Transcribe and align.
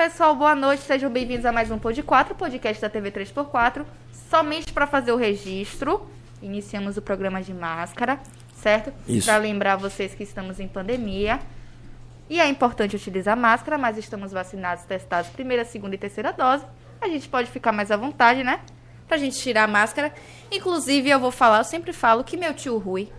pessoal, 0.00 0.34
boa 0.34 0.54
noite. 0.54 0.82
Sejam 0.84 1.10
bem-vindos 1.10 1.44
a 1.44 1.52
mais 1.52 1.70
um 1.70 1.78
Pod 1.78 2.02
4, 2.02 2.34
podcast 2.34 2.80
da 2.80 2.88
TV 2.88 3.10
3x4. 3.10 3.84
Somente 4.30 4.72
para 4.72 4.86
fazer 4.86 5.12
o 5.12 5.16
registro, 5.16 6.10
iniciamos 6.40 6.96
o 6.96 7.02
programa 7.02 7.42
de 7.42 7.52
máscara, 7.52 8.18
certo? 8.54 8.94
Isso. 9.06 9.26
Para 9.26 9.36
lembrar 9.36 9.76
vocês 9.76 10.14
que 10.14 10.22
estamos 10.22 10.58
em 10.58 10.66
pandemia. 10.66 11.38
E 12.30 12.40
é 12.40 12.48
importante 12.48 12.96
utilizar 12.96 13.36
máscara, 13.36 13.76
mas 13.76 13.98
estamos 13.98 14.32
vacinados, 14.32 14.84
testados, 14.84 15.28
primeira, 15.32 15.66
segunda 15.66 15.94
e 15.94 15.98
terceira 15.98 16.32
dose. 16.32 16.64
A 16.98 17.06
gente 17.06 17.28
pode 17.28 17.50
ficar 17.50 17.70
mais 17.70 17.90
à 17.90 17.96
vontade, 17.98 18.42
né? 18.42 18.60
Pra 19.06 19.18
gente 19.18 19.38
tirar 19.38 19.64
a 19.64 19.68
máscara. 19.68 20.14
Inclusive, 20.50 21.10
eu 21.10 21.20
vou 21.20 21.30
falar, 21.30 21.58
eu 21.58 21.64
sempre 21.64 21.92
falo 21.92 22.24
que 22.24 22.38
meu 22.38 22.54
tio 22.54 22.78
Rui, 22.78 23.12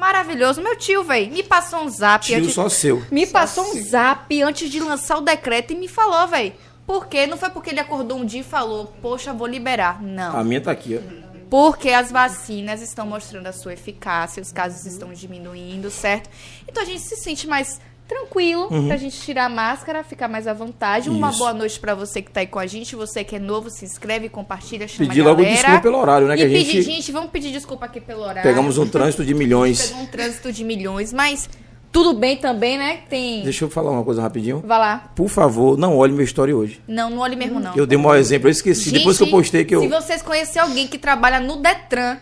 maravilhoso, 0.00 0.60
meu 0.62 0.74
tio, 0.76 1.04
velho, 1.04 1.30
me 1.32 1.42
passou 1.42 1.80
um 1.84 1.88
zap. 1.88 2.24
Tio 2.26 2.38
antes- 2.38 2.54
só 2.54 2.68
seu. 2.68 3.04
me 3.10 3.26
passou 3.26 3.64
um 3.64 3.82
zap 3.84 4.42
antes 4.42 4.68
de 4.70 4.80
lançar 4.80 5.18
o 5.18 5.20
decreto 5.20 5.72
e 5.72 5.76
me 5.76 5.86
falou, 5.86 6.26
velho. 6.26 6.52
Por 6.86 7.06
quê? 7.06 7.24
Não 7.26 7.36
foi 7.36 7.50
porque 7.50 7.70
ele 7.70 7.78
acordou 7.78 8.18
um 8.18 8.24
dia 8.24 8.40
e 8.40 8.42
falou, 8.42 8.92
poxa, 9.00 9.32
vou 9.32 9.46
liberar. 9.46 10.02
Não. 10.02 10.36
A 10.36 10.42
minha 10.42 10.60
tá 10.60 10.72
aqui, 10.72 10.98
ó. 10.98 11.20
Porque 11.48 11.90
as 11.90 12.10
vacinas 12.10 12.80
estão 12.80 13.06
mostrando 13.06 13.46
a 13.46 13.52
sua 13.52 13.72
eficácia, 13.74 14.40
os 14.42 14.50
casos 14.52 14.86
estão 14.86 15.12
diminuindo, 15.12 15.90
certo? 15.90 16.28
Então 16.68 16.82
a 16.82 16.86
gente 16.86 17.00
se 17.02 17.16
sente 17.16 17.46
mais 17.46 17.80
tranquilo 18.10 18.68
pra 18.88 18.96
gente 18.96 19.18
tirar 19.20 19.44
a 19.44 19.48
máscara, 19.48 20.02
ficar 20.02 20.28
mais 20.28 20.46
à 20.46 20.52
vontade. 20.52 21.08
Uma 21.08 21.26
Uhum. 21.28 21.30
Isso. 21.30 21.38
boa 21.38 21.54
noite 21.54 21.78
pra 21.80 21.94
você 21.94 22.20
que 22.20 22.30
tá 22.30 22.40
aí 22.40 22.46
com 22.46 22.58
a 22.58 22.66
gente. 22.66 22.96
Você 22.96 23.22
que 23.22 23.36
é 23.36 23.38
novo, 23.38 23.70
se 23.70 23.84
inscreve, 23.84 24.28
compartilha, 24.28 24.88
chama 24.88 25.08
Pedir 25.08 25.20
a 25.22 25.24
logo 25.24 25.44
desculpa 25.44 25.80
pelo 25.80 25.98
horário, 25.98 26.26
né? 26.26 26.34
E 26.34 26.36
Que 26.38 26.42
a 26.44 26.46
pedir, 26.48 26.64
gente 26.72 26.82
gente, 26.84 27.12
vamos 27.12 27.30
pedir 27.30 27.52
desculpa 27.52 27.86
aqui 27.86 28.00
pelo 28.00 28.22
horário. 28.22 28.42
pegamos 28.42 28.76
um 28.78 28.86
trânsito 28.86 29.24
de 29.24 29.32
milhões. 29.34 29.88
Pegou 29.88 30.02
um 30.02 30.06
trânsito 30.06 30.52
de 30.52 30.64
milhões, 30.64 31.12
mas 31.12 31.48
tudo 31.92 32.12
bem 32.14 32.36
também, 32.36 32.76
né? 32.78 33.00
Tem. 33.08 33.42
Deixa 33.42 33.64
eu 33.64 33.70
falar 33.70 33.90
uma 33.90 34.04
coisa 34.04 34.20
rapidinho. 34.22 34.62
Vai 34.66 34.78
lá. 34.78 35.10
Por 35.14 35.28
favor, 35.28 35.76
não 35.78 35.96
olhe 35.96 36.12
meu 36.12 36.24
story 36.24 36.52
hoje. 36.52 36.80
Não, 36.88 37.10
não 37.10 37.18
olhe 37.18 37.36
mesmo, 37.36 37.58
não. 37.60 37.74
Eu 37.76 37.86
dei 37.86 37.96
um 37.98 38.02
mau 38.02 38.16
exemplo, 38.16 38.48
eu 38.48 38.52
esqueci. 38.52 38.84
Gente, 38.90 38.98
Depois 38.98 39.16
que 39.18 39.22
eu 39.24 39.28
postei 39.28 39.64
que 39.64 39.74
eu. 39.74 39.80
Se 39.82 39.88
vocês 39.88 40.22
conhecerem 40.22 40.68
alguém 40.68 40.86
que 40.88 40.98
trabalha 40.98 41.38
no 41.40 41.56
Detran, 41.56 42.18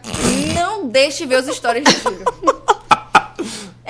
não 0.55 0.87
deixe 0.88 1.25
ver 1.26 1.41
os 1.43 1.55
stories 1.55 1.84
de 1.84 1.93
Júlio. 2.00 2.25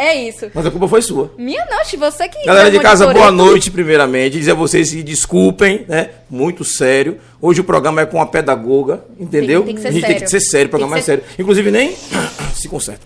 É 0.00 0.14
isso. 0.14 0.48
Mas 0.54 0.64
a 0.64 0.70
culpa 0.70 0.86
foi 0.86 1.02
sua. 1.02 1.32
Minha 1.36 1.66
noite, 1.66 1.96
você 1.96 2.28
que. 2.28 2.44
Galera 2.46 2.68
é 2.68 2.70
de 2.70 2.78
casa, 2.78 3.12
boa 3.12 3.32
noite, 3.32 3.68
primeiramente. 3.68 4.38
Dizer 4.38 4.52
a 4.52 4.54
vocês 4.54 4.90
que 4.92 5.02
desculpem, 5.02 5.84
né? 5.88 6.10
Muito 6.30 6.64
sério. 6.64 7.18
Hoje 7.42 7.60
o 7.62 7.64
programa 7.64 8.00
é 8.02 8.06
com 8.06 8.20
a 8.22 8.26
pedagoga, 8.26 9.02
entendeu? 9.18 9.64
Tem- 9.64 9.74
tem 9.74 9.74
que 9.74 9.80
ser 9.82 9.88
a 9.88 9.90
gente 9.90 10.00
tem 10.02 10.10
sério. 10.12 10.24
que 10.24 10.30
ser 10.30 10.40
sério, 10.40 10.66
o 10.66 10.70
programa 10.70 10.94
Tem 10.94 11.00
é 11.00 11.04
ser- 11.04 11.10
sério. 11.22 11.24
Inclusive, 11.36 11.70
nem 11.72 11.96
se 12.54 12.68
conserta. 12.68 13.00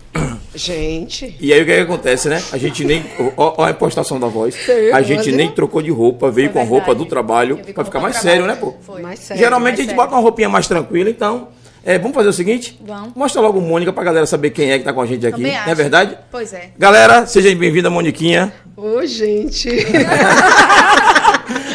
Gente, 0.55 1.35
E 1.41 1.51
aí 1.51 1.63
o 1.63 1.65
que, 1.65 1.71
é 1.71 1.75
que 1.77 1.81
acontece, 1.81 2.29
né? 2.29 2.39
A 2.51 2.59
gente 2.59 2.85
nem. 2.85 3.03
Ó, 3.35 3.55
ó 3.57 3.63
a 3.65 3.71
impostação 3.71 4.19
da 4.19 4.27
voz. 4.27 4.55
A 4.93 5.01
gente 5.01 5.31
nem 5.31 5.49
trocou 5.49 5.81
de 5.81 5.89
roupa, 5.89 6.29
veio 6.29 6.49
Foi 6.51 6.53
com 6.53 6.59
a 6.59 6.63
roupa 6.69 6.85
verdade. 6.87 7.05
do 7.05 7.09
trabalho. 7.09 7.57
Pra 7.73 7.83
ficar 7.85 7.99
mais 7.99 8.19
trabalho. 8.19 8.43
sério, 8.43 8.45
né, 8.45 8.55
pô? 8.55 8.75
Foi. 8.85 9.01
mais 9.01 9.17
sério. 9.19 9.41
Geralmente 9.41 9.63
mais 9.63 9.79
a 9.79 9.81
gente 9.81 9.89
sério. 9.89 10.03
bota 10.03 10.13
uma 10.15 10.21
roupinha 10.21 10.47
mais 10.47 10.67
tranquila, 10.67 11.09
então. 11.09 11.47
É, 11.85 11.99
vamos 11.99 12.15
fazer 12.15 12.29
o 12.29 12.33
seguinte? 12.33 12.79
Vamos. 12.85 13.13
Mostra 13.13 13.41
logo 13.41 13.59
Mônica 13.59 13.91
pra 13.91 14.03
galera 14.03 14.25
saber 14.25 14.51
quem 14.51 14.71
é 14.71 14.79
que 14.79 14.85
tá 14.85 14.93
com 14.93 15.01
a 15.01 15.05
gente 15.05 15.27
aqui. 15.27 15.41
Não 15.41 15.49
é 15.49 15.75
verdade? 15.75 16.17
Pois 16.31 16.53
é. 16.53 16.69
Galera, 16.77 17.25
seja 17.25 17.53
bem-vinda, 17.53 17.89
Moniquinha. 17.89 18.53
Ô, 18.77 19.05
gente. 19.05 19.69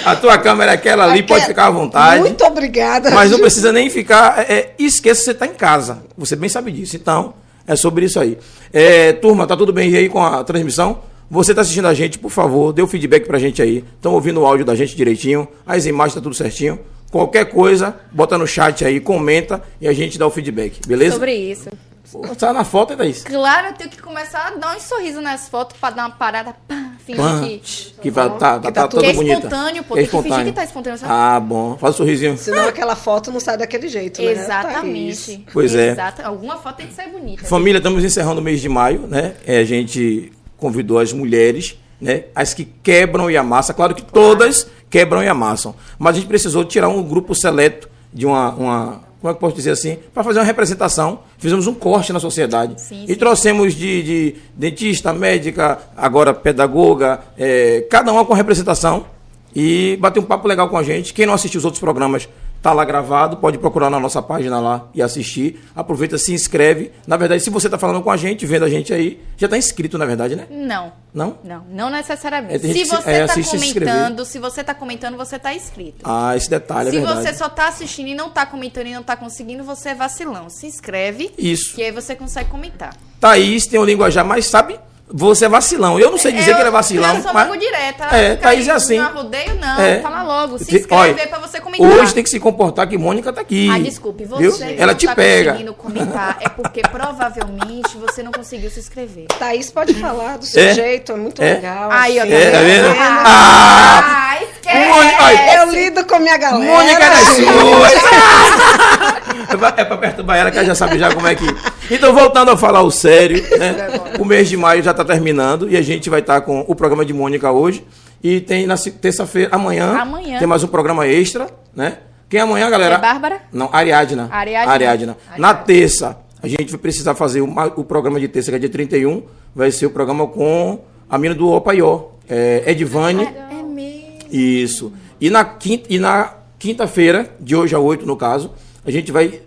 A 0.04 0.16
tua 0.16 0.38
câmera 0.38 0.72
é 0.72 0.74
aquela 0.74 1.04
ali, 1.04 1.22
pode 1.22 1.44
ficar 1.44 1.66
à 1.66 1.70
vontade. 1.70 2.22
Muito 2.22 2.42
obrigada. 2.42 3.10
Mas 3.10 3.30
não 3.30 3.38
precisa 3.38 3.70
nem 3.70 3.90
ficar. 3.90 4.38
É, 4.38 4.52
é, 4.52 4.74
esqueça 4.78 5.20
que 5.20 5.24
você 5.26 5.30
está 5.32 5.46
em 5.46 5.52
casa. 5.52 6.02
Você 6.16 6.34
bem 6.34 6.48
sabe 6.48 6.72
disso. 6.72 6.96
Então, 6.96 7.34
é 7.66 7.76
sobre 7.76 8.06
isso 8.06 8.18
aí. 8.18 8.38
É, 8.72 9.12
turma, 9.12 9.46
tá 9.46 9.54
tudo 9.54 9.72
bem 9.72 9.94
aí 9.94 10.08
com 10.08 10.24
a 10.24 10.42
transmissão? 10.42 11.00
Você 11.30 11.52
está 11.52 11.60
assistindo 11.60 11.86
a 11.86 11.92
gente, 11.92 12.18
por 12.18 12.30
favor, 12.30 12.72
dê 12.72 12.80
o 12.80 12.86
feedback 12.86 13.26
pra 13.26 13.38
gente 13.38 13.60
aí. 13.60 13.84
Estão 13.96 14.14
ouvindo 14.14 14.40
o 14.40 14.46
áudio 14.46 14.64
da 14.64 14.74
gente 14.74 14.96
direitinho. 14.96 15.46
As 15.66 15.84
imagens 15.84 16.14
tá 16.14 16.20
tudo 16.22 16.34
certinho. 16.34 16.78
Qualquer 17.10 17.46
coisa, 17.46 17.96
bota 18.12 18.36
no 18.36 18.46
chat 18.46 18.84
aí, 18.84 19.00
comenta 19.00 19.62
e 19.80 19.88
a 19.88 19.92
gente 19.92 20.18
dá 20.18 20.26
o 20.26 20.30
feedback, 20.30 20.80
beleza? 20.86 21.12
Sobre 21.14 21.34
isso. 21.34 21.70
Pô, 22.12 22.20
Tá 22.34 22.52
na 22.54 22.64
foto, 22.64 22.96
Thaís? 22.96 23.22
Claro, 23.22 23.68
eu 23.68 23.72
tenho 23.74 23.90
que 23.90 24.00
começar 24.00 24.46
a 24.48 24.50
dar 24.58 24.74
um 24.76 24.80
sorriso 24.80 25.20
nas 25.20 25.46
fotos 25.48 25.76
pra 25.78 25.90
dar 25.90 26.04
uma 26.06 26.10
parada. 26.16 26.54
Pá, 26.66 26.92
fingir 27.04 27.60
que. 27.60 27.94
Que 28.02 28.10
vai, 28.10 28.30
tá, 28.30 28.36
tá, 28.38 28.58
que 28.60 28.62
tá, 28.72 28.72
tá 28.72 28.88
toda 28.88 29.02
Que 29.02 29.10
é 29.10 29.12
bonita. 29.12 29.36
espontâneo, 29.38 29.84
pô, 29.84 29.94
Que 29.94 30.00
é 30.00 30.02
tem 30.02 30.10
que 30.10 30.10
fingir 30.10 30.24
espontâneo. 30.30 30.52
que 30.52 30.56
tá 30.58 30.64
espontâneo, 30.64 30.98
sabe? 30.98 31.12
Ah, 31.12 31.38
bom. 31.40 31.76
Faz 31.76 31.94
um 31.94 31.96
sorrisinho. 31.98 32.38
Senão 32.38 32.66
aquela 32.68 32.96
foto 32.96 33.30
não 33.30 33.40
sai 33.40 33.58
daquele 33.58 33.88
jeito, 33.88 34.22
né? 34.22 34.30
Exatamente. 34.32 35.44
Pois 35.52 35.74
é. 35.74 35.90
Exata. 35.90 36.26
Alguma 36.26 36.56
foto 36.56 36.76
tem 36.76 36.86
que 36.86 36.94
ser 36.94 37.08
bonita. 37.08 37.44
Família, 37.44 37.76
estamos 37.78 38.02
encerrando 38.02 38.40
o 38.40 38.44
mês 38.44 38.60
de 38.60 38.68
maio, 38.70 39.06
né? 39.06 39.34
É, 39.46 39.58
a 39.58 39.64
gente 39.64 40.32
convidou 40.56 40.98
as 40.98 41.12
mulheres, 41.12 41.76
né? 42.00 42.24
As 42.34 42.54
que 42.54 42.64
quebram 42.64 43.30
e 43.30 43.36
amassam. 43.36 43.76
Claro 43.76 43.94
que 43.94 44.02
todas 44.02 44.66
quebram 44.90 45.22
e 45.22 45.28
amassam. 45.28 45.74
Mas 45.98 46.16
a 46.16 46.18
gente 46.18 46.28
precisou 46.28 46.64
tirar 46.64 46.88
um 46.88 47.02
grupo 47.02 47.34
seleto 47.34 47.88
de 48.12 48.26
uma. 48.26 48.54
uma 48.54 49.08
como 49.20 49.32
é 49.32 49.34
que 49.34 49.40
posso 49.40 49.56
dizer 49.56 49.72
assim? 49.72 49.98
Para 50.14 50.22
fazer 50.22 50.38
uma 50.38 50.44
representação. 50.44 51.20
Fizemos 51.38 51.66
um 51.66 51.74
corte 51.74 52.12
na 52.12 52.20
sociedade. 52.20 52.80
Sim, 52.80 53.04
e 53.04 53.08
sim. 53.08 53.14
trouxemos 53.16 53.74
de, 53.74 54.02
de 54.02 54.34
dentista, 54.54 55.12
médica, 55.12 55.78
agora 55.96 56.32
pedagoga, 56.32 57.20
é, 57.36 57.84
cada 57.90 58.12
uma 58.12 58.24
com 58.24 58.32
representação. 58.32 59.06
E 59.54 59.96
bateu 60.00 60.22
um 60.22 60.26
papo 60.26 60.46
legal 60.46 60.68
com 60.68 60.76
a 60.76 60.82
gente. 60.84 61.12
Quem 61.12 61.26
não 61.26 61.34
assistiu 61.34 61.58
os 61.58 61.64
outros 61.64 61.80
programas, 61.80 62.28
tá 62.60 62.72
lá 62.72 62.84
gravado, 62.84 63.36
pode 63.36 63.56
procurar 63.58 63.88
na 63.90 64.00
nossa 64.00 64.20
página 64.20 64.58
lá 64.60 64.88
e 64.94 65.00
assistir. 65.02 65.60
Aproveita, 65.74 66.18
se 66.18 66.32
inscreve. 66.32 66.90
Na 67.06 67.16
verdade, 67.16 67.42
se 67.42 67.50
você 67.50 67.68
tá 67.68 67.78
falando 67.78 68.02
com 68.02 68.10
a 68.10 68.16
gente, 68.16 68.44
vendo 68.46 68.64
a 68.64 68.68
gente 68.68 68.92
aí, 68.92 69.20
já 69.36 69.46
tá 69.48 69.56
inscrito, 69.56 69.96
na 69.96 70.04
verdade, 70.06 70.34
né? 70.36 70.46
Não. 70.50 70.92
Não? 71.14 71.38
Não, 71.42 71.64
não 71.70 71.90
necessariamente. 71.90 72.54
É, 72.54 72.58
se 72.58 72.84
se- 72.84 72.84
você 72.84 73.10
é, 73.10 73.26
tá 73.26 73.38
e 73.40 73.42
se 73.44 73.56
comentando, 73.56 74.24
se 74.24 74.38
você 74.38 74.62
tá 74.62 74.74
comentando, 74.74 75.16
você 75.16 75.38
tá 75.38 75.54
inscrito. 75.54 76.00
Ah, 76.04 76.36
esse 76.36 76.50
detalhe 76.50 76.90
se 76.90 76.96
é 76.96 77.00
verdade. 77.00 77.22
você 77.28 77.34
só 77.34 77.48
tá 77.48 77.68
assistindo 77.68 78.08
e 78.08 78.14
não 78.14 78.28
tá 78.30 78.44
comentando 78.44 78.86
e 78.88 78.92
não 78.94 79.02
tá 79.02 79.16
conseguindo, 79.16 79.64
você 79.64 79.90
é 79.90 79.94
vacilão. 79.94 80.50
Se 80.50 80.66
inscreve, 80.66 81.32
Isso. 81.38 81.74
que 81.74 81.82
aí 81.82 81.90
você 81.90 82.14
consegue 82.14 82.50
comentar. 82.50 82.94
Thaís 83.20 83.66
tem 83.66 83.80
o 83.80 83.84
linguajar, 83.84 84.24
mas 84.24 84.46
sabe, 84.46 84.78
você 85.12 85.44
é 85.46 85.48
vacilão. 85.48 85.98
Eu 85.98 86.10
não 86.10 86.18
sei 86.18 86.32
dizer 86.32 86.54
que 86.54 86.60
ele 86.60 86.68
é 86.68 86.72
vacilão. 86.72 87.16
Eu 87.16 87.22
sou 87.22 87.32
mas... 87.32 87.48
logo 87.48 87.58
direta. 87.58 88.04
É, 88.14 88.36
Thaís 88.36 88.64
aí, 88.68 88.70
é 88.70 88.72
assim. 88.76 88.98
Não 88.98 89.12
rodeio, 89.12 89.54
não. 89.56 89.80
É. 89.80 90.00
Fala 90.00 90.22
logo. 90.22 90.58
Se 90.58 90.76
inscrever 90.76 91.28
pra 91.28 91.38
você 91.38 91.60
comentar. 91.60 91.86
Hoje 91.90 92.14
tem 92.14 92.22
que 92.22 92.30
se 92.30 92.38
comportar 92.40 92.86
que 92.88 92.98
Mônica 92.98 93.32
tá 93.32 93.40
aqui. 93.40 93.68
Ah, 93.72 93.78
desculpe, 93.78 94.24
você 94.24 94.42
viu? 94.42 94.52
que 94.56 94.80
Ela 94.82 94.92
não 94.92 94.98
te 94.98 95.06
tá 95.06 95.14
pega. 95.14 95.50
conseguindo 95.52 95.74
comentar 95.74 96.36
é 96.40 96.48
porque 96.48 96.82
provavelmente 96.82 97.96
você 97.96 98.22
não 98.22 98.32
conseguiu 98.32 98.70
se 98.70 98.80
inscrever. 98.80 99.26
Thaís 99.38 99.70
pode 99.70 99.94
falar 99.94 100.38
do 100.38 100.44
seu 100.46 100.62
É? 100.62 100.74
jeito, 100.74 101.12
é 101.12 101.16
muito 101.16 101.42
É? 101.42 101.54
legal. 101.54 101.90
Aí, 101.90 102.18
ó, 102.18 102.22
assim. 102.22 102.32
É, 102.32 102.50
tá 102.50 102.58
vendo? 102.60 102.88
Ah, 102.98 104.24
Ah! 104.30 104.38
esquece! 104.42 105.56
Eu 105.56 105.70
lido 105.72 106.04
com 106.04 106.18
minha 106.18 106.36
galera. 106.36 106.70
Mônica 106.72 107.02
é 107.04 107.10
das 107.10 107.20
suas. 107.36 107.92
É 109.48 109.56
pra- 109.56 109.74
é 109.76 109.84
perturbar 109.96 110.36
ela, 110.36 110.50
que 110.50 110.58
ela 110.58 110.66
já 110.66 110.74
sabe 110.74 110.98
já 110.98 111.12
como 111.14 111.26
é 111.26 111.34
que. 111.34 111.44
Então, 111.90 112.12
voltando 112.12 112.50
a 112.50 112.56
falar 112.56 112.82
o 112.82 112.90
sério, 112.90 113.42
né? 113.58 113.76
O 114.18 114.24
mês 114.24 114.48
de 114.48 114.56
maio 114.56 114.82
já 114.82 114.92
tá 114.92 115.04
terminando 115.04 115.70
e 115.70 115.76
a 115.76 115.82
gente 115.82 116.10
vai 116.10 116.20
estar 116.20 116.40
com 116.42 116.64
o 116.68 116.74
programa 116.74 117.04
de 117.04 117.12
Mônica 117.14 117.50
hoje. 117.50 117.84
E 118.22 118.40
tem 118.40 118.66
na 118.66 118.76
terça-feira, 118.76 119.50
amanhã, 119.54 119.96
Amanhã. 119.96 120.38
tem 120.38 120.46
mais 120.48 120.62
um 120.64 120.66
programa 120.66 121.06
extra, 121.06 121.46
né? 121.74 121.98
Quem 122.28 122.40
é 122.40 122.42
amanhã, 122.42 122.68
galera? 122.68 122.96
É 122.96 122.98
Bárbara? 122.98 123.40
Não, 123.52 123.70
Ariadna. 123.72 124.28
Ariadna. 124.30 124.72
Ariadna. 124.72 125.16
Na 125.38 125.48
Ariadna. 125.48 125.54
terça, 125.64 126.18
a 126.42 126.46
gente 126.48 126.70
vai 126.70 126.78
precisar 126.80 127.14
fazer 127.14 127.40
uma- 127.40 127.72
o 127.76 127.84
programa 127.84 128.18
de 128.20 128.28
terça, 128.28 128.50
que 128.50 128.56
é 128.56 128.58
dia 128.58 128.68
31. 128.68 129.22
Vai 129.54 129.70
ser 129.70 129.86
o 129.86 129.90
programa 129.90 130.26
com 130.26 130.80
a 131.08 131.16
mina 131.16 131.34
do 131.34 131.48
Opaió, 131.50 132.06
é, 132.28 132.64
Edvane. 132.66 133.22
É 133.24 133.62
mesmo. 133.62 134.18
Isso. 134.30 134.92
E 135.20 135.30
na 135.30 135.44
quinta, 135.44 135.86
e 135.88 135.98
na 135.98 136.34
quinta-feira, 136.58 137.30
de 137.40 137.54
hoje 137.56 137.74
a 137.74 137.78
8 137.78 138.04
no 138.04 138.16
caso, 138.16 138.50
a 138.88 138.90
gente 138.90 139.12
vai 139.12 139.40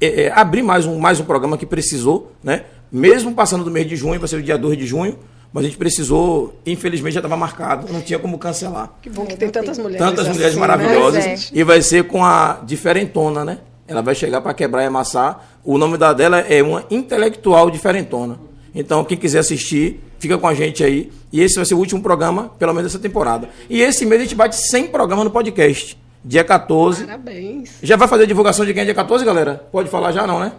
é, 0.00 0.22
é, 0.22 0.32
abrir 0.32 0.62
mais 0.62 0.86
um, 0.86 0.98
mais 0.98 1.20
um 1.20 1.24
programa 1.24 1.58
que 1.58 1.66
precisou, 1.66 2.32
né? 2.42 2.64
Mesmo 2.90 3.34
passando 3.34 3.62
do 3.62 3.70
mês 3.70 3.86
de 3.86 3.94
junho, 3.94 4.18
vai 4.18 4.26
ser 4.26 4.36
o 4.36 4.42
dia 4.42 4.56
2 4.56 4.78
de 4.78 4.86
junho, 4.86 5.18
mas 5.52 5.64
a 5.64 5.66
gente 5.66 5.76
precisou, 5.76 6.58
infelizmente 6.64 7.12
já 7.12 7.20
estava 7.20 7.36
marcado, 7.36 7.92
não 7.92 8.00
tinha 8.00 8.18
como 8.18 8.38
cancelar. 8.38 8.90
Que 9.02 9.10
bom 9.10 9.26
que 9.26 9.36
tem 9.36 9.50
tantas 9.50 9.76
mulheres. 9.78 9.98
Tantas 9.98 10.28
mulheres 10.28 10.52
assim, 10.52 10.58
maravilhosas. 10.58 11.24
Né? 11.26 11.36
E 11.52 11.62
vai 11.62 11.82
ser 11.82 12.04
com 12.04 12.24
a 12.24 12.60
diferentona, 12.64 13.44
né? 13.44 13.58
Ela 13.86 14.00
vai 14.00 14.14
chegar 14.14 14.40
para 14.40 14.54
quebrar 14.54 14.82
e 14.82 14.86
amassar. 14.86 15.58
O 15.62 15.76
nome 15.76 15.98
da 15.98 16.14
dela 16.14 16.38
é 16.40 16.62
uma 16.62 16.86
intelectual 16.90 17.70
diferentona. 17.70 18.38
Então, 18.74 19.04
quem 19.04 19.18
quiser 19.18 19.40
assistir, 19.40 20.00
fica 20.18 20.38
com 20.38 20.48
a 20.48 20.54
gente 20.54 20.82
aí. 20.82 21.12
E 21.30 21.42
esse 21.42 21.56
vai 21.56 21.66
ser 21.66 21.74
o 21.74 21.78
último 21.78 22.00
programa, 22.00 22.50
pelo 22.58 22.72
menos 22.72 22.90
dessa 22.90 23.02
temporada. 23.02 23.50
E 23.68 23.82
esse 23.82 24.06
mês 24.06 24.22
a 24.22 24.24
gente 24.24 24.34
bate 24.34 24.56
100 24.56 24.86
programas 24.86 25.26
no 25.26 25.30
podcast. 25.30 26.02
Dia 26.24 26.42
14. 26.42 27.04
Parabéns. 27.04 27.70
Já 27.82 27.96
vai 27.96 28.08
fazer 28.08 28.22
a 28.22 28.26
divulgação 28.26 28.64
de 28.64 28.72
quem 28.72 28.82
é 28.82 28.84
dia 28.86 28.94
14, 28.94 29.24
galera? 29.24 29.66
Pode 29.70 29.90
falar 29.90 30.10
já, 30.12 30.26
não, 30.26 30.40
né? 30.40 30.52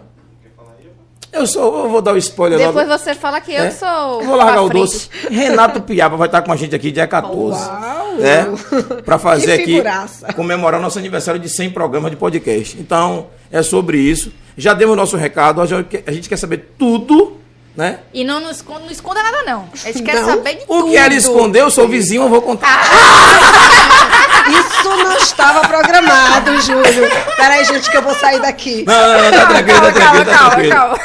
Eu 1.32 1.46
sou, 1.46 1.84
eu 1.84 1.90
vou 1.90 2.00
dar 2.00 2.14
o 2.14 2.16
spoiler 2.16 2.56
Depois 2.58 2.88
logo. 2.88 2.98
você 2.98 3.14
fala 3.14 3.40
que 3.42 3.52
eu 3.52 3.64
É? 3.64 3.70
sou. 3.70 4.22
Vou 4.22 4.36
largar 4.36 4.62
o 4.62 4.70
doce. 4.70 5.10
Renato 5.28 5.82
Piaba 5.82 6.16
vai 6.16 6.28
estar 6.28 6.40
com 6.40 6.50
a 6.52 6.56
gente 6.56 6.74
aqui 6.74 6.90
dia 6.90 7.06
14. 7.06 7.60
Uau! 7.68 8.14
Né? 8.14 8.46
Pra 9.04 9.18
fazer 9.18 9.58
Que 9.62 9.80
aqui, 9.80 10.32
comemorar 10.34 10.80
nosso 10.80 10.98
aniversário 10.98 11.38
de 11.38 11.48
100 11.50 11.70
programas 11.72 12.10
de 12.10 12.16
podcast. 12.16 12.78
Então, 12.80 13.26
é 13.52 13.60
sobre 13.62 13.98
isso. 13.98 14.32
Já 14.56 14.72
demos 14.72 14.96
nosso 14.96 15.16
recado, 15.18 15.60
a 15.60 15.66
gente- 15.66 16.28
quer 16.28 16.36
saber 16.38 16.72
tudo, 16.78 17.36
né? 17.76 17.98
E 18.14 18.24
não, 18.24 18.40
não, 18.40 18.50
esconda, 18.50 18.80
não 18.80 18.90
esconda 18.90 19.22
nada, 19.22 19.42
não. 19.42 19.68
A 19.74 19.76
gente 19.92 20.02
quer 20.04 20.14
Não. 20.14 20.24
saber 20.24 20.54
de 20.54 20.62
O 20.62 20.66
tudo. 20.80 20.90
que 20.90 20.96
ela 20.96 21.12
escondeu, 21.14 21.64
eu 21.66 21.70
sou 21.70 21.86
vizinho, 21.86 22.22
eu 22.22 22.28
vou 22.30 22.40
contar. 22.40 22.80
Isso 24.50 24.88
não 24.88 25.16
estava 25.16 25.66
programado, 25.66 26.60
Júlio. 26.62 27.08
Peraí, 27.36 27.64
gente, 27.64 27.90
que 27.90 27.96
eu 27.96 28.02
vou 28.02 28.14
sair 28.14 28.40
daqui. 28.40 28.84
Não, 28.86 28.94
não, 28.94 29.22
não, 29.22 29.30
tá 29.30 29.46
tranquilo, 29.46 29.80
tá 29.80 29.92
calma, 29.92 29.92
tranquilo, 29.92 30.24
tá 30.24 30.38
calma, 30.38 30.50
tranquilo. 30.50 30.74
calma. 30.74 30.98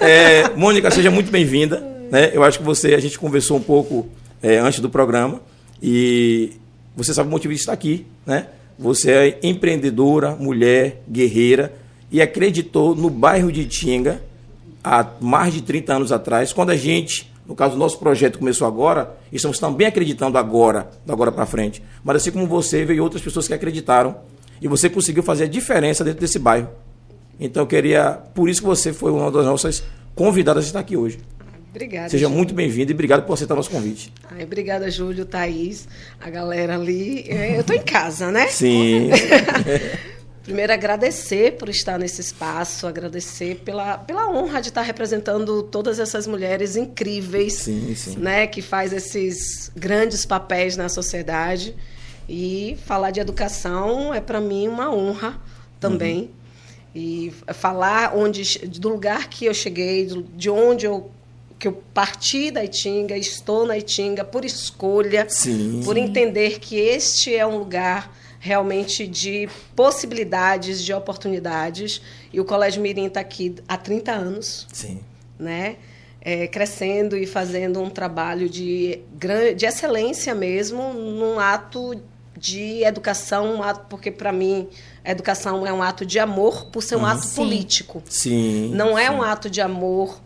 É, 0.00 0.50
Mônica, 0.56 0.90
seja 0.90 1.10
muito 1.10 1.30
bem-vinda. 1.30 1.80
Né? 2.10 2.30
Eu 2.32 2.44
acho 2.44 2.58
que 2.58 2.64
você, 2.64 2.94
a 2.94 3.00
gente 3.00 3.18
conversou 3.18 3.56
um 3.56 3.62
pouco 3.62 4.08
é, 4.42 4.58
antes 4.58 4.80
do 4.80 4.88
programa 4.88 5.40
e 5.82 6.52
você 6.94 7.12
sabe 7.12 7.28
o 7.28 7.30
motivo 7.30 7.52
de 7.52 7.60
estar 7.60 7.72
aqui, 7.72 8.06
né? 8.24 8.46
Você 8.78 9.10
é 9.10 9.38
empreendedora, 9.42 10.36
mulher, 10.36 11.02
guerreira 11.10 11.72
e 12.10 12.20
acreditou 12.20 12.94
no 12.94 13.08
bairro 13.08 13.50
de 13.50 13.64
Tinga 13.64 14.22
há 14.84 15.06
mais 15.20 15.52
de 15.52 15.62
30 15.62 15.94
anos 15.94 16.12
atrás, 16.12 16.52
quando 16.52 16.70
a 16.70 16.76
gente, 16.76 17.30
no 17.46 17.54
caso 17.54 17.76
o 17.76 17.78
nosso 17.78 17.98
projeto 17.98 18.38
começou 18.38 18.66
agora, 18.66 19.16
e 19.30 19.36
estamos 19.36 19.58
também 19.58 19.86
acreditando 19.86 20.36
agora, 20.36 20.90
da 21.04 21.12
agora 21.12 21.30
para 21.30 21.46
frente. 21.46 21.82
Mas 22.02 22.16
assim 22.16 22.30
como 22.30 22.46
você, 22.46 22.84
veio 22.84 23.02
outras 23.02 23.22
pessoas 23.22 23.46
que 23.46 23.54
acreditaram 23.54 24.16
e 24.60 24.68
você 24.68 24.90
conseguiu 24.90 25.22
fazer 25.22 25.44
a 25.44 25.48
diferença 25.48 26.02
dentro 26.02 26.20
desse 26.20 26.38
bairro. 26.38 26.68
Então 27.38 27.62
eu 27.62 27.66
queria, 27.66 28.12
por 28.34 28.48
isso 28.48 28.60
que 28.60 28.66
você 28.66 28.92
foi 28.92 29.12
uma 29.12 29.30
das 29.30 29.44
nossas 29.44 29.82
convidadas 30.14 30.64
a 30.64 30.66
estar 30.66 30.80
aqui 30.80 30.96
hoje. 30.96 31.18
Obrigada. 31.70 32.08
Seja 32.08 32.24
Júlio. 32.24 32.38
muito 32.38 32.54
bem-vindo 32.54 32.90
e 32.90 32.94
obrigado 32.94 33.26
por 33.26 33.34
aceitar 33.34 33.54
nosso 33.54 33.70
convite. 33.70 34.10
Ai, 34.30 34.44
obrigada, 34.44 34.90
Júlio, 34.90 35.26
Thaís, 35.26 35.86
a 36.18 36.30
galera 36.30 36.74
ali. 36.74 37.26
É, 37.28 37.58
Eu 37.58 37.64
tô 37.64 37.74
em 37.74 37.82
casa, 37.82 38.30
né? 38.30 38.46
Sim. 38.48 39.10
Primeiro, 40.46 40.72
agradecer 40.72 41.56
por 41.56 41.68
estar 41.68 41.98
nesse 41.98 42.20
espaço, 42.20 42.86
agradecer 42.86 43.56
pela, 43.64 43.98
pela 43.98 44.30
honra 44.30 44.62
de 44.62 44.68
estar 44.68 44.82
representando 44.82 45.60
todas 45.64 45.98
essas 45.98 46.24
mulheres 46.24 46.76
incríveis, 46.76 47.54
Sim, 47.54 47.92
sim. 47.96 48.16
né, 48.16 48.46
que 48.46 48.62
faz 48.62 48.92
esses 48.92 49.72
grandes 49.74 50.24
papéis 50.24 50.76
na 50.76 50.88
sociedade. 50.88 51.74
E 52.28 52.78
falar 52.86 53.10
de 53.10 53.18
educação 53.18 54.14
é 54.14 54.20
para 54.20 54.40
mim 54.40 54.68
uma 54.68 54.88
honra 54.94 55.36
também. 55.80 56.30
E 56.94 57.32
falar 57.52 58.16
onde 58.16 58.68
do 58.68 58.88
lugar 58.88 59.28
que 59.28 59.46
eu 59.46 59.54
cheguei, 59.54 60.06
de 60.36 60.48
onde 60.48 60.86
eu 60.86 61.10
que 61.58 61.66
eu 61.66 61.82
parti 61.92 62.52
da 62.52 62.62
Itinga, 62.62 63.16
estou 63.16 63.66
na 63.66 63.78
Itinga 63.78 64.24
por 64.24 64.44
escolha, 64.44 65.26
Sim. 65.28 65.80
por 65.84 65.96
entender 65.96 66.60
que 66.60 66.76
este 66.76 67.34
é 67.34 67.44
um 67.46 67.58
lugar 67.58 68.14
realmente 68.46 69.06
de 69.06 69.48
possibilidades, 69.74 70.82
de 70.84 70.92
oportunidades. 70.92 72.00
E 72.32 72.40
o 72.40 72.44
Colégio 72.44 72.80
Mirim 72.80 73.06
está 73.06 73.20
aqui 73.20 73.56
há 73.66 73.76
30 73.76 74.12
anos, 74.12 74.66
Sim. 74.72 75.00
né? 75.38 75.76
É, 76.20 76.46
crescendo 76.48 77.16
e 77.16 77.26
fazendo 77.26 77.80
um 77.80 77.88
trabalho 77.90 78.48
de, 78.48 79.00
gran- 79.16 79.54
de 79.54 79.64
excelência 79.66 80.34
mesmo, 80.34 80.92
num 80.92 81.38
ato 81.38 82.00
de 82.36 82.82
educação, 82.82 83.56
um 83.56 83.62
ato, 83.62 83.86
porque 83.88 84.10
para 84.10 84.32
mim 84.32 84.68
a 85.04 85.10
educação 85.10 85.66
é 85.66 85.72
um 85.72 85.82
ato 85.82 86.04
de 86.04 86.18
amor 86.18 86.66
por 86.66 86.82
ser 86.82 86.96
um 86.96 87.06
ato 87.06 87.24
Sim. 87.24 87.36
político. 87.36 88.02
Sim. 88.08 88.70
Não 88.74 88.98
é 88.98 89.06
sim. 89.08 89.14
um 89.14 89.22
ato 89.22 89.48
de 89.48 89.60
amor 89.60 90.20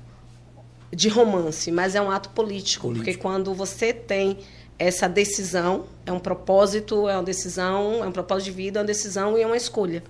de 0.92 1.08
romance, 1.08 1.70
mas 1.70 1.94
é 1.94 2.00
um 2.00 2.10
ato 2.10 2.30
político, 2.30 2.88
Político. 2.88 3.04
porque 3.04 3.18
quando 3.20 3.54
você 3.54 3.92
tem 3.92 4.38
essa 4.80 5.08
decisão, 5.08 5.84
é 6.04 6.10
um 6.10 6.18
propósito, 6.18 7.08
é 7.08 7.14
uma 7.14 7.22
decisão, 7.22 8.02
é 8.02 8.06
um 8.06 8.12
propósito 8.12 8.46
de 8.46 8.50
vida, 8.50 8.78
é 8.78 8.82
uma 8.82 8.86
decisão 8.86 9.38
e 9.38 9.42
é 9.42 9.46
uma 9.46 9.56
escolha. 9.56 10.02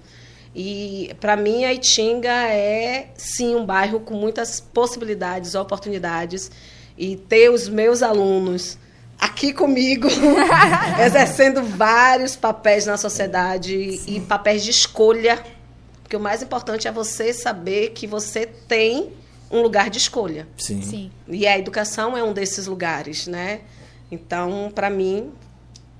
E 0.55 1.15
para 1.21 1.37
mim 1.37 1.65
a 1.65 1.73
Itinga 1.73 2.33
é 2.33 3.09
sim 3.17 3.55
um 3.55 3.67
bairro 3.67 4.01
com 4.01 4.15
muitas 4.15 4.61
possibilidades, 4.61 5.55
oportunidades 5.55 6.51
e 6.97 7.17
ter 7.17 7.51
os 7.51 7.69
meus 7.69 8.03
alunos 8.03 8.79
aqui 9.19 9.53
comigo, 9.53 10.09
exercendo 11.05 11.63
vários 11.63 12.35
papéis 12.35 12.87
na 12.87 12.97
sociedade 12.97 14.01
e 14.07 14.21
papéis 14.21 14.65
de 14.65 14.71
escolha 14.71 15.45
porque 16.11 16.17
o 16.17 16.21
mais 16.21 16.43
importante 16.43 16.89
é 16.89 16.91
você 16.91 17.33
saber 17.33 17.91
que 17.91 18.05
você 18.05 18.45
tem 18.45 19.13
um 19.49 19.63
lugar 19.63 19.89
de 19.89 19.99
escolha. 19.99 20.49
Sim. 20.59 20.83
Sim. 20.83 21.11
E 21.29 21.47
a 21.47 21.57
educação 21.57 22.19
é 22.19 22.25
um 22.25 22.33
desses 22.33 22.67
lugares, 22.67 23.29
né? 23.29 23.61
Então, 24.11 24.71
para 24.75 24.91
mim, 24.91 25.31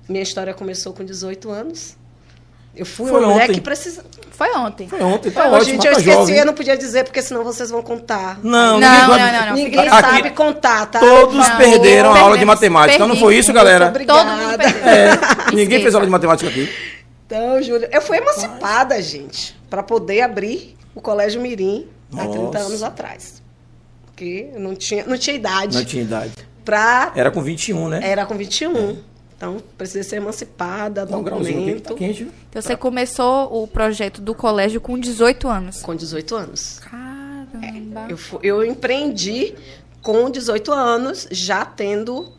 minha 0.07 0.21
história 0.23 0.53
começou 0.53 0.93
com 0.93 1.03
18 1.03 1.49
anos. 1.49 1.95
Eu 2.75 2.85
fui 2.85 3.09
Foi 3.09 3.19
uma 3.19 3.29
mulher 3.31 3.43
ontem. 3.45 3.53
que 3.55 3.61
precisa. 3.61 4.03
Foi 4.31 4.49
ontem. 4.55 4.87
Foi 4.87 5.01
ontem, 5.01 5.29
tá 5.29 5.49
ótimo, 5.49 5.63
gente, 5.73 5.81
tá 5.83 5.87
eu 5.89 5.91
esqueci, 5.91 6.11
jovem. 6.17 6.37
eu 6.37 6.45
não 6.45 6.53
podia 6.53 6.77
dizer, 6.77 7.03
porque 7.03 7.21
senão 7.21 7.43
vocês 7.43 7.69
vão 7.69 7.81
contar. 7.83 8.39
Não, 8.41 8.79
Não, 8.79 8.89
ninguém 8.89 8.89
não, 9.01 9.17
sabe- 9.17 9.31
não, 9.37 9.45
não. 9.47 9.53
Ninguém 9.55 9.89
sabe 9.89 10.29
contar, 10.31 10.85
tá? 10.85 10.99
Todos 10.99 11.35
Não, 11.49 11.57
perderam 11.57 12.13
a 12.13 12.19
aula 12.19 12.37
de 12.37 12.45
matemática. 12.45 12.95
Então 12.95 13.07
não 13.09 13.17
foi 13.17 13.35
isso, 13.37 13.51
galera? 13.51 13.89
Obrigada. 13.89 14.63
É, 14.63 15.51
ninguém 15.53 15.81
fez 15.81 15.93
aula 15.93 16.05
de 16.07 16.11
matemática 16.11 16.49
aqui. 16.49 16.69
Então, 17.25 17.61
Júlio, 17.61 17.87
eu 17.91 18.01
fui 18.01 18.17
emancipada, 18.17 19.01
gente, 19.01 19.55
para 19.69 19.83
poder 19.83 20.21
abrir 20.21 20.75
o 20.95 21.01
Colégio 21.01 21.41
Mirim 21.41 21.87
há 22.13 22.21
30 22.25 22.37
Nossa. 22.39 22.59
anos 22.59 22.83
atrás. 22.83 23.41
Porque 24.05 24.49
eu 24.53 24.59
não 24.61 24.75
tinha, 24.75 25.05
não 25.05 25.17
tinha 25.17 25.35
idade 25.35 25.77
Não 25.77 25.85
tinha 25.85 26.03
idade. 26.03 26.31
Para 26.65 27.11
Era 27.15 27.31
com 27.31 27.41
21, 27.41 27.89
né? 27.89 27.99
Era 28.03 28.25
com 28.25 28.35
21. 28.37 28.97
Então, 29.37 29.57
precisei 29.75 30.03
ser 30.03 30.15
emancipada, 30.17 31.01
um 31.01 31.03
aqui, 31.05 31.11
tá 31.13 31.29
documento. 31.31 31.95
quente. 31.95 32.27
Então 32.49 32.61
você 32.61 32.75
começou 32.77 33.63
o 33.63 33.67
projeto 33.67 34.21
do 34.21 34.35
colégio 34.35 34.79
com 34.79 34.99
18 34.99 35.47
anos. 35.47 35.81
Com 35.81 35.95
18 35.95 36.35
anos. 36.35 36.79
Caramba. 36.79 38.05
Eu, 38.07 38.17
fu- 38.17 38.39
eu 38.43 38.63
empreendi 38.63 39.55
com 40.03 40.29
18 40.29 40.71
anos, 40.71 41.27
já 41.31 41.65
tendo 41.65 42.31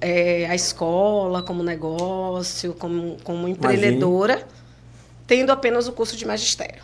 é, 0.00 0.46
a 0.48 0.54
escola 0.54 1.42
como 1.42 1.64
negócio, 1.64 2.74
como, 2.74 3.16
como 3.24 3.48
empreendedora, 3.48 4.46
tendo 5.26 5.50
apenas 5.50 5.88
o 5.88 5.92
curso 5.92 6.16
de 6.16 6.24
magistério. 6.24 6.82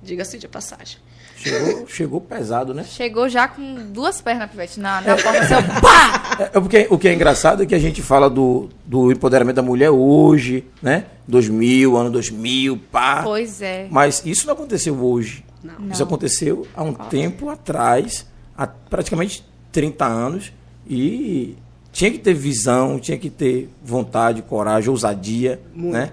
Diga-se 0.00 0.38
de 0.38 0.46
passagem. 0.46 0.98
Chegou, 1.40 1.86
chegou 1.86 2.20
pesado, 2.20 2.74
né? 2.74 2.82
Chegou 2.82 3.28
já 3.28 3.46
com 3.46 3.92
duas 3.92 4.20
pernas, 4.20 4.50
Pivete, 4.50 4.80
na, 4.80 5.00
na 5.00 5.16
porta 5.16 5.46
seu 5.46 5.62
pá! 5.80 6.36
É, 6.38 6.42
é 6.44 6.60
porque, 6.60 6.88
o 6.90 6.98
que 6.98 7.06
é 7.06 7.14
engraçado 7.14 7.62
é 7.62 7.66
que 7.66 7.74
a 7.74 7.78
gente 7.78 8.02
fala 8.02 8.28
do, 8.28 8.68
do 8.84 9.12
empoderamento 9.12 9.56
da 9.56 9.62
mulher 9.62 9.90
hoje, 9.90 10.64
né? 10.82 11.04
2000, 11.28 11.96
ano 11.96 12.10
2000, 12.10 12.76
pá. 12.90 13.22
Pois 13.22 13.62
é. 13.62 13.86
Mas 13.88 14.22
isso 14.26 14.46
não 14.46 14.54
aconteceu 14.54 14.96
hoje. 14.96 15.44
Não. 15.62 15.90
Isso 15.92 16.02
aconteceu 16.02 16.66
há 16.74 16.82
um 16.82 16.92
tempo 16.92 17.48
atrás, 17.48 18.26
há 18.56 18.66
praticamente 18.66 19.44
30 19.70 20.04
anos, 20.04 20.52
e 20.88 21.56
tinha 21.92 22.10
que 22.10 22.18
ter 22.18 22.34
visão, 22.34 22.98
tinha 22.98 23.16
que 23.16 23.30
ter 23.30 23.68
vontade, 23.84 24.42
coragem, 24.42 24.90
ousadia, 24.90 25.60
Muita. 25.74 25.98
né? 25.98 26.10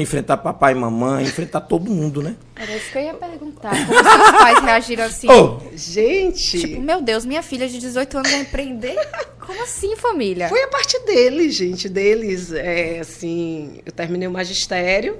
Enfrentar 0.00 0.36
papai 0.36 0.72
e 0.72 0.76
mamãe, 0.76 1.24
enfrentar 1.24 1.60
todo 1.62 1.90
mundo, 1.90 2.22
né? 2.22 2.36
Era 2.54 2.76
isso 2.76 2.90
que 2.92 2.98
eu 2.98 3.02
ia 3.02 3.14
perguntar. 3.14 3.70
Como 3.70 3.94
seus 3.94 4.30
pais 4.30 4.60
reagiram 4.60 5.04
assim? 5.04 5.28
Ô, 5.28 5.60
Gente, 5.74 6.60
Tipo, 6.60 6.80
meu 6.80 7.02
Deus, 7.02 7.24
minha 7.24 7.42
filha 7.42 7.68
de 7.68 7.78
18 7.78 8.18
anos 8.18 8.30
vai 8.30 8.40
empreender? 8.40 8.96
Como 9.44 9.60
assim, 9.62 9.96
família? 9.96 10.48
Foi 10.48 10.62
a 10.62 10.68
parte 10.68 10.98
deles, 11.00 11.56
gente, 11.56 11.88
deles. 11.88 12.52
É, 12.52 13.00
assim, 13.00 13.80
eu 13.84 13.90
terminei 13.90 14.28
o 14.28 14.30
magistério 14.30 15.18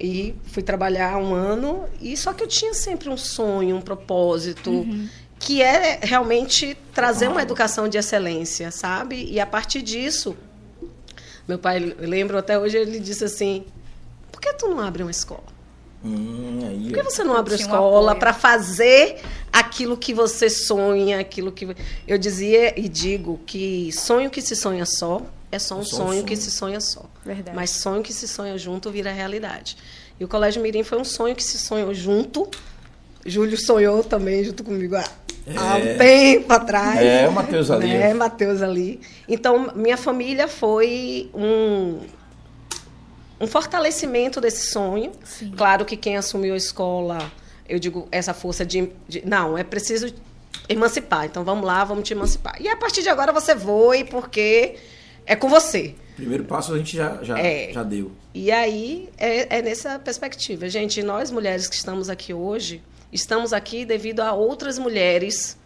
e 0.00 0.34
fui 0.46 0.62
trabalhar 0.62 1.18
um 1.18 1.34
ano. 1.34 1.84
E 2.00 2.16
só 2.16 2.32
que 2.32 2.42
eu 2.42 2.48
tinha 2.48 2.72
sempre 2.72 3.10
um 3.10 3.16
sonho, 3.18 3.76
um 3.76 3.80
propósito, 3.82 4.86
que 5.38 5.60
é 5.60 6.00
realmente 6.02 6.74
trazer 6.94 7.28
uma 7.28 7.42
educação 7.42 7.86
de 7.86 7.98
excelência, 7.98 8.70
sabe? 8.70 9.26
E 9.30 9.38
a 9.38 9.46
partir 9.46 9.82
disso, 9.82 10.34
meu 11.46 11.58
pai, 11.58 11.94
eu 11.98 12.08
lembro 12.08 12.38
até 12.38 12.58
hoje, 12.58 12.78
ele 12.78 12.98
disse 13.00 13.24
assim: 13.24 13.64
por 14.40 14.52
que 14.52 14.54
tu 14.54 14.68
não 14.68 14.80
abre 14.80 15.02
uma 15.02 15.10
escola? 15.10 15.42
hum, 16.04 16.60
aí, 16.66 16.84
Por 16.84 16.94
que 16.94 17.02
você 17.02 17.22
não 17.22 17.36
abre 17.36 17.54
a 17.54 17.56
Tinha 17.58 17.68
um 17.68 17.72
escola 17.72 18.14
para 18.16 18.32
fazer 18.32 19.20
aquilo 19.52 19.96
que 19.96 20.14
você 20.14 20.48
sonha, 20.48 21.20
aquilo 21.20 21.52
que 21.52 21.76
eu 22.08 22.16
dizia 22.16 22.78
e 22.78 22.88
digo 22.88 23.38
que 23.46 23.90
sonho 23.92 24.30
que 24.30 24.40
se 24.40 24.56
sonha 24.56 24.86
só 24.86 25.20
é 25.52 25.58
só 25.58 25.76
um 25.76 25.80
É 25.80 25.84
só 25.84 25.84
um 25.84 25.84
sonho, 25.84 26.08
sonho. 26.12 26.24
que 26.24 26.36
se 26.36 26.50
sonha 26.50 26.80
só. 26.80 27.02
Verdade. 27.24 27.54
Mas 27.54 27.70
sonho 27.70 28.02
que 28.02 28.12
se 28.12 28.26
sonha 28.26 28.56
junto 28.56 28.90
vira 28.90 29.12
realidade. 29.12 29.76
E 30.18 30.24
o 30.24 30.28
Colégio 30.28 30.62
Mirim 30.62 30.82
foi 30.84 30.98
um 30.98 31.04
sonho 31.04 31.34
que 31.36 31.42
se 31.44 31.58
sonhou 31.58 31.92
junto. 31.92 32.48
Júlio 33.26 33.58
sonhou 33.60 34.02
também 34.02 34.42
junto 34.44 34.62
comigo 34.64 34.94
há, 34.96 35.04
há 35.56 35.76
um 35.76 35.98
tempo 35.98 36.52
atrás. 36.52 37.00
É, 37.00 37.28
o 37.28 37.32
Matheus 37.32 37.70
ali. 37.70 37.90
É, 37.90 38.14
Matheus 38.14 38.62
ali. 38.62 39.00
Então, 39.28 39.72
minha 39.74 39.96
família 39.96 40.46
foi 40.48 41.30
um, 41.34 41.98
um 43.40 43.46
fortalecimento 43.46 44.40
desse 44.40 44.66
sonho. 44.70 45.12
Sim. 45.24 45.52
Claro 45.56 45.84
que 45.84 45.96
quem 45.96 46.16
assumiu 46.16 46.54
a 46.54 46.56
escola, 46.56 47.30
eu 47.68 47.78
digo, 47.78 48.06
essa 48.12 48.34
força 48.34 48.64
de, 48.66 48.90
de- 49.08 49.24
Não, 49.26 49.56
é 49.56 49.64
preciso 49.64 50.12
emancipar. 50.68 51.24
Então, 51.26 51.44
vamos 51.44 51.64
lá, 51.64 51.82
vamos 51.84 52.04
te 52.06 52.12
emancipar. 52.12 52.56
E 52.60 52.68
a 52.68 52.76
partir 52.76 53.02
de 53.02 53.08
agora 53.08 53.32
você 53.32 53.54
voe, 53.54 54.04
porque 54.04 54.76
é 55.26 55.34
com 55.34 55.48
você. 55.48 55.94
Primeiro 56.16 56.44
passo 56.44 56.74
a 56.74 56.78
gente 56.78 56.96
já, 56.96 57.18
já, 57.22 57.38
É. 57.38 57.72
já 57.72 57.82
deu. 57.82 58.12
E 58.34 58.50
aí 58.52 59.08
é, 59.16 59.58
é 59.58 59.62
nessa 59.62 59.98
perspectiva. 59.98 60.68
Gente, 60.68 61.02
nós 61.02 61.30
mulheres 61.30 61.66
que 61.66 61.74
estamos 61.74 62.08
aqui 62.10 62.34
hoje, 62.34 62.82
estamos 63.12 63.52
aqui 63.52 63.84
devido 63.84 64.20
a 64.20 64.32
outras 64.32 64.78
mulheres 64.78 65.56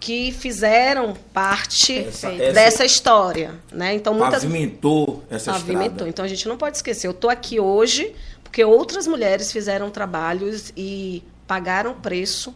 que 0.00 0.30
fizeram 0.32 1.14
parte 1.32 1.98
Essa- 1.98 2.30
dessa 2.30 2.84
história, 2.84 3.54
né? 3.72 3.94
Então 3.94 4.14
muitas 4.14 4.42
Pavimentou 4.44 5.22
essa 5.28 5.52
pavimentou. 5.52 5.86
estrada. 5.86 6.08
Então 6.08 6.24
a 6.24 6.28
gente 6.28 6.46
não 6.48 6.56
pode 6.56 6.76
esquecer. 6.76 7.06
Eu 7.08 7.12
estou 7.12 7.28
aqui 7.28 7.58
hoje 7.58 8.14
porque 8.44 8.64
outras 8.64 9.06
mulheres 9.06 9.50
fizeram 9.52 9.90
trabalhos 9.90 10.72
e 10.76 11.22
pagaram 11.46 11.94
preço 11.94 12.54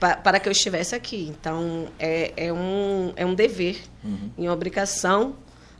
pa- 0.00 0.16
para 0.16 0.40
que 0.40 0.48
eu 0.48 0.52
estivesse 0.52 0.94
aqui. 0.94 1.28
Então 1.38 1.86
é, 1.98 2.32
é 2.36 2.52
um, 2.52 3.12
é 3.16 3.26
um 3.26 3.34
dever, 3.34 3.80
Uhum. 4.02 4.30
em 4.38 4.48
obrigação 4.48 5.34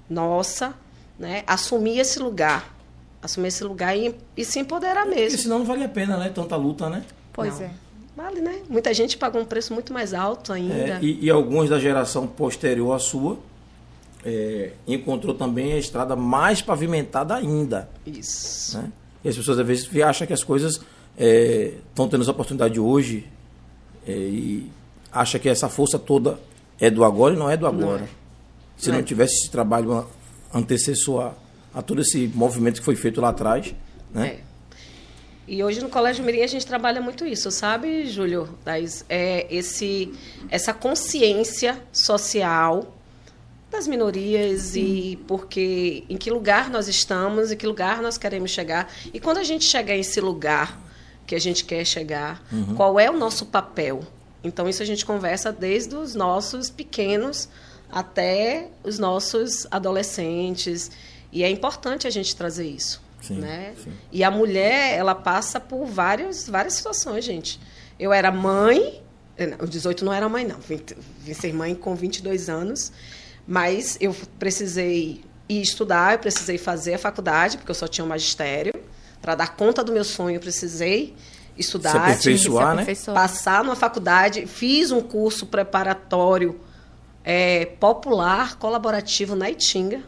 nossa, 0.09 0.75
né? 1.18 1.42
Assumir 1.47 1.99
esse 1.99 2.18
lugar, 2.18 2.75
assumir 3.23 3.49
esse 3.49 3.64
lugar 3.64 3.97
e, 3.97 4.14
e 4.37 4.44
se 4.44 4.59
empoderar 4.59 5.04
Porque 5.06 5.18
mesmo. 5.21 5.38
senão 5.38 5.59
não 5.61 5.64
valia 5.66 5.87
a 5.87 5.88
pena, 5.88 6.16
né? 6.18 6.30
Tanta 6.35 6.56
luta, 6.56 6.90
né? 6.90 7.02
Pois 7.32 7.59
Não. 7.59 7.66
é. 7.66 7.71
Vale, 8.16 8.40
né? 8.40 8.62
Muita 8.69 8.92
gente 8.92 9.16
pagou 9.16 9.40
um 9.40 9.45
preço 9.45 9.73
muito 9.73 9.92
mais 9.92 10.12
alto 10.12 10.52
ainda. 10.52 10.75
É, 10.75 10.99
e, 11.02 11.25
e 11.25 11.31
alguns 11.31 11.71
da 11.71 11.78
geração 11.78 12.26
posterior 12.26 12.92
à 12.95 12.99
sua 12.99 13.38
é, 14.25 14.73
encontrou 14.87 15.35
também 15.35 15.73
a 15.73 15.78
estrada 15.78 16.14
mais 16.14 16.61
pavimentada 16.61 17.35
ainda. 17.35 17.88
Isso. 18.07 18.78
né? 18.78 18.92
E 19.25 19.28
as 19.28 19.37
pessoas 19.37 19.59
às 19.59 19.66
vezes 19.66 19.88
acham 20.02 20.26
que 20.26 20.33
as 20.33 20.45
coisas 20.45 20.81
estão 21.16 22.09
tendo 22.09 22.23
essa 22.23 22.31
oportunidade 22.31 22.78
hoje 22.81 23.26
é, 24.07 24.12
e 24.12 24.71
acha 25.11 25.38
que 25.38 25.49
essa 25.49 25.69
força 25.69 25.99
toda 25.99 26.38
é 26.81 26.90
do 26.90 27.04
agora 27.04 27.35
e 27.35 27.38
não 27.38 27.49
é 27.49 27.57
do 27.57 27.66
agora. 27.66 28.09
Se 28.76 28.88
Não 28.88 28.95
não 28.95 29.00
é. 29.00 29.04
tivesse 29.04 29.35
esse 29.35 29.50
trabalho 29.50 30.07
antecessor 30.52 31.23
a, 31.23 31.78
a 31.78 31.83
todo 31.83 32.00
esse 32.00 32.26
movimento 32.35 32.81
que 32.81 32.85
foi 32.85 32.97
feito 32.97 33.21
lá 33.21 33.28
atrás, 33.28 33.75
né? 34.12 34.40
E 35.46 35.62
hoje 35.62 35.80
no 35.80 35.88
Colégio 35.88 36.25
Mirim 36.25 36.42
a 36.42 36.46
gente 36.46 36.64
trabalha 36.64 37.00
muito 37.00 37.26
isso, 37.26 37.50
sabe, 37.50 38.06
Júlio? 38.06 38.49
É 39.08 39.46
esse, 39.50 40.12
essa 40.49 40.72
consciência 40.72 41.82
social 41.92 42.96
das 43.70 43.88
minorias 43.88 44.76
e 44.76 45.18
porque 45.26 46.04
em 46.08 46.16
que 46.16 46.30
lugar 46.30 46.70
nós 46.70 46.87
estamos, 46.87 47.50
em 47.50 47.56
que 47.56 47.66
lugar 47.66 48.00
nós 48.02 48.16
queremos 48.16 48.50
chegar. 48.50 48.88
E 49.12 49.18
quando 49.18 49.38
a 49.38 49.42
gente 49.42 49.64
chegar 49.64 49.94
nesse 49.94 50.20
lugar 50.20 50.78
que 51.26 51.34
a 51.34 51.40
gente 51.40 51.64
quer 51.64 51.84
chegar, 51.84 52.42
qual 52.76 53.00
é 53.00 53.11
o 53.11 53.16
nosso 53.16 53.46
papel? 53.46 54.00
Então 54.44 54.68
isso 54.68 54.82
a 54.82 54.87
gente 54.87 55.04
conversa 55.04 55.50
desde 55.50 55.96
os 55.96 56.14
nossos 56.14 56.68
pequenos 56.70 57.49
até 57.90 58.68
os 58.84 58.99
nossos 58.99 59.66
adolescentes. 59.70 60.90
E 61.32 61.42
é 61.42 61.50
importante 61.50 62.06
a 62.06 62.11
gente 62.11 62.37
trazer 62.37 62.66
isso. 62.66 63.00
Sim, 63.22 63.36
né? 63.36 63.72
sim. 63.82 63.92
E 64.10 64.22
a 64.22 64.30
mulher, 64.30 64.98
ela 64.98 65.14
passa 65.14 65.58
por 65.58 65.86
vários, 65.86 66.48
várias 66.48 66.74
situações, 66.74 67.24
gente. 67.24 67.58
Eu 67.98 68.12
era 68.12 68.30
mãe, 68.30 69.02
eh, 69.36 69.46
não, 69.46 69.66
18 69.66 70.04
não 70.04 70.12
era 70.12 70.28
mãe, 70.28 70.44
não. 70.44 70.58
Vim, 70.58 70.80
vim 71.20 71.32
ser 71.32 71.54
mãe 71.54 71.74
com 71.74 71.94
22 71.94 72.48
anos, 72.48 72.92
mas 73.46 73.96
eu 74.00 74.14
precisei 74.38 75.22
ir 75.48 75.62
estudar, 75.62 76.14
eu 76.14 76.18
precisei 76.18 76.58
fazer 76.58 76.94
a 76.94 76.98
faculdade, 76.98 77.56
porque 77.58 77.70
eu 77.70 77.74
só 77.74 77.86
tinha 77.86 78.04
um 78.04 78.08
magistério. 78.08 78.74
Para 79.20 79.36
dar 79.36 79.54
conta 79.56 79.84
do 79.84 79.92
meu 79.92 80.02
sonho, 80.04 80.36
eu 80.36 80.40
precisei 80.40 81.14
Se 81.54 81.60
estudar, 81.60 81.94
aperfeiçoar, 81.94 82.70
Se 82.70 82.76
né? 82.76 82.82
aperfeiçoar. 82.82 83.14
passar 83.14 83.62
numa 83.62 83.76
faculdade, 83.76 84.46
fiz 84.46 84.90
um 84.90 85.00
curso 85.00 85.46
preparatório 85.46 86.60
é, 87.24 87.66
popular, 87.66 88.56
colaborativo 88.58 89.36
na 89.36 89.48
Itinga, 89.48 90.02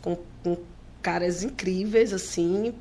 com, 0.00 0.16
com 0.44 0.56
caras 1.02 1.42
incríveis, 1.42 2.12
assim, 2.12 2.72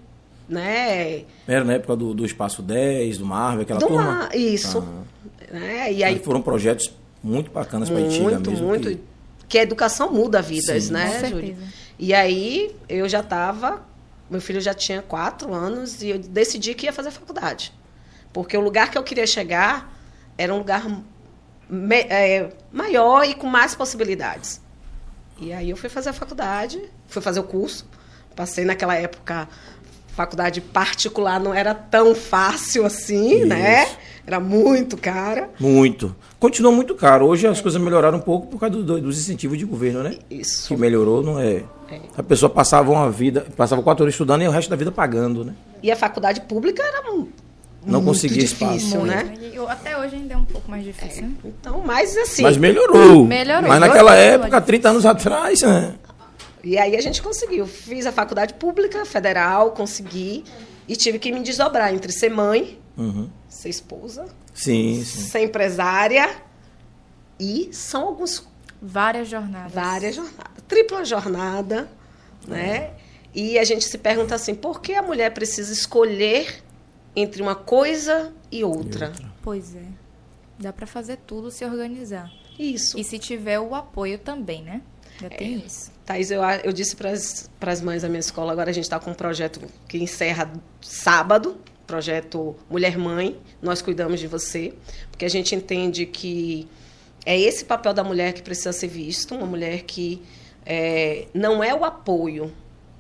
né? 0.48 1.24
Era 1.48 1.64
na 1.64 1.74
época 1.74 1.96
do, 1.96 2.14
do 2.14 2.26
Espaço 2.26 2.62
10, 2.62 3.18
do 3.18 3.26
Marvel, 3.26 3.64
aquela 3.64 3.80
Do 3.80 3.88
turma. 3.88 4.04
mar, 4.04 4.36
isso. 4.36 4.82
Né? 5.52 5.92
E 5.94 6.04
aí, 6.04 6.20
Foram 6.20 6.42
projetos 6.42 6.94
muito 7.24 7.52
bacanas 7.52 7.90
para 7.90 8.00
a 8.00 8.02
Itinga 8.02 8.32
muito, 8.32 8.52
mesmo. 8.52 8.68
muito. 8.68 8.90
que- 8.90 9.00
Que... 9.48 9.60
a 9.60 9.64
educação 9.64 10.12
muda 10.12 10.42
vidas, 10.42 10.86
Sim. 10.86 10.94
né, 10.94 11.20
Com 11.22 11.28
Júlia? 11.30 11.58
E 12.00 12.14
aí, 12.14 12.76
eu 12.88 13.08
já 13.10 13.20
estava... 13.20 13.84
Meu 14.30 14.40
filho 14.40 14.62
já 14.62 14.74
tinha 14.74 15.02
quatro 15.02 15.54
anos 15.54 16.02
e 16.02 16.10
eu 16.10 16.18
decidi 16.20 16.74
que 16.74 16.86
ia 16.86 16.94
fazer 16.94 17.12
faculdade. 17.12 17.74
Porque 18.32 18.56
o 18.56 18.62
lugar 18.62 18.90
que 18.90 18.98
eu 18.98 19.04
queria 19.04 19.28
chegar 19.28 19.94
era 20.38 20.54
um 20.54 20.60
lugar 20.60 20.88
me- 21.70 21.96
é, 22.10 22.50
maior 22.72 23.26
e 23.26 23.34
com 23.34 23.46
mais 23.48 23.76
possibilidades. 23.76 24.62
E 25.38 25.52
aí 25.52 25.70
eu 25.70 25.76
fui 25.76 25.90
fazer 25.90 26.10
a 26.10 26.14
faculdade, 26.14 26.82
fui 27.08 27.22
fazer 27.22 27.42
o 27.42 27.44
curso. 27.44 27.86
Passei 28.36 28.66
naquela 28.66 28.96
época, 28.96 29.48
faculdade 30.16 30.62
particular 30.62 31.40
não 31.40 31.54
era 31.54 31.74
tão 31.74 32.14
fácil 32.16 32.86
assim, 32.86 33.40
Isso. 33.40 33.46
né? 33.48 33.88
Era 34.26 34.40
muito 34.40 34.96
cara. 34.98 35.50
Muito. 35.60 36.16
Continua 36.40 36.72
muito 36.72 36.94
caro. 36.96 37.26
Hoje 37.26 37.48
as 37.48 37.60
coisas 37.60 37.82
melhoraram 37.82 38.18
um 38.18 38.22
pouco 38.22 38.48
por 38.48 38.60
causa 38.60 38.76
do- 38.78 38.84
do- 38.84 39.02
dos 39.02 39.18
incentivos 39.20 39.58
de 39.58 39.66
governo, 39.66 40.04
né? 40.04 40.18
Isso. 40.30 40.68
Que 40.68 40.78
melhorou, 40.78 41.22
não 41.24 41.40
é? 41.40 41.64
É. 41.92 42.00
A 42.18 42.24
pessoa 42.24 42.50
passava 42.50 42.92
uma 42.92 43.10
vida, 43.12 43.46
passava 43.58 43.82
quatro 43.84 44.04
anos 44.04 44.14
estudando 44.14 44.44
e 44.44 44.48
o 44.48 44.52
resto 44.52 44.70
da 44.70 44.76
vida 44.76 44.92
pagando, 44.92 45.44
né? 45.44 45.54
E 45.84 45.92
a 45.92 45.96
faculdade 45.96 46.40
pública 46.42 46.82
era 46.84 47.02
Não 47.04 47.28
muito 47.86 48.06
conseguia 48.06 48.44
espaço. 48.44 48.74
difícil, 48.74 49.00
Muito. 49.02 49.14
né? 49.14 49.34
E 49.42 49.56
eu- 49.56 49.68
até 49.68 49.98
hoje 49.98 50.16
ainda 50.16 50.36
é 50.36 50.38
um 50.38 50.46
pouco 50.46 50.70
mais 50.70 50.84
difícil. 50.86 51.24
né? 51.24 51.32
Então, 51.44 51.82
mas 51.86 52.16
assim. 52.16 52.44
Mas 52.44 52.56
melhorou. 52.58 53.26
Melhorou. 53.26 53.68
Mas 53.68 53.80
naquela 53.80 54.12
Melhorou. 54.12 54.44
época, 54.46 54.62
30 54.62 54.90
anos 54.90 55.06
atrás, 55.06 55.62
né? 55.62 55.96
E 56.64 56.78
aí 56.78 56.96
a 56.96 57.02
gente 57.02 57.22
conseguiu. 57.22 57.66
Fiz 57.66 58.06
a 58.06 58.12
faculdade 58.12 58.54
pública, 58.56 59.06
federal, 59.06 59.72
consegui. 59.72 60.44
E 60.88 60.96
tive 60.96 61.18
que 61.20 61.32
me 61.32 61.42
desdobrar 61.42 61.94
entre 61.94 62.12
ser 62.12 62.30
mãe, 62.30 62.80
Uhum. 62.98 63.30
ser 63.48 63.70
esposa, 63.70 64.26
Sim, 64.54 65.04
sim. 65.04 65.22
ser 65.22 65.40
empresária. 65.44 66.30
E 67.40 67.70
são 67.72 68.08
alguns 68.08 68.46
Várias 68.82 69.30
jornadas. 69.30 69.72
várias 69.74 70.16
jornadas. 70.16 70.64
Tripla 70.68 71.04
jornada, 71.06 71.90
né? 72.48 72.92
E 73.34 73.58
a 73.58 73.64
gente 73.64 73.86
se 73.86 73.98
pergunta 73.98 74.36
assim, 74.36 74.54
por 74.56 74.82
que 74.82 74.94
a 74.94 75.02
mulher 75.02 75.34
precisa 75.34 75.72
escolher 75.72 76.62
entre 77.16 77.42
uma 77.42 77.56
coisa 77.56 78.34
e 78.52 78.64
outra? 78.64 79.14
Pois 79.42 79.76
é. 79.76 79.86
Dá 80.60 80.74
pra 80.74 80.86
fazer 80.86 81.18
tudo 81.26 81.50
se 81.50 81.64
organizar. 81.66 82.30
Isso. 82.60 83.00
E 83.00 83.04
se 83.04 83.18
tiver 83.18 83.60
o 83.60 83.74
apoio 83.74 84.20
também, 84.20 84.62
né? 84.64 84.82
Já 85.20 85.28
É. 85.28 85.30
tem 85.30 85.56
isso. 85.66 85.92
Thaís, 86.12 86.30
eu, 86.30 86.42
eu 86.64 86.74
disse 86.74 86.96
para 86.96 87.72
as 87.72 87.82
mães 87.82 88.02
da 88.02 88.10
minha 88.10 88.20
escola, 88.20 88.52
agora 88.52 88.70
a 88.70 88.74
gente 88.74 88.84
está 88.84 89.00
com 89.00 89.12
um 89.12 89.14
projeto 89.14 89.62
que 89.88 89.98
encerra 89.98 90.52
sábado, 90.82 91.58
projeto 91.88 92.56
Mulher 92.70 92.98
Mãe, 92.98 93.40
nós 93.62 93.82
cuidamos 93.82 94.20
de 94.20 94.28
você, 94.28 94.74
porque 95.10 95.24
a 95.24 95.30
gente 95.30 95.56
entende 95.56 96.06
que 96.06 96.68
é 97.26 97.40
esse 97.40 97.64
papel 97.64 97.94
da 97.94 98.04
mulher 98.04 98.34
que 98.34 98.42
precisa 98.42 98.74
ser 98.74 98.88
visto, 98.88 99.36
uma 99.36 99.46
mulher 99.46 99.84
que 99.84 100.22
é, 100.66 101.28
não 101.34 101.64
é 101.64 101.74
o 101.74 101.86
apoio 101.86 102.52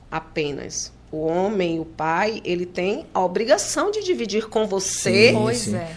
apenas. 0.10 0.94
O 1.12 1.26
homem, 1.28 1.78
o 1.78 1.84
pai, 1.84 2.42
ele 2.46 2.66
tem 2.66 3.06
a 3.14 3.20
obrigação 3.20 3.92
de 3.92 4.02
dividir 4.02 4.48
com 4.48 4.66
você. 4.66 5.30
Sim, 5.32 5.34
Pois 5.42 5.58
sim. 5.58 5.76
é. 5.76 5.88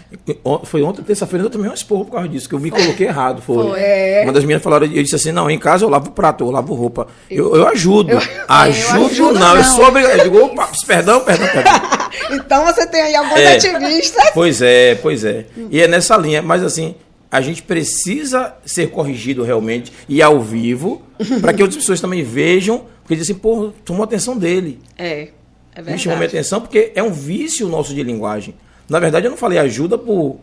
O- 0.43 0.65
Foi 0.65 0.83
ontem, 0.83 1.01
terça-feira, 1.03 1.45
eu 1.45 1.49
tomei 1.49 1.69
um 1.69 1.73
esporro 1.73 2.03
por 2.03 2.11
causa 2.15 2.27
disso, 2.27 2.49
que 2.49 2.53
eu 2.55 2.59
me 2.59 2.69
coloquei 2.69 3.07
errado. 3.07 3.41
Foi. 3.41 3.69
Foi. 3.69 3.79
É. 3.79 4.21
Uma 4.25 4.33
das 4.33 4.43
meninas 4.43 4.61
falaram, 4.61 4.85
eu 4.87 5.01
disse 5.01 5.15
assim, 5.15 5.31
não, 5.31 5.49
em 5.49 5.57
casa 5.57 5.85
eu 5.85 5.89
lavo 5.89 6.11
prato, 6.11 6.43
eu 6.43 6.51
lavo 6.51 6.73
roupa. 6.73 7.07
Eu, 7.31 7.55
eu 7.55 7.65
ajudo. 7.69 8.17
ajudo, 8.45 9.05
ajudo, 9.05 9.39
não, 9.39 9.51
eu 9.51 9.63
não. 9.63 9.63
sou 9.63 9.85
obrigado. 9.87 10.17
Eu 10.17 10.23
digo, 10.25 10.43
opa, 10.43 10.69
perdão, 10.85 11.21
perdão, 11.21 11.47
perdão. 11.47 11.73
Então 12.31 12.65
você 12.65 12.85
tem 12.87 13.01
aí 13.01 13.15
alguns 13.15 13.39
É. 13.39 13.55
ativistas. 13.55 14.31
Pois 14.33 14.61
é, 14.61 14.95
pois 14.95 15.23
é. 15.23 15.45
E 15.69 15.81
é 15.81 15.87
nessa 15.87 16.15
linha, 16.17 16.41
mas 16.41 16.63
assim, 16.63 16.95
a 17.31 17.39
gente 17.41 17.61
precisa 17.63 18.53
ser 18.65 18.89
corrigido 18.89 19.43
realmente 19.43 19.91
e 20.07 20.21
ao 20.21 20.39
vivo, 20.41 21.01
para 21.41 21.53
que 21.53 21.61
outras 21.61 21.79
pessoas 21.81 21.99
também 22.01 22.23
vejam, 22.23 22.85
porque 23.05 23.15
dizem, 23.15 23.35
pô, 23.35 23.71
tomou 23.85 24.01
a 24.01 24.05
atenção 24.05 24.35
dele. 24.35 24.81
É, 24.97 25.27
é 25.75 25.81
Me 25.83 25.97
chamou 25.99 26.17
minha 26.17 26.27
verdade. 26.27 26.37
atenção 26.37 26.59
porque 26.59 26.91
é 26.95 27.03
um 27.03 27.11
vício 27.13 27.69
nosso 27.69 27.93
de 27.93 28.01
linguagem. 28.01 28.55
Na 28.89 28.99
verdade, 28.99 29.27
eu 29.27 29.29
não 29.29 29.37
falei 29.37 29.59
ajuda 29.59 29.95
por, 29.95 30.39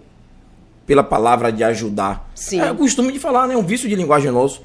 pela 0.87 1.03
palavra 1.03 1.51
de 1.51 1.65
ajudar. 1.65 2.31
Sim. 2.37 2.61
É 2.61 2.71
o 2.71 2.77
costume 2.77 3.13
de 3.13 3.19
falar, 3.19 3.49
né? 3.49 3.55
É 3.55 3.57
um 3.57 3.65
vício 3.65 3.89
de 3.89 3.97
linguagem 3.97 4.31
nosso. 4.31 4.63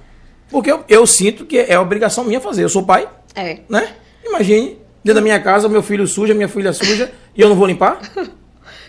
Porque 0.51 0.71
eu, 0.71 0.83
eu 0.87 1.07
sinto 1.07 1.43
que 1.43 1.57
é 1.57 1.77
obrigação 1.79 2.23
minha 2.23 2.39
fazer. 2.39 2.63
Eu 2.63 2.69
sou 2.69 2.83
pai, 2.83 3.09
É. 3.33 3.61
né? 3.67 3.95
Imagine, 4.23 4.77
dentro 5.03 5.15
da 5.15 5.21
minha 5.21 5.39
casa, 5.39 5.67
meu 5.67 5.81
filho 5.81 6.05
suja, 6.05 6.35
minha 6.35 6.47
filha 6.47 6.71
suja, 6.71 7.11
e 7.35 7.41
eu 7.41 7.49
não 7.49 7.55
vou 7.55 7.65
limpar? 7.65 7.99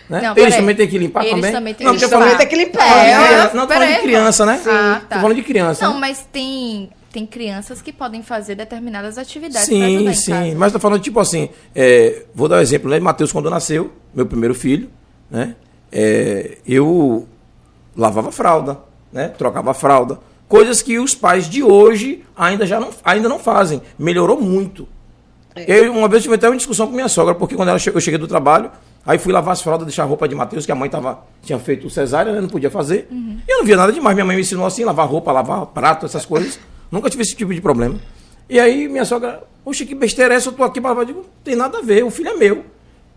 Né? 0.09 0.21
Não, 0.23 0.35
Eles 0.35 0.55
também 0.55 0.75
têm 0.75 0.87
que 0.87 0.97
limpar 0.97 1.21
Eles 1.21 1.35
também? 1.35 1.51
também 1.51 1.73
têm 1.75 1.85
não, 1.85 1.93
que 1.95 2.03
limpar. 2.03 2.19
Também 2.19 2.37
tem 2.37 2.47
que 2.47 2.55
limpar. 2.55 2.87
Não, 2.89 2.95
É, 2.95 3.53
não, 3.53 3.67
tô 3.67 3.73
falando 3.75 3.93
de 3.93 4.01
criança, 4.01 4.43
né? 4.43 4.59
Ah, 4.65 5.01
tá. 5.07 5.15
Tô 5.17 5.21
falando 5.21 5.35
de 5.35 5.43
criança. 5.43 5.85
Não, 5.85 5.93
né? 5.93 5.99
mas 5.99 6.27
tem, 6.31 6.89
tem 7.11 7.25
crianças 7.25 7.81
que 7.81 7.91
podem 7.91 8.21
fazer 8.23 8.55
determinadas 8.55 9.17
atividades 9.17 9.67
pra 9.67 9.77
Sim, 9.77 10.13
sim. 10.13 10.31
casa. 10.31 10.55
Mas 10.55 10.73
tô 10.73 10.79
falando, 10.79 11.01
tipo 11.01 11.19
assim, 11.19 11.49
é, 11.75 12.23
vou 12.33 12.47
dar 12.47 12.57
um 12.57 12.61
exemplo, 12.61 12.89
né? 12.89 12.99
Matheus, 12.99 13.31
quando 13.31 13.49
nasceu, 13.49 13.91
meu 14.13 14.25
primeiro 14.25 14.53
filho, 14.55 14.89
né? 15.29 15.55
é, 15.91 16.57
eu 16.67 17.27
lavava 17.95 18.31
fralda, 18.31 18.77
né? 19.11 19.29
Trocava 19.29 19.73
fralda. 19.73 20.19
Coisas 20.47 20.81
que 20.81 20.97
os 20.99 21.13
pais 21.15 21.47
de 21.49 21.61
hoje 21.63 22.23
ainda, 22.35 22.65
já 22.65 22.79
não, 22.79 22.89
ainda 23.03 23.29
não 23.29 23.37
fazem. 23.39 23.81
Melhorou 23.97 24.39
muito. 24.41 24.87
É. 25.55 25.65
Eu, 25.85 25.91
uma 25.93 26.07
vez 26.07 26.23
tive 26.23 26.35
até 26.35 26.47
uma 26.49 26.55
discussão 26.57 26.87
com 26.87 26.93
minha 26.93 27.07
sogra, 27.07 27.35
porque 27.35 27.55
quando 27.55 27.69
ela 27.69 27.77
che- 27.79 27.91
eu 27.93 27.99
cheguei 28.01 28.17
do 28.19 28.27
trabalho, 28.27 28.71
Aí 29.05 29.17
fui 29.17 29.31
lavar 29.31 29.53
as 29.53 29.61
fraldas, 29.61 29.87
deixar 29.87 30.03
a 30.03 30.05
roupa 30.05 30.27
de 30.27 30.35
Matheus, 30.35 30.65
que 30.65 30.71
a 30.73 30.75
mãe 30.75 30.89
tava, 30.89 31.23
tinha 31.41 31.57
feito 31.57 31.89
cesárea, 31.89 32.33
né? 32.33 32.41
Não 32.41 32.49
podia 32.49 32.69
fazer. 32.69 33.07
E 33.09 33.41
eu 33.49 33.59
não 33.59 33.65
via 33.65 33.77
nada 33.77 33.93
demais. 33.93 34.13
Minha 34.13 34.25
mãe 34.25 34.35
me 34.35 34.41
ensinou 34.41 34.65
assim, 34.65 34.83
lavar 34.83 35.07
roupa, 35.07 35.31
lavar 35.31 35.65
prato, 35.67 36.05
essas 36.05 36.25
coisas. 36.25 36.59
Nunca 36.91 37.09
tive 37.09 37.23
esse 37.23 37.35
tipo 37.35 37.53
de 37.53 37.61
problema. 37.61 37.95
E 38.49 38.59
aí 38.59 38.87
minha 38.87 39.05
sogra, 39.05 39.43
poxa, 39.63 39.85
que 39.85 39.93
besteira 39.93 40.33
é 40.33 40.37
essa? 40.37 40.49
Eu 40.49 40.53
tô 40.53 40.63
aqui 40.63 40.81
para. 40.81 40.99
Eu 41.01 41.05
digo, 41.05 41.19
não 41.19 41.25
tem 41.43 41.55
nada 41.55 41.77
a 41.77 41.81
ver, 41.81 42.03
o 42.03 42.09
filho 42.09 42.29
é 42.29 42.33
meu. 42.35 42.65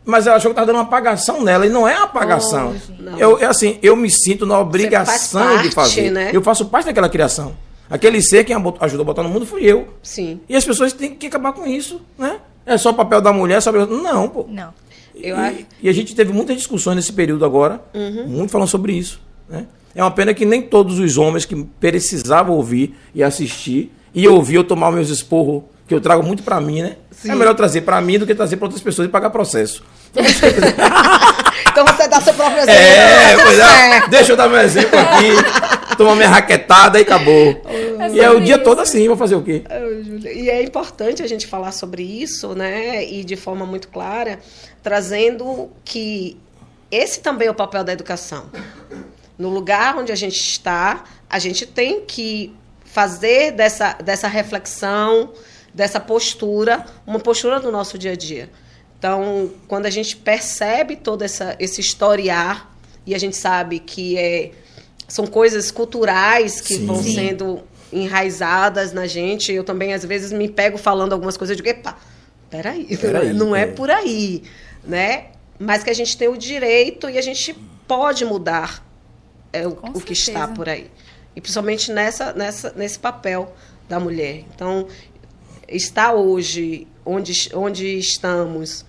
Mas 0.04 0.26
ela 0.26 0.36
achou 0.36 0.50
que 0.50 0.54
tava 0.56 0.66
dando 0.66 0.76
uma 0.76 0.82
apagação 0.82 1.42
nela, 1.44 1.64
e 1.64 1.68
não 1.70 1.86
é 1.88 1.94
apagação. 1.96 2.74
Oh, 3.00 3.16
eu, 3.18 3.38
é 3.38 3.44
assim, 3.46 3.78
eu 3.82 3.94
me 3.94 4.10
sinto 4.10 4.44
na 4.44 4.58
obrigação 4.58 5.40
faz 5.40 5.62
de 5.62 5.74
parte, 5.74 5.94
fazer. 5.94 6.10
né? 6.10 6.30
Eu 6.32 6.42
faço 6.42 6.66
parte 6.66 6.86
daquela 6.86 7.08
criação. 7.08 7.56
Aquele 7.88 8.20
ser 8.20 8.42
quem 8.44 8.56
abo- 8.56 8.76
ajudou 8.80 9.04
a 9.04 9.06
botar 9.06 9.22
no 9.22 9.28
mundo 9.28 9.46
fui 9.46 9.62
eu. 9.64 9.86
Sim. 10.02 10.40
E 10.48 10.56
as 10.56 10.64
pessoas 10.64 10.92
têm 10.92 11.14
que 11.14 11.26
acabar 11.28 11.52
com 11.52 11.64
isso, 11.66 12.00
né? 12.18 12.38
É 12.66 12.76
só 12.76 12.90
o 12.90 12.94
papel 12.94 13.20
da 13.20 13.32
mulher, 13.32 13.60
só. 13.62 13.70
Não, 13.70 14.28
pô. 14.28 14.44
Não. 14.48 14.74
Eu 15.14 15.36
e, 15.36 15.40
acho- 15.40 15.66
e 15.82 15.88
a 15.88 15.92
gente 15.92 16.14
teve 16.16 16.32
muitas 16.32 16.56
discussões 16.56 16.96
nesse 16.96 17.12
período 17.12 17.44
agora, 17.44 17.80
muito 18.26 18.50
falando 18.50 18.68
sobre 18.68 18.92
isso. 18.94 19.20
Né? 19.48 19.66
É 19.94 20.02
uma 20.02 20.10
pena 20.10 20.32
que 20.32 20.44
nem 20.44 20.62
todos 20.62 20.98
os 20.98 21.18
homens 21.18 21.44
que 21.44 21.64
precisavam 21.78 22.54
ouvir 22.54 22.94
e 23.14 23.22
assistir 23.22 23.92
e 24.14 24.26
ouvir 24.26 24.56
eu 24.56 24.64
tomar 24.64 24.90
meus 24.90 25.10
esporros, 25.10 25.62
que 25.86 25.94
eu 25.94 26.00
trago 26.00 26.22
muito 26.22 26.42
pra 26.42 26.60
mim, 26.60 26.82
né? 26.82 26.96
É 27.26 27.34
melhor 27.34 27.54
trazer 27.54 27.82
pra 27.82 28.00
mim 28.00 28.18
do 28.18 28.26
que 28.26 28.34
trazer 28.34 28.56
pra 28.56 28.66
outras 28.66 28.82
pessoas 28.82 29.08
e 29.08 29.10
pagar 29.10 29.30
processo. 29.30 29.82
Então 31.72 31.86
você 31.86 32.06
dá 32.06 32.20
seu 32.20 32.34
próprio 32.34 32.58
exemplo. 32.58 32.80
É, 32.80 33.36
tá 33.36 33.42
pois 33.44 33.58
é. 33.58 34.08
Deixa 34.08 34.32
eu 34.32 34.36
dar 34.36 34.48
meu 34.48 34.60
exemplo 34.60 34.98
aqui, 34.98 35.96
tomar 35.96 36.14
minha 36.14 36.28
raquetada 36.28 36.98
e 36.98 37.02
acabou. 37.02 37.62
e 38.12 38.20
é 38.20 38.30
o 38.30 38.40
dia 38.40 38.58
todo 38.58 38.80
assim, 38.80 39.08
vou 39.08 39.16
fazer 39.16 39.36
o 39.36 39.42
quê? 39.42 39.62
E 40.34 40.50
é 40.50 40.62
importante 40.62 41.22
a 41.22 41.26
gente 41.26 41.46
falar 41.46 41.72
sobre 41.72 42.02
isso, 42.02 42.54
né? 42.54 43.04
E 43.04 43.24
de 43.24 43.36
forma 43.36 43.64
muito 43.64 43.88
clara, 43.88 44.38
trazendo 44.82 45.70
que 45.82 46.36
esse 46.90 47.20
também 47.20 47.48
é 47.48 47.50
o 47.50 47.54
papel 47.54 47.82
da 47.82 47.92
educação. 47.92 48.50
No 49.38 49.48
lugar 49.48 49.96
onde 49.96 50.12
a 50.12 50.14
gente 50.14 50.38
está, 50.38 51.04
a 51.28 51.38
gente 51.38 51.66
tem 51.66 52.04
que 52.04 52.54
fazer 52.84 53.52
dessa, 53.52 53.94
dessa 53.94 54.28
reflexão, 54.28 55.32
dessa 55.72 55.98
postura, 55.98 56.84
uma 57.06 57.18
postura 57.18 57.58
do 57.58 57.72
nosso 57.72 57.96
dia 57.96 58.12
a 58.12 58.16
dia. 58.16 58.50
Então, 58.98 59.50
quando 59.66 59.86
a 59.86 59.90
gente 59.90 60.16
percebe 60.16 60.96
todo 60.96 61.22
essa, 61.22 61.56
esse 61.58 61.80
historiar, 61.80 62.70
e 63.06 63.14
a 63.14 63.18
gente 63.18 63.36
sabe 63.36 63.78
que 63.78 64.16
é, 64.16 64.52
são 65.08 65.26
coisas 65.26 65.70
culturais 65.70 66.60
que 66.60 66.74
Sim. 66.74 66.86
vão 66.86 67.02
sendo 67.02 67.60
enraizadas 67.92 68.92
na 68.92 69.06
gente, 69.06 69.52
eu 69.52 69.64
também, 69.64 69.92
às 69.92 70.04
vezes, 70.04 70.30
me 70.30 70.48
pego 70.48 70.78
falando 70.78 71.14
algumas 71.14 71.36
coisas, 71.36 71.56
eu 71.56 71.64
digo, 71.64 71.76
epa, 71.76 71.96
peraí, 72.48 72.96
Peraí, 72.96 73.32
não 73.34 73.56
é 73.56 73.62
é. 73.62 73.66
por 73.66 73.90
aí, 73.90 74.42
né? 74.84 75.28
Mas 75.58 75.82
que 75.82 75.90
a 75.90 75.94
gente 75.94 76.16
tem 76.16 76.28
o 76.28 76.36
direito 76.36 77.08
e 77.08 77.16
a 77.16 77.22
gente 77.22 77.54
pode 77.88 78.24
mudar 78.24 78.84
é, 79.52 79.66
o, 79.66 79.72
o 79.94 80.00
que 80.00 80.12
está 80.12 80.48
por 80.48 80.68
aí. 80.68 80.90
E 81.34 81.40
principalmente 81.40 81.92
nessa, 81.92 82.32
nessa, 82.32 82.72
nesse 82.76 82.98
papel 82.98 83.52
da 83.88 83.98
mulher. 83.98 84.44
Então, 84.54 84.86
estar 85.68 86.14
hoje 86.14 86.86
onde, 87.04 87.50
onde 87.54 87.98
estamos 87.98 88.84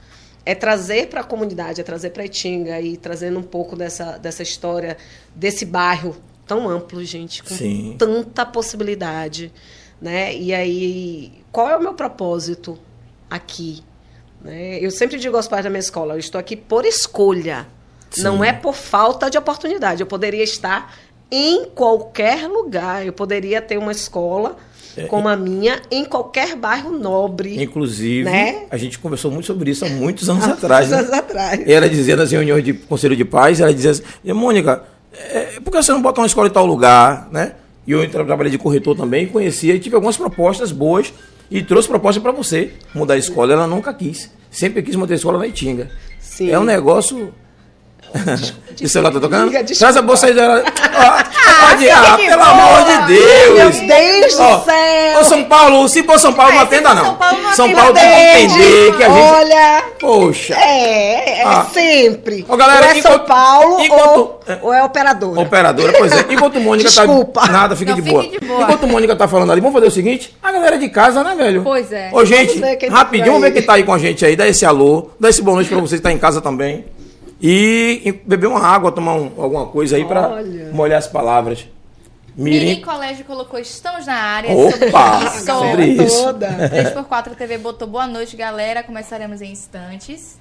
é 0.45 0.53
trazer 0.53 1.07
para 1.07 1.21
a 1.21 1.23
comunidade, 1.23 1.79
é 1.79 1.83
trazer 1.83 2.09
para 2.09 2.25
Itinga 2.25 2.79
e 2.81 2.97
trazendo 2.97 3.39
um 3.39 3.43
pouco 3.43 3.75
dessa, 3.75 4.17
dessa 4.17 4.43
história 4.43 4.97
desse 5.33 5.65
bairro 5.65 6.15
tão 6.45 6.67
amplo, 6.67 7.03
gente, 7.05 7.41
com 7.41 7.55
Sim. 7.55 7.95
tanta 7.97 8.45
possibilidade, 8.45 9.51
né? 10.01 10.35
E 10.35 10.53
aí, 10.53 11.31
qual 11.51 11.69
é 11.69 11.77
o 11.77 11.81
meu 11.81 11.93
propósito 11.93 12.77
aqui? 13.29 13.81
Né? 14.41 14.79
Eu 14.79 14.91
sempre 14.91 15.17
digo 15.17 15.37
aos 15.37 15.47
pais 15.47 15.63
da 15.63 15.69
minha 15.69 15.79
escola, 15.79 16.15
eu 16.15 16.19
estou 16.19 16.37
aqui 16.37 16.57
por 16.57 16.85
escolha, 16.85 17.65
Sim. 18.15 18.23
não 18.23 18.43
é 18.43 18.51
por 18.53 18.73
falta 18.75 19.29
de 19.29 19.37
oportunidade. 19.37 20.01
Eu 20.01 20.07
poderia 20.07 20.43
estar 20.43 20.93
em 21.31 21.65
qualquer 21.73 22.47
lugar, 22.47 23.05
eu 23.05 23.13
poderia 23.13 23.61
ter 23.61 23.77
uma 23.77 23.91
escola 23.91 24.55
É, 24.95 25.05
como 25.05 25.27
a 25.27 25.35
minha 25.35 25.81
em 25.89 26.05
qualquer 26.05 26.55
bairro 26.55 26.91
nobre. 26.91 27.61
Inclusive, 27.63 28.23
Né? 28.23 28.65
a 28.69 28.77
gente 28.77 28.99
conversou 28.99 29.31
muito 29.31 29.47
sobre 29.47 29.71
isso 29.71 29.83
há 29.83 29.89
muitos 29.89 30.29
anos 30.29 30.43
atrás. 30.43 30.93
Anos 30.93 31.09
Né? 31.09 31.17
atrás. 31.17 31.61
Ela 31.67 31.89
dizia 31.89 32.15
nas 32.15 32.31
reuniões 32.31 32.63
de 32.63 32.73
conselho 32.73 33.15
de 33.15 33.25
paz, 33.25 33.59
ela 33.59 33.73
dizia 33.73 33.89
assim, 33.91 34.03
Mônica, 34.33 34.83
é, 35.11 35.59
por 35.63 35.71
que 35.71 35.77
você 35.81 35.91
não 35.91 36.01
bota 36.01 36.21
uma 36.21 36.27
escola 36.27 36.47
em 36.47 36.51
tal 36.51 36.65
lugar, 36.67 37.27
né? 37.31 37.53
E 37.87 37.91
eu 37.91 38.07
tra- 38.09 38.23
trabalhei 38.23 38.51
de 38.51 38.57
corretor 38.59 38.95
também, 38.95 39.25
conhecia 39.27 39.73
e 39.73 39.79
tive 39.79 39.95
algumas 39.95 40.15
propostas 40.15 40.71
boas 40.71 41.11
e 41.49 41.61
trouxe 41.63 41.87
proposta 41.87 42.21
para 42.21 42.31
você 42.31 42.73
mudar 42.93 43.15
a 43.15 43.17
escola. 43.17 43.51
Ela 43.53 43.65
nunca 43.67 43.91
quis. 43.93 44.29
Sempre 44.51 44.83
quis 44.83 44.95
manter 44.95 45.13
a 45.13 45.15
escola 45.17 45.39
na 45.39 45.47
Itinga. 45.47 45.89
Sim. 46.19 46.51
É 46.51 46.59
um 46.59 46.63
negócio... 46.63 47.33
o 48.83 48.87
celular 48.89 49.11
tá 49.11 49.19
tocando? 49.19 49.49
Desculpa. 49.51 49.75
Traz 49.77 49.97
a 49.97 50.01
bolsa 50.01 50.27
aí 50.27 50.33
dela. 50.33 50.63
Ó, 50.95 51.67
pode 51.69 51.83
ir, 51.85 51.87
fique 51.87 51.91
ah, 51.91 52.15
pelo 52.17 52.37
boa. 52.37 52.49
amor 52.49 52.83
de 52.85 53.13
Deus. 53.13 53.79
Meu 53.79 53.87
Deus 53.87 54.25
do 54.33 54.65
céu. 54.65 55.19
Ô, 55.19 55.23
São 55.23 55.43
Paulo, 55.45 55.87
se 55.87 56.03
for 56.03 56.19
São 56.19 56.33
Paulo, 56.33 56.53
não 56.53 56.61
É, 56.61 56.65
se 56.67 56.75
atenda 56.75 56.93
não. 56.93 57.03
São 57.05 57.15
Paulo, 57.15 57.41
não 57.41 57.53
São 57.53 57.65
atenda. 57.65 57.81
Paulo 57.81 57.93
tem 57.95 58.03
que 58.03 58.43
entender 58.43 58.95
que 58.97 59.03
a 59.03 59.09
gente... 59.09 59.19
Olha, 59.33 59.83
Poxa. 59.99 60.53
é, 60.55 61.39
é 61.39 61.43
Ah. 61.45 61.65
sempre. 61.73 62.45
Ô, 62.47 62.55
galera, 62.57 62.85
ou 62.85 62.91
é 62.91 62.97
enquanto- 62.97 63.13
São 63.17 63.25
Paulo 63.25 63.79
enquanto- 63.83 64.17
ou, 64.19 64.39
ou 64.63 64.73
é 64.73 64.83
operadora. 64.83 65.39
Operadora, 65.41 65.93
pois 65.97 66.11
é. 66.11 66.25
Enquanto 66.29 66.59
Mônica 66.59 66.89
Desculpa. 66.89 67.41
tá. 67.41 67.47
Nada, 67.51 67.75
fique 67.75 67.89
Não, 67.91 67.95
de 67.95 68.01
fique 68.01 68.13
boa. 68.13 68.27
de 68.27 68.39
boa. 68.39 68.61
Enquanto 68.63 68.87
Mônica 68.87 69.15
tá 69.15 69.27
falando 69.27 69.51
ali, 69.51 69.61
vamos 69.61 69.73
fazer 69.73 69.87
o 69.87 69.91
seguinte: 69.91 70.35
a 70.43 70.51
galera 70.51 70.77
de 70.77 70.89
casa, 70.89 71.23
né, 71.23 71.35
velho? 71.35 71.61
Pois 71.63 71.91
é. 71.91 72.09
Ô, 72.11 72.25
gente, 72.25 72.59
Vamos 72.59 72.77
tá 72.79 72.87
rapidinho, 72.89 73.27
vamos 73.33 73.41
ver 73.41 73.51
quem 73.51 73.61
tá 73.61 73.73
aí 73.73 73.83
com 73.83 73.93
a 73.93 73.97
gente 73.97 74.25
aí. 74.25 74.35
Dá 74.35 74.47
esse 74.47 74.65
alô, 74.65 75.09
dá 75.19 75.29
esse 75.29 75.41
boa 75.41 75.55
noite 75.55 75.69
pra 75.69 75.79
você 75.79 75.95
que 75.97 76.01
tá 76.01 76.11
em 76.11 76.17
casa 76.17 76.41
também. 76.41 76.85
E, 77.45 78.21
beber 78.25 78.47
uma 78.47 78.61
água, 78.65 78.89
tomar 78.89 79.15
um- 79.15 79.31
alguma 79.37 79.65
coisa 79.65 79.97
aí 79.97 80.05
pra 80.05 80.29
Olha. 80.29 80.71
molhar 80.71 80.97
as 80.97 81.07
palavras. 81.07 81.67
Mirim 82.37 82.67
Mirim. 82.67 82.81
Colégio 82.81 83.25
colocou 83.25 83.59
Estamos 83.59 84.07
na 84.07 84.15
área. 84.15 84.49
Opa! 84.49 85.29
Sobre 85.29 85.85
isso. 85.87 86.23
Toda. 86.23 86.47
3x4 86.69 87.35
TV 87.35 87.57
botou 87.57 87.87
boa 87.87 88.07
noite, 88.07 88.35
galera. 88.37 88.81
Começaremos 88.81 89.41
em 89.41 89.51
instantes. 89.51 90.39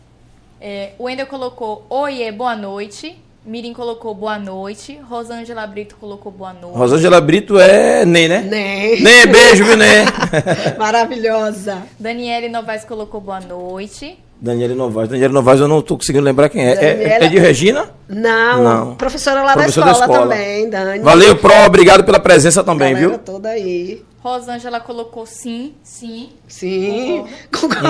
É, 0.60 0.92
o 0.96 1.04
Wendel 1.04 1.26
colocou 1.26 1.84
Oiê, 1.90 2.30
boa 2.30 2.54
noite. 2.54 3.18
Mirim 3.44 3.72
colocou 3.74 4.14
boa 4.14 4.38
noite. 4.38 4.98
Rosângela 5.10 5.66
Brito 5.66 5.96
colocou 6.00 6.30
boa 6.30 6.52
noite. 6.52 6.78
Rosângela 6.78 7.20
Brito 7.20 7.58
é 7.58 8.06
Ney, 8.06 8.28
né? 8.28 8.42
Né? 8.42 8.96
Ney, 9.00 9.26
beijo, 9.26 9.64
viu, 9.64 9.76
Ney? 9.76 10.04
Maravilhosa. 10.78 11.82
Daniele 11.98 12.48
Novaes 12.48 12.84
colocou 12.84 13.20
boa 13.20 13.40
noite. 13.40 14.16
Daniela 14.42 14.74
Novaes. 14.74 15.09
Daniela 15.09 15.33
Novaes, 15.33 15.61
eu 15.61 15.68
não 15.68 15.81
tô 15.81 15.96
conseguindo 15.96 16.24
lembrar 16.24 16.48
quem 16.48 16.64
é. 16.64 16.72
É- 16.72 16.74
Daniela- 16.74 17.24
É, 17.24 17.28
de 17.28 17.38
Regina? 17.38 17.90
Não, 18.09 18.62
Não. 18.62 18.94
professora 18.96 19.42
lá 19.42 19.52
Professora 19.52 19.87
da 19.87 19.92
da 19.92 19.98
escola, 20.00 20.18
escola. 20.22 20.35
também, 20.37 20.68
Dani. 20.68 20.98
Valeu, 20.98 21.37
Pro, 21.37 21.55
obrigado 21.64 22.02
pela 22.05 22.18
presença 22.18 22.64
também, 22.64 22.92
Galera 22.92 23.09
viu? 23.11 23.18
toda 23.18 23.50
aí. 23.50 24.02
Rosângela 24.20 24.81
colocou 24.81 25.26
sim, 25.26 25.74
sim. 25.83 26.31
Sim. 26.48 27.24
Concordo. 27.52 27.87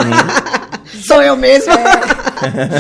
Sou 1.07 1.23
eu 1.23 1.37
mesma. 1.37 1.75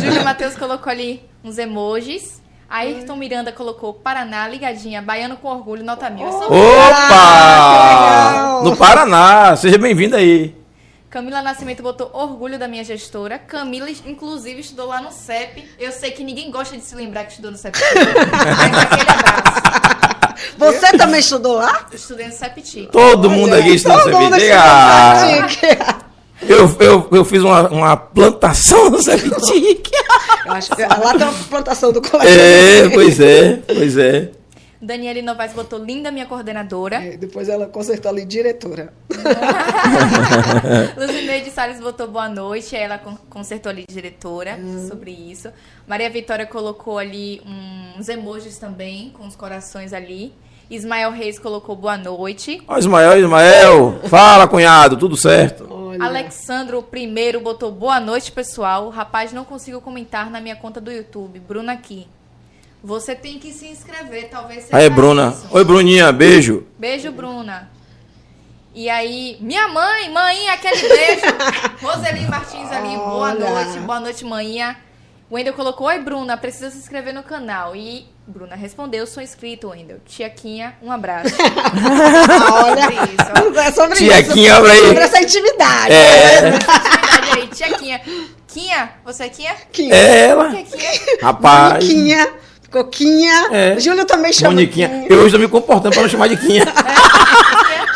Júlia 0.02 0.22
Matheus 0.22 0.54
colocou 0.54 0.90
ali 0.90 1.22
uns 1.42 1.56
emojis. 1.58 2.40
Ayrton 2.68 3.16
Miranda 3.16 3.52
colocou 3.52 3.92
Paraná, 3.92 4.48
ligadinha, 4.48 5.02
baiano 5.02 5.36
com 5.36 5.48
orgulho, 5.48 5.84
nota 5.84 6.08
mil. 6.08 6.30
Sou 6.32 6.44
Opa! 6.44 6.52
legal! 6.52 8.64
No 8.64 8.74
Paraná, 8.76 9.54
seja 9.56 9.76
bem-vindo 9.76 10.16
aí. 10.16 10.54
Camila 11.12 11.42
Nascimento 11.42 11.82
botou 11.82 12.08
orgulho 12.14 12.58
da 12.58 12.66
minha 12.66 12.82
gestora. 12.82 13.38
Camila, 13.38 13.86
inclusive, 14.06 14.62
estudou 14.62 14.86
lá 14.86 14.98
no 14.98 15.12
CEP. 15.12 15.68
Eu 15.78 15.92
sei 15.92 16.10
que 16.10 16.24
ninguém 16.24 16.50
gosta 16.50 16.74
de 16.74 16.82
se 16.82 16.94
lembrar 16.94 17.24
que 17.24 17.32
estudou 17.32 17.50
no 17.50 17.58
CEP. 17.58 17.76
Mas 18.56 18.78
aquele 18.78 19.10
abraço. 19.10 20.42
Você 20.56 20.96
também 20.96 21.20
estudou 21.20 21.56
lá? 21.56 21.86
Estudei 21.92 22.28
no 22.28 22.32
CEP 22.32 22.62
TIC. 22.62 22.90
Todo 22.90 23.28
mundo 23.28 23.52
aqui 23.52 23.74
está 23.74 23.98
Todo 23.98 24.10
no 24.10 24.36
estudou 24.36 24.58
Ah, 24.58 25.38
eu, 26.40 26.76
eu, 26.80 27.08
eu 27.12 27.24
fiz 27.26 27.42
uma, 27.42 27.68
uma 27.68 27.94
plantação 27.94 28.88
no. 28.88 28.96
Eu 30.46 30.52
acho 30.52 30.74
que 30.74 30.80
lá 30.80 31.12
tem 31.12 31.28
uma 31.28 31.44
plantação 31.50 31.92
do 31.92 32.00
colégio. 32.00 32.40
É, 32.40 32.88
pois 32.88 33.20
é, 33.20 33.62
pois 33.66 33.98
é. 33.98 34.30
Daniele 34.82 35.22
Novaes 35.22 35.52
botou 35.52 35.78
linda 35.78 36.10
minha 36.10 36.26
coordenadora. 36.26 36.96
É, 36.96 37.16
Depois 37.16 37.48
ela 37.48 37.66
consertou 37.68 38.10
ali 38.10 38.24
diretora. 38.24 38.92
Lucineide 40.96 41.50
Salles 41.50 41.80
botou 41.80 42.08
boa 42.08 42.28
noite. 42.28 42.74
Ela 42.74 42.98
con- 42.98 43.16
consertou 43.30 43.70
ali 43.70 43.84
diretora 43.88 44.58
sobre 44.88 45.12
isso. 45.12 45.50
Maria 45.86 46.10
Vitória 46.10 46.46
colocou 46.46 46.98
ali 46.98 47.40
uns 47.96 48.08
emojis 48.08 48.58
também, 48.58 49.10
com 49.10 49.24
os 49.26 49.36
corações 49.36 49.92
ali. 49.92 50.34
Ismael 50.68 51.10
Reis 51.12 51.38
colocou 51.38 51.76
boa 51.76 51.96
noite. 51.96 52.60
Ó, 52.66 52.76
Ismael, 52.78 53.18
Ismael. 53.20 54.00
Fala, 54.08 54.48
cunhado, 54.48 54.96
tudo 54.96 55.16
certo? 55.16 55.68
Olha. 55.70 56.02
Alexandro 56.04 56.84
I 56.94 57.38
botou 57.38 57.70
boa 57.70 58.00
noite, 58.00 58.32
pessoal. 58.32 58.88
Rapaz, 58.88 59.32
não 59.32 59.44
consigo 59.44 59.80
comentar 59.80 60.30
na 60.30 60.40
minha 60.40 60.56
conta 60.56 60.80
do 60.80 60.90
YouTube. 60.90 61.38
Bruna 61.38 61.72
aqui. 61.72 62.08
Você 62.82 63.14
tem 63.14 63.38
que 63.38 63.52
se 63.52 63.66
inscrever, 63.68 64.28
talvez 64.28 64.64
seja 64.64 64.76
Aí, 64.76 64.90
Bruna. 64.90 65.28
isso. 65.28 65.46
Oi, 65.50 65.64
Bruninha, 65.64 66.10
beijo. 66.10 66.66
Beijo, 66.78 67.12
Bruna. 67.12 67.70
E 68.74 68.88
aí, 68.90 69.36
minha 69.40 69.68
mãe, 69.68 70.10
mãe, 70.10 70.48
aquele 70.48 70.88
beijo. 70.88 71.26
Roseli 71.80 72.26
Martins 72.26 72.72
ali, 72.72 72.96
boa 72.96 73.34
noite, 73.34 73.78
boa 73.80 74.00
noite, 74.00 74.24
manhinha. 74.24 74.76
O 75.30 75.34
Wendel 75.34 75.52
colocou: 75.54 75.86
Oi, 75.86 75.98
Bruna, 76.00 76.36
precisa 76.36 76.70
se 76.70 76.78
inscrever 76.78 77.14
no 77.14 77.22
canal. 77.22 77.76
E 77.76 78.06
Bruna 78.26 78.56
respondeu: 78.56 79.06
Sou 79.06 79.22
inscrito, 79.22 79.68
Wendel. 79.68 79.98
Tiaquinha, 80.06 80.74
um 80.82 80.90
abraço. 80.90 81.34
Olha, 82.64 82.82
Sobre 82.82 83.50
isso, 83.50 83.60
é 83.60 83.72
sobre 83.72 83.96
Tiaquinha, 83.98 84.52
isso. 84.52 84.62
olha 84.62 84.72
aí. 84.72 84.86
Sobre 84.86 85.04
essa 85.04 85.20
intimidade. 85.22 85.92
É. 85.94 86.40
Verdade 86.50 87.30
aí, 87.36 87.46
Tiaquinha. 87.48 88.00
Quinha, 88.48 88.92
você 89.04 89.24
é 89.24 89.28
Quinha? 89.28 89.54
Quinha. 89.70 89.94
É 89.94 90.26
ela. 90.28 90.54
É 90.58 90.62
Quinha? 90.62 91.18
Rapaz. 91.22 91.84
Moniquinha. 91.84 92.41
Coquinha. 92.72 93.48
É. 93.52 93.78
Júlio 93.78 94.04
também 94.06 94.32
chama 94.32 94.54
Moniquinha. 94.54 94.88
Quinha. 94.88 95.06
Eu 95.08 95.18
hoje 95.20 95.34
tô 95.34 95.38
me 95.38 95.46
comportando 95.46 95.92
pra 95.94 96.02
não 96.02 96.08
chamar 96.08 96.28
de 96.28 96.36
Quinha. 96.38 96.64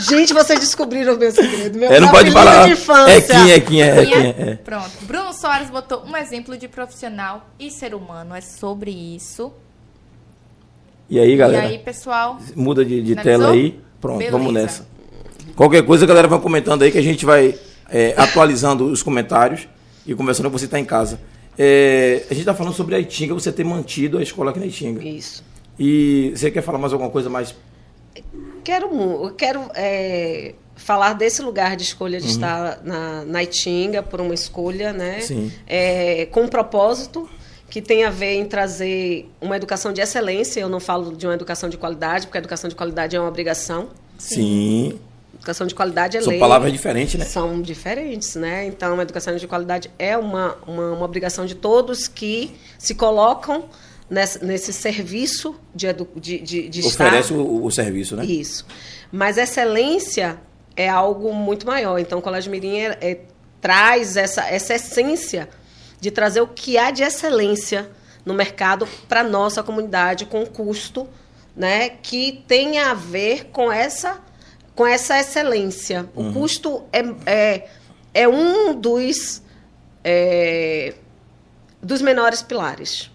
Gente, 0.08 0.34
vocês 0.34 0.60
descobriram 0.60 1.14
o 1.14 1.18
meu 1.18 1.32
segredo. 1.32 1.78
Meu 1.78 1.90
É, 1.90 1.98
não 1.98 2.08
pode 2.08 2.30
falar. 2.30 2.66
de 2.66 2.72
infância. 2.72 3.10
É 3.10 3.20
Quinha, 3.20 3.54
é 3.54 3.60
Quinha, 3.60 3.84
é 3.86 4.06
Quinha? 4.06 4.34
É. 4.38 4.54
Pronto. 4.56 4.90
Bruno 5.02 5.32
Soares 5.32 5.70
botou 5.70 6.04
um 6.06 6.14
exemplo 6.16 6.56
de 6.56 6.68
profissional 6.68 7.48
e 7.58 7.70
ser 7.70 7.94
humano. 7.94 8.34
É 8.34 8.42
sobre 8.42 8.90
isso. 8.90 9.50
E 11.08 11.18
aí, 11.18 11.34
galera? 11.36 11.64
E 11.64 11.68
aí, 11.70 11.78
pessoal? 11.78 12.38
Muda 12.54 12.84
de, 12.84 13.02
de 13.02 13.16
tela 13.16 13.52
aí. 13.52 13.80
Pronto, 14.00 14.18
Beleza. 14.18 14.36
vamos 14.36 14.52
nessa. 14.52 14.86
Qualquer 15.54 15.82
coisa, 15.84 16.04
a 16.04 16.08
galera 16.08 16.28
vai 16.28 16.38
comentando 16.38 16.82
aí 16.82 16.92
que 16.92 16.98
a 16.98 17.02
gente 17.02 17.24
vai 17.24 17.54
é, 17.88 18.12
atualizando 18.16 18.84
os 18.84 19.02
comentários 19.02 19.66
e 20.06 20.14
conversando 20.14 20.50
com 20.50 20.58
você 20.58 20.66
está 20.66 20.78
em 20.78 20.84
casa. 20.84 21.18
É, 21.58 22.22
a 22.30 22.34
gente 22.34 22.40
está 22.40 22.54
falando 22.54 22.74
sobre 22.74 22.94
a 22.94 22.98
Itinga, 23.00 23.34
você 23.34 23.50
ter 23.50 23.64
mantido 23.64 24.18
a 24.18 24.22
escola 24.22 24.50
aqui 24.50 24.60
na 24.60 24.66
Itinga. 24.66 25.02
Isso. 25.06 25.42
E 25.78 26.32
você 26.34 26.50
quer 26.50 26.62
falar 26.62 26.78
mais 26.78 26.92
alguma 26.92 27.10
coisa 27.10 27.28
mais? 27.30 27.54
Quero, 28.64 29.34
quero 29.36 29.70
é, 29.74 30.54
falar 30.74 31.12
desse 31.14 31.42
lugar 31.42 31.76
de 31.76 31.82
escolha 31.84 32.18
Uhum. 32.18 32.24
de 32.24 32.30
estar 32.30 32.80
na, 32.82 33.24
na 33.24 33.42
Itinga 33.42 34.02
por 34.02 34.20
uma 34.20 34.34
escolha, 34.34 34.92
né? 34.92 35.20
Sim. 35.20 35.52
É, 35.66 36.26
com 36.26 36.42
um 36.42 36.48
propósito 36.48 37.28
que 37.68 37.82
tem 37.82 38.04
a 38.04 38.10
ver 38.10 38.34
em 38.34 38.44
trazer 38.44 39.28
uma 39.40 39.56
educação 39.56 39.92
de 39.92 40.00
excelência. 40.00 40.60
Eu 40.60 40.68
não 40.68 40.80
falo 40.80 41.16
de 41.16 41.26
uma 41.26 41.34
educação 41.34 41.68
de 41.68 41.76
qualidade, 41.76 42.26
porque 42.26 42.38
a 42.38 42.40
educação 42.40 42.68
de 42.68 42.76
qualidade 42.76 43.16
é 43.16 43.20
uma 43.20 43.28
obrigação. 43.28 43.88
Sim. 44.18 44.98
Educação 45.46 45.66
de 45.68 45.76
qualidade 45.76 46.16
é 46.16 46.20
São 46.20 46.30
lei. 46.30 46.40
palavras 46.40 46.72
diferentes, 46.72 47.14
né? 47.14 47.24
São 47.24 47.62
diferentes, 47.62 48.34
né? 48.34 48.66
Então, 48.66 48.98
a 48.98 49.02
educação 49.02 49.36
de 49.36 49.46
qualidade 49.46 49.88
é 49.96 50.18
uma, 50.18 50.56
uma, 50.66 50.90
uma 50.92 51.04
obrigação 51.04 51.46
de 51.46 51.54
todos 51.54 52.08
que 52.08 52.56
se 52.76 52.96
colocam 52.96 53.66
nesse, 54.10 54.44
nesse 54.44 54.72
serviço 54.72 55.54
de, 55.72 55.86
edu, 55.86 56.08
de, 56.16 56.40
de, 56.40 56.68
de. 56.68 56.84
Oferece 56.84 57.32
o, 57.32 57.64
o 57.64 57.70
serviço, 57.70 58.16
né? 58.16 58.24
Isso. 58.24 58.66
Mas 59.12 59.38
excelência 59.38 60.36
é 60.74 60.88
algo 60.88 61.32
muito 61.32 61.64
maior. 61.64 61.96
Então, 62.00 62.18
o 62.18 62.22
Colégio 62.22 62.50
Mirim 62.50 62.78
é- 62.80 62.98
é- 63.00 63.20
traz 63.60 64.16
essa, 64.16 64.42
essa 64.48 64.74
essência 64.74 65.48
de 66.00 66.10
trazer 66.10 66.40
o 66.40 66.48
que 66.48 66.76
há 66.76 66.90
de 66.90 67.04
excelência 67.04 67.88
no 68.24 68.34
mercado 68.34 68.86
para 69.08 69.22
nossa 69.22 69.62
comunidade 69.62 70.26
com 70.26 70.44
custo, 70.44 71.08
né, 71.54 71.88
que 71.88 72.42
tenha 72.48 72.90
a 72.90 72.94
ver 72.94 73.44
com 73.52 73.70
essa 73.72 74.25
com 74.76 74.86
essa 74.86 75.18
excelência. 75.18 76.08
O 76.14 76.32
custo 76.32 76.84
é, 76.92 77.00
é, 77.24 77.68
é 78.12 78.28
um 78.28 78.78
dos 78.78 79.42
é, 80.04 80.94
dos 81.82 82.02
menores 82.02 82.42
pilares. 82.42 83.10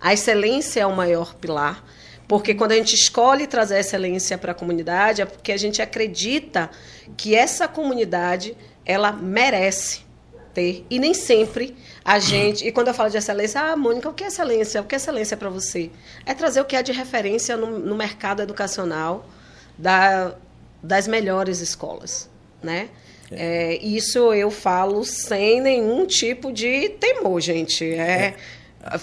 A 0.00 0.14
excelência 0.14 0.80
é 0.80 0.86
o 0.86 0.94
maior 0.94 1.34
pilar, 1.34 1.84
porque 2.28 2.54
quando 2.54 2.72
a 2.72 2.76
gente 2.76 2.94
escolhe 2.94 3.46
trazer 3.46 3.80
excelência 3.80 4.38
para 4.38 4.52
a 4.52 4.54
comunidade, 4.54 5.20
é 5.20 5.26
porque 5.26 5.50
a 5.50 5.56
gente 5.56 5.82
acredita 5.82 6.70
que 7.16 7.34
essa 7.34 7.66
comunidade 7.66 8.56
ela 8.86 9.12
merece 9.12 10.02
ter. 10.54 10.86
E 10.88 10.98
nem 10.98 11.12
sempre 11.12 11.76
a 12.04 12.18
gente. 12.18 12.66
E 12.66 12.70
quando 12.70 12.88
eu 12.88 12.94
falo 12.94 13.10
de 13.10 13.16
excelência, 13.16 13.60
ah, 13.60 13.76
Mônica, 13.76 14.08
o 14.08 14.14
que 14.14 14.24
é 14.24 14.28
excelência? 14.28 14.80
O 14.80 14.84
que 14.84 14.94
é 14.94 14.96
excelência 14.96 15.36
para 15.36 15.50
você? 15.50 15.90
É 16.24 16.32
trazer 16.34 16.60
o 16.60 16.64
que 16.64 16.76
há 16.76 16.82
de 16.82 16.92
referência 16.92 17.56
no, 17.56 17.78
no 17.78 17.96
mercado 17.96 18.40
educacional 18.40 19.26
da, 19.76 20.36
das 20.84 21.08
melhores 21.08 21.60
escolas, 21.60 22.28
né? 22.62 22.88
É, 23.32 23.78
isso 23.82 24.32
eu 24.32 24.50
falo 24.50 25.02
sem 25.04 25.60
nenhum 25.60 26.06
tipo 26.06 26.52
de 26.52 26.90
temor, 26.90 27.40
gente. 27.40 27.84
É, 27.84 28.34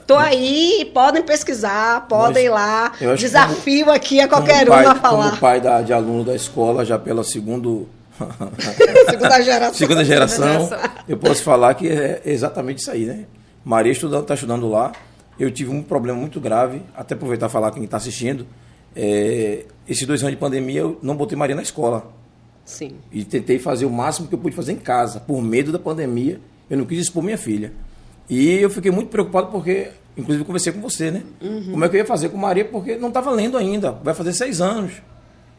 Tô 0.05 0.15
aí, 0.15 0.89
podem 0.93 1.23
pesquisar, 1.23 2.07
podem 2.07 2.45
ir 2.45 2.49
lá. 2.49 2.93
Desafio 3.17 3.89
aqui 3.89 4.19
a 4.19 4.27
qualquer 4.27 4.67
como 4.67 4.79
um 4.79 4.87
a 4.87 4.95
falar. 4.95 5.29
Como 5.31 5.41
pai 5.41 5.59
da, 5.59 5.81
de 5.81 5.91
aluno 5.91 6.23
da 6.23 6.35
escola, 6.35 6.85
já 6.85 6.99
pela 6.99 7.23
segundo, 7.23 7.89
Segunda 9.09 9.41
geração. 9.41 9.73
segunda 9.73 10.05
geração, 10.05 10.69
eu 11.07 11.17
posso 11.17 11.41
falar 11.41 11.73
que 11.73 11.87
é 11.89 12.21
exatamente 12.25 12.79
isso 12.79 12.91
aí, 12.91 13.05
né? 13.05 13.25
Maria 13.65 13.91
estudando, 13.91 14.21
está 14.21 14.35
estudando 14.35 14.69
lá. 14.69 14.91
Eu 15.39 15.49
tive 15.49 15.71
um 15.71 15.81
problema 15.81 16.19
muito 16.19 16.39
grave, 16.39 16.83
até 16.95 17.15
aproveitar 17.15 17.47
e 17.47 17.49
falar 17.49 17.71
quem 17.71 17.83
está 17.83 17.97
assistindo. 17.97 18.45
É, 18.95 19.65
esses 19.87 20.05
dois 20.05 20.21
anos 20.21 20.33
de 20.33 20.37
pandemia, 20.39 20.81
eu 20.81 20.99
não 21.01 21.15
botei 21.15 21.37
Maria 21.37 21.55
na 21.55 21.61
escola. 21.61 22.11
Sim. 22.65 22.93
E 23.11 23.23
tentei 23.25 23.59
fazer 23.59 23.85
o 23.85 23.89
máximo 23.89 24.27
que 24.27 24.35
eu 24.35 24.39
pude 24.39 24.55
fazer 24.55 24.71
em 24.73 24.77
casa. 24.77 25.19
Por 25.19 25.41
medo 25.41 25.71
da 25.71 25.79
pandemia, 25.79 26.39
eu 26.69 26.77
não 26.77 26.85
quis 26.85 26.99
expor 26.99 27.23
minha 27.23 27.37
filha. 27.37 27.73
E 28.29 28.53
eu 28.55 28.69
fiquei 28.69 28.91
muito 28.91 29.09
preocupado 29.09 29.47
porque, 29.47 29.89
inclusive, 30.15 30.45
conversei 30.45 30.71
com 30.71 30.79
você, 30.79 31.11
né? 31.11 31.23
Como 31.69 31.83
é 31.83 31.89
que 31.89 31.95
eu 31.95 31.99
ia 31.99 32.05
fazer 32.05 32.29
com 32.29 32.37
Maria? 32.37 32.63
Porque 32.63 32.95
não 32.95 33.09
estava 33.09 33.31
lendo 33.31 33.57
ainda. 33.57 33.91
Vai 33.91 34.13
fazer 34.13 34.33
seis 34.33 34.61
anos. 34.61 34.93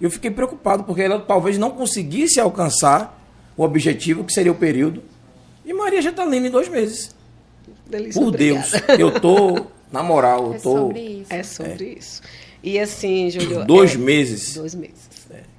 Eu 0.00 0.10
fiquei 0.10 0.30
preocupado 0.30 0.84
porque 0.84 1.02
ela 1.02 1.20
talvez 1.20 1.58
não 1.58 1.70
conseguisse 1.70 2.40
alcançar 2.40 3.20
o 3.56 3.62
objetivo, 3.62 4.24
que 4.24 4.32
seria 4.32 4.50
o 4.50 4.54
período. 4.54 5.02
E 5.64 5.72
Maria 5.74 6.00
já 6.00 6.10
está 6.10 6.24
lendo 6.24 6.46
em 6.46 6.50
dois 6.50 6.68
meses. 6.68 7.14
Delícia, 7.86 8.20
Por 8.20 8.28
obrigada. 8.28 8.66
Deus, 8.70 8.98
eu 8.98 9.20
tô, 9.20 9.66
na 9.92 10.02
moral, 10.02 10.46
eu 10.46 10.54
É 10.54 10.58
tô 10.58 10.78
sobre 10.78 11.00
isso. 11.00 11.32
É 11.32 11.42
sobre 11.42 11.84
isso. 11.98 12.22
E 12.62 12.78
assim, 12.78 13.28
Júlio. 13.30 13.64
dois 13.64 13.94
é, 13.94 13.98
meses. 13.98 14.54
Dois 14.54 14.74
meses. 14.74 15.10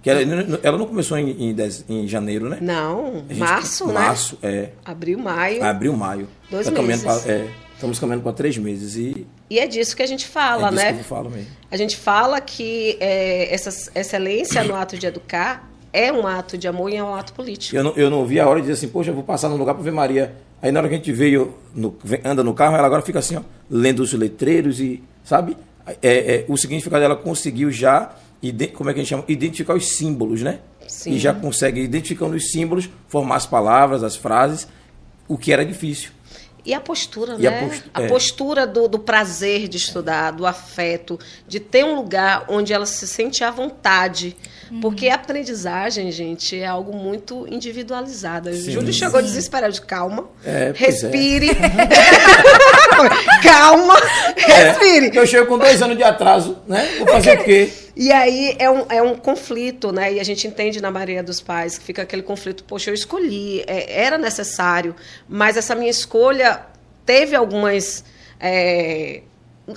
Que 0.02 0.10
ela, 0.10 0.22
ela 0.62 0.78
não 0.78 0.86
começou 0.86 1.18
em, 1.18 1.50
em, 1.50 1.54
dez- 1.54 1.86
em 1.88 2.08
janeiro, 2.08 2.50
né? 2.50 2.58
Não, 2.62 3.24
gente- 3.30 3.40
março, 3.40 3.88
né? 3.88 3.94
Março, 3.94 4.38
é. 4.44 4.70
Abril, 4.84 5.18
maio. 5.18 5.64
Abril, 5.64 5.94
maio. 5.96 6.28
Dois 6.52 6.70
Tá 6.70 6.82
meses. 6.82 7.06
é, 7.26 7.48
estamos 7.74 8.00
caminhando 8.00 8.22
para 8.24 8.34
três 8.34 8.58
meses. 8.58 8.96
E 8.98 9.26
E 9.50 9.60
é 9.60 9.66
disso 9.68 9.96
que 9.96 10.04
a 10.04 10.06
gente 10.06 10.28
fala, 10.28 10.68
é 10.68 10.72
disso 10.72 10.84
né? 10.84 10.94
que 10.94 11.00
eu 11.00 11.04
falo 11.06 11.30
mesmo. 11.30 11.48
A 11.72 11.78
gente 11.78 11.96
fala 11.96 12.42
que 12.42 12.98
é, 13.00 13.54
essa 13.54 13.70
excelência 13.98 14.62
no 14.66 14.76
ato 14.76 14.98
de 14.98 15.06
educar 15.08 15.70
é 15.94 16.12
um 16.12 16.28
ato 16.28 16.58
de 16.58 16.68
amor 16.68 16.92
e 16.92 16.98
é 16.98 17.04
um 17.04 17.16
ato 17.16 17.34
político. 17.34 17.76
Eu 17.78 17.84
não, 17.84 17.94
eu 17.96 18.10
não 18.10 18.26
vi 18.26 18.40
a 18.42 18.48
hora 18.48 18.60
de 18.60 18.68
dizer 18.68 18.74
assim, 18.74 18.88
poxa, 18.90 19.12
eu 19.12 19.16
vou 19.16 19.24
passar 19.24 19.48
num 19.48 19.58
lugar 19.58 19.74
para 19.74 19.84
ver 19.84 19.92
Maria. 19.92 20.34
Aí 20.62 20.72
na 20.72 20.80
hora 20.82 20.90
que 20.90 20.96
a 20.96 20.98
gente 20.98 21.12
veio, 21.14 21.54
no- 21.74 21.96
anda 22.26 22.44
no 22.44 22.54
carro, 22.54 22.76
ela 22.76 22.86
agora 22.88 23.02
fica 23.02 23.20
assim, 23.20 23.38
ó, 23.38 23.42
lendo 23.70 24.02
os 24.02 24.12
letreiros 24.14 24.80
e, 24.82 25.02
sabe? 25.24 25.56
É, 25.86 25.96
é, 26.02 26.46
o 26.48 26.58
significado 26.58 27.02
dela 27.02 27.16
conseguiu 27.16 27.72
já, 27.72 28.16
como 28.74 28.90
é 28.90 28.94
que 28.94 29.00
a 29.00 29.04
gente 29.04 29.10
chama? 29.10 29.24
Identificar 29.28 29.74
os 29.74 29.98
símbolos, 29.98 30.42
né? 30.42 30.60
Sim. 30.88 31.12
E 31.12 31.20
já 31.20 31.34
consegue, 31.34 31.82
identificando 31.82 32.36
os 32.36 32.52
símbolos, 32.52 32.90
formar 33.08 33.36
as 33.36 33.46
palavras, 33.46 34.04
as 34.04 34.16
frases, 34.16 34.68
o 35.28 35.38
que 35.38 35.52
era 35.52 35.66
difícil. 35.66 36.12
E 36.66 36.74
a 36.74 36.80
postura, 36.80 37.36
E 37.38 37.46
a 37.46 37.52
né? 37.52 37.68
postu- 37.68 37.90
a 37.94 38.02
é. 38.02 38.08
postura 38.08 38.66
do, 38.68 38.88
do 38.88 38.98
prazer 39.00 39.68
de 39.68 39.76
estudar, 39.78 40.32
do 40.32 40.46
afeto, 40.46 41.20
de 41.48 41.60
ter 41.60 41.84
um 41.84 41.96
lugar 41.96 42.46
onde 42.48 42.72
ela 42.72 42.86
se 42.86 43.06
sente 43.06 43.44
à 43.44 43.52
vontade. 43.52 44.36
Porque 44.82 45.08
a 45.10 45.16
aprendizagem, 45.16 46.12
gente, 46.12 46.58
é 46.60 46.66
algo 46.66 46.96
muito 46.98 47.46
individualizado. 47.48 48.50
O 48.50 48.54
Sim. 48.56 48.72
Júlio 48.72 48.92
chegou 48.94 49.22
desesperado 49.22 49.72
de 49.74 49.82
calma. 49.82 50.28
É, 50.44 50.70
é. 50.70 50.74
respire. 50.76 51.50
calma, 53.44 53.96
respire. 54.36 55.12
É, 55.16 55.20
eu 55.20 55.28
chego 55.28 55.48
com 55.48 55.58
dois 55.58 55.82
anos 55.82 55.98
de 55.98 56.04
atraso, 56.04 56.58
né? 56.68 56.88
Vou 57.00 57.08
fazer 57.08 57.40
o 57.40 57.44
quê? 57.44 57.72
E 57.96 58.12
aí 58.12 58.56
é 58.58 58.70
um, 58.70 58.86
é 58.90 59.02
um 59.02 59.16
conflito, 59.16 59.92
né? 59.92 60.14
E 60.14 60.20
a 60.20 60.24
gente 60.24 60.48
entende 60.48 60.82
na 60.82 60.90
maioria 60.90 61.22
dos 61.22 61.40
pais 61.40 61.78
que 61.78 61.84
fica 61.84 62.02
aquele 62.02 62.24
conflito, 62.24 62.64
poxa, 62.64 62.90
eu 62.90 62.94
escolhi, 62.94 63.64
é, 63.68 64.02
era 64.04 64.18
necessário, 64.18 64.96
mas 65.28 65.58
essa 65.58 65.76
minha 65.76 65.92
escolha 65.92 66.66
teve 67.06 67.36
algumas. 67.36 68.04
é, 68.40 69.22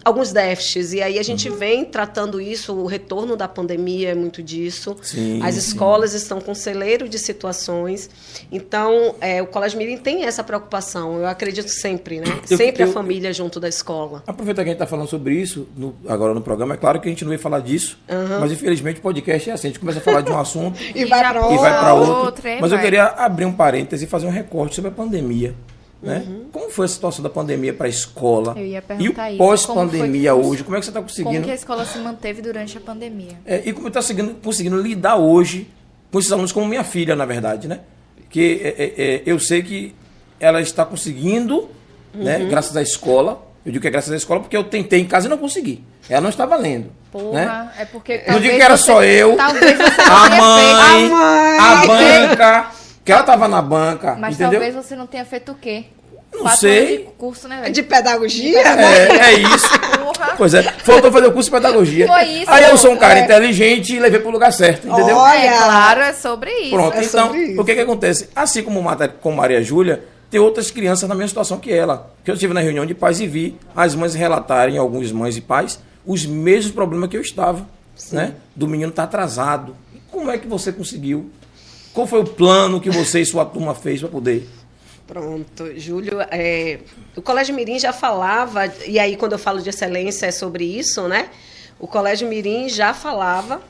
alguns 0.05 0.33
déficits. 0.33 0.93
E 0.93 1.01
aí 1.03 1.19
a 1.19 1.23
gente 1.23 1.49
Uhum. 1.49 1.57
vem 1.57 1.85
tratando 1.85 2.41
isso, 2.41 2.75
o 2.75 2.87
retorno 2.87 3.37
da 3.37 3.47
pandemia 3.47 4.11
é 4.11 4.15
muito 4.15 4.43
disso. 4.43 4.97
Sim, 5.03 5.41
As 5.43 5.55
sim. 5.55 5.61
escolas 5.61 6.13
estão 6.15 6.41
com 6.41 6.55
celeiro 6.55 7.09
de 7.09 7.19
situações. 7.19 8.11
Então, 8.51 9.15
é, 9.21 9.41
o 9.43 9.47
Colégio 9.47 9.79
Mirim 9.79 9.97
tem 9.97 10.25
essa 10.25 10.43
preocupação. 10.43 11.19
Eu 11.21 11.27
acredito 11.27 11.69
sempre, 11.69 12.21
né? 12.21 12.27
Eu- 12.51 12.57
sempre 12.57 12.83
a 12.83 12.87
eu- 12.87 12.93
família 12.93 13.33
junto 13.33 13.61
da 13.61 13.69
escola. 13.69 14.23
Aproveitar 14.27 14.63
que 14.63 14.71
a 14.71 14.73
gente 14.73 14.83
está 14.83 14.87
falando 14.87 15.09
sobre 15.09 15.35
isso 15.35 15.69
no- 15.77 15.95
agora 16.09 16.35
no 16.35 16.41
programa, 16.41 16.75
é 16.75 16.77
claro 16.77 17.01
que 17.01 17.09
a 17.09 17.11
gente 17.11 17.25
não 17.25 17.31
vai 17.31 17.39
falar 17.39 17.61
disso, 17.61 17.99
mas 18.41 18.51
infelizmente 18.53 18.99
o 18.99 19.03
podcast 19.03 19.51
é 19.51 19.53
assim, 19.53 19.69
a 19.69 19.71
gente 19.71 19.81
começa 19.81 19.99
a 19.99 20.03
falar 20.03 20.21
de 20.21 20.31
um 20.33 20.39
assunto 20.39 20.79
E 20.95 21.05
vai 21.05 21.21
e 21.21 21.23
para 21.23 21.95
outro. 21.95 22.13
outra, 22.25 22.51
e 22.51 22.61
mas 22.61 22.73
eu 22.73 22.79
queria 22.79 23.05
abrir 23.05 23.45
um 23.45 23.53
parêntese 23.53 24.05
e 24.05 24.09
fazer 24.09 24.27
um 24.27 24.31
recorte 24.31 24.75
sobre 24.75 24.91
a 24.91 24.95
pandemia. 24.95 25.55
Né? 26.03 26.23
Uhum. 26.27 26.47
Como 26.53 26.71
foi 26.71 26.85
a 26.85 26.89
situação 26.89 27.23
da 27.23 27.31
pandemia 27.31 27.73
para 27.73 27.87
a 27.87 27.89
escola? 27.89 28.55
Eu 28.57 28.67
ia 28.67 28.79
e 28.79 28.81
perguntar 28.83 29.29
o 29.29 29.29
isso. 29.31 29.39
pós-pandemia 29.39 30.33
Como 30.35 30.47
hoje? 30.49 30.63
Como 30.65 30.77
é 30.77 30.79
que 30.81 30.85
você 30.85 30.91
está 30.91 31.01
Como 31.01 31.09
conseguindo? 31.11 31.45
que 31.45 31.51
a 31.51 31.55
escola 31.55 31.85
se 31.87 31.99
manteve 31.99 32.43
durante 32.43 32.77
a 32.77 32.81
pandemia? 32.81 33.33
É, 33.47 33.63
e 33.65 33.73
como 33.73 33.89
está 33.89 34.01
conseguindo 34.43 34.81
lidar 34.81 35.17
hoje 35.17 35.69
com 36.13 36.19
esses 36.19 36.31
alunos, 36.31 36.53
como 36.53 36.67
minha 36.67 36.85
filha, 36.85 37.17
na 37.17 37.25
verdade, 37.25 37.67
né? 37.67 37.81
Que 38.29 38.61
é, 38.63 38.69
é, 38.69 39.05
é, 39.17 39.23
eu 39.27 39.39
sei 39.41 39.63
que 39.63 39.95
ela 40.39 40.61
está 40.61 40.85
conseguindo, 40.85 41.69
né, 42.15 42.39
Uhum. 42.39 42.49
graças 42.49 42.77
à 42.77 42.83
escola, 42.83 43.45
Eu 43.65 43.73
digo 43.73 43.83
que 43.83 43.89
é 43.89 43.91
graças 43.91 44.13
à 44.13 44.17
escola 44.17 44.39
porque 44.39 44.57
eu 44.57 44.63
tentei 44.63 45.01
em 45.01 45.05
casa 45.07 45.27
e 45.27 45.29
não 45.29 45.39
consegui. 45.39 45.83
Ela 46.09 46.21
não 46.21 46.29
estava 46.31 46.55
lendo. 46.55 46.93
Porra, 47.11 47.33
né? 47.33 47.71
é 47.81 47.85
porque. 47.85 48.23
Não 48.29 48.39
digo 48.39 48.55
que 48.55 48.63
era 48.63 48.77
você- 48.77 48.85
só 48.85 49.03
eu, 49.03 49.31
você 49.31 49.37
não 49.37 50.17
a 50.17 50.31
mãe, 50.31 51.11
a 51.59 51.87
banca, 51.87 52.71
que 53.07 53.13
ela 53.13 53.21
estava 53.21 53.47
na 53.47 53.63
banca, 53.63 54.17
Mas 54.19 54.35
entendeu? 54.35 54.59
talvez 54.59 54.75
você 54.75 54.97
não 54.97 55.07
tenha 55.07 55.25
feito 55.25 55.53
o 55.53 55.55
quê? 55.55 55.85
Não 56.33 56.43
Quatro 56.43 56.59
sei. 56.59 56.99
de 56.99 57.05
curso, 57.17 57.47
né, 57.47 57.61
velho? 57.61 57.73
De 57.73 57.83
pedagogia? 57.85 58.59
É, 58.59 59.17
é 59.17 59.33
isso. 59.35 59.69
Porra. 59.79 60.35
Pois 60.37 60.53
é, 60.53 60.63
faltou 60.63 61.13
fazer 61.13 61.29
o 61.29 61.33
curso 61.33 61.49
de 61.49 61.57
pedagogia. 61.57 62.09
Foi 62.09 62.25
isso, 62.25 62.51
Aí 62.51 62.65
eu 62.65 62.77
sou 62.77 62.91
um 62.91 62.97
cara 62.97 63.21
é. 63.21 63.23
inteligente 63.23 63.95
e 63.95 64.01
levei 64.01 64.19
pro 64.19 64.31
lugar 64.31 64.53
certo, 64.53 64.89
entendeu? 64.89 65.17
Olha. 65.17 65.39
É 65.39 65.57
claro, 65.57 66.01
é 66.01 66.13
sobre 66.13 66.51
isso. 66.51 66.71
Pronto, 66.71 66.97
é 66.97 67.05
então, 67.05 67.37
isso. 67.37 67.61
o 67.61 67.65
que 67.65 67.75
que 67.77 67.81
acontece? 67.81 68.29
Assim 68.35 68.65
como 68.65 68.85
com 69.21 69.33
Maria 69.33 69.63
Júlia, 69.63 70.03
tem 70.29 70.41
outras 70.41 70.73
crianças 70.73 71.09
na 71.09 71.15
mesma 71.15 71.29
situação 71.29 71.61
que 71.61 71.73
ela. 71.73 72.13
Que 72.25 72.31
eu 72.33 72.35
estive 72.35 72.53
na 72.53 72.61
reunião 72.61 72.85
de 72.85 72.95
pais 72.95 73.21
e 73.21 73.29
vi 73.29 73.57
as 73.75 73.95
mães 73.95 74.15
relatarem, 74.15 74.79
algumas 74.79 75.13
mães 75.13 75.37
e 75.37 75.41
pais, 75.41 75.79
os 76.05 76.27
mesmos 76.27 76.75
problemas 76.75 77.09
que 77.09 77.17
eu 77.17 77.21
estava, 77.23 77.65
né? 78.11 78.35
Do 78.55 78.67
menino 78.67 78.91
estar 78.91 79.05
atrasado. 79.05 79.77
E 79.95 80.01
como 80.11 80.29
é 80.29 80.39
que 80.39 80.49
você 80.49 80.73
conseguiu? 80.73 81.31
Qual 81.97 82.07
foi 82.07 82.21
o 82.21 82.25
plano 82.25 82.79
que 82.79 82.91
você 82.91 83.23
e 83.23 83.25
sua 83.25 83.43
turma 83.47 83.75
fez 83.75 84.01
para 84.01 84.11
poder? 84.11 84.47
Pronto, 85.07 85.73
Júlio, 85.81 86.21
é, 86.31 86.81
o 87.17 87.23
Colégio 87.23 87.55
Mirim 87.55 87.79
já 87.79 87.91
falava, 87.91 88.71
e 88.87 88.99
aí 88.99 89.17
quando 89.17 89.33
eu 89.33 89.39
falo 89.39 89.63
de 89.63 89.71
excelência 89.71 90.27
é 90.27 90.31
sobre 90.31 90.63
isso, 90.63 91.09
né? 91.09 91.31
O 91.79 91.87
Colégio 91.87 92.29
Mirim 92.29 92.69
já 92.69 92.93
falava 92.93 93.63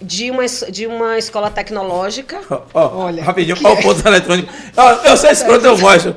de 0.00 0.30
uma, 0.30 0.46
de 0.46 0.86
uma 0.86 1.18
escola 1.18 1.50
tecnológica. 1.50 2.40
Ó, 2.48 2.62
ó, 2.72 3.04
Olha, 3.04 3.22
rapidinho, 3.22 3.58
é? 3.62 3.68
o 3.70 3.82
ponto 3.82 4.08
eletrônico. 4.08 4.50
Ó, 4.74 4.90
eu 5.04 5.16
sei 5.18 5.32
escroto, 5.32 5.66
eu 5.66 5.76
mostro. 5.76 6.16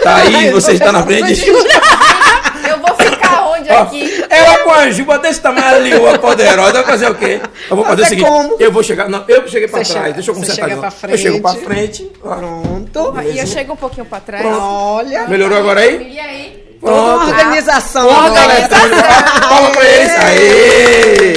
Tá 0.00 0.16
aí, 0.18 0.50
você 0.54 0.74
está 0.74 0.92
na 0.92 1.02
frente. 1.02 1.44
Eu 1.44 2.78
vou 2.78 2.94
ficar 2.96 3.48
onde 3.48 3.63
Ó, 3.63 3.63
aqui? 3.82 4.24
ela 4.30 4.58
com 4.58 4.70
a 4.70 4.90
juba 4.90 5.18
desse 5.18 5.40
tamanho 5.40 5.66
ali, 5.66 5.94
uma 5.94 6.18
poderosa, 6.18 6.72
vai 6.72 6.84
fazer 6.84 7.10
o 7.10 7.14
quê? 7.14 7.40
Eu 7.70 7.76
vou 7.76 7.84
fazer 7.84 8.02
o 8.02 8.06
seguinte, 8.06 8.26
como? 8.28 8.56
eu 8.58 8.72
vou 8.72 8.82
chegar, 8.82 9.08
não, 9.08 9.24
eu 9.28 9.46
cheguei 9.48 9.68
pra 9.68 9.82
Você 9.84 9.92
trás, 9.92 10.04
chega- 10.06 10.14
deixa 10.14 10.30
eu 10.30 10.34
você 10.34 10.40
consertar 10.40 10.68
chega 10.68 10.80
aqui, 10.80 10.80
pra 10.80 11.08
não. 11.08 11.14
Eu 11.14 11.18
chego 11.18 11.40
pra 11.40 11.50
frente. 11.52 11.64
frente. 11.64 12.12
Pronto. 12.20 13.14
E 13.32 13.38
eu 13.38 13.46
chego 13.46 13.72
um 13.72 13.76
pouquinho 13.76 14.06
pra 14.06 14.20
trás. 14.20 14.44
Olha, 14.46 15.26
melhorou 15.28 15.58
agora 15.58 15.80
aí? 15.80 16.12
E 16.14 16.18
aí? 16.20 16.64
toda 16.80 16.92
uma 16.92 17.14
Pronto. 17.24 17.30
organização. 17.30 18.08
Eletrônico, 18.10 19.02
palma 19.48 19.70
pra 19.70 19.84
eles, 19.84 20.10
aê! 20.18 21.34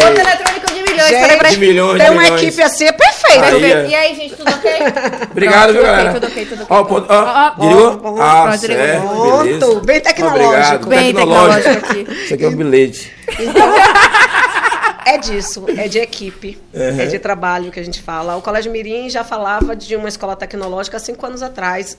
Milhões. 1.10 1.28
Gente, 1.28 1.38
peraí. 1.38 1.52
De 1.54 1.60
milhões, 1.60 1.98
Tem 1.98 2.06
de 2.06 2.12
uma 2.12 2.22
milhões. 2.24 2.42
equipe 2.44 2.62
assim, 2.62 2.86
é 2.86 2.92
perfeita. 2.92 3.46
Aí, 3.46 3.52
Perfeito. 3.52 3.78
é. 3.78 3.88
E 3.90 3.96
aí, 3.96 4.16
gente, 4.16 4.36
tudo 4.36 4.52
ok? 4.52 4.72
Obrigado, 5.32 5.74
viu, 5.74 5.82
galera? 5.84 6.14
Tudo 6.14 6.28
ok, 6.28 6.46
tudo 6.46 6.64
ok. 6.64 6.78
Ó, 6.78 6.84
ponto, 6.84 7.08
ó, 7.10 7.54
Ó, 8.04 8.22
Ah, 8.22 8.58
certo. 8.58 9.02
Pronto, 9.60 9.82
bem 9.86 10.00
tecnológico. 10.02 10.86
Obrigado, 10.86 10.88
Bem 10.88 11.14
tecnológico 11.14 11.70
aqui. 11.70 12.08
Isso 12.26 12.34
aqui 12.34 12.46
é 12.46 12.48
um 12.48 12.56
bilhete. 12.56 13.14
É 15.06 15.18
disso, 15.18 15.66
é 15.78 15.88
de 15.88 16.00
equipe, 16.00 16.58
Uhum. 16.74 17.00
é 17.00 17.06
de 17.06 17.18
trabalho 17.18 17.72
que 17.72 17.80
a 17.80 17.84
gente 17.84 18.02
fala. 18.02 18.36
O 18.36 18.42
Colégio 18.42 18.70
Mirim 18.72 19.10
já 19.10 19.24
falava 19.24 19.74
de 19.74 19.96
uma 19.96 20.10
escola 20.10 20.36
tecnológica 20.36 20.98
há 20.98 21.00
cinco 21.00 21.26
anos 21.26 21.42
atrás. 21.42 21.98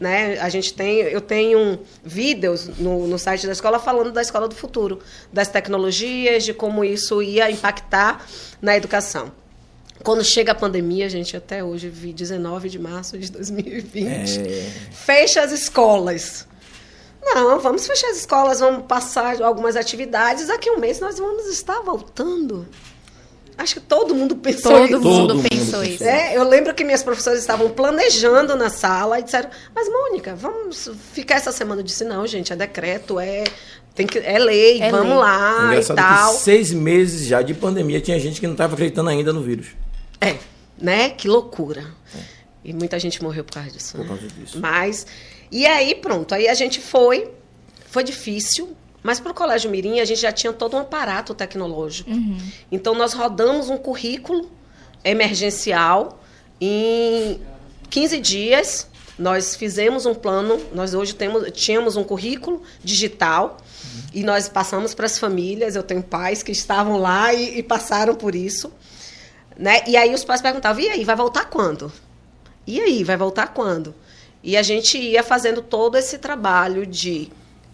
Né? 0.00 0.38
A 0.40 0.48
gente 0.48 0.72
tem, 0.74 0.98
eu 1.00 1.20
tenho 1.20 1.80
vídeos 2.04 2.68
no, 2.78 3.06
no 3.08 3.18
site 3.18 3.46
da 3.46 3.52
escola 3.52 3.80
falando 3.80 4.12
da 4.12 4.22
escola 4.22 4.46
do 4.46 4.54
futuro, 4.54 5.00
das 5.32 5.48
tecnologias, 5.48 6.44
de 6.44 6.54
como 6.54 6.84
isso 6.84 7.20
ia 7.20 7.50
impactar 7.50 8.24
na 8.62 8.76
educação. 8.76 9.32
Quando 10.04 10.22
chega 10.22 10.52
a 10.52 10.54
pandemia, 10.54 11.08
gente, 11.08 11.36
até 11.36 11.64
hoje 11.64 11.88
vi 11.88 12.12
19 12.12 12.68
de 12.68 12.78
março 12.78 13.18
de 13.18 13.30
2020, 13.32 14.38
É. 14.40 14.70
fecha 14.92 15.42
as 15.42 15.50
escolas. 15.50 16.46
Não, 17.20 17.58
vamos 17.58 17.84
fechar 17.86 18.08
as 18.10 18.18
escolas, 18.18 18.60
vamos 18.60 18.86
passar 18.86 19.42
algumas 19.42 19.74
atividades. 19.74 20.46
Daqui 20.46 20.68
a 20.68 20.74
um 20.74 20.78
mês 20.78 21.00
nós 21.00 21.18
vamos 21.18 21.46
estar 21.48 21.80
voltando. 21.80 22.66
Acho 23.58 23.74
que 23.74 23.80
todo 23.80 24.14
mundo 24.14 24.36
pensou 24.36 24.70
Todo 24.70 24.84
isso. 24.86 25.00
mundo 25.00 25.34
mundo 25.34 25.48
pensou 25.48 25.80
pensou. 25.80 25.82
isso. 25.82 26.04
É, 26.04 26.36
eu 26.36 26.44
lembro 26.48 26.72
que 26.72 26.84
minhas 26.84 27.02
professoras 27.02 27.40
estavam 27.40 27.68
planejando 27.70 28.54
na 28.54 28.70
sala 28.70 29.18
e 29.18 29.22
disseram: 29.24 29.50
Mas, 29.74 29.88
Mônica, 29.88 30.36
vamos 30.36 30.88
ficar 31.12 31.34
essa 31.34 31.50
semana? 31.50 31.80
Eu 31.80 31.84
disse: 31.84 32.04
Não, 32.04 32.24
gente, 32.26 32.52
é 32.52 32.56
decreto, 32.56 33.18
é, 33.18 33.42
tem 33.96 34.06
que, 34.06 34.16
é 34.20 34.38
lei, 34.38 34.80
É 34.80 34.90
vamos 34.92 35.08
lei. 35.08 35.16
lá 35.18 35.58
e 35.60 35.66
Engraçado 35.66 35.96
tal. 35.96 36.34
que 36.36 36.40
seis 36.42 36.72
meses 36.72 37.26
já 37.26 37.42
de 37.42 37.52
pandemia 37.52 38.00
tinha 38.00 38.18
gente 38.20 38.38
que 38.38 38.46
não 38.46 38.54
estava 38.54 38.74
acreditando 38.74 39.10
ainda 39.10 39.32
no 39.32 39.42
vírus. 39.42 39.66
É, 40.20 40.36
né? 40.80 41.10
Que 41.10 41.26
loucura. 41.26 41.84
E 42.64 42.72
muita 42.72 42.96
gente 42.98 43.20
morreu 43.22 43.42
por 43.42 43.54
causa 43.54 43.70
disso. 43.70 43.96
Por 43.96 44.02
né? 44.02 44.06
causa 44.08 44.26
disso. 44.28 44.60
Mas, 44.60 45.04
e 45.50 45.66
aí, 45.66 45.96
pronto, 45.96 46.32
aí 46.34 46.46
a 46.48 46.54
gente 46.54 46.80
foi, 46.80 47.28
foi 47.90 48.04
difícil, 48.04 48.76
mas 49.02 49.20
para 49.20 49.32
o 49.32 49.34
Colégio 49.34 49.70
Mirim 49.70 50.00
a 50.00 50.04
gente 50.04 50.20
já 50.20 50.32
tinha 50.32 50.52
todo 50.52 50.76
um 50.76 50.80
aparato 50.80 51.34
tecnológico. 51.34 52.10
Então 52.70 52.94
nós 52.94 53.12
rodamos 53.12 53.70
um 53.70 53.76
currículo 53.76 54.50
emergencial 55.04 56.20
em 56.60 57.40
15 57.90 58.20
dias. 58.20 58.88
Nós 59.18 59.56
fizemos 59.56 60.06
um 60.06 60.14
plano, 60.14 60.60
nós 60.72 60.94
hoje 60.94 61.14
temos, 61.14 61.50
tínhamos 61.52 61.96
um 61.96 62.04
currículo 62.04 62.62
digital 62.84 63.56
e 64.14 64.22
nós 64.22 64.48
passamos 64.48 64.94
para 64.94 65.06
as 65.06 65.18
famílias. 65.18 65.74
Eu 65.74 65.82
tenho 65.82 66.02
pais 66.02 66.42
que 66.42 66.52
estavam 66.52 66.98
lá 66.98 67.34
e, 67.34 67.58
e 67.58 67.62
passaram 67.62 68.14
por 68.14 68.34
isso. 68.34 68.72
Né? 69.56 69.82
E 69.88 69.96
aí 69.96 70.14
os 70.14 70.24
pais 70.24 70.40
perguntavam: 70.40 70.82
e 70.82 70.88
aí, 70.88 71.04
vai 71.04 71.16
voltar 71.16 71.46
quando? 71.46 71.92
E 72.66 72.80
aí, 72.80 73.02
vai 73.02 73.16
voltar 73.16 73.48
quando? 73.48 73.94
E 74.42 74.56
a 74.56 74.62
gente 74.62 74.96
ia 74.96 75.22
fazendo 75.22 75.60
todo 75.60 75.96
esse 75.96 76.18
trabalho 76.18 76.86
de 76.86 77.28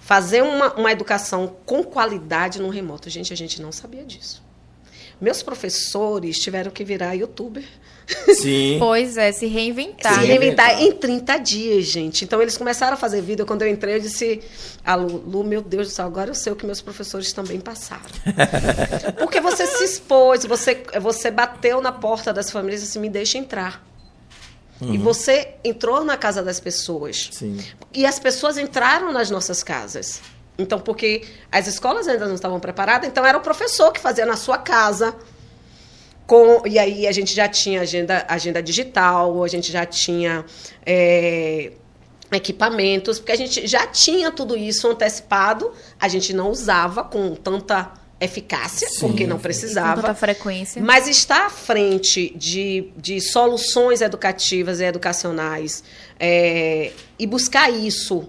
fazer 0.04 0.42
uma, 0.42 0.74
uma 0.74 0.92
educação 0.92 1.56
com 1.64 1.82
qualidade 1.82 2.60
no 2.60 2.68
remoto. 2.68 3.08
Gente, 3.08 3.32
a 3.32 3.36
gente 3.36 3.62
não 3.62 3.72
sabia 3.72 4.04
disso. 4.04 4.42
Meus 5.18 5.42
professores 5.42 6.38
tiveram 6.38 6.70
que 6.70 6.84
virar 6.84 7.14
youtuber. 7.14 7.64
Sim. 8.34 8.76
Pois 8.78 9.16
é, 9.16 9.32
se 9.32 9.46
reinventar. 9.46 10.20
se 10.20 10.26
reinventar 10.26 10.82
em 10.82 10.92
30 10.92 11.38
dias, 11.38 11.86
gente. 11.86 12.22
Então, 12.22 12.42
eles 12.42 12.54
começaram 12.54 12.92
a 12.92 12.96
fazer 12.98 13.22
vídeo. 13.22 13.46
Quando 13.46 13.62
eu 13.62 13.68
entrei, 13.68 13.96
eu 13.96 14.00
disse 14.00 14.42
a 14.84 14.94
Lu, 14.94 15.24
Lu, 15.26 15.42
meu 15.42 15.62
Deus 15.62 15.88
do 15.88 15.94
céu, 15.94 16.04
agora 16.04 16.28
eu 16.28 16.34
sei 16.34 16.52
o 16.52 16.56
que 16.56 16.66
meus 16.66 16.82
professores 16.82 17.32
também 17.32 17.58
passaram. 17.58 18.02
Porque 19.18 19.40
você 19.40 19.66
se 19.66 19.84
expôs, 19.84 20.44
você, 20.44 20.82
você 21.00 21.30
bateu 21.30 21.80
na 21.80 21.92
porta 21.92 22.30
das 22.30 22.50
famílias 22.50 22.82
e 22.82 22.84
disse, 22.84 22.98
me 22.98 23.08
deixa 23.08 23.38
entrar. 23.38 23.82
E 24.80 24.98
você 24.98 25.54
entrou 25.62 26.04
na 26.04 26.16
casa 26.16 26.42
das 26.42 26.58
pessoas. 26.58 27.30
Sim. 27.32 27.58
E 27.92 28.04
as 28.04 28.18
pessoas 28.18 28.58
entraram 28.58 29.12
nas 29.12 29.30
nossas 29.30 29.62
casas. 29.62 30.20
Então, 30.58 30.78
porque 30.78 31.24
as 31.50 31.66
escolas 31.66 32.06
ainda 32.06 32.26
não 32.26 32.34
estavam 32.34 32.60
preparadas, 32.60 33.08
então 33.08 33.24
era 33.24 33.36
o 33.36 33.40
professor 33.40 33.92
que 33.92 34.00
fazia 34.00 34.26
na 34.26 34.36
sua 34.36 34.58
casa. 34.58 35.14
Com, 36.26 36.66
e 36.66 36.78
aí 36.78 37.06
a 37.06 37.12
gente 37.12 37.34
já 37.34 37.48
tinha 37.48 37.82
agenda, 37.82 38.24
agenda 38.28 38.62
digital, 38.62 39.44
a 39.44 39.48
gente 39.48 39.70
já 39.70 39.84
tinha 39.84 40.44
é, 40.86 41.72
equipamentos, 42.32 43.18
porque 43.18 43.32
a 43.32 43.36
gente 43.36 43.66
já 43.66 43.86
tinha 43.86 44.30
tudo 44.30 44.56
isso 44.56 44.88
antecipado, 44.88 45.72
a 46.00 46.08
gente 46.08 46.32
não 46.32 46.50
usava 46.50 47.04
com 47.04 47.34
tanta 47.34 47.92
eficácia, 48.24 48.88
Sim, 48.88 49.00
porque 49.00 49.26
não. 49.26 49.36
Com 49.36 49.42
precisava. 49.42 50.00
tanta 50.00 50.14
frequência. 50.14 50.82
Mas 50.82 51.06
está 51.06 51.46
à 51.46 51.50
frente 51.50 52.32
de, 52.36 52.90
de 52.96 53.20
soluções 53.20 54.00
educativas 54.00 54.80
e 54.80 54.84
educacionais 54.84 55.84
é, 56.18 56.92
e 57.18 57.26
buscar 57.26 57.70
isso 57.70 58.28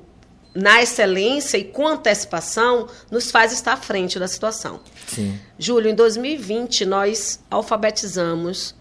na 0.54 0.82
excelência 0.82 1.58
e 1.58 1.66
com 1.66 1.86
antecipação 1.86 2.88
nos 3.12 3.30
faz 3.30 3.52
estar 3.52 3.74
à 3.74 3.78
frente 3.78 4.18
da 4.18 4.28
situação. 4.28 4.80
Sim. 5.08 5.38
Júlio, 5.60 5.92
em 5.92 5.96
2020, 5.96 6.86
nós 6.86 7.42
alfabetizamos 7.52 8.74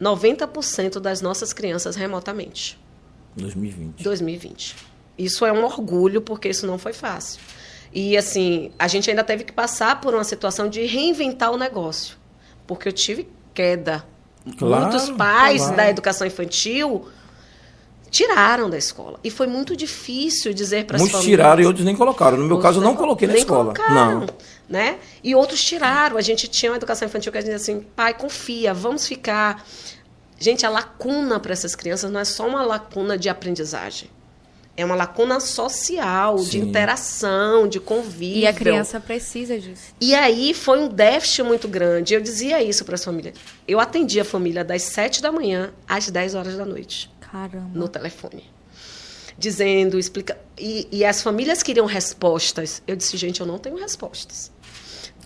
90% 0.00 0.98
das 0.98 1.20
nossas 1.20 1.52
crianças 1.52 1.94
remotamente. 1.94 2.78
2020. 3.36 4.02
2020. 4.02 4.76
Isso 5.18 5.44
é 5.44 5.52
um 5.52 5.64
orgulho, 5.64 6.22
porque 6.22 6.48
isso 6.48 6.66
não 6.66 6.78
foi 6.78 6.94
fácil. 6.94 7.40
E, 7.92 8.16
assim, 8.16 8.70
a 8.78 8.86
gente 8.86 9.10
ainda 9.10 9.24
teve 9.24 9.44
que 9.44 9.52
passar 9.52 10.00
por 10.00 10.14
uma 10.14 10.24
situação 10.24 10.68
de 10.68 10.84
reinventar 10.86 11.50
o 11.50 11.56
negócio. 11.56 12.16
Porque 12.66 12.88
eu 12.88 12.92
tive 12.92 13.28
queda. 13.52 14.04
Claro, 14.56 14.82
Muitos 14.90 15.10
pais 15.10 15.60
claro. 15.62 15.76
da 15.76 15.90
educação 15.90 16.26
infantil 16.26 17.06
tiraram 18.10 18.68
da 18.70 18.78
escola. 18.78 19.18
E 19.22 19.30
foi 19.30 19.46
muito 19.46 19.76
difícil 19.76 20.52
dizer 20.52 20.84
para 20.86 20.96
as 20.96 21.02
Muitos 21.02 21.18
famílias. 21.20 21.38
tiraram 21.40 21.62
e 21.62 21.66
outros 21.66 21.84
nem 21.84 21.94
colocaram. 21.96 22.36
No 22.38 22.44
meu 22.44 22.56
Outros 22.56 22.68
caso, 22.74 22.80
eu 22.80 22.84
não 22.88 22.96
coloquei 22.96 23.28
na 23.28 23.34
escola. 23.36 23.74
colocaram, 23.74 24.20
Não. 24.20 24.26
Né? 24.68 24.98
E 25.22 25.34
outros 25.34 25.62
tiraram. 25.62 26.16
A 26.16 26.20
gente 26.20 26.48
tinha 26.48 26.70
uma 26.72 26.76
educação 26.76 27.06
infantil 27.06 27.30
que 27.32 27.38
a 27.38 27.40
gente 27.40 27.52
dizia 27.52 27.74
assim, 27.74 27.84
pai, 27.94 28.14
confia, 28.14 28.72
vamos 28.74 29.06
ficar. 29.06 29.64
Gente, 30.38 30.64
a 30.64 30.70
lacuna 30.70 31.38
para 31.38 31.52
essas 31.52 31.74
crianças 31.74 32.10
não 32.10 32.20
é 32.20 32.24
só 32.24 32.46
uma 32.48 32.62
lacuna 32.62 33.18
de 33.18 33.28
aprendizagem. 33.28 34.08
É 34.80 34.84
uma 34.84 34.94
lacuna 34.94 35.38
social, 35.40 36.36
de 36.36 36.52
Sim. 36.52 36.58
interação, 36.60 37.68
de 37.68 37.78
convívio. 37.78 38.38
E 38.38 38.46
a 38.46 38.52
criança 38.52 38.98
precisa 38.98 39.58
disso. 39.58 39.94
E 40.00 40.14
aí 40.14 40.54
foi 40.54 40.78
um 40.78 40.88
déficit 40.88 41.42
muito 41.42 41.68
grande. 41.68 42.14
Eu 42.14 42.20
dizia 42.20 42.62
isso 42.62 42.84
para 42.84 42.94
as 42.94 43.04
famílias. 43.04 43.34
Eu 43.68 43.78
atendia 43.78 44.22
a 44.22 44.24
família 44.24 44.64
das 44.64 44.82
7 44.82 45.20
da 45.20 45.30
manhã 45.30 45.72
às 45.86 46.08
10 46.08 46.34
horas 46.34 46.56
da 46.56 46.64
noite 46.64 47.10
Caramba. 47.20 47.70
no 47.74 47.88
telefone. 47.88 48.44
dizendo, 49.36 49.98
explica. 49.98 50.38
E, 50.58 50.86
e 50.92 51.04
as 51.04 51.22
famílias 51.22 51.62
queriam 51.62 51.86
respostas. 51.86 52.82
Eu 52.86 52.94
disse, 52.96 53.16
gente, 53.16 53.40
eu 53.40 53.46
não 53.46 53.58
tenho 53.58 53.76
respostas. 53.76 54.50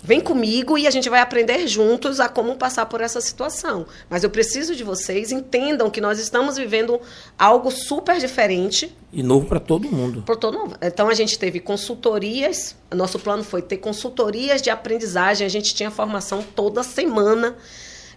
Vem 0.07 0.21
comigo 0.21 0.77
e 0.77 0.87
a 0.87 0.91
gente 0.91 1.09
vai 1.09 1.21
aprender 1.21 1.67
juntos 1.67 2.21
a 2.21 2.29
como 2.29 2.57
passar 2.57 2.85
por 2.85 3.01
essa 3.01 3.23
situação. 3.23 3.87
Mas 4.11 4.23
eu 4.23 4.29
preciso 4.29 4.77
de 4.77 4.85
vocês 4.85 5.33
entendam 5.33 5.89
que 5.89 5.99
nós 5.99 6.19
estamos 6.19 6.59
vivendo 6.59 7.01
algo 7.39 7.71
super 7.71 8.19
diferente. 8.19 8.95
E 9.11 9.23
novo 9.23 9.47
para 9.47 9.59
todo 9.59 9.91
mundo. 9.91 10.23
Por 10.27 10.37
todo 10.37 10.59
mundo. 10.59 10.77
Então 10.83 11.09
a 11.09 11.15
gente 11.15 11.39
teve 11.39 11.59
consultorias. 11.59 12.77
Nosso 12.95 13.19
plano 13.19 13.43
foi 13.43 13.63
ter 13.63 13.79
consultorias 13.79 14.61
de 14.61 14.69
aprendizagem. 14.69 15.47
A 15.47 15.51
gente 15.51 15.75
tinha 15.75 15.91
formação 15.91 16.45
toda 16.55 16.83
semana. 16.83 17.57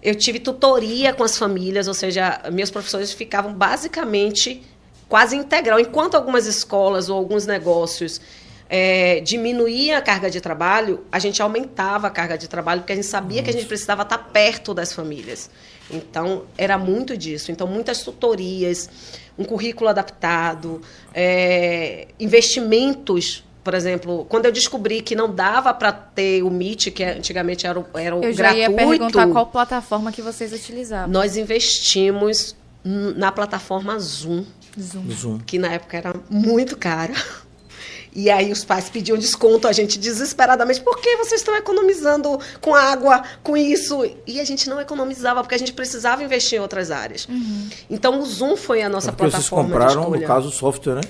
Eu 0.03 0.13
tive 0.13 0.39
tutoria 0.39 1.13
com 1.13 1.23
as 1.23 1.37
famílias, 1.37 1.87
ou 1.87 1.93
seja, 1.93 2.41
meus 2.51 2.69
professores 2.69 3.13
ficavam 3.13 3.53
basicamente 3.53 4.61
quase 5.07 5.37
integral. 5.37 5.79
Enquanto 5.79 6.15
algumas 6.15 6.47
escolas 6.47 7.07
ou 7.07 7.17
alguns 7.17 7.45
negócios 7.45 8.19
é, 8.69 9.19
diminuía 9.21 9.97
a 9.97 10.01
carga 10.01 10.29
de 10.29 10.41
trabalho, 10.41 11.05
a 11.11 11.19
gente 11.19 11.41
aumentava 11.41 12.07
a 12.07 12.09
carga 12.09 12.37
de 12.37 12.47
trabalho, 12.47 12.81
porque 12.81 12.93
a 12.93 12.95
gente 12.95 13.07
sabia 13.07 13.41
Nossa. 13.41 13.43
que 13.43 13.49
a 13.49 13.53
gente 13.59 13.67
precisava 13.67 14.03
estar 14.03 14.17
perto 14.17 14.73
das 14.73 14.93
famílias. 14.93 15.49
Então, 15.89 16.43
era 16.57 16.77
muito 16.77 17.15
disso. 17.17 17.51
Então, 17.51 17.65
muitas 17.65 18.01
tutorias, 18.01 18.89
um 19.37 19.43
currículo 19.43 19.89
adaptado, 19.89 20.81
é, 21.13 22.07
investimentos 22.19 23.43
por 23.67 23.73
exemplo, 23.73 24.25
quando 24.29 24.45
eu 24.45 24.51
descobri 24.53 25.01
que 25.01 25.13
não 25.13 25.29
dava 25.29 25.73
para 25.73 25.91
ter 25.91 26.41
o 26.41 26.49
Meet, 26.49 26.89
que 26.89 27.03
antigamente 27.03 27.67
era 27.67 27.77
o, 27.77 27.85
era 27.95 28.15
o 28.15 28.23
eu 28.23 28.31
já 28.31 28.53
gratuito. 28.53 28.71
ia 28.71 28.77
perguntar 28.77 29.27
qual 29.27 29.45
plataforma 29.47 30.09
que 30.09 30.21
vocês 30.21 30.53
utilizavam. 30.53 31.09
Nós 31.09 31.35
investimos 31.35 32.55
na 32.85 33.29
plataforma 33.29 33.99
Zoom, 33.99 34.45
Zoom. 34.79 35.11
Zoom. 35.11 35.39
que 35.39 35.59
na 35.59 35.73
época 35.73 35.97
era 35.97 36.13
muito 36.29 36.77
cara. 36.77 37.13
E 38.17 38.31
aí 38.31 38.51
os 38.51 38.65
pais 38.65 38.89
pediam 38.89 39.15
desconto, 39.15 39.67
a 39.67 39.71
gente 39.71 39.99
desesperadamente, 39.99 40.81
por 40.81 40.99
que 40.99 41.17
vocês 41.17 41.39
estão 41.39 41.55
economizando 41.55 42.39
com 42.59 42.73
água, 42.73 43.21
com 43.43 43.55
isso? 43.55 44.09
E 44.25 44.39
a 44.39 44.43
gente 44.43 44.67
não 44.67 44.81
economizava, 44.81 45.43
porque 45.43 45.53
a 45.53 45.57
gente 45.59 45.71
precisava 45.71 46.23
investir 46.23 46.57
em 46.57 46.61
outras 46.61 46.89
áreas. 46.89 47.27
Uhum. 47.27 47.69
Então 47.87 48.19
o 48.19 48.25
Zoom 48.25 48.57
foi 48.57 48.81
a 48.81 48.89
nossa 48.89 49.09
é 49.09 49.11
porque 49.11 49.29
plataforma. 49.29 49.69
Vocês 49.69 49.93
compraram, 49.93 50.09
no 50.09 50.21
caso, 50.25 50.47
o 50.47 50.51
software, 50.51 50.95
né? 50.95 51.01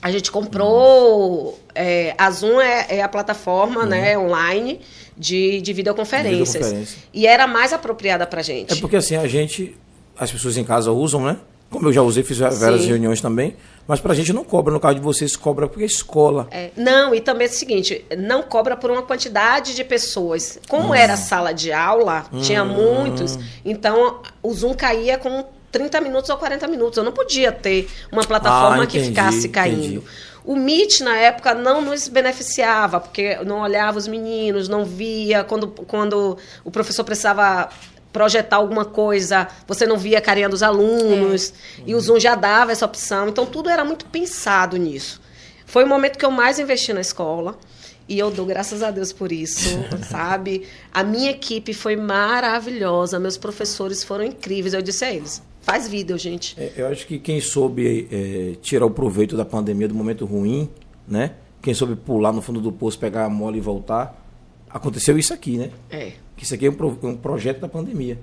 A 0.00 0.12
gente 0.12 0.30
comprou. 0.30 1.58
É, 1.74 2.14
a 2.16 2.30
Zoom 2.30 2.60
é, 2.60 2.86
é 2.88 3.02
a 3.02 3.08
plataforma 3.08 3.80
uhum. 3.80 3.88
né, 3.88 4.16
online 4.16 4.80
de, 5.18 5.60
de 5.60 5.72
videoconferências. 5.72 6.52
videoconferência. 6.52 6.98
E 7.12 7.26
era 7.26 7.48
mais 7.48 7.72
apropriada 7.72 8.28
para 8.28 8.42
gente. 8.42 8.74
É 8.74 8.76
porque 8.80 8.94
assim, 8.94 9.16
a 9.16 9.26
gente. 9.26 9.76
As 10.16 10.30
pessoas 10.30 10.56
em 10.56 10.62
casa 10.62 10.92
usam, 10.92 11.24
né? 11.24 11.36
Como 11.74 11.88
eu 11.88 11.92
já 11.92 12.02
usei, 12.02 12.22
fiz 12.22 12.38
várias 12.38 12.82
Sim. 12.82 12.86
reuniões 12.86 13.20
também. 13.20 13.56
Mas 13.84 13.98
para 13.98 14.12
a 14.12 14.14
gente 14.14 14.32
não 14.32 14.44
cobra, 14.44 14.72
no 14.72 14.78
caso 14.78 14.94
de 14.94 15.00
vocês, 15.00 15.34
cobra 15.34 15.66
porque 15.66 15.82
é 15.82 15.86
escola. 15.86 16.46
É. 16.52 16.70
Não, 16.76 17.12
e 17.12 17.20
também 17.20 17.48
é 17.48 17.50
o 17.50 17.52
seguinte, 17.52 18.04
não 18.16 18.44
cobra 18.44 18.76
por 18.76 18.92
uma 18.92 19.02
quantidade 19.02 19.74
de 19.74 19.82
pessoas. 19.82 20.60
Como 20.68 20.90
hum. 20.90 20.94
era 20.94 21.16
sala 21.16 21.52
de 21.52 21.72
aula, 21.72 22.26
hum. 22.32 22.40
tinha 22.40 22.64
muitos, 22.64 23.36
então 23.64 24.20
o 24.40 24.54
Zoom 24.54 24.72
caía 24.72 25.18
com 25.18 25.44
30 25.72 26.00
minutos 26.00 26.30
ou 26.30 26.36
40 26.36 26.68
minutos. 26.68 26.96
Eu 26.96 27.02
não 27.02 27.10
podia 27.10 27.50
ter 27.50 27.88
uma 28.12 28.22
plataforma 28.22 28.82
ah, 28.82 28.84
entendi, 28.84 29.00
que 29.00 29.08
ficasse 29.08 29.48
caindo. 29.48 29.84
Entendi. 29.84 30.02
O 30.44 30.54
Meet, 30.56 31.00
na 31.00 31.16
época, 31.16 31.54
não 31.54 31.80
nos 31.80 32.06
beneficiava, 32.06 33.00
porque 33.00 33.36
não 33.46 33.60
olhava 33.60 33.98
os 33.98 34.06
meninos, 34.06 34.68
não 34.68 34.84
via. 34.84 35.42
Quando, 35.42 35.68
quando 35.68 36.36
o 36.62 36.70
professor 36.70 37.02
precisava 37.02 37.70
projetar 38.14 38.56
alguma 38.58 38.84
coisa, 38.84 39.48
você 39.66 39.84
não 39.84 39.98
via 39.98 40.18
a 40.18 40.20
carinha 40.20 40.48
dos 40.48 40.62
alunos, 40.62 41.52
é. 41.80 41.82
e 41.84 41.94
o 41.96 42.00
Zoom 42.00 42.20
já 42.20 42.36
dava 42.36 42.70
essa 42.70 42.86
opção. 42.86 43.28
Então, 43.28 43.44
tudo 43.44 43.68
era 43.68 43.84
muito 43.84 44.06
pensado 44.06 44.76
nisso. 44.76 45.20
Foi 45.66 45.82
o 45.82 45.86
momento 45.88 46.16
que 46.16 46.24
eu 46.24 46.30
mais 46.30 46.60
investi 46.60 46.92
na 46.92 47.00
escola. 47.00 47.58
E 48.06 48.18
eu 48.18 48.30
dou 48.30 48.44
graças 48.44 48.82
a 48.82 48.90
Deus 48.90 49.12
por 49.14 49.32
isso, 49.32 49.78
sabe? 50.08 50.64
A 50.92 51.02
minha 51.02 51.30
equipe 51.30 51.72
foi 51.72 51.96
maravilhosa, 51.96 53.18
meus 53.18 53.36
professores 53.36 54.04
foram 54.04 54.24
incríveis. 54.24 54.74
Eu 54.74 54.82
disse 54.82 55.06
a 55.06 55.12
eles: 55.12 55.42
faz 55.62 55.88
vídeo, 55.88 56.16
gente. 56.18 56.54
É, 56.60 56.72
eu 56.76 56.86
acho 56.86 57.06
que 57.06 57.18
quem 57.18 57.40
soube 57.40 58.06
é, 58.12 58.56
tirar 58.60 58.84
o 58.84 58.90
proveito 58.90 59.36
da 59.38 59.44
pandemia, 59.44 59.88
do 59.88 59.94
momento 59.94 60.26
ruim, 60.26 60.68
né? 61.08 61.32
Quem 61.62 61.72
soube 61.72 61.96
pular 61.96 62.30
no 62.30 62.42
fundo 62.42 62.60
do 62.60 62.70
poço, 62.70 62.98
pegar 62.98 63.24
a 63.24 63.30
mola 63.30 63.56
e 63.56 63.60
voltar, 63.60 64.22
aconteceu 64.68 65.16
isso 65.18 65.32
aqui, 65.32 65.56
né? 65.56 65.70
É 65.90 66.12
que 66.36 66.44
isso 66.44 66.54
aqui 66.54 66.66
é 66.66 66.70
um, 66.70 66.74
pro, 66.74 66.98
um, 67.02 67.16
projeto 67.16 67.60
da 67.60 67.68
pandemia. 67.68 68.18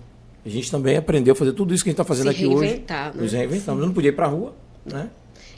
A 0.46 0.50
gente 0.50 0.70
também 0.72 0.98
aprendeu 0.98 1.34
a 1.34 1.36
fazer 1.36 1.54
tudo 1.54 1.74
isso 1.74 1.84
que 1.84 1.90
a 1.90 1.92
gente 1.92 2.02
está 2.02 2.04
fazendo 2.04 2.32
Se 2.32 2.36
aqui 2.38 2.46
hoje. 2.46 2.84
Né? 2.88 3.12
Nos 3.16 3.32
reinventamos. 3.32 3.86
Não 3.86 3.94
podia 3.94 4.10
ir 4.10 4.16
para 4.16 4.26
a 4.26 4.30
rua, 4.30 4.56
né? 4.86 5.10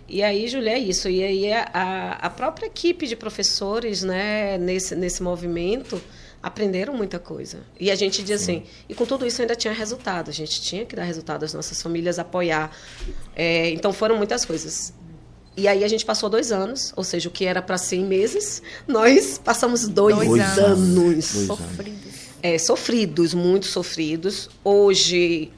E 0.07 0.21
aí, 0.21 0.47
Julia, 0.47 0.73
é 0.73 0.79
isso. 0.79 1.07
E 1.07 1.23
aí 1.23 1.51
a, 1.53 2.17
a 2.21 2.29
própria 2.29 2.67
equipe 2.67 3.07
de 3.07 3.15
professores, 3.15 4.03
né, 4.03 4.57
nesse, 4.57 4.95
nesse 4.95 5.23
movimento, 5.23 6.01
aprenderam 6.41 6.93
muita 6.93 7.17
coisa. 7.17 7.59
E 7.79 7.89
a 7.89 7.95
gente 7.95 8.21
diz 8.21 8.41
Sim. 8.41 8.57
assim, 8.57 8.63
e 8.89 8.93
com 8.93 9.05
tudo 9.05 9.25
isso 9.25 9.41
ainda 9.41 9.55
tinha 9.55 9.73
resultado. 9.73 10.29
A 10.29 10.33
gente 10.33 10.61
tinha 10.61 10.85
que 10.85 10.95
dar 10.95 11.03
resultado 11.03 11.45
às 11.45 11.53
nossas 11.53 11.81
famílias, 11.81 12.19
apoiar. 12.19 12.69
É, 13.35 13.69
então 13.69 13.93
foram 13.93 14.17
muitas 14.17 14.43
coisas. 14.43 14.93
E 15.55 15.67
aí 15.67 15.83
a 15.83 15.87
gente 15.87 16.03
passou 16.03 16.29
dois 16.29 16.51
anos, 16.51 16.91
ou 16.95 17.03
seja, 17.03 17.29
o 17.29 17.31
que 17.31 17.45
era 17.45 17.61
para 17.61 17.77
100 17.77 18.05
meses, 18.05 18.61
nós 18.87 19.37
passamos 19.37 19.87
dois, 19.87 20.15
dois 20.15 20.41
anos. 20.41 20.57
anos. 20.57 20.95
Dois 20.95 21.49
anos 21.49 22.12
é, 22.43 22.57
sofridos, 22.57 23.33
muito 23.33 23.67
sofridos. 23.67 24.49
Hoje, 24.65 25.49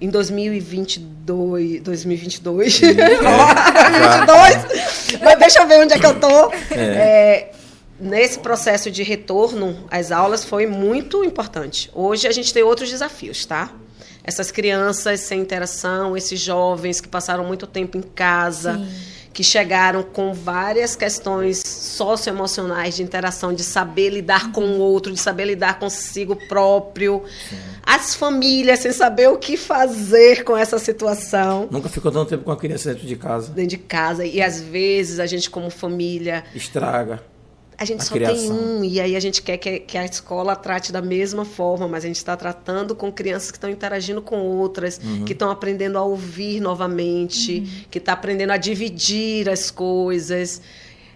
em 0.00 0.08
2022, 0.08 1.82
2022, 1.82 2.82
é, 2.82 2.94
2022, 2.94 5.20
mas 5.20 5.38
deixa 5.40 5.60
eu 5.60 5.66
ver 5.66 5.80
onde 5.80 5.94
é 5.94 5.98
que 5.98 6.06
eu 6.06 6.20
tô. 6.20 6.52
É. 6.70 6.76
É, 6.76 7.50
nesse 7.98 8.38
processo 8.38 8.88
de 8.88 9.02
retorno 9.02 9.84
às 9.90 10.12
aulas 10.12 10.44
foi 10.44 10.64
muito 10.64 11.24
importante. 11.24 11.90
Hoje 11.92 12.28
a 12.28 12.32
gente 12.32 12.54
tem 12.54 12.62
outros 12.62 12.88
desafios, 12.88 13.44
tá? 13.44 13.72
Essas 14.22 14.52
crianças 14.52 15.18
sem 15.20 15.40
interação, 15.40 16.16
esses 16.16 16.38
jovens 16.38 17.00
que 17.00 17.08
passaram 17.08 17.44
muito 17.44 17.66
tempo 17.66 17.98
em 17.98 18.02
casa. 18.02 18.78
Sim 18.78 19.12
que 19.32 19.42
chegaram 19.42 20.02
com 20.02 20.32
várias 20.34 20.94
questões 20.94 21.62
socioemocionais 21.66 22.96
de 22.96 23.02
interação, 23.02 23.54
de 23.54 23.62
saber 23.62 24.10
lidar 24.10 24.52
com 24.52 24.62
o 24.62 24.78
outro, 24.78 25.12
de 25.12 25.18
saber 25.18 25.46
lidar 25.46 25.78
consigo 25.78 26.36
próprio. 26.48 27.22
Sim. 27.48 27.56
As 27.82 28.14
famílias 28.14 28.80
sem 28.80 28.92
saber 28.92 29.28
o 29.28 29.38
que 29.38 29.56
fazer 29.56 30.44
com 30.44 30.56
essa 30.56 30.78
situação. 30.78 31.68
Nunca 31.70 31.88
ficou 31.88 32.12
tanto 32.12 32.28
tempo 32.28 32.44
com 32.44 32.52
a 32.52 32.56
criança 32.56 32.92
dentro 32.92 33.06
de 33.06 33.16
casa. 33.16 33.52
Dentro 33.52 33.70
de 33.70 33.78
casa. 33.78 34.24
E 34.24 34.40
às 34.42 34.60
vezes 34.60 35.18
a 35.18 35.26
gente, 35.26 35.48
como 35.50 35.70
família. 35.70 36.44
Estraga 36.54 37.31
a 37.82 37.84
gente 37.84 38.00
a 38.00 38.04
só 38.04 38.14
criação. 38.14 38.36
tem 38.36 38.50
um, 38.50 38.84
e 38.84 39.00
aí 39.00 39.16
a 39.16 39.20
gente 39.20 39.42
quer 39.42 39.56
que, 39.56 39.80
que, 39.80 39.98
a 39.98 40.04
escola 40.04 40.54
trate 40.54 40.92
da 40.92 41.02
mesma 41.02 41.44
forma, 41.44 41.88
mas 41.88 42.04
a 42.04 42.06
gente 42.06 42.16
está 42.16 42.36
tratando 42.36 42.94
com 42.94 43.10
crianças 43.12 43.50
que 43.50 43.56
estão 43.56 43.68
interagindo 43.68 44.22
com 44.22 44.38
outras, 44.38 45.00
uhum. 45.02 45.24
que 45.24 45.32
estão 45.32 45.50
aprendendo 45.50 45.98
a 45.98 46.02
ouvir 46.02 46.60
novamente, 46.60 47.58
uhum. 47.58 47.84
que 47.90 47.98
estão 47.98 48.14
tá 48.14 48.18
aprendendo 48.18 48.50
a 48.50 48.56
dividir 48.56 49.48
as 49.48 49.70
coisas. 49.70 50.62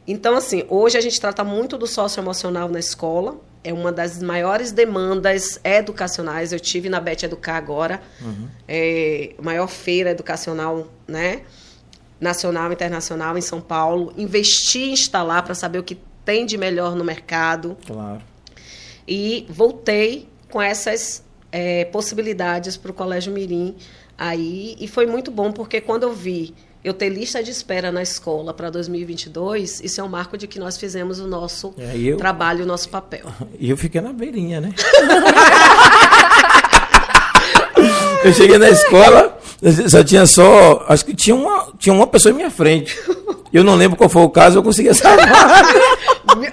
Então, 0.06 0.36
assim, 0.36 0.64
hoje 0.68 0.98
a 0.98 1.00
gente 1.00 1.20
trata 1.20 1.42
muito 1.42 1.78
do 1.78 1.86
socioemocional 1.86 2.68
na 2.68 2.78
escola, 2.78 3.36
é 3.64 3.72
uma 3.72 3.90
das 3.90 4.22
maiores 4.22 4.70
demandas 4.70 5.58
educacionais. 5.64 6.52
Eu 6.52 6.60
tive 6.60 6.88
na 6.88 7.00
Bet 7.00 7.24
Educar 7.24 7.56
agora, 7.56 8.00
uhum. 8.20 8.48
é, 8.68 9.34
maior 9.42 9.66
feira 9.66 10.10
educacional, 10.10 10.86
né? 11.06 11.42
Nacional, 12.20 12.72
internacional 12.72 13.36
em 13.36 13.40
São 13.40 13.60
Paulo. 13.60 14.12
Investi 14.16 14.78
em 14.78 14.92
instalar 14.92 15.42
para 15.42 15.54
saber 15.54 15.80
o 15.80 15.82
que 15.82 15.98
tem 16.26 16.44
de 16.44 16.58
melhor 16.58 16.94
no 16.94 17.04
mercado. 17.04 17.78
Claro. 17.86 18.20
E 19.08 19.46
voltei 19.48 20.28
com 20.50 20.60
essas 20.60 21.24
é, 21.50 21.86
possibilidades 21.86 22.76
para 22.76 22.90
o 22.90 22.94
Colégio 22.94 23.32
Mirim 23.32 23.74
aí 24.18 24.76
e 24.80 24.88
foi 24.88 25.06
muito 25.06 25.30
bom 25.30 25.52
porque 25.52 25.80
quando 25.80 26.02
eu 26.02 26.12
vi 26.12 26.54
eu 26.82 26.94
ter 26.94 27.08
lista 27.08 27.42
de 27.42 27.50
espera 27.50 27.90
na 27.90 28.02
escola 28.02 28.54
para 28.54 28.70
2022, 28.70 29.80
isso 29.82 30.00
é 30.00 30.04
um 30.04 30.08
marco 30.08 30.38
de 30.38 30.46
que 30.46 30.58
nós 30.58 30.76
fizemos 30.76 31.18
o 31.18 31.26
nosso 31.26 31.74
é, 31.78 31.96
eu, 31.96 32.16
trabalho, 32.16 32.64
o 32.64 32.66
nosso 32.66 32.88
papel. 32.88 33.26
E 33.58 33.70
eu 33.70 33.76
fiquei 33.76 34.00
na 34.00 34.12
beirinha, 34.12 34.60
né? 34.60 34.72
eu 38.24 38.32
cheguei 38.32 38.58
na 38.58 38.68
escola, 38.68 39.38
só 39.88 40.04
tinha 40.04 40.26
só, 40.26 40.84
acho 40.88 41.04
que 41.04 41.14
tinha 41.14 41.34
uma, 41.34 41.72
tinha 41.78 41.92
uma 41.92 42.06
pessoa 42.06 42.32
em 42.32 42.36
minha 42.36 42.50
frente. 42.50 42.96
Eu 43.52 43.64
não 43.64 43.74
lembro 43.74 43.96
qual 43.96 44.10
foi 44.10 44.22
o 44.22 44.30
caso, 44.30 44.58
eu 44.58 44.62
consegui 44.62 44.92
salvar. 44.94 45.64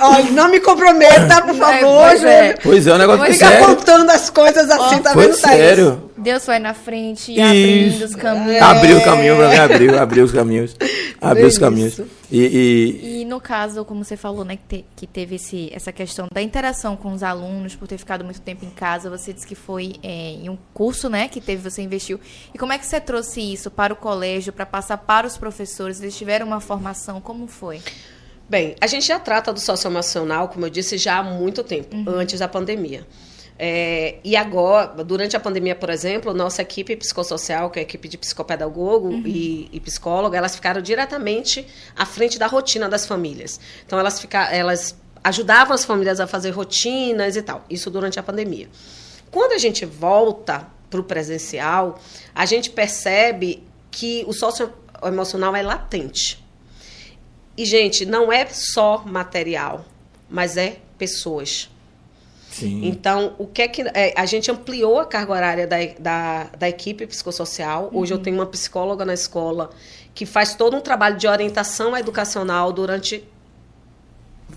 Olha, 0.05 0.31
não 0.31 0.49
me 0.49 0.59
comprometa, 0.59 1.41
por 1.41 1.55
favor, 1.55 2.07
pois 2.09 2.23
é. 2.23 2.43
Júlio. 2.47 2.59
Pois 2.63 2.87
é, 2.87 2.93
o 2.93 2.97
negócio 2.97 3.23
é 3.25 3.33
Fica 3.33 3.47
sério. 3.47 3.65
contando 3.67 4.09
as 4.09 4.29
coisas 4.29 4.69
assim, 4.69 4.99
tá 5.01 5.13
Foi 5.13 5.27
vendo, 5.27 5.39
Thaís? 5.39 5.57
sério. 5.57 6.11
Deus 6.17 6.45
foi 6.45 6.59
na 6.59 6.73
frente 6.73 7.31
e 7.33 7.41
abrindo 7.41 8.03
os 8.05 8.15
caminhos. 8.15 8.61
Abriu 8.61 8.97
o 8.97 9.03
caminho 9.03 9.35
pra 9.35 9.49
mim, 9.49 9.55
abriu, 9.57 9.99
abriu 10.01 10.23
os 10.25 10.31
caminhos. 10.31 10.75
Abriu 11.21 11.47
os 11.47 11.57
caminhos. 11.57 11.99
E, 12.31 12.39
e- 12.41 13.21
E 13.21 13.25
no 13.25 13.39
caso, 13.39 13.83
como 13.85 14.03
você 14.03 14.15
falou, 14.17 14.43
né, 14.43 14.57
que, 14.57 14.77
te- 14.77 14.85
que 14.95 15.07
teve 15.07 15.35
esse, 15.35 15.69
essa 15.73 15.91
questão 15.91 16.27
da 16.33 16.41
interação 16.41 16.95
com 16.95 17.11
os 17.13 17.23
alunos, 17.23 17.75
por 17.75 17.87
ter 17.87 17.97
ficado 17.97 18.23
muito 18.23 18.41
tempo 18.41 18.65
em 18.65 18.69
casa, 18.69 19.09
você 19.09 19.31
disse 19.33 19.45
que 19.47 19.55
foi 19.55 19.95
é, 20.03 20.31
em 20.31 20.49
um 20.49 20.57
curso, 20.73 21.09
né, 21.09 21.27
que 21.27 21.39
teve, 21.39 21.69
você 21.69 21.81
investiu. 21.81 22.19
E 22.53 22.57
como 22.57 22.73
é 22.73 22.77
que 22.77 22.85
você 22.85 22.99
trouxe 22.99 23.39
isso 23.41 23.69
para 23.71 23.93
o 23.93 23.95
colégio, 23.95 24.51
para 24.53 24.65
passar 24.65 24.97
para 24.97 25.25
os 25.27 25.37
professores? 25.37 26.01
Eles 26.01 26.15
tiveram 26.17 26.45
uma 26.47 26.59
formação, 26.59 27.19
como 27.21 27.47
foi? 27.47 27.81
Bem, 28.49 28.75
a 28.79 28.87
gente 28.87 29.07
já 29.07 29.19
trata 29.19 29.53
do 29.53 29.59
socioemocional, 29.59 30.49
como 30.49 30.65
eu 30.65 30.69
disse, 30.69 30.97
já 30.97 31.17
há 31.17 31.23
muito 31.23 31.63
tempo, 31.63 31.95
antes 32.07 32.39
da 32.39 32.47
pandemia. 32.47 33.07
É, 33.57 34.17
e 34.23 34.35
agora, 34.35 35.03
durante 35.03 35.37
a 35.37 35.39
pandemia, 35.39 35.75
por 35.75 35.89
exemplo, 35.89 36.33
nossa 36.33 36.61
equipe 36.61 36.95
psicossocial, 36.95 37.69
que 37.69 37.79
é 37.79 37.81
a 37.81 37.83
equipe 37.83 38.07
de 38.07 38.17
psicopedagogo 38.17 39.11
e, 39.25 39.69
e 39.71 39.79
psicóloga, 39.79 40.37
elas 40.37 40.55
ficaram 40.55 40.81
diretamente 40.81 41.65
à 41.95 42.05
frente 42.05 42.37
da 42.39 42.47
rotina 42.47 42.89
das 42.89 43.05
famílias. 43.05 43.59
Então, 43.85 43.97
elas, 43.97 44.19
fica, 44.19 44.51
elas 44.53 44.97
ajudavam 45.23 45.73
as 45.73 45.85
famílias 45.85 46.19
a 46.19 46.27
fazer 46.27 46.49
rotinas 46.49 47.35
e 47.35 47.41
tal. 47.41 47.63
Isso 47.69 47.89
durante 47.89 48.19
a 48.19 48.23
pandemia. 48.23 48.67
Quando 49.31 49.53
a 49.53 49.57
gente 49.57 49.85
volta 49.85 50.67
para 50.89 50.99
o 50.99 51.03
presencial, 51.03 51.99
a 52.35 52.45
gente 52.45 52.69
percebe 52.69 53.63
que 53.89 54.23
o 54.27 54.33
socioemocional 54.33 55.55
é 55.55 55.61
latente. 55.61 56.42
E, 57.57 57.65
gente, 57.65 58.05
não 58.05 58.31
é 58.31 58.45
só 58.47 59.03
material, 59.05 59.85
mas 60.29 60.57
é 60.57 60.77
pessoas. 60.97 61.69
sim. 62.49 62.87
Então, 62.87 63.35
o 63.37 63.45
que 63.45 63.61
é 63.61 63.67
que. 63.67 63.81
é, 63.93 64.13
a 64.17 64.25
gente 64.25 64.49
ampliou 64.49 64.99
a 64.99 65.05
carga 65.05 65.31
horária 65.33 65.67
da, 65.67 65.77
da, 65.99 66.43
da 66.57 66.69
equipe 66.69 67.05
psicossocial. 67.05 67.89
Hoje 67.93 68.13
eu 68.13 68.17
tenho 68.17 68.37
uma 68.37 68.45
psicóloga 68.45 69.05
na 69.05 69.13
escola 69.13 69.69
que 70.15 70.25
faz 70.25 70.55
todo 70.55 70.75
um 70.75 70.81
trabalho 70.81 71.17
de 71.17 71.27
orientação 71.27 71.95
educacional 71.97 72.71
durante 72.71 73.23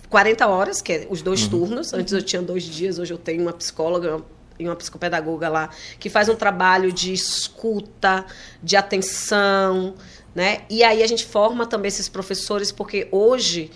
40 0.09 0.47
horas, 0.47 0.83
que 0.83 0.93
é 0.93 1.07
os 1.11 1.23
dois 1.23 1.47
turnos. 1.47 1.93
Antes 1.93 2.13
eu 2.13 2.23
tinha 2.23 2.43
dois 2.43 2.63
dias, 2.63 2.99
hoje 2.99 3.13
eu 3.13 3.19
tenho 3.19 3.43
uma 3.43 3.53
psicóloga 3.53 4.23
e 4.59 4.67
uma 4.67 4.77
psicopedagoga 4.77 5.49
lá 5.49 5.71
que 5.99 6.09
faz 6.09 6.29
um 6.29 6.35
trabalho 6.35 6.91
de 6.91 7.13
escuta, 7.13 8.25
de 8.63 8.77
atenção, 8.77 9.95
né? 10.37 10.59
E 10.69 10.85
aí 10.85 11.03
a 11.03 11.07
gente 11.07 11.25
forma 11.25 11.65
também 11.65 11.89
esses 11.89 12.11
professores, 12.11 12.71
porque 12.71 13.09
hoje 13.11 13.71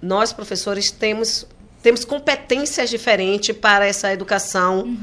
nós 0.00 0.32
professores 0.32 0.88
temos 0.88 1.44
temos 1.82 2.04
competências 2.04 2.88
diferentes 2.88 3.56
para 3.56 3.86
essa 3.86 4.12
educação 4.12 4.96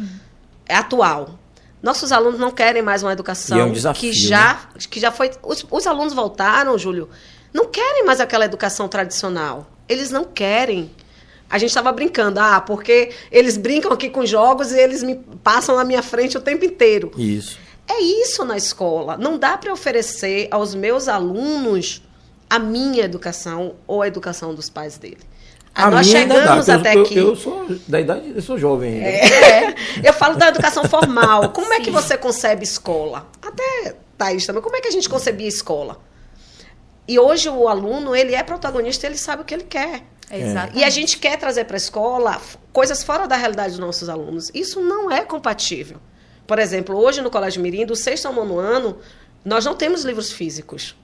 atual. 0.67 1.37
Nossos 1.81 2.13
alunos 2.13 2.39
não 2.39 2.51
querem 2.51 2.81
mais 2.81 3.03
uma 3.03 3.11
educação 3.11 3.57
E 3.57 3.59
é 3.59 3.63
um 3.65 3.73
desafio, 3.73 4.11
que 4.11 4.17
já 4.17 4.69
que 4.89 4.97
já 4.97 5.11
foi 5.11 5.29
os, 5.43 5.65
os 5.69 5.85
alunos 5.85 6.13
voltaram, 6.13 6.77
Júlio, 6.77 7.09
não 7.53 7.65
querem 7.65 8.05
mais 8.05 8.21
aquela 8.21 8.45
educação 8.45 8.87
tradicional. 8.87 9.69
Eles 9.89 10.09
não 10.09 10.23
querem. 10.23 10.89
A 11.49 11.57
gente 11.57 11.69
estava 11.69 11.91
brincando, 11.91 12.39
ah, 12.39 12.61
porque 12.61 13.11
eles 13.29 13.57
brincam 13.57 13.91
aqui 13.91 14.09
com 14.09 14.25
jogos 14.25 14.71
e 14.71 14.79
eles 14.79 15.03
me 15.03 15.15
passam 15.43 15.75
na 15.75 15.83
minha 15.83 16.01
frente 16.01 16.37
o 16.37 16.41
tempo 16.41 16.63
inteiro. 16.63 17.11
Isso. 17.17 17.59
É 17.87 17.99
isso 18.01 18.45
na 18.45 18.57
escola. 18.57 19.17
Não 19.17 19.37
dá 19.37 19.57
para 19.57 19.71
oferecer 19.71 20.47
aos 20.51 20.73
meus 20.73 21.07
alunos 21.07 22.01
a 22.49 22.59
minha 22.59 23.03
educação 23.03 23.75
ou 23.87 24.01
a 24.01 24.07
educação 24.07 24.53
dos 24.53 24.69
pais 24.69 24.97
dele. 24.97 25.21
A 25.75 25.89
Nós 25.89 26.05
chegamos 26.05 26.67
dá, 26.67 26.75
até 26.75 26.95
eu, 26.95 27.01
aqui. 27.01 27.17
Eu, 27.17 27.29
eu 27.29 27.35
sou 27.35 27.65
da 27.87 27.99
idade, 27.99 28.31
eu 28.35 28.41
sou 28.41 28.59
jovem 28.59 28.93
ainda. 28.93 29.07
É, 29.09 29.75
eu 30.03 30.13
falo 30.13 30.35
da 30.35 30.49
educação 30.49 30.83
formal. 30.85 31.49
Como 31.49 31.73
é 31.73 31.79
que 31.79 31.89
você 31.89 32.15
concebe 32.15 32.63
escola? 32.63 33.27
Até 33.41 33.95
Thaís 34.17 34.45
também. 34.45 34.61
Como 34.61 34.75
é 34.75 34.81
que 34.81 34.87
a 34.87 34.91
gente 34.91 35.09
concebia 35.09 35.47
escola? 35.47 35.99
E 37.07 37.19
hoje 37.19 37.49
o 37.49 37.67
aluno, 37.67 38.15
ele 38.15 38.35
é 38.35 38.43
protagonista, 38.43 39.07
ele 39.07 39.17
sabe 39.17 39.41
o 39.41 39.45
que 39.45 39.53
ele 39.53 39.63
quer. 39.63 40.03
Exatamente. 40.31 40.77
E 40.77 40.83
a 40.83 40.89
gente 40.89 41.17
quer 41.17 41.37
trazer 41.37 41.65
para 41.65 41.75
a 41.75 41.77
escola 41.77 42.39
coisas 42.71 43.03
fora 43.03 43.27
da 43.27 43.35
realidade 43.35 43.71
dos 43.71 43.79
nossos 43.79 44.09
alunos. 44.09 44.49
Isso 44.53 44.79
não 44.79 45.11
é 45.11 45.21
compatível. 45.21 45.97
Por 46.53 46.59
exemplo, 46.59 46.95
hoje 46.95 47.19
no 47.19 47.31
Colégio 47.31 47.63
Mirim, 47.63 47.83
do 47.83 47.95
sexto 47.95 48.27
ao 48.27 48.33
nono 48.33 48.59
ano, 48.59 48.99
nós 49.43 49.65
não 49.65 49.73
temos 49.73 50.03
livros 50.03 50.31
físicos. 50.31 50.95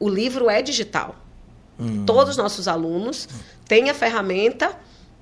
O 0.00 0.08
livro 0.08 0.48
é 0.48 0.62
digital. 0.62 1.14
Todos 2.06 2.30
os 2.30 2.36
nossos 2.38 2.66
alunos 2.66 3.28
têm 3.66 3.90
a 3.90 3.94
ferramenta 3.94 4.74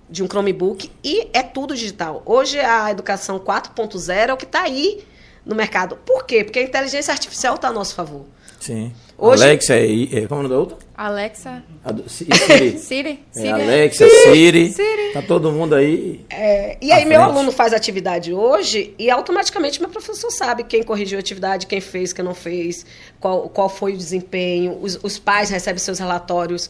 de 0.08 0.22
um 0.22 0.28
Chromebook 0.28 0.88
e 1.02 1.28
é 1.32 1.42
tudo 1.42 1.74
digital. 1.74 2.22
Hoje 2.24 2.60
a 2.60 2.92
educação 2.92 3.40
4.0 3.40 4.28
é 4.28 4.32
o 4.32 4.36
que 4.36 4.44
está 4.44 4.62
aí 4.62 5.04
no 5.44 5.56
mercado. 5.56 5.96
Por 5.96 6.24
quê? 6.24 6.44
Porque 6.44 6.60
a 6.60 6.62
inteligência 6.62 7.10
artificial 7.10 7.56
está 7.56 7.66
a 7.66 7.72
nosso 7.72 7.96
favor. 7.96 8.24
Sim. 8.60 8.94
Hoje- 9.18 9.42
Alexa 9.44 9.78
e. 9.78 10.04
é, 10.12 10.26
Como 10.26 10.40
é 10.42 10.44
o 10.44 10.48
nome 10.48 10.48
da 10.50 10.58
outra? 10.58 10.76
Alexa, 10.94 11.62
A 11.84 11.90
do- 11.92 12.08
Si- 12.08 12.26
Siri. 12.46 12.76
Siri, 12.78 13.24
É, 13.34 13.38
Siri. 13.40 13.50
Alexa, 13.50 14.08
Siri. 14.08 14.72
Siri. 14.72 15.12
Tá 15.14 15.22
todo 15.22 15.50
mundo 15.50 15.74
aí. 15.74 16.24
É, 16.28 16.76
e 16.82 16.92
aí 16.92 17.04
meu 17.06 17.20
frente. 17.20 17.32
aluno 17.36 17.50
faz 17.52 17.72
atividade 17.72 18.32
hoje 18.34 18.94
e 18.98 19.10
automaticamente 19.10 19.80
meu 19.80 19.88
professor 19.88 20.30
sabe 20.30 20.64
quem 20.64 20.82
corrigiu 20.82 21.18
a 21.18 21.20
atividade, 21.20 21.66
quem 21.66 21.80
fez, 21.80 22.12
quem 22.12 22.24
não 22.24 22.34
fez, 22.34 22.84
qual, 23.18 23.48
qual 23.48 23.68
foi 23.70 23.94
o 23.94 23.96
desempenho. 23.96 24.78
Os, 24.82 24.98
os 25.02 25.18
pais 25.18 25.48
recebem 25.50 25.78
seus 25.78 25.98
relatórios 25.98 26.68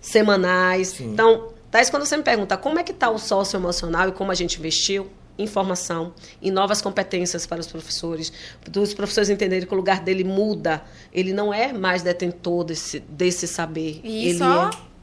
semanais. 0.00 1.00
Então, 1.00 1.48
Thais, 1.70 1.90
quando 1.90 2.04
você 2.06 2.16
me 2.16 2.22
pergunta 2.22 2.56
como 2.56 2.78
é 2.78 2.84
que 2.84 2.92
está 2.92 3.10
o 3.10 3.18
socioemocional 3.18 4.08
e 4.08 4.12
como 4.12 4.30
a 4.30 4.34
gente 4.34 4.58
investiu, 4.58 5.08
informação 5.38 6.12
e 6.40 6.50
novas 6.50 6.80
competências 6.80 7.46
para 7.46 7.60
os 7.60 7.66
professores, 7.66 8.32
dos 8.68 8.94
professores 8.94 9.28
entenderem 9.28 9.66
que 9.66 9.72
o 9.74 9.76
lugar 9.76 10.00
dele 10.00 10.24
muda, 10.24 10.82
ele 11.12 11.32
não 11.32 11.52
é 11.52 11.72
mais 11.72 12.02
detentor 12.02 12.64
desse, 12.64 13.00
desse 13.00 13.46
saber. 13.48 14.00
E 14.04 14.28
ele 14.28 14.38
só 14.38 14.68
é 14.68 14.94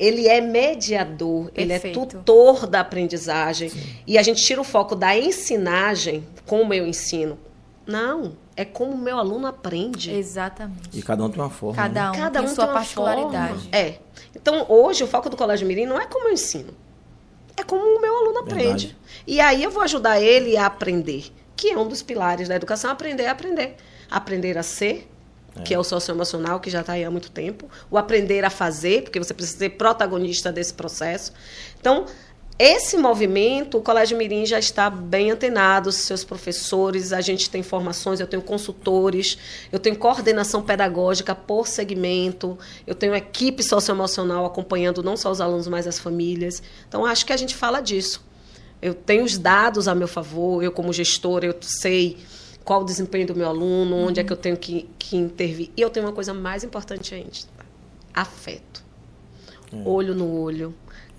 ele 0.00 0.26
é 0.26 0.40
mediador, 0.40 1.50
ele 1.54 1.74
é 1.74 1.78
Perfeito. 1.78 2.06
tutor 2.06 2.66
da 2.66 2.80
aprendizagem. 2.80 3.70
E 4.06 4.16
a 4.16 4.22
gente 4.22 4.42
tira 4.42 4.58
o 4.58 4.64
foco 4.64 4.96
da 4.96 5.14
ensinagem, 5.14 6.26
como 6.46 6.72
eu 6.72 6.86
ensino. 6.86 7.38
Não, 7.86 8.32
é 8.56 8.64
como 8.64 8.92
o 8.92 8.98
meu 8.98 9.18
aluno 9.18 9.46
aprende. 9.46 10.10
Exatamente. 10.10 10.98
E 10.98 11.02
cada 11.02 11.22
um 11.22 11.28
tem 11.28 11.38
uma 11.38 11.50
forma. 11.50 11.82
né? 11.82 11.88
Cada 11.88 12.12
um 12.12 12.14
Cada 12.14 12.40
tem 12.40 12.48
um 12.48 12.54
sua 12.54 12.64
tem 12.64 12.72
uma 12.72 12.80
particularidade. 12.80 13.52
forma. 13.52 13.68
É. 13.76 13.98
Então, 14.34 14.64
hoje, 14.70 15.04
o 15.04 15.06
foco 15.06 15.28
do 15.28 15.36
Colégio 15.36 15.66
Mirim 15.66 15.84
não 15.84 16.00
é 16.00 16.06
como 16.06 16.28
eu 16.28 16.32
ensino. 16.32 16.72
É 17.56 17.62
como 17.62 17.84
o 17.84 18.00
meu 18.00 18.16
aluno 18.16 18.38
aprende. 18.40 18.88
Verdade. 18.88 18.96
E 19.26 19.40
aí 19.40 19.62
eu 19.62 19.70
vou 19.70 19.82
ajudar 19.82 20.20
ele 20.20 20.56
a 20.56 20.66
aprender, 20.66 21.32
que 21.56 21.70
é 21.70 21.78
um 21.78 21.86
dos 21.86 22.02
pilares 22.02 22.48
da 22.48 22.56
educação, 22.56 22.90
aprender 22.90 23.26
a 23.26 23.32
aprender. 23.32 23.76
Aprender 24.10 24.58
a 24.58 24.62
ser, 24.62 25.08
que 25.64 25.74
é 25.74 25.78
o 25.78 25.84
socioemocional, 25.84 26.60
que 26.60 26.70
já 26.70 26.80
está 26.80 26.94
aí 26.94 27.04
há 27.04 27.10
muito 27.10 27.30
tempo. 27.30 27.68
O 27.90 27.98
aprender 27.98 28.44
a 28.44 28.50
fazer, 28.50 29.02
porque 29.02 29.18
você 29.18 29.34
precisa 29.34 29.58
ser 29.58 29.70
protagonista 29.70 30.52
desse 30.52 30.74
processo. 30.74 31.32
Então, 31.78 32.06
esse 32.62 32.98
movimento, 32.98 33.78
o 33.78 33.80
Colégio 33.80 34.18
Mirim 34.18 34.44
já 34.44 34.58
está 34.58 34.90
bem 34.90 35.30
antenado, 35.30 35.90
seus 35.90 36.22
professores, 36.22 37.10
a 37.10 37.22
gente 37.22 37.48
tem 37.48 37.62
formações, 37.62 38.20
eu 38.20 38.26
tenho 38.26 38.42
consultores, 38.42 39.38
eu 39.72 39.78
tenho 39.78 39.96
coordenação 39.96 40.60
pedagógica 40.60 41.34
por 41.34 41.66
segmento, 41.66 42.58
eu 42.86 42.94
tenho 42.94 43.14
equipe 43.14 43.62
socioemocional 43.62 44.44
acompanhando 44.44 45.02
não 45.02 45.16
só 45.16 45.30
os 45.30 45.40
alunos, 45.40 45.68
mas 45.68 45.86
as 45.86 45.98
famílias. 45.98 46.62
Então, 46.86 47.06
acho 47.06 47.24
que 47.24 47.32
a 47.32 47.36
gente 47.38 47.54
fala 47.54 47.80
disso. 47.80 48.22
Eu 48.82 48.92
tenho 48.92 49.24
os 49.24 49.38
dados 49.38 49.88
a 49.88 49.94
meu 49.94 50.08
favor, 50.08 50.62
eu 50.62 50.70
como 50.70 50.92
gestora, 50.92 51.46
eu 51.46 51.54
sei 51.62 52.18
qual 52.62 52.82
o 52.82 52.84
desempenho 52.84 53.26
do 53.26 53.34
meu 53.34 53.48
aluno, 53.48 53.96
onde 53.96 54.20
é 54.20 54.24
que 54.24 54.34
eu 54.34 54.36
tenho 54.36 54.58
que, 54.58 54.86
que 54.98 55.16
intervir. 55.16 55.70
E 55.74 55.80
eu 55.80 55.88
tenho 55.88 56.04
uma 56.04 56.12
coisa 56.12 56.34
mais 56.34 56.62
importante 56.62 57.14
ainda, 57.14 57.30
afeto. 58.12 58.84
Olho 59.84 60.14
no 60.14 60.30
olho, 60.42 60.74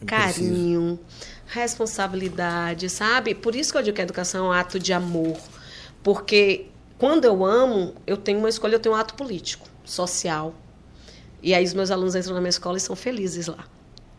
Carinho, 0.06 1.00
responsabilidade, 1.46 2.90
sabe? 2.90 3.36
Por 3.36 3.56
isso 3.56 3.72
que 3.72 3.78
eu 3.78 3.84
digo 3.84 3.96
que 3.96 4.02
a 4.02 4.04
educação 4.04 4.46
é 4.46 4.50
um 4.50 4.52
ato 4.52 4.80
de 4.80 4.94
amor. 4.94 5.38
Porque 6.04 6.68
quando 6.98 7.26
eu 7.26 7.46
amo, 7.46 7.96
eu 8.06 8.18
tenho 8.18 8.40
uma 8.40 8.50
escolha, 8.50 8.76
eu 8.76 8.80
tenho 8.80 8.96
um 8.96 8.98
ato 8.98 9.14
político, 9.16 9.68
social. 9.84 10.56
E 11.42 11.54
aí 11.54 11.64
os 11.64 11.74
meus 11.74 11.92
alunos 11.92 12.16
entram 12.16 12.34
na 12.34 12.42
minha 12.42 12.50
escola 12.50 12.78
e 12.78 12.80
são 12.80 12.96
felizes 12.96 13.48
lá. 13.48 13.66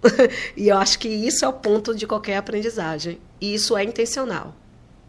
e 0.57 0.69
eu 0.69 0.77
acho 0.77 0.99
que 0.99 1.09
isso 1.09 1.45
é 1.45 1.49
o 1.49 1.53
ponto 1.53 1.95
de 1.95 2.07
qualquer 2.07 2.37
aprendizagem. 2.37 3.21
E 3.41 3.55
isso 3.55 3.77
é 3.77 3.85
intencional. 3.85 4.55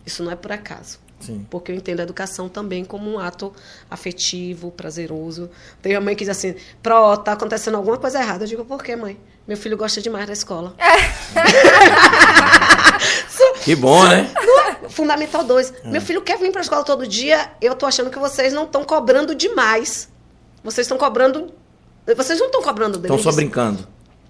Isso 0.06 0.24
não 0.24 0.32
é 0.32 0.36
por 0.36 0.52
acaso. 0.52 1.00
Sim. 1.20 1.46
Porque 1.50 1.72
eu 1.72 1.76
entendo 1.76 2.02
a 2.02 2.04
educação 2.04 2.50
também 2.50 2.84
como 2.84 3.10
um 3.10 3.18
ato 3.18 3.54
afetivo, 3.90 4.72
prazeroso. 4.72 5.50
Tem 5.82 5.96
uma 5.96 6.02
mãe 6.02 6.16
que 6.16 6.26
diz 6.26 6.30
assim, 6.30 6.56
Pro, 6.82 7.18
tá 7.18 7.32
acontecendo 7.32 7.76
alguma 7.76 7.98
coisa 7.98 8.20
errada. 8.20 8.44
Eu 8.44 8.48
digo, 8.48 8.66
por 8.66 8.84
quê, 8.84 8.96
mãe? 8.96 9.18
Meu 9.48 9.58
filho 9.58 9.76
gosta 9.78 10.02
demais 10.02 10.26
da 10.26 10.34
escola. 10.34 10.76
Que 13.64 13.76
bom, 13.76 14.06
né? 14.08 14.30
Fundamental 14.90 15.44
2. 15.44 15.74
Meu 15.86 16.02
filho 16.02 16.22
quer 16.22 16.38
vir 16.38 16.52
para 16.52 16.62
a 16.62 16.64
escola 16.64 16.84
todo 16.84 17.08
dia. 17.08 17.52
Eu 17.62 17.76
tô 17.76 17.86
achando 17.86 18.10
que 18.10 18.20
vocês 18.20 18.52
não 18.54 18.66
estão 18.66 18.84
cobrando 18.84 19.34
demais. 19.34 20.10
Vocês 20.64 20.86
estão 20.86 20.98
cobrando. 20.98 21.54
Vocês 22.16 22.40
não 22.40 22.48
estão 22.48 22.62
cobrando 22.62 23.00
Estão 23.00 23.18
só 23.18 23.32
brincando. 23.32 23.88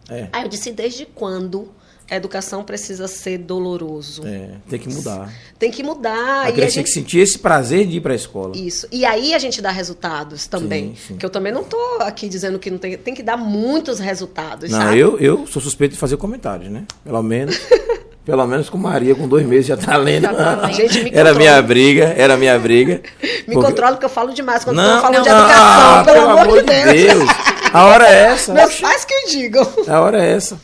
É. 0.10 0.28
Aí 0.32 0.44
eu 0.44 0.48
disse, 0.48 0.72
desde 0.72 1.06
quando 1.06 1.74
a 2.10 2.16
educação 2.16 2.64
precisa 2.64 3.08
ser 3.08 3.38
doloroso? 3.40 4.26
É, 4.26 4.50
tem 4.70 4.80
que 4.80 4.90
mudar. 4.94 5.34
Tem 5.58 5.72
que 5.72 5.82
mudar. 5.84 6.48
A 6.48 6.52
criança 6.52 6.76
tem 6.76 6.84
que 6.84 6.90
sentir 6.90 7.20
esse 7.20 7.40
prazer 7.40 7.88
de 7.88 7.98
ir 7.98 8.02
para 8.02 8.14
a 8.14 8.16
escola. 8.16 8.56
Isso. 8.56 8.88
E 8.92 9.06
aí 9.06 9.34
a 9.34 9.40
gente 9.40 9.62
dá 9.62 9.72
resultados 9.72 10.46
também. 10.46 10.90
Sim, 10.96 11.14
sim. 11.14 11.18
Que 11.18 11.26
eu 11.26 11.30
também 11.30 11.52
não 11.52 11.64
tô 11.64 11.78
aqui 12.02 12.28
dizendo 12.28 12.60
que 12.60 12.70
não 12.70 12.78
tem. 12.78 12.98
Tem 12.98 13.14
que 13.14 13.24
dar 13.24 13.38
muitos 13.38 14.00
resultados, 14.00 14.70
Não, 14.70 14.80
sabe? 14.80 15.00
eu, 15.00 15.18
eu 15.20 15.48
sou 15.48 15.62
suspeito 15.62 15.94
de 15.94 16.00
fazer 16.00 16.18
comentários, 16.18 16.70
né? 16.70 16.84
Pelo 17.04 17.24
menos. 17.24 17.60
pelo 18.26 18.46
menos 18.48 18.70
com 18.70 18.78
Maria, 18.78 19.16
com 19.16 19.28
dois 19.28 19.46
meses 19.46 19.66
já 19.68 19.78
tá 19.78 19.98
lendo. 19.98 20.28
Tá. 20.28 20.72
Gente, 20.72 21.00
era 21.00 21.30
controla. 21.32 21.34
minha 21.38 21.62
briga, 21.62 22.04
era 22.18 22.38
minha 22.38 22.58
briga. 22.60 23.02
Me 23.48 23.54
Porque- 23.56 23.70
controlo 23.70 23.94
porque 23.94 24.06
eu 24.06 24.10
falo 24.10 24.34
demais 24.34 24.64
quando 24.64 24.78
Não, 24.78 24.96
eu 24.96 25.02
falo 25.02 25.14
não, 25.16 25.22
de 25.24 25.30
educação, 25.30 25.56
ah, 25.56 26.04
pelo 26.06 26.30
amor 26.30 26.64
de 26.64 26.64
Deus. 26.64 27.30
A 27.74 27.86
hora 27.86 28.08
é 28.08 28.26
essa. 28.28 28.54
Meus 28.54 28.80
pais 28.80 29.04
que 29.04 29.28
digam. 29.30 29.68
A 29.88 30.00
hora 30.00 30.24
é 30.24 30.32
essa. 30.32 30.58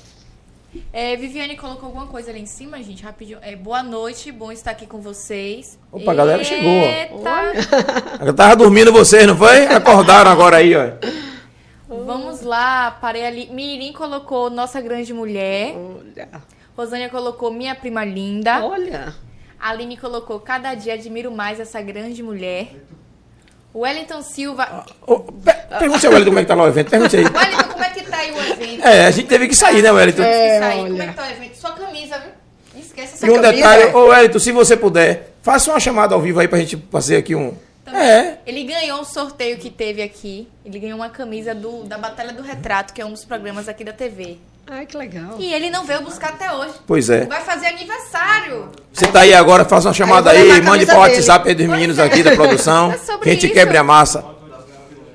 É, 0.92 1.16
Viviane 1.16 1.56
colocou 1.56 1.86
alguma 1.86 2.08
coisa 2.08 2.32
ali 2.32 2.42
em 2.42 2.48
cima, 2.48 2.82
gente, 2.82 3.04
rapidinho. 3.04 3.38
É, 3.44 3.56
boa 3.56 3.84
noite, 3.84 4.32
bom 4.32 4.52
estar 4.52 4.72
aqui 4.72 4.88
com 4.88 5.00
vocês. 5.00 5.78
Opa, 5.92 6.12
a 6.12 6.16
galera 6.16 6.44
chegou. 6.44 6.72
Eita! 6.72 8.26
Eu 8.26 8.34
tava 8.34 8.56
dormindo 8.56 8.92
vocês, 8.92 9.28
não 9.28 9.38
foi? 9.38 9.68
Acordaram 9.68 10.32
agora 10.32 10.58
aí, 10.58 10.76
ó. 10.76 10.94
Vamos 11.88 12.42
lá, 12.42 12.90
parei 12.90 13.24
ali. 13.24 13.50
Mirim 13.52 13.94
colocou 13.94 14.50
Nossa 14.50 14.82
Grande 14.82 15.14
Mulher. 15.14 15.76
Olha. 15.76 16.30
Rosânia 16.76 17.10
colocou 17.10 17.52
Minha 17.52 17.76
Prima 17.76 18.04
Linda. 18.04 18.66
Olha. 18.66 19.14
Aline 19.60 19.98
colocou 19.98 20.40
Cada 20.40 20.74
dia 20.74 20.94
admiro 20.94 21.32
mais 21.32 21.60
essa 21.60 21.82
grande 21.82 22.24
mulher. 22.24 22.74
Wellington 23.74 24.22
Silva. 24.22 24.86
Ô, 25.06 25.20
per- 25.20 25.68
Pergunte 25.80 26.06
ao 26.08 26.12
Wellington 26.14 26.30
como 26.32 26.40
é 26.40 26.42
que 26.44 26.48
tá 26.48 26.56
lá 26.56 26.64
o 26.64 26.68
evento. 26.68 26.90
Pergunte 26.90 27.18
aí. 27.18 27.24
Wellington, 27.24 27.64
como 27.72 27.84
é 27.84 27.90
que 27.92 28.04
tá 28.04 28.18
aí 28.18 28.32
o 28.32 28.40
evento? 28.40 28.88
É, 28.88 29.06
a 29.06 29.12
gente 29.12 29.28
teve 29.28 29.48
que 29.48 29.56
sair, 29.56 29.82
né, 29.82 29.92
Wellington? 29.92 30.24
É, 30.24 30.56
Isso 30.56 30.64
aí, 30.66 30.78
como 30.80 30.94
olha. 30.94 31.04
é 31.04 31.08
que 31.08 31.14
tá 31.14 31.24
o 31.24 31.30
evento? 31.30 31.58
Sua 31.58 31.72
camisa, 31.74 32.18
viu? 32.20 32.82
Esquece 32.82 33.14
essa 33.16 33.26
E 33.28 33.30
um 33.30 33.36
camisa. 33.36 33.54
detalhe, 33.54 33.86
ô 33.96 34.08
Wellington, 34.08 34.40
se 34.40 34.52
você 34.52 34.76
puder, 34.78 35.34
faça 35.42 35.70
uma 35.72 35.80
chamada 35.80 36.16
ao 36.16 36.22
vivo 36.22 36.40
aí 36.40 36.48
pra 36.48 36.58
gente 36.60 36.78
fazer 36.92 37.18
aqui 37.18 37.36
um. 37.36 37.54
É. 37.92 38.38
Ele 38.46 38.64
ganhou 38.66 39.00
um 39.02 39.04
sorteio 39.04 39.58
que 39.58 39.70
teve 39.72 40.02
aqui. 40.04 40.48
Ele 40.64 40.78
ganhou 40.80 40.98
uma 41.00 41.10
camisa 41.10 41.56
do, 41.56 41.84
da 41.86 41.98
Batalha 41.98 42.32
do 42.34 42.44
Retrato, 42.44 42.94
que 42.94 43.02
é 43.02 43.06
um 43.06 43.12
dos 43.12 43.26
programas 43.26 43.68
aqui 43.68 43.84
da 43.84 43.92
TV. 43.94 44.38
Ai, 44.72 44.86
que 44.86 44.96
legal. 44.96 45.36
E 45.40 45.52
ele 45.52 45.70
não 45.72 45.84
veio 45.84 46.02
buscar 46.02 46.30
até 46.30 46.54
hoje. 46.54 46.74
Pois 46.86 47.10
é. 47.10 47.26
Vai 47.26 47.42
fazer 47.42 47.66
aniversário. 47.68 48.70
Você 48.94 49.08
tá 49.08 49.22
aí 49.22 49.34
agora, 49.34 49.66
faça 49.66 49.88
uma 49.88 49.94
chamada 49.94 50.30
Aí 50.30 50.52
aí, 50.52 50.62
mande 50.62 50.86
pro 50.86 50.96
dele. 50.96 51.16
WhatsApp 51.16 51.50
aí 51.50 51.56
dos 51.56 51.66
meninos 51.66 51.98
aqui 51.98 52.22
da 52.22 52.36
produção. 52.36 52.92
É 52.94 52.98
sobre 52.98 53.24
que 53.24 53.30
a 53.30 53.34
gente 53.34 53.46
isso. 53.48 53.54
quebre 53.54 53.78
a 53.78 53.84
massa. 53.84 54.24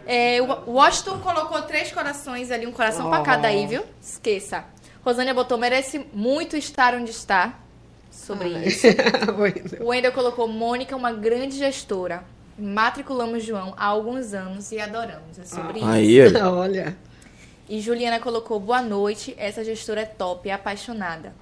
É, 0.06 0.38
o 0.42 0.72
Washington 0.72 1.18
colocou 1.20 1.62
três 1.62 1.90
corações 1.92 2.50
ali, 2.50 2.66
um 2.66 2.72
coração 2.72 3.08
pra 3.08 3.20
cada 3.20 3.48
aí, 3.48 3.66
viu? 3.66 3.82
Esqueça. 4.02 4.64
Rosânia 5.04 5.32
botou, 5.32 5.56
merece 5.56 6.04
muito 6.12 6.56
estar 6.56 6.94
onde 6.94 7.10
está. 7.10 7.54
Sobre 8.10 8.48
isso. 8.48 8.86
O 9.80 9.88
Wendel 9.88 10.12
colocou 10.12 10.46
Mônica, 10.48 10.94
uma 10.96 11.12
grande 11.12 11.56
gestora. 11.58 12.22
Matriculamos 12.58 13.42
João 13.42 13.74
há 13.76 13.86
alguns 13.86 14.32
anos 14.32 14.70
e 14.72 14.78
adoramos. 14.78 15.38
É 15.38 15.44
sobre 15.44 15.78
isso. 15.78 15.88
Aí. 15.88 16.36
Olha. 16.42 16.96
E 17.68 17.80
Juliana 17.80 18.20
colocou 18.20 18.60
boa 18.60 18.82
noite, 18.82 19.34
essa 19.38 19.64
gestora 19.64 20.02
é 20.02 20.04
top, 20.04 20.48
é 20.48 20.52
apaixonada. 20.52 21.32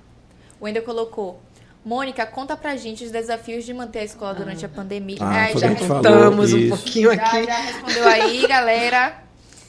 O 0.60 0.64
Wendel 0.64 0.82
colocou 0.82 1.40
Mônica, 1.84 2.24
conta 2.26 2.56
pra 2.56 2.76
gente 2.76 3.04
os 3.04 3.10
desafios 3.10 3.64
de 3.64 3.74
manter 3.74 3.98
a 4.00 4.04
escola 4.04 4.32
durante 4.34 4.64
a 4.64 4.68
pandemia. 4.68 5.16
Ah, 5.20 5.42
Aí 5.46 5.52
foi 5.52 5.60
já, 5.62 5.70
a. 5.72 5.74
Contamos 5.74 6.52
um 6.52 6.68
pouquinho 6.68 7.12
já, 7.12 7.22
aqui. 7.24 7.44
já 7.44 7.56
respondeu 7.58 8.04
aí, 8.08 8.46
galera. 8.46 9.14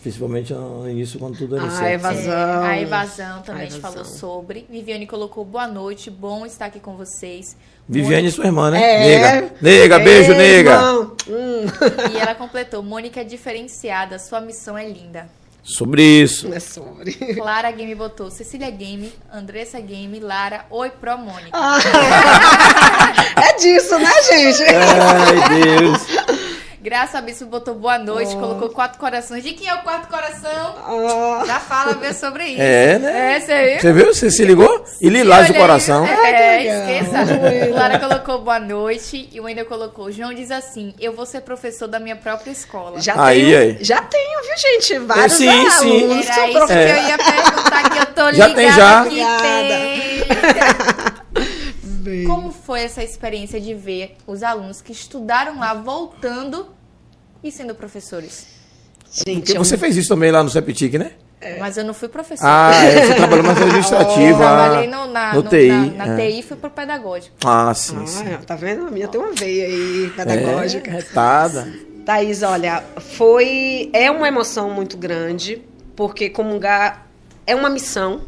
Principalmente 0.03 0.53
no 0.53 0.87
início, 0.87 1.17
quando 1.17 1.37
tudo 1.39 1.55
era 1.55 1.65
Ah, 1.65 1.69
certo. 1.71 1.85
é 1.85 1.93
Evasão. 1.93 2.61
A 2.63 2.79
evasão 2.79 3.41
também 3.41 3.61
A 3.63 3.65
a 3.65 3.69
gente 3.69 3.79
evasão. 3.79 4.03
falou 4.03 4.05
sobre. 4.05 4.67
Viviane 4.69 5.07
colocou 5.07 5.43
boa 5.43 5.65
noite, 5.65 6.11
bom 6.11 6.45
estar 6.45 6.65
aqui 6.67 6.79
com 6.79 6.95
vocês. 6.95 7.57
Viviane, 7.89 8.29
sua 8.29 8.45
irmã, 8.45 8.69
né? 8.69 8.79
É. 8.83 8.99
Nega. 9.41 9.53
Nega, 9.59 9.99
beijo, 9.99 10.33
Ei, 10.33 10.37
nega. 10.37 10.81
Hum. 11.27 11.65
E 12.13 12.17
ela 12.19 12.35
completou: 12.35 12.83
Mônica 12.83 13.21
é 13.21 13.23
diferenciada, 13.23 14.19
sua 14.19 14.39
missão 14.39 14.77
é 14.77 14.87
linda. 14.87 15.27
Sobre 15.63 16.03
isso. 16.03 16.53
É 16.53 16.59
sobre. 16.59 17.13
Clara 17.35 17.71
Game 17.71 17.95
botou 17.95 18.29
Cecília 18.29 18.69
Game, 18.69 19.11
Andressa 19.31 19.79
Game, 19.79 20.19
Lara, 20.19 20.65
Oi 20.69 20.89
Pro 20.89 21.17
Mônica. 21.17 21.51
Ah. 21.53 21.79
é 23.47 23.57
disso, 23.57 23.97
né, 23.97 24.11
gente? 24.23 24.63
Ai, 24.63 25.63
Deus. 25.63 26.32
Graça 26.83 27.21
Bispo 27.21 27.45
botou 27.45 27.75
boa 27.75 27.97
noite, 27.97 28.35
colocou 28.35 28.67
quatro 28.67 28.99
corações. 28.99 29.41
De 29.41 29.53
quem 29.53 29.69
é 29.69 29.73
o 29.73 29.77
quarto 29.83 30.09
coração? 30.09 30.75
Ah. 30.85 31.43
Já 31.47 31.57
fala 31.61 31.93
ver 31.93 32.13
sobre 32.13 32.43
isso. 32.43 32.61
É, 32.61 32.99
né? 32.99 33.35
É, 33.35 33.39
você 33.39 33.63
viu? 33.69 33.79
Você 33.79 33.93
viu? 33.93 34.05
Você 34.13 34.29
se 34.29 34.43
ligou? 34.43 34.83
E 34.99 35.07
lilás 35.07 35.47
do 35.47 35.53
coração. 35.53 36.05
É, 36.05 36.57
legal. 36.57 36.75
esqueça. 36.89 37.73
Lara 37.73 37.99
colocou 37.99 38.41
boa 38.41 38.59
noite 38.59 39.29
e 39.31 39.39
o 39.39 39.45
ainda 39.45 39.63
colocou. 39.63 40.11
João 40.11 40.33
diz 40.33 40.51
assim: 40.51 40.93
Eu 40.99 41.13
vou 41.13 41.25
ser 41.25 41.39
professor 41.41 41.87
da 41.87 42.01
minha 42.01 42.17
própria 42.17 42.51
escola. 42.51 42.99
Já 42.99 43.13
Aí, 43.23 43.41
tenho, 43.45 43.57
aí. 43.59 43.77
já 43.79 44.01
tenho, 44.01 44.41
viu, 44.41 44.57
gente? 44.57 44.99
Vários 44.99 45.33
Sim, 45.37 45.47
alunos 45.47 45.73
sim. 45.75 45.89
que 45.89 46.31
Era 46.31 46.47
isso 46.49 46.51
prof- 46.57 46.67
que 46.67 46.73
eu 46.73 47.07
ia 47.07 47.17
perguntar 47.17 47.89
que 47.89 47.97
eu 47.99 48.05
tô 48.07 48.33
Já 48.33 48.47
ligada 48.47 48.55
tem, 48.55 48.71
já? 48.71 49.03
que 49.05 50.33
tem. 51.07 51.22
Como 52.27 52.51
foi 52.51 52.81
essa 52.81 53.03
experiência 53.03 53.59
de 53.59 53.73
ver 53.73 54.15
os 54.27 54.43
alunos 54.43 54.81
que 54.81 54.91
estudaram 54.91 55.59
lá 55.59 55.73
voltando 55.73 56.67
e 57.43 57.51
sendo 57.51 57.73
professores? 57.75 58.47
Gente, 59.25 59.55
é 59.55 59.59
um- 59.59 59.63
você 59.63 59.77
fez 59.77 59.95
isso 59.95 60.09
também 60.09 60.31
lá 60.31 60.41
no 60.43 60.49
Septic, 60.49 60.93
né? 60.95 61.11
Mas 61.59 61.75
eu 61.77 61.83
não 61.83 61.93
fui 61.93 62.07
professora. 62.07 62.49
Ah, 62.49 62.73
é, 62.85 63.05
você 63.05 63.15
trabalhou 63.15 63.43
mais 63.45 63.61
administrativa. 63.61 64.21
Eu 64.29 64.37
trabalhei 64.37 64.87
no, 64.87 65.07
na, 65.07 65.33
no 65.33 65.43
no- 65.43 65.49
TI. 65.49 65.67
na, 65.67 66.05
na 66.07 66.21
é. 66.21 66.29
TI 66.31 66.39
e 66.39 66.41
fui 66.43 66.55
pro 66.55 66.69
pedagógico. 66.69 67.35
Ah, 67.43 67.73
sim, 67.73 68.05
sim. 68.07 68.23
Ah, 68.33 68.39
tá 68.45 68.55
vendo? 68.55 68.87
A 68.87 68.89
minha 68.91 69.09
tem 69.09 69.19
uma 69.19 69.33
veia 69.33 69.65
aí 69.65 70.09
pedagógica. 70.15 70.89
É, 70.89 70.93
retada. 70.93 71.67
Thaís, 72.05 72.43
olha, 72.43 72.81
foi. 73.17 73.89
É 73.91 74.09
uma 74.09 74.27
emoção 74.27 74.69
muito 74.69 74.95
grande, 74.97 75.61
porque 75.97 76.29
comungar 76.29 77.07
é 77.45 77.53
uma 77.53 77.69
missão, 77.69 78.21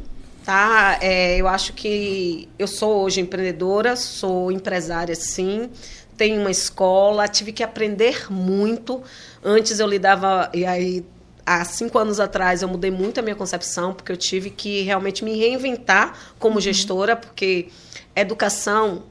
tá? 0.45 0.99
É, 1.01 1.37
eu 1.37 1.47
acho 1.47 1.73
que 1.73 2.47
eu 2.57 2.67
sou 2.67 3.03
hoje 3.03 3.19
empreendedora, 3.19 3.95
sou 3.95 4.51
empresária 4.51 5.15
sim, 5.15 5.69
tenho 6.15 6.39
uma 6.39 6.51
escola, 6.51 7.27
tive 7.27 7.51
que 7.51 7.63
aprender 7.63 8.31
muito. 8.31 9.03
Antes 9.43 9.79
eu 9.79 9.87
lidava. 9.87 10.49
E 10.53 10.65
aí. 10.65 11.05
Há 11.47 11.63
cinco 11.63 11.99
anos 11.99 12.19
atrás 12.19 12.63
eu 12.63 12.67
mudei 12.67 12.89
muito 12.89 13.19
a 13.19 13.21
minha 13.21 13.35
concepção, 13.35 13.93
porque 13.93 14.11
eu 14.11 14.17
tive 14.17 14.49
que 14.49 14.81
realmente 14.81 15.23
me 15.23 15.37
reinventar 15.37 16.17
como 16.39 16.59
gestora, 16.59 17.15
porque 17.15 17.67
educação 18.15 19.03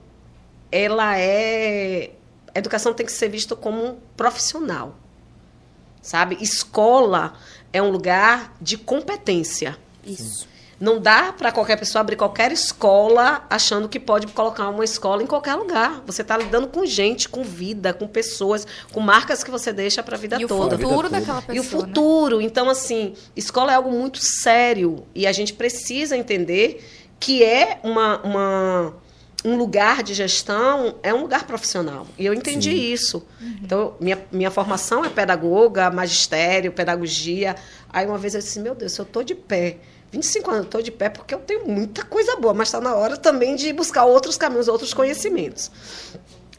ela 0.73 1.17
é. 1.17 2.11
Educação 2.53 2.93
tem 2.93 3.07
que 3.07 3.13
ser 3.13 3.29
vista 3.29 3.55
como 3.55 3.85
um 3.85 3.97
profissional. 4.17 4.97
Sabe? 6.03 6.37
Escola 6.41 7.35
é 7.73 7.81
um 7.81 7.91
lugar 7.91 8.53
de 8.61 8.77
competência. 8.77 9.79
Isso. 10.05 10.49
Não 10.81 10.99
dá 11.01 11.33
para 11.33 11.53
qualquer 11.53 11.77
pessoa 11.79 12.01
abrir 12.01 12.17
qualquer 12.17 12.51
escola 12.53 13.45
achando 13.49 13.89
que 13.89 14.01
pode 14.01 14.27
colocar 14.29 14.69
uma 14.69 14.85
escola 14.85 15.23
em 15.23 15.27
qualquer 15.27 15.55
lugar. 15.55 16.03
Você 16.07 16.23
está 16.23 16.37
lidando 16.37 16.67
com 16.69 16.85
gente, 16.85 17.29
com 17.29 17.43
vida, 17.45 17.93
com 17.93 18.07
pessoas, 18.09 18.67
com 18.93 19.01
marcas 19.01 19.45
que 19.45 19.51
você 19.51 19.73
deixa 19.73 20.03
para 20.03 20.17
a 20.17 20.19
vida 20.19 20.37
E 20.41 20.45
o 20.45 20.49
toda. 20.49 20.77
futuro 20.77 21.09
vida 21.09 21.21
daquela 21.21 21.41
pessoa. 21.43 21.57
E 21.57 21.61
o 21.61 21.63
né? 21.63 21.69
futuro. 21.69 22.41
Então, 22.41 22.69
assim, 22.69 23.15
escola 23.37 23.73
é 23.73 23.77
algo 23.77 23.91
muito 23.91 24.19
sério 24.23 25.05
e 25.15 25.27
a 25.27 25.33
gente 25.33 25.53
precisa 25.55 26.17
entender 26.17 26.85
que 27.21 27.43
é 27.45 27.79
uma, 27.83 28.21
uma- 28.23 28.95
um 29.45 29.57
lugar 29.57 30.03
de 30.03 30.13
gestão, 30.15 30.97
é 31.03 31.13
um 31.15 31.21
lugar 31.23 31.47
profissional. 31.47 32.07
E 32.19 32.25
eu 32.27 32.35
entendi 32.35 32.71
isso. 32.71 33.25
Então, 33.63 33.95
minha, 34.01 34.19
minha 34.33 34.51
formação 34.51 35.05
é 35.05 35.09
pedagoga, 35.09 35.91
magistério, 35.91 36.73
pedagogia. 36.73 37.55
Aí, 37.91 38.07
uma 38.07 38.19
vez 38.19 38.35
eu 38.35 38.41
disse: 38.41 38.59
Meu 38.59 38.75
Deus, 38.75 38.93
se 38.93 39.01
eu 39.01 39.05
estou 39.05 39.23
de 39.23 39.35
pé. 39.35 39.79
25 40.15 40.51
anos 40.51 40.65
estou 40.67 40.81
de 40.81 40.93
pé 40.93 41.09
porque 41.09 41.35
eu 41.35 41.41
tenho 41.41 41.67
muita 41.67 42.05
coisa 42.05 42.37
boa, 42.37 42.55
mas 42.55 42.69
está 42.69 42.81
na 42.81 42.95
hora 42.95 43.17
também 43.17 43.57
de 43.57 43.73
buscar 43.73 44.05
outros 44.05 44.37
caminhos, 44.37 44.69
outros 44.69 44.95
conhecimentos. 44.95 45.71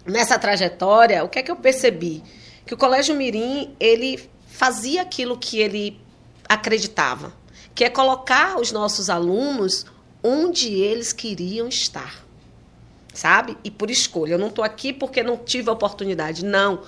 Nessa 0.05 0.37
trajetória, 0.37 1.23
o 1.23 1.29
que 1.29 1.39
é 1.39 1.43
que 1.43 1.49
eu 1.49 1.55
percebi? 1.55 2.21
Que 2.65 2.73
o 2.73 2.77
Colégio 2.77 3.15
Mirim, 3.15 3.73
ele 3.79 4.29
fazia 4.47 5.01
aquilo 5.01 5.37
que 5.37 5.59
ele 5.59 5.99
acreditava, 6.47 7.33
que 7.73 7.85
é 7.85 7.89
colocar 7.89 8.59
os 8.59 8.71
nossos 8.71 9.09
alunos 9.09 9.85
onde 10.21 10.73
eles 10.73 11.13
queriam 11.13 11.67
estar. 11.67 12.23
Sabe? 13.13 13.57
E 13.63 13.71
por 13.71 13.89
escolha. 13.89 14.33
Eu 14.33 14.39
não 14.39 14.49
estou 14.49 14.65
aqui 14.65 14.91
porque 14.91 15.23
não 15.23 15.37
tive 15.37 15.69
oportunidade. 15.69 16.43
Não. 16.43 16.81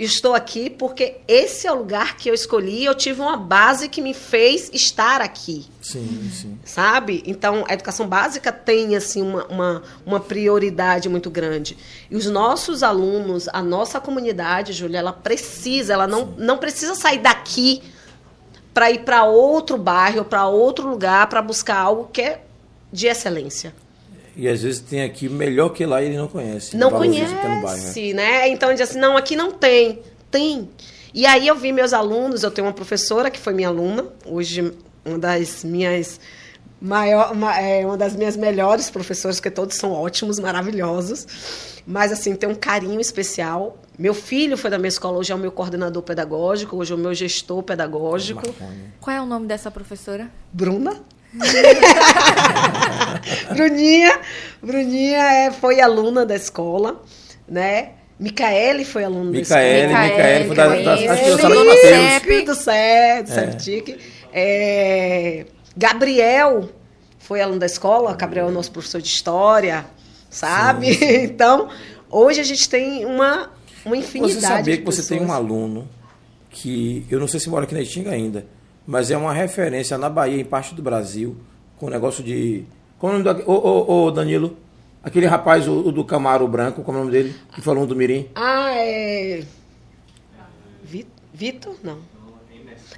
Estou 0.00 0.34
aqui 0.34 0.70
porque 0.70 1.18
esse 1.28 1.66
é 1.66 1.72
o 1.72 1.74
lugar 1.74 2.16
que 2.16 2.30
eu 2.30 2.32
escolhi. 2.32 2.86
Eu 2.86 2.94
tive 2.94 3.20
uma 3.20 3.36
base 3.36 3.86
que 3.86 4.00
me 4.00 4.14
fez 4.14 4.70
estar 4.72 5.20
aqui 5.20 5.66
Sim, 5.82 6.30
sim. 6.32 6.58
sabe? 6.64 7.22
Então, 7.26 7.66
a 7.68 7.74
educação 7.74 8.08
básica 8.08 8.50
tem 8.50 8.96
assim 8.96 9.20
uma, 9.20 9.44
uma, 9.48 9.82
uma 10.06 10.18
prioridade 10.18 11.06
muito 11.06 11.28
grande. 11.28 11.76
E 12.10 12.16
os 12.16 12.24
nossos 12.24 12.82
alunos, 12.82 13.46
a 13.52 13.62
nossa 13.62 14.00
comunidade, 14.00 14.72
Júlia, 14.72 15.00
ela 15.00 15.12
precisa, 15.12 15.92
ela 15.92 16.06
não, 16.06 16.34
não 16.38 16.56
precisa 16.56 16.94
sair 16.94 17.18
daqui 17.18 17.82
para 18.72 18.90
ir 18.90 19.00
para 19.00 19.24
outro 19.24 19.76
bairro, 19.76 20.24
para 20.24 20.46
outro 20.46 20.88
lugar, 20.88 21.28
para 21.28 21.42
buscar 21.42 21.76
algo 21.76 22.08
que 22.10 22.22
é 22.22 22.42
de 22.90 23.06
excelência. 23.06 23.74
E 24.40 24.48
às 24.48 24.62
vezes 24.62 24.80
tem 24.80 25.02
aqui 25.02 25.28
melhor 25.28 25.68
que 25.68 25.84
lá 25.84 26.02
e 26.02 26.06
ele 26.06 26.16
não 26.16 26.26
conhece. 26.26 26.74
Não 26.74 26.88
que 26.88 26.94
tá 26.94 26.98
no 26.98 27.60
conhece, 27.60 28.14
né? 28.14 28.48
Então 28.48 28.72
diz 28.72 28.80
assim, 28.80 28.98
não, 28.98 29.14
aqui 29.14 29.36
não 29.36 29.52
tem. 29.52 29.98
Tem. 30.30 30.66
E 31.12 31.26
aí 31.26 31.46
eu 31.46 31.54
vi 31.56 31.72
meus 31.72 31.92
alunos, 31.92 32.42
eu 32.42 32.50
tenho 32.50 32.66
uma 32.66 32.72
professora 32.72 33.30
que 33.30 33.38
foi 33.38 33.52
minha 33.52 33.68
aluna, 33.68 34.06
hoje 34.24 34.72
uma 35.04 35.18
das 35.18 35.62
minhas 35.62 36.18
maior, 36.80 37.32
uma, 37.32 37.60
é, 37.60 37.84
uma 37.84 37.98
das 37.98 38.16
minhas 38.16 38.34
melhores 38.34 38.88
professoras, 38.88 39.36
porque 39.36 39.50
todos 39.50 39.76
são 39.76 39.92
ótimos, 39.92 40.38
maravilhosos. 40.38 41.82
Mas 41.86 42.10
assim, 42.10 42.34
tem 42.34 42.48
um 42.48 42.54
carinho 42.54 42.98
especial. 42.98 43.76
Meu 43.98 44.14
filho 44.14 44.56
foi 44.56 44.70
da 44.70 44.78
minha 44.78 44.88
escola, 44.88 45.18
hoje 45.18 45.32
é 45.32 45.34
o 45.34 45.38
meu 45.38 45.52
coordenador 45.52 46.02
pedagógico, 46.02 46.78
hoje 46.78 46.92
é 46.92 46.96
o 46.96 46.98
meu 46.98 47.12
gestor 47.12 47.62
pedagógico. 47.62 48.40
Qual 48.98 49.14
é 49.14 49.20
o 49.20 49.26
nome 49.26 49.46
dessa 49.46 49.70
professora? 49.70 50.30
Bruna. 50.50 51.02
Bruninha, 53.54 54.20
Bruninha 54.62 55.18
é, 55.18 55.50
foi 55.50 55.80
aluna 55.80 56.26
da 56.26 56.34
escola, 56.34 57.02
né? 57.48 57.92
Micaele 58.18 58.84
foi 58.84 59.04
aluna 59.04 59.30
Micaele, 59.30 59.86
da 59.86 59.86
escola. 59.86 60.04
Micaele, 60.04 60.46
foi 60.46 60.56
da, 60.56 60.66
da, 60.66 60.76
Micaele, 60.76 61.08
acho 61.08 61.22
que 61.22 61.28
eu 61.30 61.36
da 61.36 61.42
sala 61.42 61.64
do 61.64 61.76
CEP, 61.76 62.42
do 62.42 62.54
CEPTIC. 62.54 63.98
É, 64.32 65.46
Gabriel 65.76 66.68
foi 67.18 67.40
aluno 67.40 67.60
da 67.60 67.66
escola, 67.66 68.14
Gabriel 68.14 68.48
é 68.48 68.50
nosso 68.50 68.72
professor 68.72 69.00
de 69.00 69.08
história, 69.08 69.86
sabe? 70.28 70.98
Então, 71.24 71.68
hoje 72.10 72.40
a 72.40 72.44
gente 72.44 72.68
tem 72.68 73.06
uma, 73.06 73.50
uma 73.84 73.96
infinidade 73.96 74.40
Você 74.40 74.46
sabia 74.46 74.74
de 74.74 74.80
que 74.80 74.84
você 74.84 75.02
tem 75.02 75.18
um 75.18 75.26
pessoas. 75.26 75.38
aluno 75.38 75.88
que, 76.50 77.06
eu 77.10 77.20
não 77.20 77.28
sei 77.28 77.38
se 77.38 77.48
mora 77.48 77.64
aqui 77.64 77.74
na 77.74 77.80
Itinga 77.80 78.10
ainda, 78.10 78.44
mas 78.90 79.08
é 79.10 79.16
uma 79.16 79.32
referência 79.32 79.96
na 79.96 80.10
Bahia, 80.10 80.40
em 80.40 80.44
parte 80.44 80.74
do 80.74 80.82
Brasil, 80.82 81.36
com 81.78 81.86
o 81.86 81.90
negócio 81.90 82.24
de... 82.24 82.64
Qual 82.98 83.12
é 83.12 83.16
o 83.16 83.18
nome 83.22 83.42
do... 83.42 83.48
Ô, 83.50 83.54
ô, 83.54 84.04
ô, 84.06 84.10
Danilo, 84.10 84.56
aquele 85.00 85.26
rapaz 85.26 85.68
o, 85.68 85.78
o 85.78 85.92
do 85.92 86.04
Camaro 86.04 86.46
Branco, 86.48 86.82
como 86.82 86.98
é 86.98 87.00
o 87.00 87.04
nome 87.04 87.12
dele? 87.16 87.34
Que 87.54 87.60
falou 87.62 87.86
do 87.86 87.94
Mirim. 87.94 88.28
Ah, 88.34 88.72
é... 88.74 89.44
Vi- 90.82 91.06
Vitor? 91.32 91.76
Não. 91.84 91.98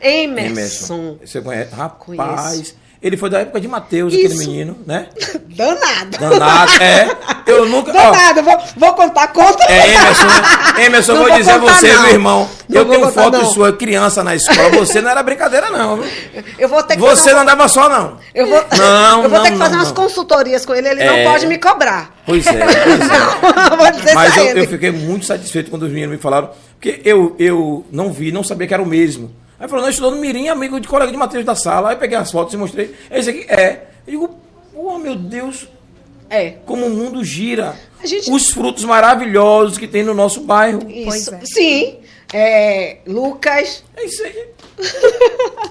Emerson. 0.01 0.51
Emerson. 0.51 1.19
Você 1.25 1.41
conhece? 1.43 1.75
Rapaz, 1.75 1.99
Conheço. 2.57 2.77
Ele 3.03 3.17
foi 3.17 3.29
da 3.29 3.41
época 3.41 3.61
de 3.61 3.67
Mateus, 3.67 4.15
Isso. 4.15 4.25
aquele 4.27 4.39
menino, 4.39 4.79
né? 4.87 5.09
Danado. 5.57 6.19
Danado, 6.19 6.83
é. 6.83 7.11
Eu 7.47 7.67
nunca... 7.67 7.91
ó, 7.91 8.13
Danado. 8.13 8.43
Vou, 8.43 8.59
vou 8.77 8.93
contar 8.95 9.27
conta. 9.29 9.65
É, 9.65 9.95
Emerson, 9.95 10.27
Emerson, 10.79 11.17
vou 11.17 11.27
vou 11.27 11.37
dizer 11.37 11.51
a 11.51 11.59
você, 11.59 11.93
não. 11.93 12.03
meu 12.03 12.11
irmão. 12.13 12.49
Não 12.69 12.81
eu 12.81 12.89
tenho 12.89 13.01
contar, 13.01 13.23
foto 13.25 13.39
não. 13.39 13.45
sua 13.47 13.73
criança 13.73 14.23
na 14.23 14.37
escola. 14.37 14.71
Você 14.71 15.01
não 15.01 15.11
era 15.11 15.21
brincadeira, 15.23 15.69
não. 15.69 15.97
viu? 15.97 16.07
Eu 16.59 16.69
vou 16.69 16.81
ter 16.85 16.95
que 16.95 17.01
Você 17.01 17.23
fazer 17.23 17.35
não 17.35 17.43
andava 17.43 17.67
só, 17.69 17.89
não. 17.89 18.19
Eu 18.33 18.47
vou, 18.47 18.65
Não, 18.79 19.25
eu 19.25 19.31
vou 19.31 19.41
ter 19.41 19.51
que 19.51 19.59
fazer 19.59 19.75
umas 19.75 19.93
consultorias 19.93 20.65
com 20.65 20.73
ele, 20.73 20.89
ele 20.89 21.03
É. 21.03 21.25
não 21.25 21.33
pode 21.33 21.47
me 21.47 21.59
cobrar. 21.59 22.15
Pois 22.25 22.47
é, 22.47 22.53
pois 23.77 24.07
é. 24.07 24.15
Mas 24.15 24.37
eu, 24.37 24.45
eu 24.45 24.69
fiquei 24.69 24.93
muito 24.93 25.27
satisfeito 25.27 25.71
quando 25.71 25.83
os 25.83 25.91
meninos 25.91 26.13
me 26.17 26.23
falaram, 26.23 26.51
porque 26.79 27.01
eu, 27.05 27.35
eu 27.39 27.85
não 27.91 28.13
vi, 28.13 28.31
não 28.31 28.45
sabia 28.45 28.67
que 28.69 28.75
era 28.75 28.83
o 28.83 28.87
mesmo. 28.87 29.42
Aí 29.63 29.69
falou, 29.69 29.83
não, 29.85 29.89
estudou 29.91 30.11
no 30.11 30.17
Mirim, 30.17 30.49
amigo 30.49 30.81
de 30.81 30.89
colega 30.89 31.13
de 31.13 31.17
Matheus 31.17 31.45
da 31.45 31.55
sala. 31.55 31.91
Aí 31.91 31.97
peguei 31.97 32.19
as 32.19 32.33
fotos 32.33 32.53
e 32.53 32.57
mostrei. 32.57 32.93
Esse 33.09 33.31
aqui 33.31 33.47
é. 33.49 33.85
Eu 34.05 34.11
digo, 34.11 34.37
pô, 34.75 34.99
meu 34.99 35.15
Deus, 35.15 35.69
É. 36.29 36.55
como 36.67 36.87
o 36.87 36.91
mundo 36.91 37.25
gira. 37.25 37.77
A 38.03 38.07
gente- 38.07 38.29
Os 38.29 38.51
frutos 38.51 38.83
maravilhosos 38.85 39.79
que 39.79 39.87
tem 39.87 40.03
no 40.03 40.15
nosso 40.15 40.41
bairro. 40.41 40.81
Pois 41.05 41.23
Isso. 41.23 41.35
é. 41.37 41.41
Sim. 41.45 41.99
É, 42.35 42.97
Lucas, 43.07 43.85
É 43.97 44.05
isso 44.05 44.25
aí. 44.25 44.49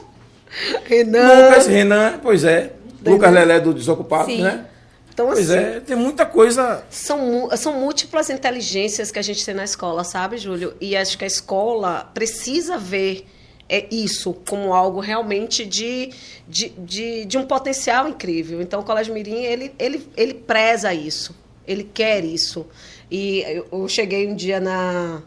Renan. 0.85 1.47
Lucas, 1.49 1.67
Renan, 1.67 2.19
pois 2.21 2.43
é. 2.43 2.71
Lucas 3.05 3.33
Lelé 3.33 3.59
do 3.59 3.73
Desocupado, 3.73 4.25
Sim. 4.25 4.41
né? 4.43 4.65
Então, 5.13 5.27
Pois 5.27 5.49
assim, 5.51 5.59
é, 5.59 5.79
tem 5.81 5.95
muita 5.95 6.25
coisa. 6.25 6.83
são, 6.89 7.49
são 7.57 7.73
múltiplas 7.73 8.29
inteligências 8.29 9.11
que 9.11 9.19
a 9.19 9.21
gente 9.21 9.45
tem 9.45 9.53
na 9.53 9.63
escola, 9.65 10.03
sabe, 10.03 10.37
Júlio? 10.37 10.73
E 10.79 10.95
acho 10.95 11.17
que 11.17 11.23
a 11.25 11.27
escola 11.27 12.09
precisa 12.13 12.77
ver 12.77 13.25
é, 13.71 13.87
isso 13.89 14.33
como 14.49 14.73
algo 14.73 14.99
realmente 14.99 15.65
de, 15.65 16.11
de, 16.45 16.69
de, 16.77 17.23
de 17.23 17.37
um 17.37 17.45
potencial 17.45 18.09
incrível. 18.09 18.61
Então, 18.61 18.81
o 18.81 18.83
Colégio 18.83 19.13
Mirim, 19.13 19.43
ele, 19.45 19.73
ele, 19.79 20.05
ele 20.17 20.33
preza 20.33 20.93
isso. 20.93 21.33
Ele 21.65 21.85
quer 21.85 22.25
isso. 22.25 22.67
E 23.09 23.63
eu, 23.71 23.87
cheguei 23.87 24.27
um 24.27 24.35
dia 24.35 24.59
na, 24.59 25.21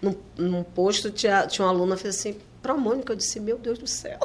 num, 0.00 0.14
num 0.38 0.62
posto, 0.62 1.10
tinha, 1.10 1.44
tinha 1.48 1.66
uma 1.66 1.72
aluna 1.72 1.96
fez 1.96 2.16
assim, 2.16 2.36
pra 2.62 2.74
Mônica, 2.74 3.12
eu 3.12 3.16
disse, 3.16 3.40
meu 3.40 3.58
Deus 3.58 3.80
do 3.80 3.86
céu. 3.88 4.18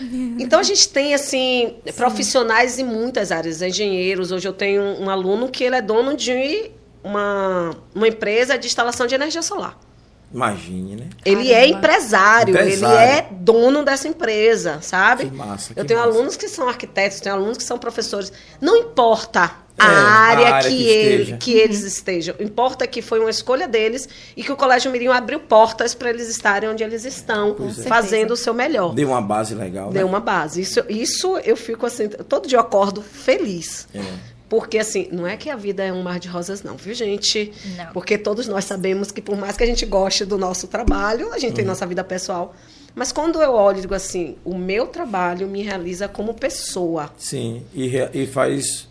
então 0.38 0.60
a 0.60 0.62
gente 0.62 0.86
tem, 0.90 1.14
assim, 1.14 1.76
profissionais 1.96 2.78
em 2.78 2.84
muitas 2.84 3.32
áreas, 3.32 3.62
engenheiros. 3.62 4.32
Hoje 4.32 4.46
eu 4.46 4.52
tenho 4.52 4.82
um 4.82 5.08
aluno 5.08 5.48
que 5.48 5.64
ele 5.64 5.76
é 5.76 5.80
dono 5.80 6.14
de 6.14 6.72
uma, 7.02 7.74
uma 7.94 8.06
empresa 8.06 8.58
de 8.58 8.66
instalação 8.66 9.06
de 9.06 9.14
energia 9.14 9.40
solar. 9.40 9.87
Imagine, 10.32 10.96
né? 10.96 11.06
Ele 11.24 11.50
é 11.50 11.60
Caramba. 11.60 11.78
empresário, 11.78 12.56
ele 12.58 12.74
Empresário. 12.74 12.98
é 12.98 13.26
dono 13.30 13.82
dessa 13.84 14.06
empresa, 14.08 14.78
sabe? 14.82 15.24
Que 15.26 15.34
massa, 15.34 15.72
Eu 15.74 15.82
que 15.82 15.88
tenho 15.88 16.00
massa. 16.00 16.12
alunos 16.12 16.36
que 16.36 16.48
são 16.48 16.68
arquitetos, 16.68 17.20
tenho 17.20 17.34
alunos 17.34 17.56
que 17.56 17.64
são 17.64 17.78
professores. 17.78 18.30
Não 18.60 18.76
importa 18.76 19.50
a, 19.78 19.84
É, 19.84 19.88
a 19.88 19.90
área, 19.90 20.54
área 20.56 20.70
que, 20.70 20.76
que 20.76 20.82
ele- 20.88 21.12
esteja. 21.22 21.36
que 21.38 21.52
eles 21.52 21.82
estejam. 21.82 22.34
Importa 22.40 22.86
que 22.86 23.00
foi 23.00 23.20
uma 23.20 23.30
escolha 23.30 23.66
deles 23.66 24.06
e 24.36 24.42
que 24.42 24.52
o 24.52 24.56
Colégio 24.56 24.90
Mirim 24.92 25.06
abriu 25.06 25.40
portas 25.40 25.94
para 25.94 26.10
eles 26.10 26.28
estarem 26.28 26.68
onde 26.68 26.84
eles 26.84 27.04
estão, 27.06 27.56
é. 27.78 27.82
fazendo 27.84 28.32
o 28.32 28.36
seu 28.36 28.52
melhor. 28.52 28.92
Deu 28.94 29.08
uma 29.08 29.22
base 29.22 29.54
legal, 29.54 29.90
Deu 29.90 30.04
né? 30.04 30.10
uma 30.10 30.20
base. 30.20 30.60
Isso, 30.60 30.84
isso 30.90 31.38
eu 31.38 31.56
fico 31.56 31.86
assim, 31.86 32.06
todo 32.08 32.46
dia 32.46 32.58
eu 32.58 32.62
acordo 32.62 33.00
feliz. 33.00 33.88
É. 33.94 34.02
Porque, 34.48 34.78
assim, 34.78 35.08
não 35.12 35.26
é 35.26 35.36
que 35.36 35.50
a 35.50 35.56
vida 35.56 35.84
é 35.84 35.92
um 35.92 36.02
mar 36.02 36.18
de 36.18 36.26
rosas, 36.28 36.62
não, 36.62 36.76
viu, 36.76 36.94
gente? 36.94 37.52
Não. 37.76 37.92
Porque 37.92 38.16
todos 38.16 38.46
nós 38.46 38.64
sabemos 38.64 39.10
que, 39.10 39.20
por 39.20 39.36
mais 39.36 39.56
que 39.56 39.62
a 39.62 39.66
gente 39.66 39.84
goste 39.84 40.24
do 40.24 40.38
nosso 40.38 40.66
trabalho, 40.68 41.32
a 41.34 41.38
gente 41.38 41.50
Uhum. 41.50 41.56
tem 41.56 41.64
nossa 41.66 41.86
vida 41.86 42.02
pessoal. 42.02 42.54
Mas 42.94 43.12
quando 43.12 43.40
eu 43.42 43.52
olho 43.52 43.78
e 43.78 43.80
digo 43.82 43.94
assim, 43.94 44.36
o 44.44 44.56
meu 44.56 44.86
trabalho 44.86 45.46
me 45.46 45.62
realiza 45.62 46.08
como 46.08 46.32
pessoa. 46.34 47.12
Sim, 47.18 47.62
e, 47.74 47.92
e 48.14 48.26
faz 48.26 48.87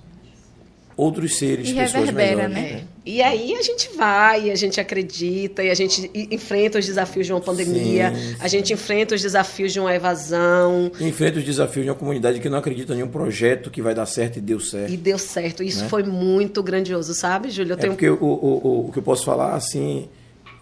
outros 0.98 1.38
seres, 1.38 1.70
E 1.70 1.74
pessoas 1.76 2.06
reverbera, 2.08 2.50
melhores. 2.50 2.74
né? 2.74 2.84
E 3.06 3.22
aí 3.22 3.56
a 3.56 3.62
gente 3.62 3.96
vai, 3.96 4.50
a 4.50 4.56
gente 4.56 4.82
acredita, 4.82 5.64
e 5.64 5.70
a 5.70 5.74
gente 5.76 6.10
enfrenta 6.32 6.80
os 6.80 6.86
desafios 6.88 7.26
de 7.28 7.32
uma 7.32 7.40
pandemia, 7.40 8.14
Sim, 8.14 8.36
a 8.40 8.48
gente 8.48 8.74
enfrenta 8.74 9.14
os 9.16 9.22
desafios 9.22 9.72
de 9.72 9.80
uma 9.80 9.94
evasão. 9.96 10.92
Enfrenta 11.00 11.38
os 11.40 11.46
desafios 11.46 11.86
de 11.86 11.92
uma 11.92 11.96
comunidade 11.96 12.40
que 12.40 12.50
não 12.50 12.58
acredita 12.58 12.94
em 12.96 13.04
um 13.04 13.08
projeto 13.08 13.70
que 13.70 13.82
vai 13.82 13.94
dar 13.94 14.08
certo 14.08 14.38
e 14.38 14.42
deu 14.42 14.60
certo. 14.60 14.92
E 14.92 14.98
deu 14.98 15.18
certo. 15.20 15.62
Isso 15.64 15.84
Né? 15.84 15.90
foi 15.90 16.02
muito 16.04 16.62
grandioso, 16.64 17.14
sabe, 17.14 17.50
Júlio? 17.52 17.74
Eu 17.74 17.78
É 17.78 17.80
tenho 17.82 17.94
porque 17.94 18.10
o, 18.10 18.16
o, 18.16 18.28
o, 18.68 18.88
o 18.88 18.92
que 18.92 18.98
eu 19.00 19.04
posso 19.04 19.24
falar, 19.24 19.54
assim, 19.54 20.10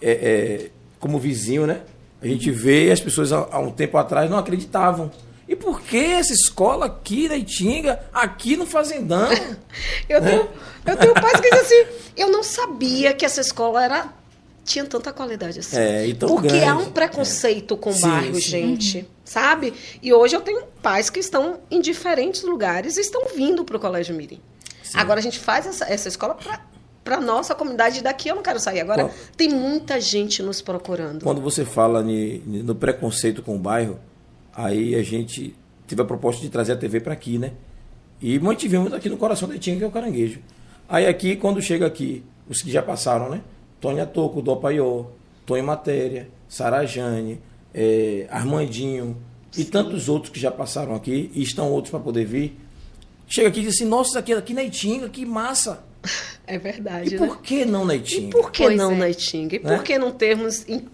é, 0.02 0.12
é, 0.12 0.70
como 1.00 1.18
vizinho, 1.18 1.66
né? 1.66 1.80
A 2.22 2.28
gente 2.28 2.52
vê 2.52 2.92
as 2.92 3.00
pessoas 3.00 3.32
há, 3.32 3.48
há 3.52 3.60
um 3.60 3.72
tempo 3.72 3.98
atrás 3.98 4.30
não 4.30 4.38
acreditavam. 4.38 5.10
E 5.48 5.56
por 5.56 5.82
que 5.82 5.98
essa 5.98 6.34
escola 6.34 6.88
aqui 6.88 7.28
na 7.30 7.36
Itinga, 7.36 8.00
aqui 8.14 8.58
no 8.58 8.66
Fazendão? 8.66 9.28
Eu 10.10 10.22
tenho, 10.22 10.50
eu 10.86 10.98
tenho 10.98 11.14
pais 11.20 11.40
que 11.40 11.50
dizem 11.50 11.82
assim, 11.82 11.92
eu 12.16 12.32
não 12.32 12.42
sabia 12.44 13.14
que 13.14 13.26
essa 13.26 13.42
escola 13.42 13.84
era 13.84 14.14
tinha 14.64 14.86
tanta 14.86 15.12
qualidade 15.14 15.60
assim. 15.60 15.78
É, 15.78 16.08
e 16.08 16.14
tão 16.16 16.28
Porque 16.30 16.48
grande. 16.48 16.64
há 16.66 16.76
um 16.76 16.92
preconceito 16.92 17.76
com 17.78 17.90
o 17.92 17.94
Sim, 17.94 18.02
bairro, 18.02 18.36
sim. 18.36 18.42
gente, 18.42 19.08
sabe? 19.24 19.74
E 20.02 20.12
hoje 20.14 20.36
eu 20.36 20.42
tenho 20.42 20.64
pais 20.82 21.10
que 21.10 21.20
estão 21.20 21.60
em 21.70 21.80
diferentes 21.82 22.42
lugares 22.44 22.98
e 22.98 23.02
estão 23.02 23.24
vindo 23.36 23.64
para 23.64 23.78
o 23.78 23.80
Colégio 23.80 24.16
Mirim. 24.16 24.40
Agora 24.94 25.20
a 25.20 25.24
gente 25.24 25.38
faz 25.40 25.68
essa, 25.68 25.86
essa 25.86 26.08
escola 26.08 26.34
para 26.36 26.60
para 27.04 27.22
nossa 27.22 27.54
comunidade 27.54 28.02
daqui 28.02 28.30
eu 28.30 28.36
não 28.36 28.42
quero 28.42 28.60
sair. 28.60 28.80
Agora 28.80 29.04
Bom. 29.04 29.12
tem 29.38 29.48
muita 29.50 30.02
gente 30.02 30.42
nos 30.42 30.60
procurando. 30.60 31.22
Quando 31.24 31.40
você 31.40 31.64
fala 31.64 32.02
ni- 32.02 32.40
ni- 32.48 32.64
no 32.64 32.74
preconceito 32.74 33.44
com 33.44 33.56
o 33.56 33.60
bairro, 33.60 34.00
aí 34.56 34.96
a 34.96 35.04
gente 35.04 35.54
teve 35.86 36.02
a 36.02 36.06
proposta 36.06 36.42
de 36.42 36.50
trazer 36.50 36.72
a 36.72 36.76
TV 36.78 37.00
para 37.00 37.14
aqui, 37.14 37.38
né? 37.38 37.52
E 38.22 38.40
mantivemos 38.40 38.92
aqui 38.94 39.10
no 39.10 39.18
coração 39.18 39.48
da 39.48 39.56
Itinga, 39.56 39.78
que 39.80 39.84
é 39.84 39.88
o 39.88 39.92
Caranguejo. 39.92 40.40
Aí 40.88 41.06
aqui, 41.06 41.36
quando 41.36 41.62
chega 41.62 41.86
aqui, 41.86 42.24
os 42.50 42.62
que 42.62 42.72
já 42.72 42.82
passaram, 42.82 43.30
né? 43.30 43.42
Tônia 43.82 44.06
Toco, 44.06 44.42
do 44.42 44.52
Apaió, 44.52 45.06
Tonho 45.46 45.64
Matéria, 45.64 46.30
Sarajane, 46.48 47.40
eh, 47.74 48.26
Armandinho 48.32 49.18
e 49.58 49.64
tantos 49.66 50.08
outros 50.10 50.32
que 50.32 50.40
já 50.40 50.50
passaram 50.52 50.96
aqui 50.96 51.30
e 51.34 51.42
estão 51.44 51.70
outros 51.72 51.92
para 51.92 52.00
poder 52.00 52.26
vir. 52.26 52.58
Chega 53.28 53.50
aqui 53.50 53.60
e 53.60 53.64
diz 53.64 53.76
assim, 53.76 53.86
nossa, 53.86 54.20
aqui, 54.20 54.34
aqui 54.34 54.54
na 54.54 54.64
Itinga, 54.64 55.10
que 55.10 55.26
massa. 55.26 55.84
É 56.48 56.60
verdade, 56.60 57.16
E 57.16 57.18
né? 57.20 57.26
por 57.26 57.42
que 57.42 57.66
não 57.66 57.84
na 57.84 57.96
E 57.96 57.98
Itinga? 57.98 58.30
por 58.38 58.52
que 58.52 58.64
Pois 58.66 58.78
não 58.78 58.92
é. 58.92 58.96
na 58.98 59.10
Itinga? 59.10 59.56
E 59.56 59.60
Né? 59.64 59.76
por 59.76 59.84
que 59.84 59.98
não 59.98 60.12
termos 60.12 60.64
em- 60.70 60.86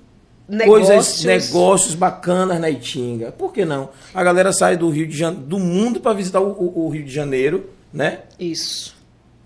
negócios... 0.57 0.87
coisas, 1.17 1.23
negócios 1.23 1.95
bacanas 1.95 2.59
na 2.59 2.69
Itinga. 2.69 3.31
Por 3.31 3.51
que 3.53 3.63
não? 3.65 3.89
A 4.13 4.23
galera 4.23 4.51
sai 4.53 4.75
do 4.77 4.89
Rio 4.89 5.07
de 5.07 5.17
Janeiro, 5.17 5.45
do 5.45 5.57
mundo 5.59 5.99
para 5.99 6.13
visitar 6.13 6.39
o, 6.41 6.49
o- 6.51 6.85
o 6.85 6.89
Rio 6.89 7.03
de 7.03 7.11
Janeiro, 7.11 7.69
né? 7.93 8.19
Isso. 8.39 8.95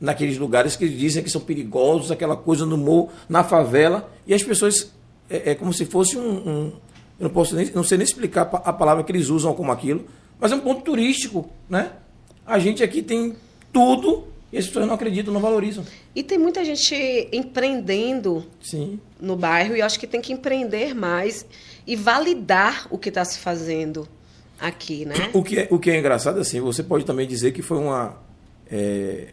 Naqueles 0.02 0.38
lugares 0.38 0.76
que 0.76 0.90
dizem 0.90 1.24
que 1.24 1.30
são 1.30 1.40
perigosos, 1.42 2.12
aquela 2.12 2.36
coisa 2.36 2.66
no 2.66 2.78
morro, 2.78 3.10
na 3.30 3.44
favela, 3.44 4.10
e 4.28 4.34
as 4.34 4.44
pessoas 4.44 4.92
é, 5.30 5.52
é 5.52 5.56
como 5.56 5.74
se 5.74 5.86
fosse 5.86 6.18
um, 6.18 6.22
um, 6.50 6.72
Eu 7.20 7.24
não 7.24 7.30
posso 7.30 7.56
nem, 7.56 7.72
não 7.74 7.84
sei 7.84 7.98
nem 7.98 8.06
explicar 8.06 8.42
a 8.66 8.74
palavra 8.74 9.04
que 9.04 9.12
eles 9.12 9.30
usam 9.30 9.54
como 9.54 9.72
aquilo, 9.72 10.06
mas 10.40 10.52
é 10.52 10.56
um 10.56 10.60
ponto 10.60 10.82
turístico, 10.82 11.50
né? 11.70 11.92
A 12.46 12.60
gente 12.60 12.84
aqui 12.84 13.02
tem 13.02 13.36
tudo 13.72 14.26
e 14.52 14.58
as 14.58 14.68
pessoas 14.68 14.86
não 14.86 14.94
acreditam, 14.96 15.34
não 15.34 15.42
valorizam. 15.42 15.84
E 16.14 16.22
tem 16.22 16.38
muita 16.38 16.64
gente 16.64 16.94
empreendendo 17.32 18.46
Sim. 18.62 19.00
No 19.26 19.36
bairro 19.36 19.76
e 19.76 19.82
acho 19.82 20.00
que 20.00 20.06
tem 20.06 20.22
que 20.22 20.32
empreender 20.32 20.94
mais 20.94 21.46
e 21.86 21.96
validar 21.96 22.88
o 22.92 22.98
que 22.98 23.10
está 23.10 23.26
se 23.26 23.40
fazendo 23.40 24.08
aqui, 24.60 25.06
né? 25.06 25.16
O 25.34 25.44
que, 25.44 25.60
é, 25.60 25.68
o 25.72 25.80
que 25.80 25.90
é 25.90 25.98
engraçado, 25.98 26.40
assim, 26.40 26.62
você 26.62 26.84
pode 26.84 27.04
também 27.06 27.28
dizer 27.28 27.52
que 27.52 27.62
foi 27.62 27.78
uma, 27.78 28.18
é, 28.72 29.30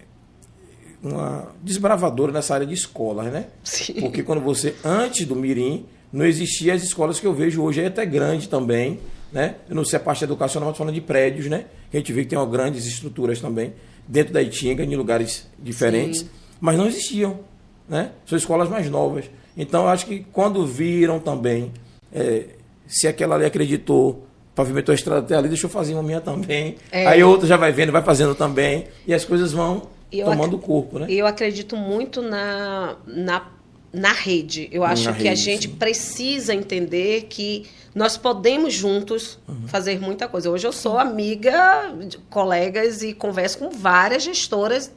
uma 1.02 1.52
desbravadora 1.62 2.32
nessa 2.32 2.54
área 2.54 2.66
de 2.66 2.74
escolas, 2.74 3.30
né? 3.32 3.46
Sim. 3.62 3.94
Porque 4.00 4.22
quando 4.22 4.40
você, 4.40 4.74
antes 4.84 5.26
do 5.26 5.36
Mirim, 5.36 5.86
não 6.12 6.24
existiam 6.24 6.74
as 6.74 6.82
escolas 6.82 7.20
que 7.20 7.26
eu 7.26 7.34
vejo 7.34 7.62
hoje, 7.62 7.82
é 7.82 7.86
até 7.86 8.04
grande 8.04 8.48
também, 8.48 8.98
né? 9.30 9.56
Eu 9.68 9.76
não 9.76 9.84
sei 9.84 9.98
a 9.98 10.00
parte 10.00 10.24
educacional, 10.24 10.70
mas 10.70 10.78
falando 10.78 10.94
de 10.94 11.00
prédios, 11.00 11.46
né? 11.46 11.66
A 11.92 11.96
gente 11.96 12.12
vê 12.12 12.24
que 12.24 12.30
tem 12.30 12.50
grandes 12.50 12.86
estruturas 12.86 13.40
também, 13.40 13.74
dentro 14.08 14.32
da 14.32 14.42
Itinga, 14.42 14.84
em 14.84 14.96
lugares 14.96 15.46
diferentes, 15.58 16.20
Sim. 16.20 16.30
mas 16.60 16.78
não 16.78 16.86
existiam, 16.86 17.40
né? 17.88 18.12
São 18.26 18.36
escolas 18.36 18.68
mais 18.68 18.88
novas. 18.90 19.26
Então, 19.56 19.82
eu 19.84 19.88
acho 19.88 20.06
que 20.06 20.24
quando 20.32 20.66
viram 20.66 21.18
também, 21.18 21.72
é, 22.12 22.44
se 22.86 23.06
aquela 23.06 23.34
ali 23.36 23.44
acreditou, 23.44 24.24
pavimentou 24.54 24.92
a 24.92 24.96
estrada 24.96 25.20
até 25.20 25.34
ali, 25.36 25.48
deixa 25.48 25.66
eu 25.66 25.70
fazer 25.70 25.94
uma 25.94 26.02
minha 26.02 26.20
também. 26.20 26.76
É. 26.90 27.06
Aí 27.06 27.22
outra 27.22 27.46
já 27.46 27.56
vai 27.56 27.72
vendo, 27.72 27.92
vai 27.92 28.02
fazendo 28.02 28.34
também, 28.34 28.86
e 29.06 29.12
as 29.14 29.24
coisas 29.24 29.52
vão 29.52 29.82
eu 30.10 30.26
tomando 30.26 30.58
corpo, 30.58 30.98
né? 30.98 31.06
Eu 31.08 31.26
acredito 31.26 31.74
muito 31.76 32.20
na, 32.20 32.96
na, 33.06 33.46
na 33.92 34.12
rede. 34.12 34.68
Eu 34.70 34.84
acho 34.84 35.04
Na 35.10 35.12
que 35.16 35.26
a 35.26 35.30
rede, 35.30 35.42
gente 35.42 35.68
sim. 35.68 35.74
precisa 35.76 36.54
entender 36.54 37.26
que 37.28 37.66
nós 37.94 38.16
podemos 38.16 38.72
juntos 38.74 39.38
Uhum. 39.48 39.68
fazer 39.68 40.00
muita 40.00 40.26
coisa. 40.28 40.50
Hoje 40.50 40.66
eu 40.66 40.72
sou 40.72 40.98
amiga 40.98 41.94
de 42.08 42.16
colegas 42.30 43.02
e 43.02 43.12
converso 43.12 43.58
com 43.58 43.68
várias 43.70 44.22
gestoras 44.22 44.90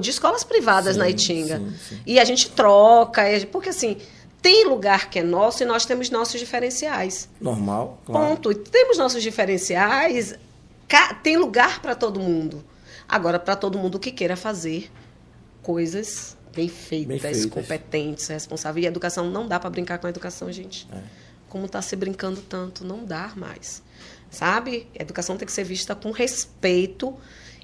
de 0.00 0.10
escolas 0.10 0.44
privadas 0.44 0.94
Sim, 0.94 1.00
na 1.00 1.08
Itinga. 1.08 1.58
sim, 1.58 1.74
sim. 1.88 2.00
E 2.06 2.18
a 2.18 2.24
gente 2.24 2.50
troca, 2.50 3.22
porque 3.50 3.68
assim, 3.70 3.96
tem 4.40 4.64
lugar 4.66 5.10
que 5.10 5.18
é 5.18 5.22
nosso 5.22 5.62
e 5.62 5.66
nós 5.66 5.84
temos 5.84 6.10
nossos 6.10 6.38
diferenciais. 6.40 7.28
Normal, 7.40 7.98
claro. 8.04 8.36
Ponto. 8.36 8.52
E 8.52 8.54
temos 8.54 8.96
nossos 8.96 9.22
diferenciais, 9.22 10.34
tem 11.22 11.36
lugar 11.36 11.82
para 11.82 11.94
todo 11.94 12.20
mundo. 12.20 12.64
Agora, 13.08 13.38
para 13.38 13.56
todo 13.56 13.78
mundo 13.78 13.98
que 13.98 14.12
queira 14.12 14.36
fazer 14.36 14.90
coisas 15.62 16.36
bem 16.54 16.68
feitas, 16.68 17.20
feitas. 17.20 17.46
competentes, 17.46 18.26
responsáveis. 18.28 18.84
E 18.84 18.86
a 18.86 18.90
educação 18.90 19.30
não 19.30 19.46
dá 19.46 19.58
para 19.58 19.70
brincar 19.70 19.98
com 19.98 20.06
a 20.06 20.10
educação, 20.10 20.50
gente. 20.52 20.88
É. 20.92 21.00
Como 21.48 21.66
está 21.66 21.80
se 21.80 21.96
brincando 21.96 22.40
tanto, 22.42 22.84
não 22.84 23.04
dá 23.04 23.32
mais. 23.34 23.82
Sabe? 24.30 24.86
A 24.98 25.02
educação 25.02 25.36
tem 25.36 25.46
que 25.46 25.52
ser 25.52 25.64
vista 25.64 25.94
com 25.94 26.10
respeito 26.10 27.16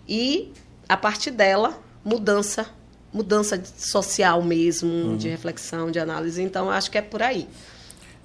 e, 0.09 0.53
a 0.89 0.97
partir 0.97 1.31
dela, 1.31 1.79
mudança. 2.05 2.67
Mudança 3.13 3.57
de- 3.57 3.69
social 3.79 4.43
mesmo, 4.43 4.91
Uhum. 4.91 5.17
de 5.17 5.29
reflexão, 5.29 5.91
de 5.91 5.99
análise. 6.01 6.43
Então, 6.43 6.69
acho 6.71 6.91
que 6.91 6.99
é 6.99 7.03
por 7.03 7.23
aí. 7.23 7.49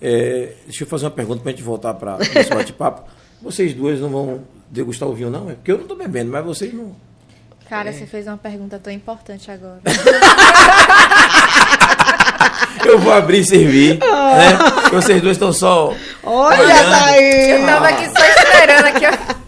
É, 0.02 0.54
deixa 0.66 0.84
eu 0.84 0.88
fazer 0.88 1.06
uma 1.06 1.12
pergunta 1.12 1.42
para 1.42 1.52
a 1.52 1.54
gente 1.54 1.64
voltar 1.64 1.94
para 1.94 2.18
esse 2.36 2.50
bate-papo. 2.50 3.08
Vocês 3.42 3.74
duas 3.74 4.00
não 4.00 4.10
vão 4.10 4.42
degustar 4.70 5.08
o 5.08 5.14
vinho, 5.14 5.30
não? 5.30 5.50
É 5.50 5.54
porque 5.54 5.72
eu 5.72 5.76
não 5.76 5.84
estou 5.84 5.96
bebendo, 5.98 6.32
mas 6.32 6.44
vocês 6.44 6.74
não. 6.74 6.94
Cara, 7.70 7.94
você 7.94 8.06
fez 8.06 8.26
uma 8.28 8.38
pergunta 8.38 8.78
tão 8.80 8.92
importante 8.92 9.50
agora. 9.52 9.80
Eu 12.86 12.98
vou 13.00 13.14
abrir 13.14 13.40
e 13.40 13.46
servir, 13.46 14.00
né? 14.00 14.58
Vocês 14.92 15.22
dois 15.22 15.36
estão 15.38 15.52
só. 15.54 15.94
Olha 16.24 16.58
daí! 16.90 17.52
Eu 17.52 17.66
tava 17.66 17.88
aqui 17.90 18.06
só 18.10 18.26
esperando 18.26 18.86
aqui, 18.88 19.06
ó. 19.06 19.39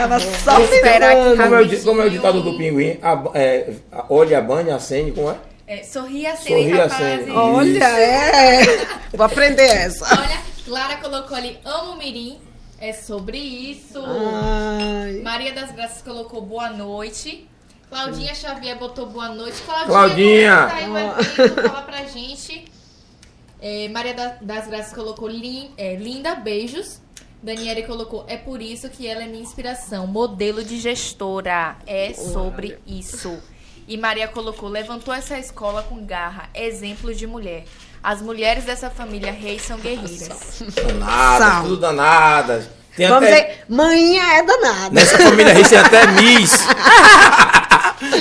Tava 0.00 0.20
só 0.20 0.60
esperar 0.60 1.10
aqui 1.12 1.36
Como 1.36 1.54
é, 1.54 1.62
o, 1.62 1.82
como 1.84 2.02
é 2.02 2.04
o 2.06 2.10
ditado 2.10 2.42
do 2.42 2.56
pinguim? 2.56 2.98
A, 3.02 3.22
é, 3.34 3.72
a- 3.92 4.04
olhe 4.08 4.34
a 4.34 4.40
banha, 4.40 4.76
acene, 4.76 5.12
como 5.12 5.30
é? 5.30 5.36
É, 5.66 5.82
sorria 5.84 6.32
assim, 6.32 6.48
Sorria, 6.48 6.82
rapazes. 6.86 7.24
Sene. 7.24 7.30
Olha, 7.32 7.84
é. 8.00 8.86
Vou 9.12 9.26
aprender 9.26 9.64
essa. 9.66 10.04
Olha, 10.18 10.38
Clara 10.64 10.96
colocou 10.96 11.36
ali, 11.36 11.58
amo 11.64 11.92
o 11.92 11.96
Mirim. 11.98 12.38
É 12.80 12.92
sobre 12.92 13.36
isso. 13.38 14.00
Ai. 14.06 15.20
Maria 15.22 15.52
das 15.52 15.72
Graças 15.72 16.00
colocou 16.00 16.40
boa 16.40 16.70
noite. 16.70 17.46
Claudinha 17.90 18.34
Xavier 18.34 18.78
botou 18.78 19.06
boa 19.06 19.28
noite. 19.30 19.60
Claudinha, 19.62 19.86
Claudinha! 19.86 20.66
que 20.66 20.70
tá 20.70 20.76
aí 20.76 20.88
o 20.90 20.98
evento? 20.98 21.62
Fala 21.68 21.82
pra 21.82 22.04
gente. 22.04 22.64
É, 23.60 23.88
Maria 23.88 24.14
da- 24.14 24.36
das 24.40 24.68
Graças 24.68 24.92
colocou 24.94 25.28
lin- 25.28 25.70
é, 25.76 25.96
linda, 25.96 26.34
beijos. 26.36 27.00
Daniele 27.42 27.82
colocou, 27.84 28.24
é 28.28 28.36
por 28.36 28.60
isso 28.60 28.88
que 28.88 29.06
ela 29.06 29.22
é 29.22 29.26
minha 29.26 29.42
inspiração. 29.42 30.06
Modelo 30.06 30.64
de 30.64 30.78
gestora. 30.78 31.76
É 31.86 32.12
sobre 32.14 32.76
isso. 32.86 33.38
E 33.86 33.96
Maria 33.96 34.28
colocou, 34.28 34.68
levantou 34.68 35.14
essa 35.14 35.38
escola 35.38 35.82
com 35.82 36.04
garra. 36.04 36.48
Exemplo 36.54 37.14
de 37.14 37.26
mulher. 37.26 37.64
As 38.02 38.20
mulheres 38.20 38.64
dessa 38.64 38.90
família 38.90 39.32
reis 39.32 39.62
são 39.62 39.78
guerreiras. 39.78 40.62
Danadas, 40.74 41.48
Sal. 41.48 41.62
tudo 41.62 41.76
danadas. 41.78 42.64
Tem 42.96 43.06
Vamos 43.08 43.28
até, 43.28 43.40
dizer, 43.42 43.64
manhã 43.68 44.22
é 44.34 44.42
danada. 44.42 44.90
Nessa 44.90 45.18
família 45.18 45.52
Reis 45.52 45.68
tem 45.68 45.78
até 45.78 46.04
Miss. 46.08 46.52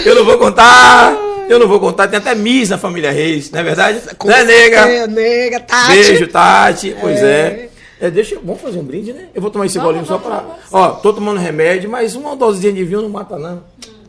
eu 0.05 0.13
não 0.15 0.24
vou 0.26 0.38
contar. 0.38 1.13
Eu 1.49 1.57
não 1.59 1.68
vou 1.68 1.80
contar. 1.80 2.07
Tem 2.07 2.20
até 2.20 2.36
Miss 2.36 2.70
na 2.70 2.78
família 2.78 3.11
Reis, 3.11 3.49
não 3.49 3.59
é 3.59 3.63
verdade? 3.63 4.01
Com 4.18 4.28
Né, 4.28 4.43
nega? 4.43 4.84
certeza, 4.84 5.07
nega, 5.07 5.59
Tati. 5.61 5.88
Beijo, 5.91 6.28
Tati. 6.28 6.95
Pois 7.01 7.24
é. 7.24 7.47
É, 7.47 7.66
deixa 8.12 8.36
eu, 8.36 8.41
vamos 8.41 8.62
fazer 8.62 8.80
um 8.80 8.84
brinde, 8.84 9.12
né? 9.14 9.30
Eu 9.34 9.41
vou 9.41 9.50
tomar 9.50 9.66
esse 9.66 9.78
Vamos, 9.78 9.89
bolinho 9.93 10.06
só 10.06 10.18
vamos, 10.18 10.28
pra. 10.43 10.56
vamos. 10.70 10.74
Ó, 10.74 10.89
tô 11.00 11.12
tomando 11.14 11.39
remédio, 11.39 11.89
mas 11.89 12.16
uma 12.16 12.36
dosezinha 12.36 12.74
de 12.74 12.84
vinho 12.84 13.02
não 13.02 13.10
mata, 13.10 13.38
não. 13.39 13.64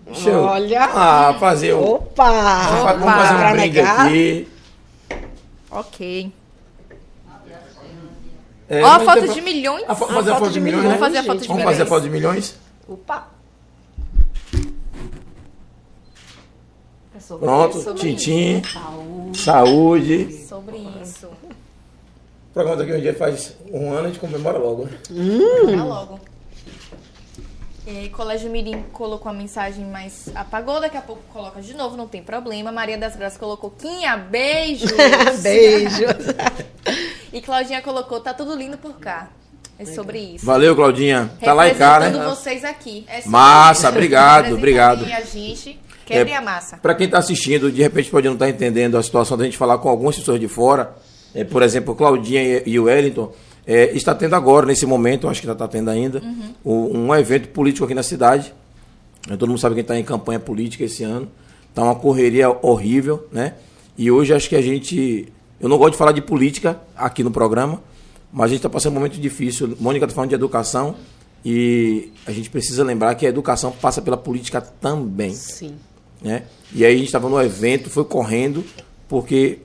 Deixa 0.07 0.30
eu- 0.30 0.43
Olha. 0.43 0.84
Ah, 0.84 1.36
fazer 1.41 1.74
um. 1.74 1.84
Opa! 1.95 2.93
Vamos 2.99 3.14
fazer 3.14 3.34
um 3.34 3.39
brinde 3.53 3.57
negar. 3.59 4.07
aqui. 4.07 4.49
Ok. 5.70 6.32
É, 8.70 8.82
Ó, 8.82 8.86
a 8.86 9.01
foto 9.01 9.28
de 9.28 9.41
milhões. 9.41 9.84
A 9.89 9.95
fo- 9.95 10.07
fazer 10.07 10.30
a 10.32 10.36
foto 10.36 10.51
de 10.51 10.61
milhões, 10.61 10.82
Vamos 10.84 11.01
né? 11.01 11.07
fazer 11.07 11.18
a 11.18 11.24
foto 11.24 11.41
de 11.41 11.49
Vamos 11.49 11.62
fazer 11.62 11.74
a 11.82 11.84
milhões. 11.84 11.89
foto 11.89 12.03
de 12.03 12.11
milhões? 12.11 12.55
Opa! 12.86 13.28
Pronto, 17.41 17.95
tintim. 17.95 18.62
Saúde. 19.34 20.45
Sobre 20.49 20.76
isso. 21.03 21.28
O 22.51 22.53
programa 22.55 22.76
daqui 22.76 22.92
um 22.92 23.01
dia 23.01 23.14
faz 23.14 23.55
um 23.70 23.90
ano, 23.92 24.05
a 24.05 24.09
gente 24.09 24.18
comemora 24.18 24.59
logo. 24.59 24.84
né? 24.84 25.76
Tá 25.76 25.84
logo. 25.84 26.20
E 27.86 28.09
Colégio 28.11 28.51
Mirim 28.51 28.84
colocou 28.92 29.30
a 29.30 29.34
mensagem, 29.34 29.84
mas 29.86 30.28
apagou. 30.34 30.80
Daqui 30.80 30.96
a 30.96 31.01
pouco 31.01 31.22
coloca 31.32 31.62
de 31.62 31.74
novo, 31.74 31.96
não 31.96 32.07
tem 32.07 32.22
problema. 32.22 32.70
Maria 32.70 32.99
das 32.99 33.16
Graças 33.16 33.38
colocou 33.38 33.70
Quinha, 33.70 34.16
beijos. 34.16 34.92
Beijo. 35.42 36.05
E 37.30 37.42
Claudinha 37.42 37.82
colocou, 37.82 38.20
tá 38.20 38.32
tudo 38.32 38.57
lindo 38.57 38.78
por 38.78 38.94
cá. 38.94 39.28
É 39.78 39.84
sobre 39.84 40.18
isso. 40.18 40.46
Valeu, 40.46 40.74
Claudinha. 40.74 41.30
Tá 41.40 41.53
lá 41.53 41.68
em 41.68 41.74
cá, 41.74 42.01
né? 42.01 42.11
vocês 42.24 42.64
aqui. 42.64 43.05
É 43.07 43.22
Massa, 43.26 43.90
obrigado, 43.90 44.55
obrigado. 44.55 45.05
A 45.05 45.20
gente, 45.20 45.78
quebre 46.07 46.32
É, 46.32 46.36
a 46.36 46.40
massa. 46.40 46.78
Para 46.78 46.94
quem 46.94 47.05
está 47.05 47.18
assistindo, 47.18 47.70
de 47.70 47.82
repente 47.82 48.11
pode 48.11 48.26
não 48.26 48.32
estar 48.32 48.49
entendendo 48.49 48.96
a 48.96 49.03
situação 49.03 49.36
da 49.36 49.44
gente 49.44 49.59
falar 49.59 49.76
com 49.78 49.88
algumas 49.90 50.16
pessoas 50.16 50.40
de 50.40 50.49
fora. 50.49 50.96
É, 51.35 51.45
por 51.45 51.62
exemplo, 51.62 51.95
Claudinha 51.95 52.62
e, 52.66 52.79
o 52.79 52.85
Wellington. 52.85 53.33
é, 53.66 53.93
está 53.95 54.14
tendo 54.14 54.35
agora, 54.35 54.64
nesse 54.66 54.87
momento, 54.87 55.29
acho 55.29 55.41
que 55.43 55.51
está 55.51 55.68
tendo 55.68 55.91
ainda, 55.91 56.22
o- 56.64 56.91
um 56.97 57.14
evento 57.14 57.49
político 57.49 57.85
aqui 57.85 57.95
na 57.95 58.03
cidade. 58.03 58.53
É, 59.31 59.37
Todo 59.37 59.49
mundo 59.49 59.59
sabe 59.59 59.74
que 59.74 59.83
está 59.83 59.99
em 59.99 60.03
campanha 60.05 60.41
política 60.41 60.85
esse 60.85 61.05
ano. 61.05 61.29
Está 61.68 61.83
uma 61.83 61.95
correria 61.95 62.49
horrível, 62.62 63.29
né? 63.31 63.55
E 63.97 64.11
hoje 64.11 64.33
acho 64.33 64.49
que 64.49 64.57
a 64.57 64.62
gente. 64.62 65.29
Eu 65.61 65.68
não 65.68 65.76
gosto 65.76 65.93
de 65.93 65.99
falar 65.99 66.12
de 66.12 66.22
política 66.22 66.81
aqui 66.97 67.22
no 67.22 67.31
programa, 67.31 67.83
mas 68.33 68.47
a 68.47 68.49
gente 68.49 68.59
está 68.59 68.70
passando 68.70 68.93
um 68.93 68.95
momento 68.97 69.20
difícil. 69.20 69.76
Mônica 69.79 70.05
está 70.07 70.14
falando 70.14 70.31
de 70.31 70.35
educação 70.37 70.95
e 71.45 72.11
a 72.26 72.33
gente 72.33 72.49
precisa 72.51 72.83
lembrar 72.83 73.14
que 73.16 73.26
a 73.26 73.29
educação 73.29 73.70
passa 73.70 74.01
pela 74.03 74.16
política 74.16 74.61
também 74.61 75.33
Sim. 75.35 75.74
né? 76.22 76.45
E 76.72 76.85
aí 76.85 76.95
a 76.95 76.97
gente 76.97 77.07
estava 77.07 77.29
no 77.29 77.41
evento, 77.41 77.91
foi 77.91 78.05
correndo, 78.05 78.64
porque 79.09 79.59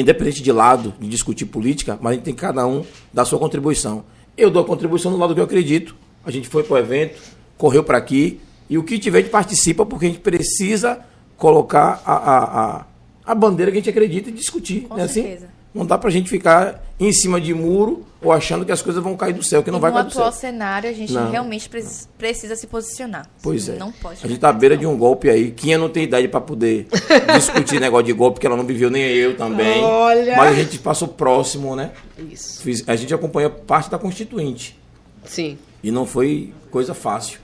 independente 0.00 0.42
de 0.42 0.52
lado 0.52 0.94
de 0.98 1.08
discutir 1.08 1.46
política, 1.46 1.98
mas 2.00 2.12
a 2.12 2.14
gente 2.14 2.24
tem 2.24 2.34
que 2.34 2.40
cada 2.40 2.66
um 2.66 2.84
dar 3.12 3.24
sua 3.24 3.38
contribuição. 3.38 4.04
Eu 4.36 4.50
dou 4.50 4.62
a 4.62 4.66
contribuição 4.66 5.10
no 5.10 5.16
lado 5.16 5.34
que 5.34 5.40
eu 5.40 5.44
acredito. 5.44 5.94
A 6.24 6.30
gente 6.30 6.48
foi 6.48 6.62
para 6.62 6.74
o 6.74 6.78
evento, 6.78 7.20
correu 7.56 7.84
para 7.84 7.98
aqui, 7.98 8.40
e 8.68 8.78
o 8.78 8.82
que 8.82 8.98
tiver 8.98 9.18
a 9.18 9.20
gente 9.20 9.30
participa, 9.30 9.84
porque 9.84 10.06
a 10.06 10.08
gente 10.08 10.20
precisa 10.20 11.00
colocar 11.36 12.02
a, 12.04 12.14
a, 12.14 12.78
a, 12.78 12.86
a 13.26 13.34
bandeira 13.34 13.70
que 13.70 13.78
a 13.78 13.80
gente 13.80 13.90
acredita 13.90 14.30
e 14.30 14.32
discutir. 14.32 14.82
Com 14.82 14.96
né? 14.96 15.04
assim? 15.04 15.22
certeza. 15.22 15.48
Não 15.74 15.84
dá 15.84 15.98
para 15.98 16.08
a 16.08 16.12
gente 16.12 16.30
ficar 16.30 16.84
em 16.98 17.12
cima 17.12 17.40
de 17.40 17.52
muro 17.52 18.04
ou 18.24 18.32
achando 18.32 18.64
que 18.64 18.72
as 18.72 18.80
coisas 18.82 19.02
vão 19.02 19.16
cair 19.16 19.32
do 19.34 19.42
céu, 19.42 19.62
que 19.62 19.70
não 19.70 19.78
e 19.78 19.82
vai 19.82 19.90
no 19.90 19.96
cair 19.98 20.06
do 20.06 20.12
céu. 20.12 20.22
atual 20.24 20.32
cenário, 20.40 20.88
a 20.90 20.92
gente 20.92 21.12
Não. 21.12 21.30
realmente 21.30 21.68
pre- 21.68 21.84
precisa 22.18 22.56
se 22.56 22.66
posicionar. 22.66 23.28
Pois 23.42 23.68
é. 23.68 23.76
Não 23.76 23.92
pode. 23.92 24.20
A 24.24 24.26
gente 24.26 24.40
tá 24.40 24.48
à 24.48 24.52
beira 24.52 24.76
de 24.76 24.86
um 24.86 24.96
golpe 24.96 25.28
aí. 25.30 25.50
Quinha 25.50 25.76
não 25.78 25.88
tem 25.88 26.04
idade 26.04 26.26
para 26.28 26.40
poder 26.40 26.86
discutir 27.36 27.78
negócio 27.80 28.06
de 28.06 28.12
golpe, 28.12 28.34
porque 28.36 28.46
ela 28.46 28.56
não 28.56 28.64
viveu, 28.64 28.90
nem 28.90 29.02
eu 29.02 29.36
também. 29.36 29.82
Olha! 29.82 30.36
Mas 30.36 30.52
a 30.52 30.54
gente 30.62 30.78
passou 30.78 31.06
próximo, 31.08 31.76
né? 31.76 31.92
Isso. 32.30 32.62
Fiz- 32.62 32.82
A 32.88 32.96
gente 32.96 33.12
acompanha 33.14 33.48
parte 33.50 33.90
da 33.90 33.98
Constituinte. 33.98 34.78
Sim. 35.24 35.58
E 35.82 35.90
não 35.90 36.06
foi 36.06 36.52
coisa 36.70 36.94
fácil. 36.94 37.38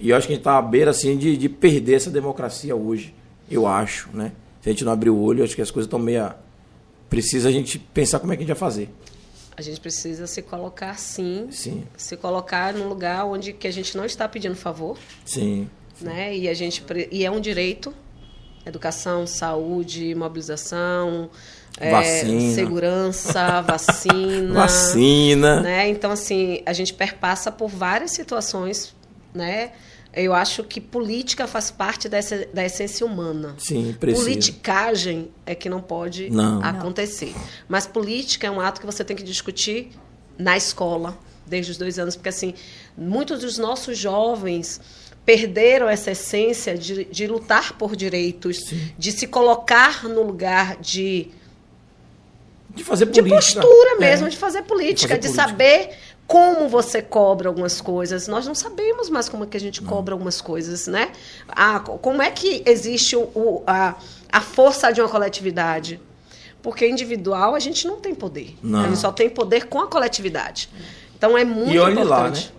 E 0.00 0.10
eu 0.10 0.16
acho 0.16 0.26
que 0.26 0.32
a 0.32 0.36
gente 0.36 0.40
está 0.40 0.58
à 0.58 0.62
beira 0.62 0.90
assim, 0.90 1.16
de, 1.16 1.36
de 1.36 1.48
perder 1.48 1.94
essa 1.94 2.10
democracia 2.10 2.74
hoje. 2.74 3.14
Eu 3.50 3.66
acho, 3.66 4.08
né? 4.14 4.32
Se 4.60 4.68
a 4.68 4.72
gente 4.72 4.84
não 4.84 4.92
abrir 4.92 5.10
o 5.10 5.18
olho, 5.18 5.44
acho 5.44 5.54
que 5.54 5.62
as 5.62 5.70
coisas 5.70 5.86
estão 5.86 5.98
meio. 5.98 6.30
Precisa 7.10 7.48
a 7.48 7.52
gente 7.52 7.78
pensar 7.78 8.18
como 8.20 8.32
é 8.32 8.36
que 8.36 8.42
a 8.42 8.46
gente 8.46 8.54
vai 8.54 8.58
fazer. 8.70 8.88
A 9.56 9.62
gente 9.62 9.80
precisa 9.80 10.26
se 10.26 10.40
colocar 10.42 10.98
sim, 10.98 11.48
Sim, 11.50 11.84
se 11.96 12.16
colocar 12.16 12.72
num 12.72 12.88
lugar 12.88 13.24
onde 13.26 13.52
que 13.52 13.68
a 13.68 13.70
gente 13.70 13.96
não 13.96 14.04
está 14.04 14.26
pedindo 14.28 14.54
favor, 14.54 14.96
sim. 15.24 15.68
né? 16.00 16.34
E 16.34 16.48
a 16.48 16.54
gente 16.54 16.82
e 17.10 17.24
é 17.24 17.30
um 17.30 17.40
direito, 17.40 17.94
educação, 18.64 19.26
saúde, 19.26 20.14
mobilização, 20.14 21.28
é, 21.78 21.90
Vacina. 21.90 22.54
segurança, 22.54 23.60
vacina, 23.62 24.54
Vacina. 24.54 25.60
né? 25.60 25.88
Então 25.88 26.10
assim 26.10 26.62
a 26.64 26.72
gente 26.72 26.94
perpassa 26.94 27.52
por 27.52 27.68
várias 27.68 28.12
situações, 28.12 28.94
né? 29.34 29.72
Eu 30.14 30.34
acho 30.34 30.62
que 30.64 30.78
política 30.80 31.46
faz 31.46 31.70
parte 31.70 32.06
dessa, 32.08 32.46
da 32.52 32.62
essência 32.64 33.06
humana. 33.06 33.54
Sim, 33.58 33.96
precisa. 33.98 34.24
Politicagem 34.26 35.30
é 35.46 35.54
que 35.54 35.70
não 35.70 35.80
pode 35.80 36.28
Não. 36.28 36.62
acontecer. 36.62 37.34
Mas 37.66 37.86
política 37.86 38.46
é 38.46 38.50
um 38.50 38.60
ato 38.60 38.78
que 38.80 38.86
você 38.86 39.02
tem 39.02 39.16
que 39.16 39.22
discutir 39.22 39.90
na 40.38 40.54
escola, 40.56 41.18
desde 41.46 41.72
os 41.72 41.78
dois 41.78 41.98
anos, 41.98 42.14
porque 42.14 42.28
assim, 42.28 42.52
muitos 42.96 43.40
dos 43.40 43.56
nossos 43.56 43.96
jovens 43.96 44.80
perderam 45.24 45.88
essa 45.88 46.10
essência 46.10 46.76
de, 46.76 47.04
de 47.06 47.26
lutar 47.26 47.74
por 47.78 47.94
direitos, 47.96 48.58
de 48.98 49.12
se 49.12 49.26
colocar 49.26 50.04
no 50.08 50.22
lugar 50.22 50.76
de, 50.76 51.28
De 52.74 52.82
fazer 52.84 53.06
de 53.06 53.22
política. 53.22 53.60
postura 53.60 53.96
mesmo, 53.98 54.26
É. 54.26 54.30
de 54.30 54.36
fazer 54.36 54.62
política, 54.62 55.14
De 55.18 55.28
de, 55.28 55.34
fazer 55.34 55.52
política. 55.54 55.86
saber 55.88 55.98
como 56.32 56.66
você 56.66 57.02
cobra 57.02 57.46
algumas 57.50 57.78
coisas. 57.78 58.26
Nós 58.26 58.46
não 58.46 58.54
sabemos 58.54 59.10
mais 59.10 59.28
como 59.28 59.44
é 59.44 59.46
que 59.46 59.56
a 59.56 59.60
gente 59.60 59.82
cobra 59.82 60.14
algumas 60.14 60.40
coisas, 60.40 60.86
né? 60.86 61.12
Ah, 61.46 61.78
co- 61.80 61.98
como 61.98 62.22
é 62.22 62.30
que 62.30 62.62
existe 62.64 63.14
o, 63.16 63.62
a, 63.66 63.94
a 64.32 64.40
força 64.40 64.90
de 64.90 65.02
uma 65.02 65.10
coletividade? 65.10 66.00
Porque 66.62 66.88
individual 66.88 67.54
a 67.54 67.58
gente 67.60 67.86
não 67.86 68.00
tem 68.00 68.14
poder. 68.14 68.56
Não. 68.62 68.80
A 68.80 68.84
gente 68.88 68.98
só 68.98 69.12
tem 69.12 69.28
poder 69.28 69.66
com 69.66 69.80
a 69.80 69.86
coletividade. 69.88 70.70
Então 71.18 71.36
é 71.36 71.44
muito 71.44 71.70
E 71.70 71.78
olhe 71.78 71.96
lá, 72.02 72.20
importante. 72.28 72.46
né? 72.46 72.52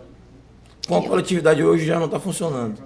Com 0.87 0.97
a 0.97 1.01
coletividade 1.07 1.63
hoje 1.63 1.83
já 1.85 1.97
não 1.97 2.05
está 2.05 2.19
funcionando. 2.19 2.77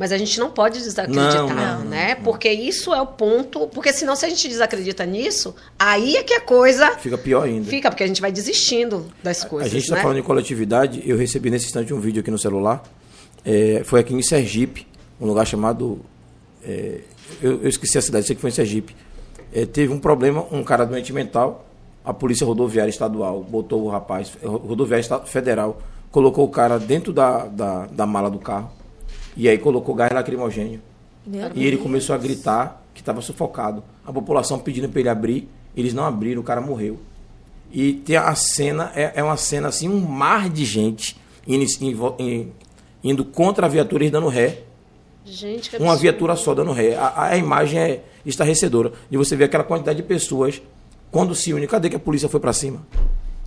Mas 0.00 0.12
a 0.12 0.16
gente 0.16 0.40
não 0.40 0.50
pode 0.50 0.78
desacreditar, 0.78 1.46
Não, 1.46 1.80
não, 1.80 1.84
né? 1.84 2.14
Porque 2.14 2.50
isso 2.50 2.94
é 2.94 3.02
o 3.02 3.06
ponto. 3.06 3.66
Porque 3.66 3.92
senão, 3.92 4.16
se 4.16 4.24
a 4.24 4.30
gente 4.30 4.48
desacredita 4.48 5.04
nisso, 5.04 5.54
aí 5.78 6.16
é 6.16 6.22
que 6.22 6.32
a 6.32 6.40
coisa 6.40 6.92
Fica 6.96 7.18
pior 7.18 7.42
ainda. 7.44 7.68
fica, 7.68 7.90
porque 7.90 8.02
a 8.02 8.06
gente 8.06 8.18
vai 8.22 8.32
desistindo 8.32 9.12
das 9.22 9.44
A 9.44 9.46
coisas. 9.46 9.70
gente 9.70 9.82
está 9.82 9.96
né? 9.96 10.00
falando 10.00 10.16
em 10.16 10.22
coletividade. 10.22 11.02
Eu 11.04 11.18
recebi 11.18 11.50
nesse 11.50 11.66
instante 11.66 11.92
um 11.92 12.00
vídeo 12.00 12.20
aqui 12.22 12.30
no 12.30 12.38
celular. 12.38 12.82
É, 13.44 13.82
foi 13.84 14.00
aqui 14.00 14.14
em 14.14 14.22
Sergipe, 14.22 14.86
um 15.20 15.26
lugar 15.26 15.46
chamado. 15.46 16.00
é, 16.64 17.00
eu, 17.42 17.60
eu 17.62 17.68
esqueci 17.68 17.98
a 17.98 18.02
cidade, 18.02 18.26
sei 18.26 18.34
que 18.34 18.40
foi 18.40 18.48
em 18.48 18.54
Sergipe. 18.54 18.96
É, 19.52 19.66
teve 19.66 19.92
um 19.92 19.98
problema, 19.98 20.46
um 20.50 20.64
cara 20.64 20.86
doente 20.86 21.12
mental. 21.12 21.66
A 22.02 22.14
polícia 22.14 22.46
rodoviária 22.46 22.88
estadual 22.88 23.42
botou 23.42 23.84
o 23.84 23.90
rapaz, 23.90 24.32
rodoviária 24.42 25.04
federal, 25.26 25.78
colocou 26.10 26.46
o 26.46 26.48
cara 26.48 26.78
dentro 26.78 27.12
da, 27.12 27.44
da, 27.44 27.84
da 27.84 28.06
mala 28.06 28.30
do 28.30 28.38
carro. 28.38 28.79
E 29.40 29.48
aí 29.48 29.56
colocou 29.56 29.94
gás 29.94 30.12
lacrimogênio. 30.12 30.82
Meu 31.26 31.50
E 31.54 31.66
ele 31.66 31.78
começou 31.78 32.14
a 32.14 32.18
gritar 32.18 32.84
que 32.92 33.00
estava 33.00 33.22
sufocado. 33.22 33.82
A 34.04 34.12
população 34.12 34.58
pedindo 34.58 34.86
para 34.86 35.00
ele 35.00 35.08
abrir, 35.08 35.48
eles 35.74 35.94
não 35.94 36.04
abriram, 36.04 36.42
o 36.42 36.44
cara 36.44 36.60
morreu. 36.60 36.98
E 37.72 37.94
tem 37.94 38.16
a 38.16 38.34
cena, 38.34 38.92
é, 38.94 39.12
é 39.14 39.24
uma 39.24 39.38
cena 39.38 39.68
assim, 39.68 39.88
um 39.88 39.98
mar 39.98 40.50
de 40.50 40.66
gente 40.66 41.16
indo, 41.46 41.64
em 42.18 42.52
indo 43.02 43.24
contra 43.24 43.64
a 43.64 43.68
viatura 43.70 44.04
e 44.04 44.10
dando 44.10 44.28
ré. 44.28 44.58
Gente, 45.24 45.70
que 45.70 45.78
Uma 45.78 45.96
viatura 45.96 46.36
só 46.36 46.52
dando 46.52 46.72
ré. 46.72 46.94
A, 46.96 47.28
a 47.28 47.36
imagem 47.38 47.78
é 47.80 48.04
estarrecedora. 48.26 48.92
De 49.10 49.16
você 49.16 49.34
ver 49.36 49.44
aquela 49.44 49.64
quantidade 49.64 50.02
de 50.02 50.06
pessoas 50.06 50.60
quando 51.10 51.34
se 51.34 51.54
une. 51.54 51.66
Cadê 51.66 51.88
que 51.88 51.96
a 51.96 52.00
polícia 52.00 52.28
foi 52.28 52.40
para 52.40 52.52
cima? 52.52 52.86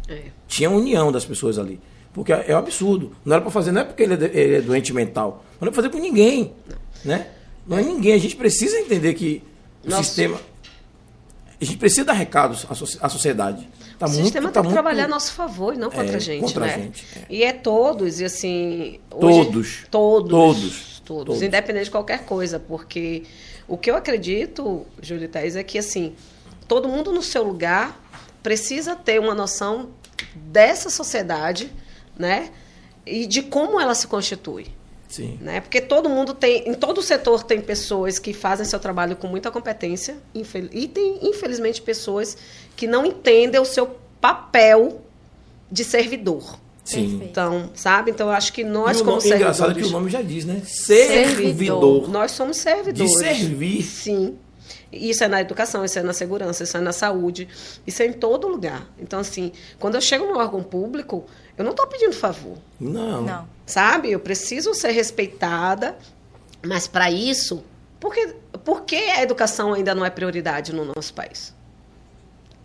É. 0.10 0.24
Tinha 0.48 0.72
união 0.72 1.12
das 1.12 1.24
pessoas 1.24 1.60
ali. 1.60 1.80
Porque 2.14 2.32
é 2.32 2.54
um 2.56 2.60
absurdo. 2.60 3.16
Não 3.26 3.34
era 3.34 3.42
para 3.42 3.52
fazer, 3.52 3.72
não 3.72 3.82
é 3.82 3.84
porque 3.84 4.04
ele 4.04 4.14
é, 4.14 4.30
ele 4.38 4.56
é 4.58 4.62
doente 4.62 4.94
mental. 4.94 5.44
Não 5.60 5.68
é 5.68 5.72
para 5.72 5.76
fazer 5.76 5.90
com 5.90 5.98
ninguém. 5.98 6.54
Né? 7.04 7.28
Não 7.68 7.78
é 7.78 7.82
ninguém. 7.82 8.14
A 8.14 8.18
gente 8.20 8.36
precisa 8.36 8.78
entender 8.80 9.14
que 9.16 9.42
o 9.84 9.90
Nossa. 9.90 10.04
sistema. 10.04 10.40
A 11.60 11.66
gente 11.66 11.78
precisa 11.78 12.04
dar 12.06 12.14
recados 12.14 12.66
à, 12.70 12.76
soci- 12.76 12.98
à 13.02 13.08
sociedade. 13.10 13.68
Tá 13.98 14.06
o 14.06 14.10
muito, 14.10 14.24
sistema 14.24 14.50
tá 14.50 14.54
tem 14.56 14.62
que 14.64 14.68
muito- 14.68 14.74
trabalhar 14.74 15.06
a 15.06 15.08
nosso 15.08 15.32
favor 15.34 15.74
e 15.74 15.78
não 15.78 15.90
contra 15.90 16.14
É, 16.14 16.16
a 16.16 16.20
gente, 16.20 16.42
contra 16.42 16.66
a 16.66 16.68
né? 16.68 16.74
gente, 16.74 17.06
é. 17.16 17.26
E 17.30 17.44
é 17.44 17.54
todos, 17.54 18.20
e 18.20 18.26
assim... 18.26 19.00
Todos. 19.10 19.36
Todos. 19.36 19.88
Todos. 19.90 20.30
Todos. 20.30 21.02
Todos. 21.06 21.42
Independente 21.42 21.86
de 21.86 21.92
qualquer 21.92 22.26
coisa, 22.26 22.60
porque 22.60 23.24
o 23.68 23.78
que 23.78 23.90
eu 23.90 23.96
acredito, 23.96 24.86
Júlia 25.02 25.28
Thaís, 25.30 25.56
é 25.56 25.64
que 25.64 25.78
assim, 25.78 26.16
todo 26.68 26.88
mundo 26.90 27.12
no 27.14 27.22
seu 27.22 27.44
lugar 27.44 28.02
precisa 28.42 28.96
ter 28.96 29.20
uma 29.20 29.34
noção 29.36 29.90
dessa 30.36 30.90
sociedade, 30.90 31.72
né? 32.18 32.50
E 33.06 33.26
de 33.26 33.42
como 33.44 33.80
ela 33.80 33.94
se 33.96 34.08
constitui. 34.08 34.68
Sim. 35.10 35.38
né? 35.42 35.62
Porque 35.62 35.80
todo 35.80 36.10
mundo 36.10 36.34
tem, 36.34 36.68
em 36.68 36.74
todo 36.74 37.00
setor 37.00 37.44
tem 37.44 37.62
pessoas 37.62 38.18
que 38.18 38.34
fazem 38.34 38.66
seu 38.66 38.80
trabalho 38.80 39.16
com 39.16 39.28
muita 39.28 39.52
competência 39.52 40.18
infel- 40.34 40.70
e 40.72 40.88
tem, 40.88 41.20
infelizmente, 41.22 41.80
pessoas 41.84 42.36
que 42.76 42.88
não 42.88 43.06
entendem 43.06 43.62
o 43.62 43.66
seu 43.66 43.96
papel 44.20 45.02
de 45.72 45.84
servidor. 45.84 46.58
Sim. 46.84 47.22
Então, 47.24 47.70
sabe? 47.76 48.10
Então, 48.10 48.28
eu 48.30 48.34
acho 48.34 48.52
que 48.52 48.64
nós, 48.64 49.02
o 49.02 49.04
como 49.06 49.18
nome, 49.18 49.28
engraçado 49.32 49.70
é 49.72 49.74
servidores, 49.76 49.84
que 49.84 49.90
o 49.90 49.92
nome 50.00 50.10
já 50.10 50.22
diz, 50.24 50.46
né? 50.46 50.64
Servidor. 50.66 52.10
nós 52.10 52.32
somos 52.32 52.58
De 52.58 52.64
servidores. 52.64 53.18
servir. 53.20 53.84
Sim. 53.84 54.36
Isso 54.92 55.24
é 55.24 55.28
na 55.28 55.42
educação, 55.42 55.84
isso 55.84 55.98
é 56.00 56.04
na 56.04 56.14
segurança, 56.14 56.64
isso 56.64 56.78
é 56.78 56.80
na 56.80 56.92
saúde, 56.92 57.48
isso 57.86 58.02
é 58.02 58.06
em 58.06 58.14
todo 58.14 58.48
lugar. 58.48 58.88
Então, 59.00 59.20
assim, 59.20 59.52
quando 59.80 59.96
eu 59.96 60.02
chego 60.02 60.26
no 60.26 60.38
órgão 60.38 60.62
público, 60.64 61.26
eu 61.58 61.64
não 61.64 61.72
estou 61.72 61.88
pedindo 61.88 62.14
favor. 62.14 62.58
Não. 62.80 63.22
Não. 63.24 63.48
Sabe? 63.66 64.12
Eu 64.12 64.20
preciso 64.20 64.74
ser 64.74 64.92
respeitada, 64.92 65.98
mas 66.66 66.88
para 66.88 67.10
isso, 67.12 67.64
por 68.00 68.14
que, 68.14 68.28
por 68.64 68.82
que 68.84 68.96
a 68.96 69.22
educação 69.24 69.74
ainda 69.74 69.94
não 69.96 70.06
é 70.06 70.10
prioridade 70.10 70.74
no 70.74 70.86
nosso 70.86 71.14
país? 71.14 71.54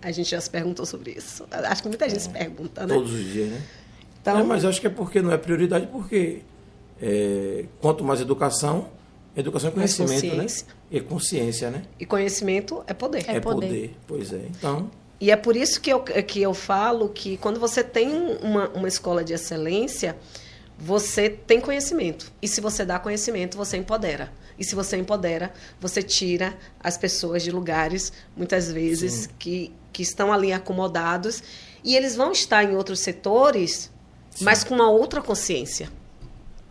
A 0.01 0.11
gente 0.13 0.31
já 0.31 0.41
se 0.41 0.49
perguntou 0.49 0.87
sobre 0.87 1.13
isso. 1.13 1.47
Acho 1.51 1.83
que 1.83 1.89
muita 1.89 2.09
gente 2.09 2.23
se 2.23 2.29
pergunta, 2.31 2.87
né? 2.87 2.95
Todos 2.95 3.13
os 3.13 3.25
dias, 3.25 3.51
né? 3.51 3.63
Então- 4.21 4.39
É, 4.39 4.43
mas 4.45 4.65
acho 4.65 4.81
que 4.81 4.87
é 4.87 4.91
porque 4.91 5.21
não 5.23 5.33
é 5.33 5.37
prioridade, 5.39 5.87
porque 5.89 6.43
é, 7.01 7.65
quanto 7.81 8.05
mais 8.05 8.21
educação, 8.21 8.89
educação 9.41 9.71
é 9.71 9.73
conhecimento, 9.73 10.37
né? 10.37 10.47
E 10.91 11.01
consciência, 11.01 11.71
né? 11.71 11.83
E 11.99 12.07
conhecimento 12.07 12.83
é 12.87 12.95
poder. 12.95 13.25
É 13.29 13.41
poder. 13.41 13.95
Pois 14.07 14.33
é. 14.33 14.47
Então, 14.51 14.91
E 15.21 15.31
é 15.31 15.37
por 15.37 15.57
isso 15.57 15.81
que 15.81 15.91
eu, 15.91 16.01
que 16.01 16.41
eu 16.41 16.55
falo 16.55 17.09
que 17.09 17.37
quando 17.39 17.59
você 17.59 17.83
tem 17.83 18.11
uma, 18.43 18.69
uma 18.71 18.89
escola 18.89 19.25
de 19.25 19.33
excelência, 19.33 20.17
você 20.79 21.29
tem 21.29 21.61
conhecimento. 21.61 22.33
E 22.41 22.47
se 22.47 22.61
você 22.61 22.85
dá 22.85 22.99
conhecimento, 22.99 23.57
você 23.57 23.77
empodera. 23.77 24.33
E 24.59 24.65
se 24.65 24.75
você 24.75 24.97
empodera, 24.97 25.53
você 25.81 26.03
tira 26.03 26.57
as 26.81 26.97
pessoas 26.97 27.43
de 27.43 27.51
lugares, 27.51 28.13
muitas 28.37 28.71
vezes, 28.71 29.29
que, 29.39 29.73
que 29.93 30.03
estão 30.03 30.33
ali 30.33 30.53
acomodados. 30.53 31.43
E 31.83 31.97
eles 31.97 32.17
vão 32.17 32.33
estar 32.33 32.65
em 32.65 32.77
outros 32.77 33.01
setores, 33.01 33.91
mas 34.41 34.63
com 34.63 34.75
uma 34.75 34.91
outra 34.91 35.21
consciência. 35.21 35.91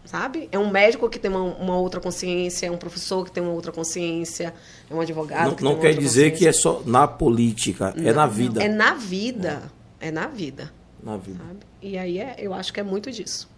Sabe? 0.10 0.48
É 0.54 0.58
um 0.58 0.70
médico 0.72 1.10
que 1.10 1.20
tem 1.20 1.30
uma, 1.30 1.42
uma 1.42 1.78
outra 1.78 2.00
consciência, 2.00 2.66
é 2.68 2.72
um 2.72 2.78
professor 2.78 3.26
que 3.26 3.32
tem 3.32 3.44
uma 3.44 3.52
outra 3.52 3.74
consciência, 3.74 4.54
é 4.90 4.94
um 4.96 5.02
advogado 5.02 5.50
não, 5.50 5.56
que 5.56 5.64
não 5.64 5.72
tem 5.74 5.82
quer 5.82 5.88
outra 5.90 6.02
dizer 6.02 6.32
que 6.32 6.48
é 6.48 6.54
só 6.54 6.82
na 6.86 7.06
política, 7.06 7.94
é 7.98 8.14
na 8.14 8.26
vida. 8.26 8.64
É 8.64 8.70
na 8.70 8.94
vida. 8.94 9.64
É 10.00 10.10
na 10.10 10.28
vida. 10.28 10.72
Na 11.04 11.18
vida. 11.18 11.40
Sabe? 11.46 11.60
E 11.82 11.98
aí 11.98 12.20
é, 12.20 12.36
eu 12.40 12.54
acho 12.54 12.72
que 12.72 12.80
é 12.80 12.84
muito 12.84 13.12
disso. 13.12 13.50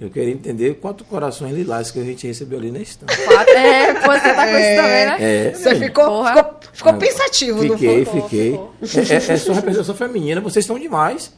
Eu 0.00 0.10
queria 0.10 0.32
entender 0.32 0.74
quantos 0.74 1.06
corações 1.06 1.52
lilás 1.52 1.90
que 1.90 1.98
a 1.98 2.04
gente 2.04 2.24
recebeu 2.24 2.58
ali 2.58 2.70
na 2.70 2.78
estante. 2.78 3.12
É, 3.12 3.94
você 3.94 4.32
tá 4.32 4.46
com 4.46 4.58
isso 4.58 4.76
também, 4.76 5.06
né? 5.06 5.16
É, 5.20 5.52
Você 5.52 5.74
ficou, 5.74 6.24
ficou, 6.24 6.50
ficou 6.72 6.92
Ah, 6.92 6.96
pensativo, 6.96 7.64
não 7.64 7.76
Fiquei, 7.76 8.04
foi? 8.04 8.22
fiquei. 8.22 8.54
É, 8.54 9.14
é, 9.14 9.34
é 9.34 9.36
só 9.36 9.52
representação 9.52 9.96
feminina, 9.96 10.40
vocês 10.40 10.64
estão 10.64 10.78
demais. 10.78 11.32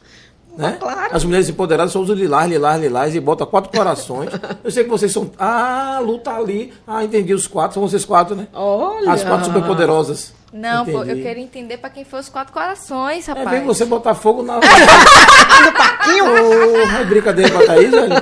Né? 0.57 0.77
claro. 0.79 1.15
As 1.15 1.23
mulheres 1.23 1.47
empoderadas 1.49 1.93
só 1.93 1.99
usam 1.99 2.15
lilás, 2.15 2.49
lilás, 2.49 2.81
lilás 2.81 3.15
e 3.15 3.19
bota 3.19 3.45
quatro 3.45 3.71
corações. 3.71 4.29
Eu 4.63 4.69
sei 4.71 4.83
que 4.83 4.89
vocês 4.89 5.11
são. 5.11 5.31
Ah, 5.39 5.99
luta 6.03 6.31
ali. 6.31 6.73
Ah, 6.85 7.03
entendi 7.03 7.33
os 7.33 7.47
quatro, 7.47 7.75
são 7.75 7.87
vocês 7.87 8.03
quatro, 8.03 8.35
né? 8.35 8.47
Olha. 8.53 9.11
As 9.11 9.23
quatro 9.23 9.45
superpoderosas. 9.45 10.33
Não, 10.53 10.85
pô, 10.85 11.03
eu 11.03 11.21
quero 11.23 11.39
entender 11.39 11.77
pra 11.77 11.89
quem 11.89 12.03
foi 12.03 12.19
os 12.19 12.27
quatro 12.27 12.51
corações, 12.51 13.25
É, 13.29 13.31
rapaz. 13.31 13.49
vem 13.49 13.65
você 13.65 13.85
botar 13.85 14.13
fogo 14.13 14.43
na. 14.43 14.55
no 14.59 15.71
parquinho? 15.73 16.25
Oh, 16.25 16.97
é 16.97 17.05
brincadeira 17.05 17.49
pra 17.51 17.65
Thaís, 17.67 17.89
velho. 17.91 18.13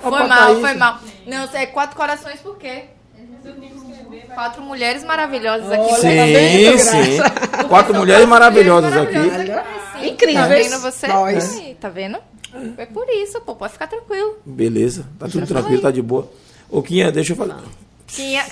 Foi 0.00 0.10
pra 0.10 0.26
mal, 0.26 0.38
Thaís. 0.46 0.60
foi 0.60 0.74
mal. 0.74 0.98
Não, 1.26 1.48
é 1.52 1.66
quatro 1.66 1.94
corações 1.94 2.40
por 2.40 2.56
quê? 2.56 2.84
Quatro 4.34 4.62
mulheres 4.62 5.04
maravilhosas 5.04 5.70
aqui. 5.70 5.82
Olha, 5.82 5.98
Sim, 6.00 6.78
sim. 6.78 7.18
Quatro 7.68 7.94
mulheres 7.94 8.26
maravilhosas 8.26 8.92
aqui. 8.96 10.06
Incríveis. 10.06 10.68
Tá 10.70 10.78
vendo 10.78 10.80
você? 10.80 11.06
Nós. 11.06 11.58
Aí, 11.58 11.74
tá 11.80 11.88
vendo? 11.88 12.18
É 12.76 12.86
por 12.86 13.08
isso, 13.08 13.40
pô. 13.40 13.54
Pode 13.54 13.72
ficar 13.72 13.86
tranquilo. 13.86 14.36
Beleza, 14.44 15.06
tá 15.18 15.26
tudo 15.28 15.46
tranquilo, 15.46 15.80
tá 15.80 15.90
de 15.90 16.02
boa. 16.02 16.28
Ô, 16.70 16.82
Quinha, 16.82 17.10
deixa 17.12 17.32
eu 17.32 17.36
falar. 17.36 17.60
Tinha. 18.06 18.44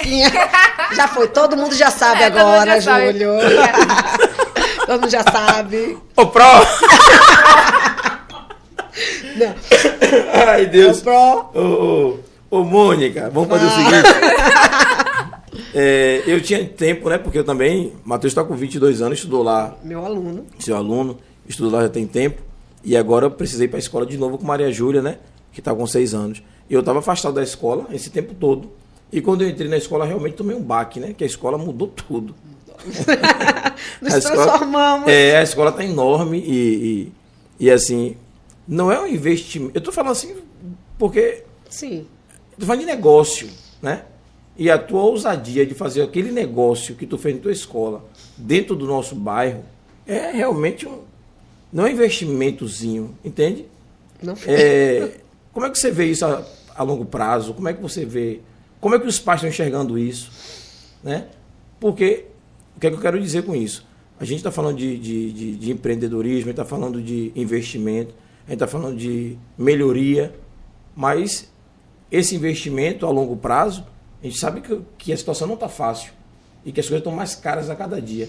Já 0.94 1.06
foi, 1.08 1.28
todo 1.28 1.56
mundo 1.56 1.74
já 1.74 1.90
sabe 1.90 2.22
É, 2.22 2.26
agora, 2.26 2.80
já 2.80 2.92
sabe. 2.92 3.12
Júlio. 3.12 3.32
todo 4.86 5.00
mundo 5.02 5.10
já 5.10 5.22
sabe. 5.22 5.98
Ô, 6.16 6.26
Pro! 6.26 6.44
Não. 9.36 9.54
Ai, 10.48 10.66
Deus. 10.66 11.00
Ô, 11.00 11.02
Pro. 11.02 11.50
Ô, 11.54 11.60
ô, 12.50 12.58
ô, 12.58 12.64
Mônica, 12.64 13.30
vamos 13.32 13.48
fazer 13.50 13.66
o 13.66 13.70
seguinte. 13.70 14.08
É, 15.74 16.22
eu 16.26 16.40
tinha 16.40 16.64
tempo, 16.64 17.08
né? 17.08 17.18
Porque 17.18 17.38
eu 17.38 17.44
também. 17.44 17.92
Matheus 18.04 18.32
está 18.32 18.42
com 18.44 18.54
22 18.54 19.00
anos, 19.02 19.18
estudou 19.18 19.42
lá, 19.42 19.76
Meu 19.84 20.04
aluno. 20.04 20.46
seu 20.58 20.76
aluno, 20.76 21.18
estudou 21.48 21.72
lá 21.72 21.82
já 21.82 21.88
tem 21.88 22.06
tempo. 22.06 22.42
E 22.82 22.96
agora 22.96 23.26
eu 23.26 23.30
precisei 23.30 23.66
ir 23.66 23.68
para 23.68 23.78
a 23.78 23.80
escola 23.80 24.06
de 24.06 24.16
novo 24.16 24.38
com 24.38 24.44
Maria 24.46 24.70
Júlia, 24.72 25.02
né? 25.02 25.18
Que 25.52 25.60
está 25.60 25.74
com 25.74 25.86
6 25.86 26.14
anos. 26.14 26.42
E 26.68 26.74
eu 26.74 26.80
estava 26.80 27.00
afastado 27.00 27.34
da 27.34 27.42
escola 27.42 27.86
esse 27.92 28.10
tempo 28.10 28.34
todo. 28.34 28.70
E 29.12 29.20
quando 29.20 29.42
eu 29.42 29.48
entrei 29.48 29.68
na 29.68 29.76
escola, 29.76 30.04
realmente 30.04 30.34
tomei 30.34 30.54
um 30.56 30.62
baque, 30.62 30.98
né? 31.00 31.12
Que 31.16 31.24
a 31.24 31.26
escola 31.26 31.58
mudou 31.58 31.88
tudo. 31.88 32.34
Nos 34.00 34.14
escola- 34.14 34.44
transformamos. 34.46 35.08
É, 35.08 35.36
a 35.38 35.42
escola 35.42 35.72
tá 35.72 35.84
enorme 35.84 36.38
e, 36.38 37.12
e, 37.60 37.66
e, 37.66 37.70
assim, 37.70 38.16
não 38.66 38.90
é 38.90 39.00
um 39.00 39.06
investimento. 39.06 39.72
Eu 39.74 39.80
tô 39.80 39.92
falando 39.92 40.12
assim 40.12 40.34
porque 40.98 41.42
Sim. 41.68 42.06
tô 42.58 42.64
falando 42.66 42.80
de 42.80 42.86
negócio, 42.86 43.48
né? 43.82 44.04
E 44.56 44.70
a 44.70 44.78
tua 44.78 45.02
ousadia 45.02 45.64
de 45.64 45.74
fazer 45.74 46.02
aquele 46.02 46.30
negócio 46.30 46.94
que 46.94 47.06
tu 47.06 47.16
fez 47.16 47.34
na 47.36 47.40
tua 47.42 47.52
escola 47.52 48.04
dentro 48.36 48.76
do 48.76 48.86
nosso 48.86 49.14
bairro 49.14 49.64
é 50.06 50.32
realmente 50.32 50.86
um 50.86 50.98
não 51.72 51.86
é 51.86 51.92
investimentozinho, 51.92 53.14
entende? 53.24 53.64
Não. 54.20 54.34
É, 54.46 55.12
como 55.52 55.66
é 55.66 55.70
que 55.70 55.78
você 55.78 55.90
vê 55.90 56.06
isso 56.06 56.24
a, 56.26 56.44
a 56.74 56.82
longo 56.82 57.04
prazo? 57.04 57.54
Como 57.54 57.68
é 57.68 57.72
que 57.72 57.80
você 57.80 58.04
vê? 58.04 58.40
Como 58.80 58.94
é 58.94 58.98
que 58.98 59.06
os 59.06 59.20
pais 59.20 59.38
estão 59.38 59.48
enxergando 59.48 59.96
isso? 59.96 60.32
Né? 61.02 61.26
Porque, 61.78 62.24
o 62.76 62.80
que 62.80 62.86
é 62.88 62.90
que 62.90 62.96
eu 62.96 63.00
quero 63.00 63.20
dizer 63.20 63.44
com 63.44 63.54
isso? 63.54 63.86
A 64.18 64.24
gente 64.24 64.38
está 64.38 64.50
falando 64.50 64.76
de, 64.78 64.98
de, 64.98 65.32
de- 65.32 65.56
de 65.56 65.70
empreendedorismo, 65.70 66.38
a 66.38 66.42
gente 66.42 66.50
está 66.50 66.64
falando 66.64 67.00
de 67.00 67.32
investimento, 67.36 68.12
a 68.46 68.50
gente 68.50 68.54
está 68.62 68.66
falando 68.66 68.96
de 68.96 69.38
melhoria, 69.56 70.34
mas 70.94 71.48
esse 72.10 72.34
investimento 72.34 73.06
a 73.06 73.10
longo 73.10 73.36
prazo, 73.36 73.86
a 74.22 74.26
gente 74.26 74.38
sabe 74.38 74.60
que, 74.60 74.80
que 74.98 75.12
a 75.12 75.16
situação 75.16 75.46
não 75.46 75.54
está 75.54 75.68
fácil 75.68 76.12
e 76.64 76.72
que 76.72 76.80
as 76.80 76.86
coisas 76.86 77.00
estão 77.00 77.12
mais 77.12 77.34
caras 77.34 77.70
a 77.70 77.74
cada 77.76 78.00
dia. 78.00 78.28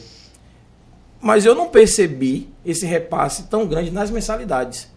Mas 1.22 1.46
eu 1.46 1.54
não 1.54 1.68
percebi 1.68 2.50
esse 2.66 2.86
repasse 2.86 3.44
tão 3.44 3.66
grande 3.68 3.92
nas 3.92 4.10
mensalidades. 4.10 4.88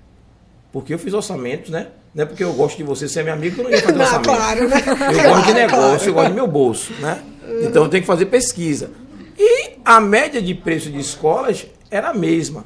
Porque 0.73 0.95
eu 0.95 0.99
fiz 0.99 1.13
orçamentos, 1.13 1.71
né? 1.71 1.89
Não 2.15 2.23
é 2.23 2.27
porque 2.27 2.43
eu 2.45 2.53
gosto 2.53 2.77
de 2.77 2.83
você, 2.85 3.09
você 3.09 3.21
é 3.21 3.23
meu 3.25 3.33
amigo, 3.35 3.55
que 3.57 3.61
eu 3.61 3.65
não 3.65 3.71
ia 3.71 3.81
fazer 3.81 3.93
Não, 3.99 4.05
orçamento. 4.05 4.29
claro, 4.29 4.69
né? 4.69 4.77
Eu 4.87 5.31
gosto 5.31 5.47
de 5.47 5.53
negócio, 5.55 6.09
eu 6.09 6.15
gosto 6.15 6.29
do 6.29 6.35
meu 6.35 6.47
bolso, 6.47 6.93
né? 7.01 7.23
Então 7.63 7.85
eu 7.85 7.89
tenho 7.91 8.03
que 8.03 8.07
fazer 8.07 8.27
pesquisa. 8.27 8.91
E 9.39 9.73
a 9.85 10.01
média 10.01 10.41
de 10.41 10.55
preço 10.55 10.91
de 10.91 10.99
escolas 10.99 11.67
era 11.91 12.11
a 12.11 12.15
mesma. 12.15 12.65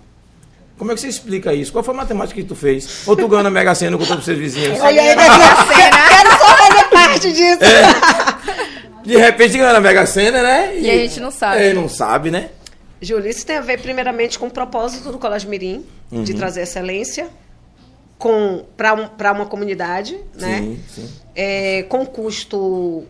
Como 0.76 0.93
é 0.93 0.95
que 0.95 1.01
você 1.01 1.09
explica 1.09 1.53
isso? 1.53 1.72
Qual 1.72 1.83
foi 1.83 1.93
a 1.93 1.97
matemática 1.97 2.41
que 2.41 2.47
tu 2.47 2.55
fez? 2.55 3.03
Ou 3.09 3.16
tu 3.16 3.26
ganhou 3.26 3.43
na 3.43 3.51
Mega 3.51 3.74
Sena 3.74 3.99
contou 3.99 4.14
pros 4.14 4.24
seus 4.26 4.39
vizinhos? 4.39 4.79
Olha 4.81 5.03
aí, 5.03 5.09
Mega 5.16 5.35
Sena. 5.66 6.09
quero 6.09 6.31
só 6.31 6.57
fazer 6.57 6.85
parte 6.91 7.33
disso. 7.33 7.59
De 9.09 9.17
repente 9.17 9.57
ganhou 9.57 9.73
na 9.73 9.81
Mega 9.81 10.05
Sena, 10.07 10.43
né? 10.43 10.79
E 10.79 10.91
a 10.91 10.95
gente 10.95 11.19
não 11.21 11.31
sabe. 11.31 11.63
É, 11.63 11.73
não 11.73 11.89
sabe, 11.89 12.31
né? 12.31 12.51
Júlio, 13.01 13.31
isso 13.31 13.47
tem 13.47 13.57
a 13.57 13.61
ver 13.61 13.81
primeiramente 13.81 14.39
com 14.39 14.49
o 14.49 14.51
propósito 14.51 15.11
do 15.11 15.19
Colégio 15.19 15.49
Mirim, 15.49 15.85
Uhum. 16.11 16.25
de 16.25 16.33
trazer 16.35 16.63
excelência 16.63 17.29
para 18.77 18.95
um, 18.95 19.09
uma 19.37 19.47
comunidade, 19.47 20.19
né? 20.35 20.59
Sim, 20.59 20.81
sim. 20.89 21.09
É, 21.35 21.83
com 21.85 22.05
custo 22.07 23.05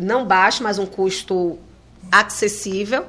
não 0.00 0.24
baixo, 0.24 0.62
mas 0.62 0.78
um 0.78 0.86
custo 0.86 1.58
acessível. 2.10 3.04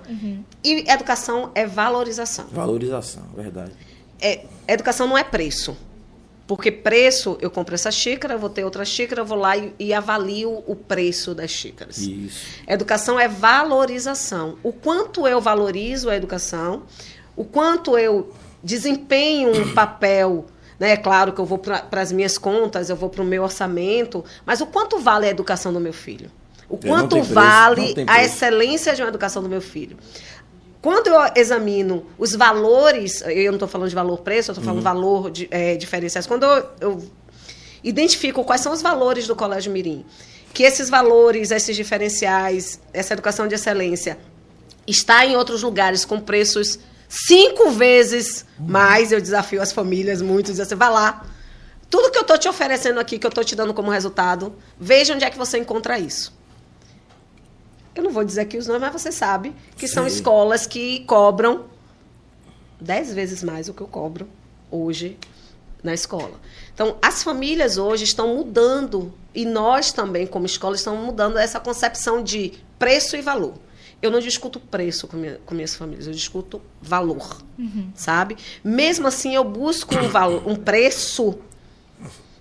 E 0.64 0.90
educação 0.90 1.52
é 1.56 1.66
valorização. 1.66 2.46
Valorização, 2.52 3.24
verdade. 3.36 3.72
É, 4.20 4.42
educação 4.68 5.08
não 5.08 5.18
é 5.18 5.24
preço. 5.24 5.78
Porque 6.48 6.72
preço, 6.72 7.38
eu 7.42 7.50
compro 7.50 7.74
essa 7.74 7.90
xícara, 7.90 8.38
vou 8.38 8.50
ter 8.50 8.64
outra 8.64 8.86
xícara, 8.86 9.24
vou 9.24 9.38
lá 9.38 9.58
e, 9.58 9.74
e 9.80 9.94
avalio 9.94 10.64
o 10.68 10.76
preço 10.76 11.34
das 11.34 11.50
xícaras. 11.50 11.98
Isso. 11.98 12.46
Educação 12.68 13.20
é 13.20 13.28
valorização. 13.28 14.58
O 14.62 14.72
quanto 14.72 15.28
eu 15.28 15.42
valorizo 15.42 16.10
a 16.10 16.16
educação, 16.16 16.84
o 17.36 17.44
quanto 17.44 17.98
eu 17.98 18.32
desempenho 18.64 19.60
um 19.60 19.74
papel. 19.74 20.46
Né? 20.80 20.92
É 20.92 20.98
claro 20.98 21.34
que 21.34 21.40
eu 21.40 21.46
vou 21.46 21.58
para 21.58 22.02
as 22.02 22.12
minhas 22.12 22.38
contas, 22.38 22.90
eu 22.90 22.96
vou 22.96 23.10
para 23.10 23.22
o 23.22 23.26
meu 23.26 23.44
orçamento, 23.44 24.24
mas 24.46 24.62
o 24.62 24.68
quanto 24.68 25.00
vale 25.00 25.26
a 25.26 25.30
educação 25.30 25.74
do 25.74 25.80
meu 25.80 25.94
filho? 25.94 26.30
O 26.68 26.80
É, 26.82 26.88
quanto 26.88 27.16
preço, 27.18 27.34
vale 27.34 27.96
a 28.08 28.24
excelência 28.24 28.94
de 28.94 29.02
uma 29.02 29.10
educação 29.10 29.42
do 29.42 29.50
meu 29.50 29.62
filho? 29.62 29.98
Quando 30.86 31.08
eu 31.08 31.20
examino 31.36 32.06
os 32.16 32.36
valores, 32.36 33.24
eu 33.26 33.48
não 33.52 33.56
estou 33.56 33.68
falando 33.68 33.90
de 33.90 33.96
valor-preço, 33.96 34.52
eu 34.52 34.54
estou 34.54 34.62
Uhum. 34.62 34.82
falando 34.84 34.84
valor 34.84 35.32
de, 35.32 35.48
é, 35.50 35.76
diferenciais. 35.76 36.28
Quando 36.28 36.44
eu, 36.44 36.70
eu 36.80 37.04
identifico 37.84 38.44
quais 38.44 38.62
são 38.62 38.72
os 38.72 38.84
valores 38.84 39.26
do 39.26 39.36
Colégio 39.36 39.72
Mirim, 39.72 40.06
que 40.54 40.62
esses 40.62 40.88
valores, 40.88 41.50
esses 41.50 41.76
diferenciais, 41.76 42.80
essa 42.94 43.14
educação 43.14 43.48
de 43.48 43.56
excelência 43.56 44.20
está 44.86 45.26
em 45.26 45.36
outros 45.36 45.64
lugares 45.64 46.06
com 46.06 46.20
preços 46.20 46.78
cinco 47.10 47.72
vezes 47.72 48.46
mais, 48.60 49.12
eu 49.12 49.20
desafio 49.20 49.64
as 49.64 49.72
famílias, 49.72 50.22
muitos, 50.22 50.52
dizem 50.52 50.66
assim, 50.68 50.76
vai 50.76 50.92
lá. 50.92 51.26
Tudo 51.90 52.12
que 52.12 52.18
eu 52.20 52.22
estou 52.22 52.38
te 52.38 52.48
oferecendo 52.48 53.00
aqui, 53.00 53.18
que 53.18 53.26
eu 53.26 53.30
estou 53.30 53.44
te 53.44 53.56
dando 53.56 53.74
como 53.74 53.90
resultado, 53.90 54.54
veja 54.80 55.16
onde 55.16 55.26
é 55.26 55.32
que 55.32 55.38
você 55.40 55.58
encontra 55.58 55.98
isso. 55.98 56.32
Eu 57.96 58.04
não 58.04 58.12
vou 58.12 58.24
dizer 58.24 58.42
aqui 58.42 58.58
os 58.58 58.68
nomes, 58.68 58.82
mas 58.82 59.02
você 59.02 59.12
sabe 59.12 59.54
que 59.78 59.88
são 59.88 60.04
Sim. 60.08 60.16
escolas 60.16 60.68
que 60.68 61.00
cobram 61.06 61.66
dez 62.80 63.14
vezes 63.14 63.42
mais 63.42 63.68
do 63.68 63.74
que 63.74 63.82
eu 63.82 63.88
cobro 63.88 64.28
hoje 64.70 65.18
na 65.84 65.94
escola. 65.94 66.34
Então, 66.74 66.98
as 67.02 67.24
famílias 67.24 67.78
hoje 67.78 68.04
estão 68.04 68.36
mudando 68.36 69.14
e 69.34 69.46
nós 69.46 69.92
também, 69.94 70.28
como 70.28 70.46
escola, 70.46 70.76
estamos 70.76 71.04
mudando 71.06 71.38
essa 71.38 71.60
concepção 71.60 72.22
de 72.24 72.54
preço 72.78 73.16
e 73.16 73.22
valor. 73.22 73.54
Eu 74.02 74.12
não 74.12 74.20
discuto 74.20 74.60
preço 74.60 75.08
com, 75.08 75.16
minha- 75.16 75.40
com 75.46 75.56
minhas 75.56 75.74
famílias, 75.76 76.06
eu 76.06 76.14
discuto 76.14 76.62
valor, 76.82 77.42
sabe? 77.96 78.36
Mesmo 78.64 79.08
assim, 79.08 79.34
eu 79.36 79.44
busco 79.44 79.96
um, 79.96 80.10
valor, 80.10 80.46
um 80.48 80.56
preço 80.56 81.36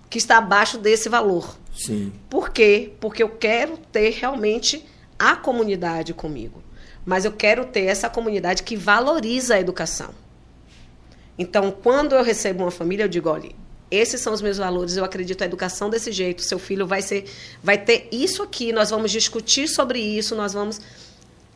que 0.09 0.17
está 0.17 0.37
abaixo 0.37 0.77
desse 0.77 1.07
valor. 1.07 1.55
Sim. 1.73 2.11
Por 2.29 2.49
quê? 2.49 2.93
Porque 2.99 3.23
eu 3.23 3.29
quero 3.29 3.77
ter 3.91 4.09
realmente 4.11 4.85
a 5.17 5.35
comunidade 5.35 6.13
comigo. 6.13 6.61
Mas 7.05 7.25
eu 7.25 7.31
quero 7.31 7.65
ter 7.65 7.83
essa 7.83 8.09
comunidade 8.09 8.63
que 8.63 8.75
valoriza 8.75 9.55
a 9.55 9.59
educação. 9.59 10.09
Então, 11.37 11.71
quando 11.71 12.15
eu 12.15 12.23
recebo 12.23 12.63
uma 12.63 12.71
família, 12.71 13.03
eu 13.03 13.09
digo, 13.09 13.29
olha, 13.29 13.51
esses 13.91 14.21
são 14.21 14.33
os 14.33 14.41
meus 14.41 14.57
valores, 14.57 14.97
eu 14.97 15.03
acredito 15.03 15.39
na 15.41 15.45
educação 15.45 15.89
desse 15.89 16.11
jeito, 16.11 16.41
seu 16.41 16.57
filho 16.57 16.87
vai 16.87 17.01
ser 17.01 17.25
vai 17.61 17.77
ter 17.77 18.07
isso 18.11 18.41
aqui, 18.41 18.71
nós 18.71 18.89
vamos 18.89 19.11
discutir 19.11 19.67
sobre 19.67 19.99
isso, 19.99 20.35
nós 20.35 20.53
vamos 20.53 20.81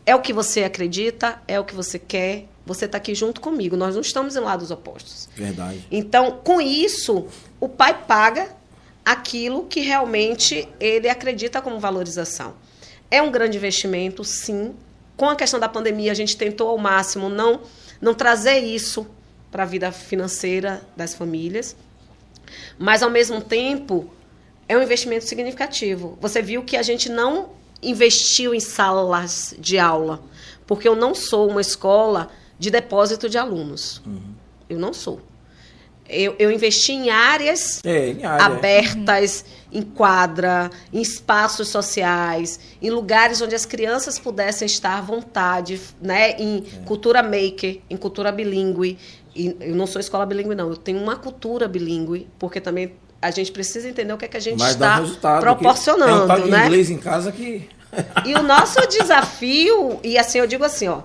é 0.05 0.15
o 0.15 0.21
que 0.21 0.33
você 0.33 0.63
acredita, 0.63 1.41
é 1.47 1.59
o 1.59 1.63
que 1.63 1.75
você 1.75 1.99
quer, 1.99 2.45
você 2.65 2.85
está 2.85 2.97
aqui 2.97 3.13
junto 3.13 3.41
comigo, 3.41 3.75
nós 3.75 3.95
não 3.95 4.01
estamos 4.01 4.35
em 4.35 4.39
lados 4.39 4.71
opostos. 4.71 5.29
Verdade. 5.35 5.85
Então, 5.91 6.39
com 6.43 6.59
isso, 6.61 7.27
o 7.59 7.69
pai 7.69 8.05
paga 8.07 8.49
aquilo 9.05 9.65
que 9.65 9.81
realmente 9.81 10.67
ele 10.79 11.09
acredita 11.09 11.61
como 11.61 11.79
valorização. 11.79 12.53
É 13.11 13.21
um 13.21 13.31
grande 13.31 13.57
investimento, 13.57 14.23
sim. 14.23 14.73
Com 15.17 15.29
a 15.29 15.35
questão 15.35 15.59
da 15.59 15.67
pandemia, 15.67 16.11
a 16.11 16.15
gente 16.15 16.37
tentou 16.37 16.69
ao 16.69 16.77
máximo 16.77 17.29
não, 17.29 17.61
não 17.99 18.13
trazer 18.13 18.59
isso 18.59 19.07
para 19.51 19.63
a 19.63 19.65
vida 19.65 19.91
financeira 19.91 20.81
das 20.95 21.13
famílias. 21.13 21.75
Mas, 22.77 23.03
ao 23.03 23.09
mesmo 23.09 23.41
tempo, 23.41 24.09
é 24.67 24.77
um 24.77 24.83
investimento 24.83 25.25
significativo. 25.25 26.17
Você 26.21 26.41
viu 26.41 26.63
que 26.63 26.77
a 26.77 26.83
gente 26.83 27.09
não 27.09 27.49
investiu 27.81 28.53
em 28.53 28.59
salas 28.59 29.55
de 29.57 29.79
aula, 29.79 30.21
porque 30.67 30.87
eu 30.87 30.95
não 30.95 31.15
sou 31.15 31.49
uma 31.49 31.61
escola 31.61 32.29
de 32.57 32.69
depósito 32.69 33.29
de 33.29 33.37
alunos. 33.37 34.01
Eu 34.69 34.77
não 34.77 34.93
sou. 34.93 35.21
Eu, 36.09 36.35
eu 36.39 36.51
investi 36.51 36.91
em 36.91 37.09
áreas 37.09 37.81
É, 37.85 38.09
em 38.09 38.25
área. 38.25 38.45
abertas, 38.45 39.45
em 39.71 39.81
quadra, 39.83 40.69
em 40.91 41.01
espaços 41.01 41.67
sociais, 41.67 42.59
em 42.81 42.89
lugares 42.89 43.41
onde 43.41 43.53
as 43.53 43.65
crianças 43.65 44.17
pudessem 44.17 44.65
estar 44.65 44.97
à 44.97 45.01
vontade, 45.01 45.79
né? 46.01 46.31
Em 46.39 46.61
cultura 46.85 47.21
maker, 47.21 47.79
em 47.89 47.95
cultura 47.97 48.31
bilíngue. 48.31 48.97
E 49.35 49.55
eu 49.61 49.75
não 49.75 49.85
sou 49.85 49.99
escola 49.99 50.25
bilíngue, 50.25 50.55
não. 50.55 50.69
Eu 50.69 50.77
tenho 50.77 50.99
uma 50.99 51.15
cultura 51.15 51.67
bilíngue, 51.67 52.27
porque 52.39 52.59
também 52.59 52.93
a 53.21 53.29
gente 53.31 53.51
precisa 53.51 53.87
entender 53.87 54.11
o 54.13 54.17
que, 54.17 54.25
é 54.25 54.27
que 54.27 54.37
a 54.37 54.39
gente 54.39 54.57
Mas 54.57 54.71
está 54.71 55.39
proporcionando, 55.39 56.11
é 56.11 56.23
um 56.23 56.27
tal 56.27 56.41
de 56.41 56.49
né? 56.49 56.65
inglês 56.65 56.89
em 56.89 56.97
casa 56.97 57.31
que. 57.31 57.69
E 58.25 58.33
o 58.33 58.43
nosso 58.43 58.79
desafio, 58.87 59.99
e 60.03 60.17
assim, 60.17 60.39
eu 60.39 60.47
digo 60.47 60.63
assim, 60.63 60.87
ó, 60.87 61.01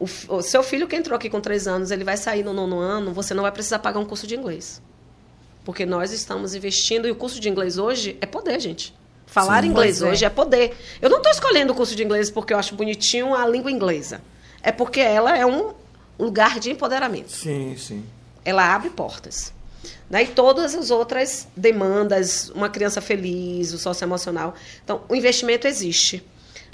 o, 0.00 0.36
o 0.36 0.42
seu 0.42 0.62
filho 0.62 0.88
que 0.88 0.96
entrou 0.96 1.14
aqui 1.14 1.28
com 1.28 1.40
três 1.40 1.68
anos, 1.68 1.90
ele 1.90 2.02
vai 2.02 2.16
sair 2.16 2.42
no 2.42 2.54
nono 2.54 2.78
ano, 2.78 3.12
você 3.12 3.34
não 3.34 3.42
vai 3.42 3.52
precisar 3.52 3.78
pagar 3.78 4.00
um 4.00 4.06
curso 4.06 4.26
de 4.26 4.34
inglês. 4.34 4.80
Porque 5.62 5.84
nós 5.84 6.10
estamos 6.10 6.54
investindo, 6.54 7.06
e 7.06 7.10
o 7.10 7.14
curso 7.14 7.38
de 7.38 7.50
inglês 7.50 7.76
hoje 7.76 8.16
é 8.18 8.24
poder, 8.24 8.58
gente. 8.58 8.94
Falar 9.26 9.62
Sim. 9.62 9.68
inglês 9.68 10.00
é. 10.00 10.08
hoje 10.08 10.24
é 10.24 10.30
poder. 10.30 10.74
Eu 11.02 11.10
não 11.10 11.18
estou 11.18 11.30
escolhendo 11.30 11.72
o 11.72 11.76
curso 11.76 11.94
de 11.94 12.02
inglês 12.02 12.30
porque 12.30 12.54
eu 12.54 12.58
acho 12.58 12.74
bonitinho 12.74 13.34
a 13.34 13.46
língua 13.46 13.70
inglesa. 13.70 14.22
É 14.62 14.72
porque 14.72 15.00
ela 15.00 15.36
é 15.36 15.44
um 15.44 15.74
lugar 16.18 16.60
de 16.60 16.70
empoderamento 16.70 17.32
Sim, 17.32 17.76
sim. 17.78 18.04
ela 18.44 18.74
abre 18.74 18.90
portas. 18.90 19.52
Né? 20.08 20.24
E 20.24 20.26
todas 20.26 20.74
as 20.74 20.90
outras 20.90 21.46
demandas, 21.56 22.50
uma 22.50 22.68
criança 22.68 23.00
feliz, 23.00 23.72
o 23.72 23.78
socioemocional. 23.78 24.54
Então, 24.82 25.02
o 25.08 25.14
investimento 25.14 25.66
existe. 25.66 26.22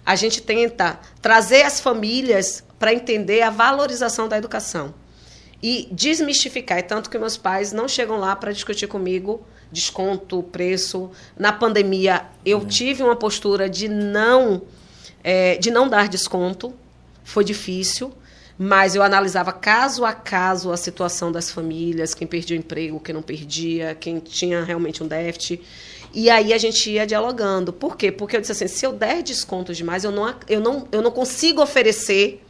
A 0.04 0.16
gente 0.16 0.40
tenta 0.40 0.98
trazer 1.20 1.62
as 1.62 1.80
famílias 1.80 2.64
para 2.78 2.92
entender 2.92 3.42
a 3.42 3.50
valorização 3.50 4.28
da 4.28 4.36
educação 4.36 4.94
e 5.62 5.88
desmistificar. 5.90 6.78
É 6.78 6.82
tanto 6.82 7.10
que 7.10 7.18
meus 7.18 7.36
pais 7.36 7.72
não 7.72 7.88
chegam 7.88 8.18
lá 8.18 8.36
para 8.36 8.52
discutir 8.52 8.86
comigo 8.86 9.44
desconto, 9.70 10.42
preço. 10.44 11.10
Na 11.36 11.52
pandemia, 11.52 12.24
eu 12.44 12.64
tive 12.64 13.02
uma 13.02 13.16
postura 13.16 13.68
de 13.68 13.88
não, 13.88 14.62
eh, 15.24 15.56
de 15.56 15.70
não 15.70 15.88
dar 15.88 16.08
desconto. 16.08 16.72
Foi 17.24 17.44
difícil, 17.44 18.12
mas 18.56 18.94
eu 18.94 19.02
analisava 19.02 19.52
caso 19.52 20.04
a 20.04 20.12
caso 20.12 20.70
a 20.70 20.76
situação 20.76 21.32
das 21.32 21.50
famílias, 21.50 22.14
quem 22.14 22.26
perdia 22.26 22.56
o 22.56 22.60
emprego, 22.60 23.00
quem 23.00 23.14
não 23.14 23.22
perdia, 23.22 23.96
quem 23.96 24.20
tinha 24.20 24.62
realmente 24.62 25.02
um 25.02 25.08
déficit. 25.08 25.60
E 26.14 26.30
aí 26.30 26.52
a 26.52 26.58
gente 26.58 26.88
ia 26.90 27.06
dialogando. 27.06 27.72
Por 27.72 27.96
quê? 27.96 28.12
Porque 28.12 28.36
eu 28.36 28.40
disse 28.40 28.52
assim, 28.52 28.68
se 28.68 28.86
eu 28.86 28.92
der 28.92 29.22
desconto 29.22 29.74
demais, 29.74 30.04
eu 30.04 30.12
não, 30.12 30.32
eu 30.48 30.60
não, 30.60 30.88
eu 30.92 31.02
não 31.02 31.10
consigo 31.10 31.60
oferecer 31.60 32.45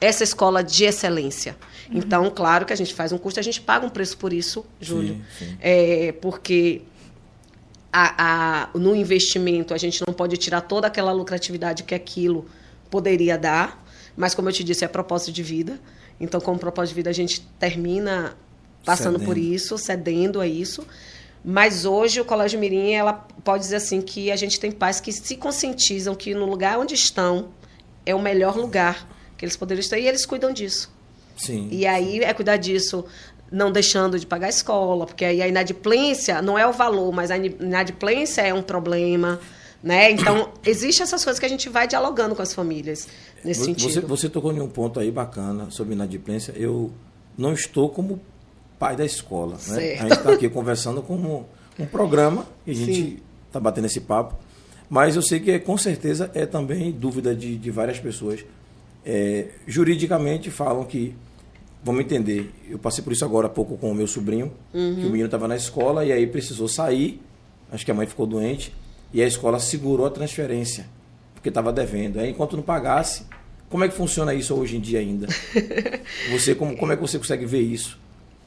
essa 0.00 0.24
escola 0.24 0.62
de 0.64 0.84
excelência. 0.84 1.56
Então, 1.92 2.30
claro 2.30 2.64
que 2.64 2.72
a 2.72 2.76
gente 2.76 2.94
faz 2.94 3.12
um 3.12 3.18
custo, 3.18 3.40
a 3.40 3.42
gente 3.42 3.60
paga 3.60 3.84
um 3.84 3.90
preço 3.90 4.16
por 4.16 4.32
isso, 4.32 4.64
Júlio. 4.80 5.14
Sim, 5.38 5.46
sim. 5.46 5.56
É, 5.60 6.12
porque 6.20 6.82
a- 7.92 8.14
a- 8.72 8.78
no 8.78 8.94
investimento 8.94 9.74
a 9.74 9.78
gente 9.78 10.02
não 10.06 10.14
pode 10.14 10.36
tirar 10.36 10.60
toda 10.62 10.86
aquela 10.86 11.12
lucratividade 11.12 11.82
que 11.82 11.94
aquilo 11.94 12.46
poderia 12.88 13.36
dar, 13.36 13.84
mas 14.16 14.34
como 14.34 14.48
eu 14.48 14.52
te 14.52 14.62
disse, 14.62 14.84
é 14.84 14.88
propósito 14.88 15.32
de 15.32 15.42
vida. 15.42 15.80
Então, 16.20 16.40
como 16.40 16.58
propósito 16.58 16.90
de 16.90 16.96
vida, 16.96 17.10
a 17.10 17.14
gente 17.14 17.40
termina 17.58 18.36
passando 18.84 19.18
por 19.18 19.34
Cedendo. 19.34 19.54
isso, 19.54 19.78
cedendo 19.78 20.40
a 20.40 20.46
isso. 20.46 20.86
Mas 21.44 21.84
hoje 21.84 22.20
o 22.20 22.24
Colégio 22.24 22.60
Mirim, 22.60 22.92
ela 22.92 23.14
pode 23.42 23.62
dizer 23.64 23.76
assim 23.76 24.00
que 24.02 24.30
a 24.30 24.36
gente 24.36 24.60
tem 24.60 24.70
pais 24.70 25.00
que 25.00 25.10
se 25.12 25.36
conscientizam 25.36 26.14
que 26.14 26.34
no 26.34 26.44
lugar 26.46 26.78
onde 26.78 26.94
estão 26.94 27.48
é 28.04 28.14
o 28.14 28.20
melhor 28.20 28.56
lugar 28.56 29.08
que 29.40 29.46
eles 29.46 29.56
poderiam 29.56 29.80
estar 29.80 29.98
e 29.98 30.06
eles 30.06 30.26
cuidam 30.26 30.52
disso. 30.52 30.92
Sim. 31.34 31.66
E 31.72 31.86
aí 31.86 32.18
é 32.18 32.34
cuidar 32.34 32.58
disso, 32.58 33.06
não 33.50 33.72
deixando 33.72 34.18
de 34.18 34.26
pagar 34.26 34.48
a 34.48 34.50
escola, 34.50 35.06
porque 35.06 35.24
aí 35.24 35.40
a 35.40 35.48
inadimplência 35.48 36.42
não 36.42 36.58
é 36.58 36.66
o 36.66 36.72
valor, 36.72 37.10
mas 37.10 37.30
a 37.30 37.38
inadimplência 37.38 38.42
é 38.42 38.52
um 38.52 38.60
problema, 38.62 39.40
né? 39.82 40.10
Então, 40.10 40.52
existem 40.62 41.02
essas 41.02 41.24
coisas 41.24 41.40
que 41.40 41.46
a 41.46 41.48
gente 41.48 41.70
vai 41.70 41.88
dialogando 41.88 42.36
com 42.36 42.42
as 42.42 42.52
famílias 42.52 43.08
nesse 43.42 43.60
Vo- 43.60 43.66
sentido. 43.66 43.90
Você, 43.92 44.00
você 44.00 44.28
tocou 44.28 44.52
em 44.52 44.60
um 44.60 44.68
ponto 44.68 45.00
aí 45.00 45.10
bacana 45.10 45.70
sobre 45.70 45.94
inadimplência. 45.94 46.52
Eu 46.54 46.90
não 47.38 47.54
estou 47.54 47.88
como 47.88 48.20
pai 48.78 48.94
da 48.94 49.06
escola. 49.06 49.56
Né? 49.68 49.94
A 49.94 50.02
gente 50.02 50.12
está 50.12 50.32
aqui 50.32 50.50
conversando 50.50 51.00
como 51.00 51.46
um 51.78 51.86
programa 51.86 52.46
e 52.66 52.72
a 52.72 52.74
gente 52.74 53.22
está 53.46 53.58
batendo 53.58 53.86
esse 53.86 54.00
papo. 54.00 54.36
Mas 54.90 55.16
eu 55.16 55.22
sei 55.22 55.40
que 55.40 55.52
é, 55.52 55.58
com 55.58 55.78
certeza 55.78 56.30
é 56.34 56.44
também 56.44 56.92
dúvida 56.92 57.34
de, 57.34 57.56
de 57.56 57.70
várias 57.70 57.98
pessoas. 57.98 58.44
É, 59.04 59.46
juridicamente 59.66 60.50
falam 60.50 60.84
que, 60.84 61.14
vamos 61.82 62.02
entender, 62.02 62.50
eu 62.68 62.78
passei 62.78 63.02
por 63.02 63.12
isso 63.12 63.24
agora 63.24 63.46
há 63.46 63.50
pouco 63.50 63.76
com 63.78 63.90
o 63.90 63.94
meu 63.94 64.06
sobrinho, 64.06 64.52
que 64.72 64.78
o 64.78 65.10
menino 65.10 65.24
estava 65.24 65.48
na 65.48 65.56
escola 65.56 66.04
e 66.04 66.12
aí 66.12 66.26
precisou 66.26 66.68
sair, 66.68 67.20
acho 67.72 67.84
que 67.84 67.90
a 67.90 67.94
mãe 67.94 68.06
ficou 68.06 68.26
doente, 68.26 68.74
e 69.12 69.22
a 69.22 69.26
escola 69.26 69.58
segurou 69.58 70.06
a 70.06 70.10
transferência, 70.10 70.86
porque 71.34 71.48
estava 71.48 71.72
devendo. 71.72 72.20
Aí 72.20 72.30
enquanto 72.30 72.56
não 72.56 72.62
pagasse, 72.62 73.24
como 73.68 73.84
é 73.84 73.88
que 73.88 73.94
funciona 73.94 74.34
isso 74.34 74.54
hoje 74.54 74.76
em 74.76 74.80
dia 74.80 74.98
ainda? 74.98 75.26
Você, 76.30 76.54
como, 76.54 76.76
como 76.76 76.92
é 76.92 76.96
que 76.96 77.02
você 77.02 77.18
consegue 77.18 77.46
ver 77.46 77.60
isso? 77.60 77.98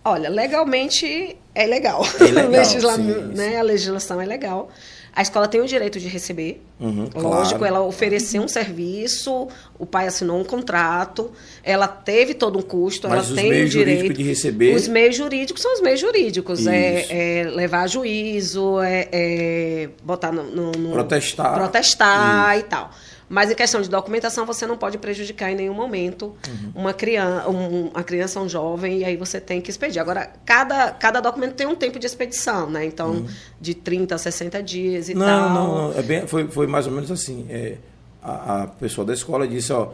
Olha, 0.06 0.30
legalmente 0.30 1.38
é 1.56 1.66
legal. 1.66 2.04
É 2.20 2.24
legal, 2.32 2.50
Legisla- 2.50 2.96
sim, 2.98 3.04
né? 3.04 3.50
sim. 3.52 3.56
A 3.56 3.62
legislação 3.62 4.20
é 4.22 4.26
legal. 4.26 4.70
A 5.16 5.22
escola 5.22 5.48
tem 5.48 5.62
o 5.62 5.68
direito 5.68 6.00
de 6.00 6.08
receber. 6.08 6.60
Uhum, 6.80 7.08
Lógico, 7.16 7.60
claro. 7.60 7.76
ela 7.76 7.82
ofereceu 7.86 8.42
um 8.42 8.48
serviço, 8.48 9.48
o 9.78 9.86
pai 9.86 10.08
assinou 10.08 10.40
um 10.40 10.44
contrato, 10.44 11.32
ela 11.64 11.88
teve 11.88 12.34
todo 12.34 12.58
um 12.58 12.62
custo, 12.64 13.08
Mas 13.08 13.28
ela 13.28 13.36
tem 13.40 13.64
o 13.64 13.70
direito. 13.70 14.12
de 14.14 14.24
receber- 14.24 14.76
Os 14.76 14.88
meios 14.88 15.16
jurídicos 15.16 15.62
são 15.62 15.72
os 15.76 15.82
meios 15.82 16.00
jurídicos. 16.00 16.62
Isso. 16.62 16.70
É, 16.70 17.42
é 17.42 17.44
levar 17.44 17.84
a 17.84 17.88
juízo, 17.88 18.80
é, 18.82 19.08
é 19.12 19.90
botar 20.04 20.32
no, 20.32 20.44
no- 20.46 20.72
no- 20.72 20.92
Protestar. 20.94 21.54
protestar 21.54 22.58
e 22.58 22.64
tal. 22.64 22.90
Mas 23.34 23.50
em 23.50 23.56
questão 23.56 23.82
de 23.82 23.90
documentação, 23.90 24.46
você 24.46 24.68
não 24.68 24.78
pode 24.78 25.00
prejudicar 25.00 25.52
em 25.52 25.56
nenhum 25.56 25.74
momento 25.74 26.36
Uhum. 26.48 26.72
uma 26.76 26.94
criança, 26.94 27.50
um, 27.50 27.88
uma 27.88 28.04
criança, 28.04 28.40
um 28.40 28.48
jovem, 28.48 29.00
e 29.00 29.04
aí 29.04 29.18
você 29.18 29.42
tem 29.42 29.60
que 29.60 29.72
expedir. 29.72 30.00
Agora, 30.00 30.32
cada, 30.46 30.92
cada 30.92 31.20
documento 31.20 31.56
tem 31.56 31.66
um 31.66 31.74
tempo 31.74 31.98
de 31.98 32.06
expedição, 32.06 32.70
né? 32.70 32.86
Então, 32.86 33.26
de 33.60 33.74
30 33.74 34.14
a 34.14 34.18
60 34.20 34.62
dias 34.62 35.10
e 35.10 35.14
Uhum. 35.14 35.20
Não, 35.20 35.26
tal. 35.26 35.50
não, 35.50 35.90
não. 35.92 35.98
É 35.98 36.04
bem, 36.04 36.28
foi, 36.28 36.48
foi 36.48 36.68
mais 36.68 36.86
ou 36.86 36.92
menos 36.94 37.10
assim. 37.10 37.48
É, 37.50 37.78
a, 38.22 38.62
a 38.64 38.68
pessoa 38.68 39.04
da 39.04 39.14
escola 39.16 39.48
disse, 39.48 39.74
ó, 39.74 39.90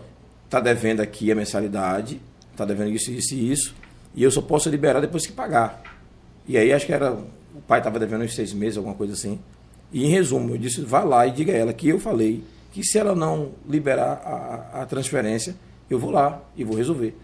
tá 0.49 0.59
devendo 0.59 0.99
aqui 0.99 1.31
a 1.31 1.35
mensalidade, 1.35 2.19
tá 2.57 2.65
devendo 2.65 2.91
isso, 2.91 3.09
isso 3.09 3.33
e 3.35 3.51
isso, 3.53 3.73
e 4.13 4.21
eu 4.21 4.31
só 4.31 4.41
posso 4.41 4.69
liberar 4.69 4.99
depois 4.99 5.25
que 5.25 5.31
pagar. 5.31 5.81
E 6.45 6.57
aí 6.57 6.73
acho 6.73 6.85
que 6.85 6.91
era. 6.91 7.13
O 7.13 7.61
pai 7.65 7.79
estava 7.79 7.97
devendo 7.99 8.25
uns 8.25 8.35
seis 8.35 8.51
meses, 8.51 8.75
alguma 8.75 8.95
coisa 8.95 9.13
assim. 9.13 9.39
E 9.93 10.03
em 10.05 10.09
resumo, 10.09 10.55
eu 10.55 10.57
disse, 10.57 10.81
vá 10.81 11.05
lá 11.05 11.25
e 11.25 11.31
diga 11.31 11.53
a 11.53 11.55
ela 11.55 11.71
que 11.73 11.87
eu 11.87 11.99
falei 11.99 12.43
que 12.71 12.83
se 12.83 12.97
ela 12.97 13.15
não 13.15 13.49
liberar 13.67 14.21
a, 14.73 14.81
a 14.81 14.85
transferência, 14.85 15.55
eu 15.89 15.97
vou 15.99 16.11
lá 16.11 16.41
e 16.55 16.63
vou 16.63 16.75
resolver. 16.77 17.15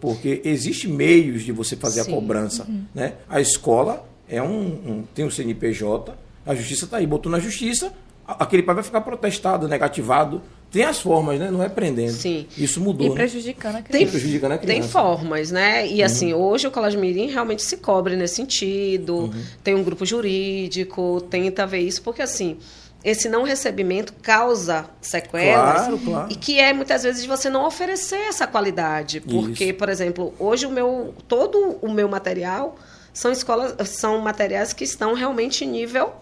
Porque 0.00 0.40
existe 0.44 0.88
meios 0.88 1.42
de 1.42 1.52
você 1.52 1.76
fazer 1.76 2.02
Sim. 2.04 2.12
a 2.12 2.14
cobrança. 2.14 2.66
Né? 2.94 3.14
A 3.28 3.40
escola 3.40 4.04
é 4.28 4.42
um, 4.42 4.48
um- 4.66 5.04
tem 5.14 5.24
o 5.24 5.30
CNPJ, 5.30 6.14
a 6.46 6.54
justiça 6.54 6.86
está 6.86 6.96
aí, 6.96 7.06
botou 7.06 7.30
na 7.30 7.38
justiça, 7.38 7.92
aquele 8.26 8.62
pai 8.62 8.74
vai 8.76 8.84
ficar 8.84 9.02
protestado, 9.02 9.68
negativado. 9.68 10.40
Tem 10.70 10.84
as 10.84 11.00
formas, 11.00 11.38
né? 11.38 11.50
Não 11.50 11.62
é 11.64 11.68
prendendo. 11.68 12.12
Sim. 12.12 12.46
Isso 12.56 12.80
mudou. 12.80 13.04
E 13.04 13.10
né? 13.10 13.14
prejudicando 13.16 13.76
a 13.76 13.82
Tem, 13.82 14.06
prejudicando 14.06 14.52
a 14.52 14.58
tem 14.58 14.68
criança. 14.68 14.88
formas, 14.88 15.50
né? 15.50 15.84
E 15.88 16.00
assim, 16.00 16.32
hoje 16.32 16.68
o 16.68 16.70
Colégio 16.70 17.00
Mirim 17.00 17.26
realmente 17.26 17.60
se 17.62 17.76
cobre 17.78 18.14
nesse 18.14 18.36
sentido. 18.36 19.32
Tem 19.64 19.74
um 19.74 19.82
grupo 19.82 20.06
jurídico, 20.06 21.20
tenta 21.28 21.66
ver 21.66 21.80
isso, 21.80 22.00
porque 22.02 22.22
assim, 22.22 22.56
esse 23.02 23.28
não 23.28 23.42
recebimento 23.42 24.12
causa 24.22 24.86
sequelas. 25.00 25.76
Claro, 25.76 25.98
claro. 25.98 26.32
E 26.32 26.36
que 26.36 26.58
é 26.58 26.72
muitas 26.72 27.02
vezes 27.02 27.24
você 27.24 27.48
não 27.48 27.64
oferecer 27.64 28.20
essa 28.28 28.46
qualidade. 28.46 29.20
Porque, 29.20 29.66
Isso. 29.66 29.74
por 29.74 29.88
exemplo, 29.88 30.34
hoje 30.38 30.66
o 30.66 30.70
meu. 30.70 31.14
Todo 31.26 31.78
o 31.80 31.90
meu 31.90 32.08
material 32.08 32.76
são 33.12 33.32
escolas, 33.32 33.88
são 33.88 34.18
materiais 34.18 34.72
que 34.72 34.84
estão 34.84 35.14
realmente 35.14 35.64
em 35.64 35.68
nível 35.68 36.12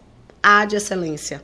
A 0.42 0.64
de 0.64 0.76
excelência 0.76 1.42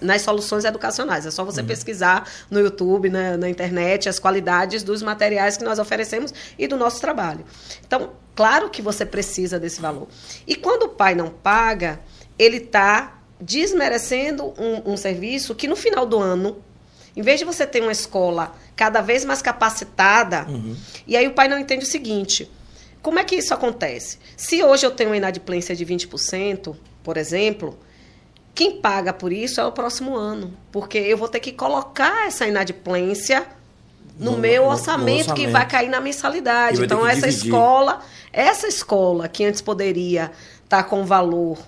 nas 0.00 0.22
soluções 0.22 0.64
educacionais. 0.64 1.24
É 1.26 1.30
só 1.30 1.44
você 1.44 1.62
pesquisar 1.62 2.28
no 2.50 2.60
YouTube, 2.60 3.08
na, 3.08 3.36
na 3.36 3.48
internet, 3.48 4.08
as 4.08 4.18
qualidades 4.18 4.82
dos 4.82 5.02
materiais 5.02 5.56
que 5.56 5.64
nós 5.64 5.78
oferecemos 5.78 6.34
e 6.58 6.66
do 6.66 6.76
nosso 6.76 7.00
trabalho. 7.00 7.44
Então, 7.86 8.10
claro 8.34 8.68
que 8.68 8.82
você 8.82 9.06
precisa 9.06 9.58
desse 9.58 9.80
valor. 9.80 10.06
E 10.46 10.54
quando 10.54 10.82
o 10.82 10.88
pai 10.90 11.14
não 11.14 11.30
paga, 11.30 11.98
ele 12.38 12.58
está 12.58 13.16
desmerecendo 13.40 14.52
um, 14.58 14.92
um 14.92 14.96
serviço 14.96 15.54
que 15.54 15.68
no 15.68 15.76
final 15.76 16.06
do 16.06 16.18
ano, 16.18 16.58
em 17.16 17.22
vez 17.22 17.38
de 17.38 17.44
você 17.44 17.66
ter 17.66 17.80
uma 17.82 17.92
escola 17.92 18.54
cada 18.74 19.00
vez 19.00 19.24
mais 19.24 19.40
capacitada, 19.40 20.46
e 21.06 21.16
aí 21.16 21.26
o 21.26 21.32
pai 21.32 21.48
não 21.48 21.58
entende 21.58 21.84
o 21.84 21.88
seguinte. 21.88 22.50
Como 23.02 23.18
é 23.18 23.24
que 23.24 23.36
isso 23.36 23.54
acontece? 23.54 24.18
Se 24.36 24.62
hoje 24.62 24.84
eu 24.84 24.90
tenho 24.90 25.10
uma 25.10 25.16
inadimplência 25.16 25.74
de 25.76 25.86
20%, 25.86 26.74
por 27.02 27.16
exemplo, 27.16 27.78
quem 28.54 28.80
paga 28.80 29.12
por 29.12 29.32
isso 29.32 29.60
é 29.60 29.64
o 29.66 29.72
próximo 29.72 30.16
ano, 30.16 30.52
porque 30.72 30.98
eu 30.98 31.16
vou 31.16 31.28
ter 31.28 31.40
que 31.40 31.52
colocar 31.52 32.26
essa 32.26 32.46
inadimplência 32.46 33.46
no, 34.18 34.32
No- 34.32 34.38
meu 34.38 34.62
no- 34.62 34.68
no 34.68 34.74
orçamento, 34.74 35.24
que 35.26 35.30
orçamento. 35.32 35.52
vai 35.52 35.68
cair 35.68 35.88
na 35.88 36.00
mensalidade. 36.00 36.82
Então, 36.82 37.06
essa 37.06 37.28
dividir. 37.28 37.46
escola, 37.46 38.00
essa 38.32 38.66
escola 38.66 39.28
que 39.28 39.44
antes 39.44 39.60
poderia 39.60 40.32
estar 40.64 40.82
com 40.84 41.04
valor 41.04 41.58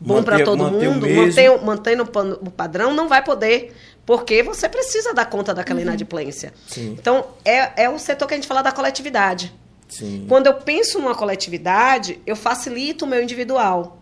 bom 0.00 0.22
para 0.22 0.44
todo 0.44 0.62
manter 0.64 0.88
mundo, 0.90 1.08
manter, 1.08 1.50
o- 1.50 1.64
mantendo 1.64 2.02
o 2.42 2.50
padrão, 2.50 2.94
não 2.94 3.08
vai 3.08 3.22
poder, 3.24 3.74
porque 4.06 4.42
você 4.42 4.68
precisa 4.68 5.12
dar 5.12 5.26
conta 5.26 5.52
daquela 5.54 5.80
inadimplência. 5.80 6.52
Sim. 6.66 6.96
Então, 6.98 7.26
é, 7.44 7.84
é 7.84 7.88
o 7.90 7.98
setor 7.98 8.26
que 8.28 8.34
a 8.34 8.36
gente 8.36 8.46
fala 8.48 8.62
da 8.62 8.72
coletividade. 8.72 9.52
Sim. 9.88 10.26
Quando 10.28 10.46
eu 10.46 10.54
penso 10.54 10.98
numa 10.98 11.14
coletividade, 11.14 12.20
eu 12.26 12.36
facilito 12.36 13.04
o 13.04 13.08
meu 13.08 13.22
individual. 13.22 13.96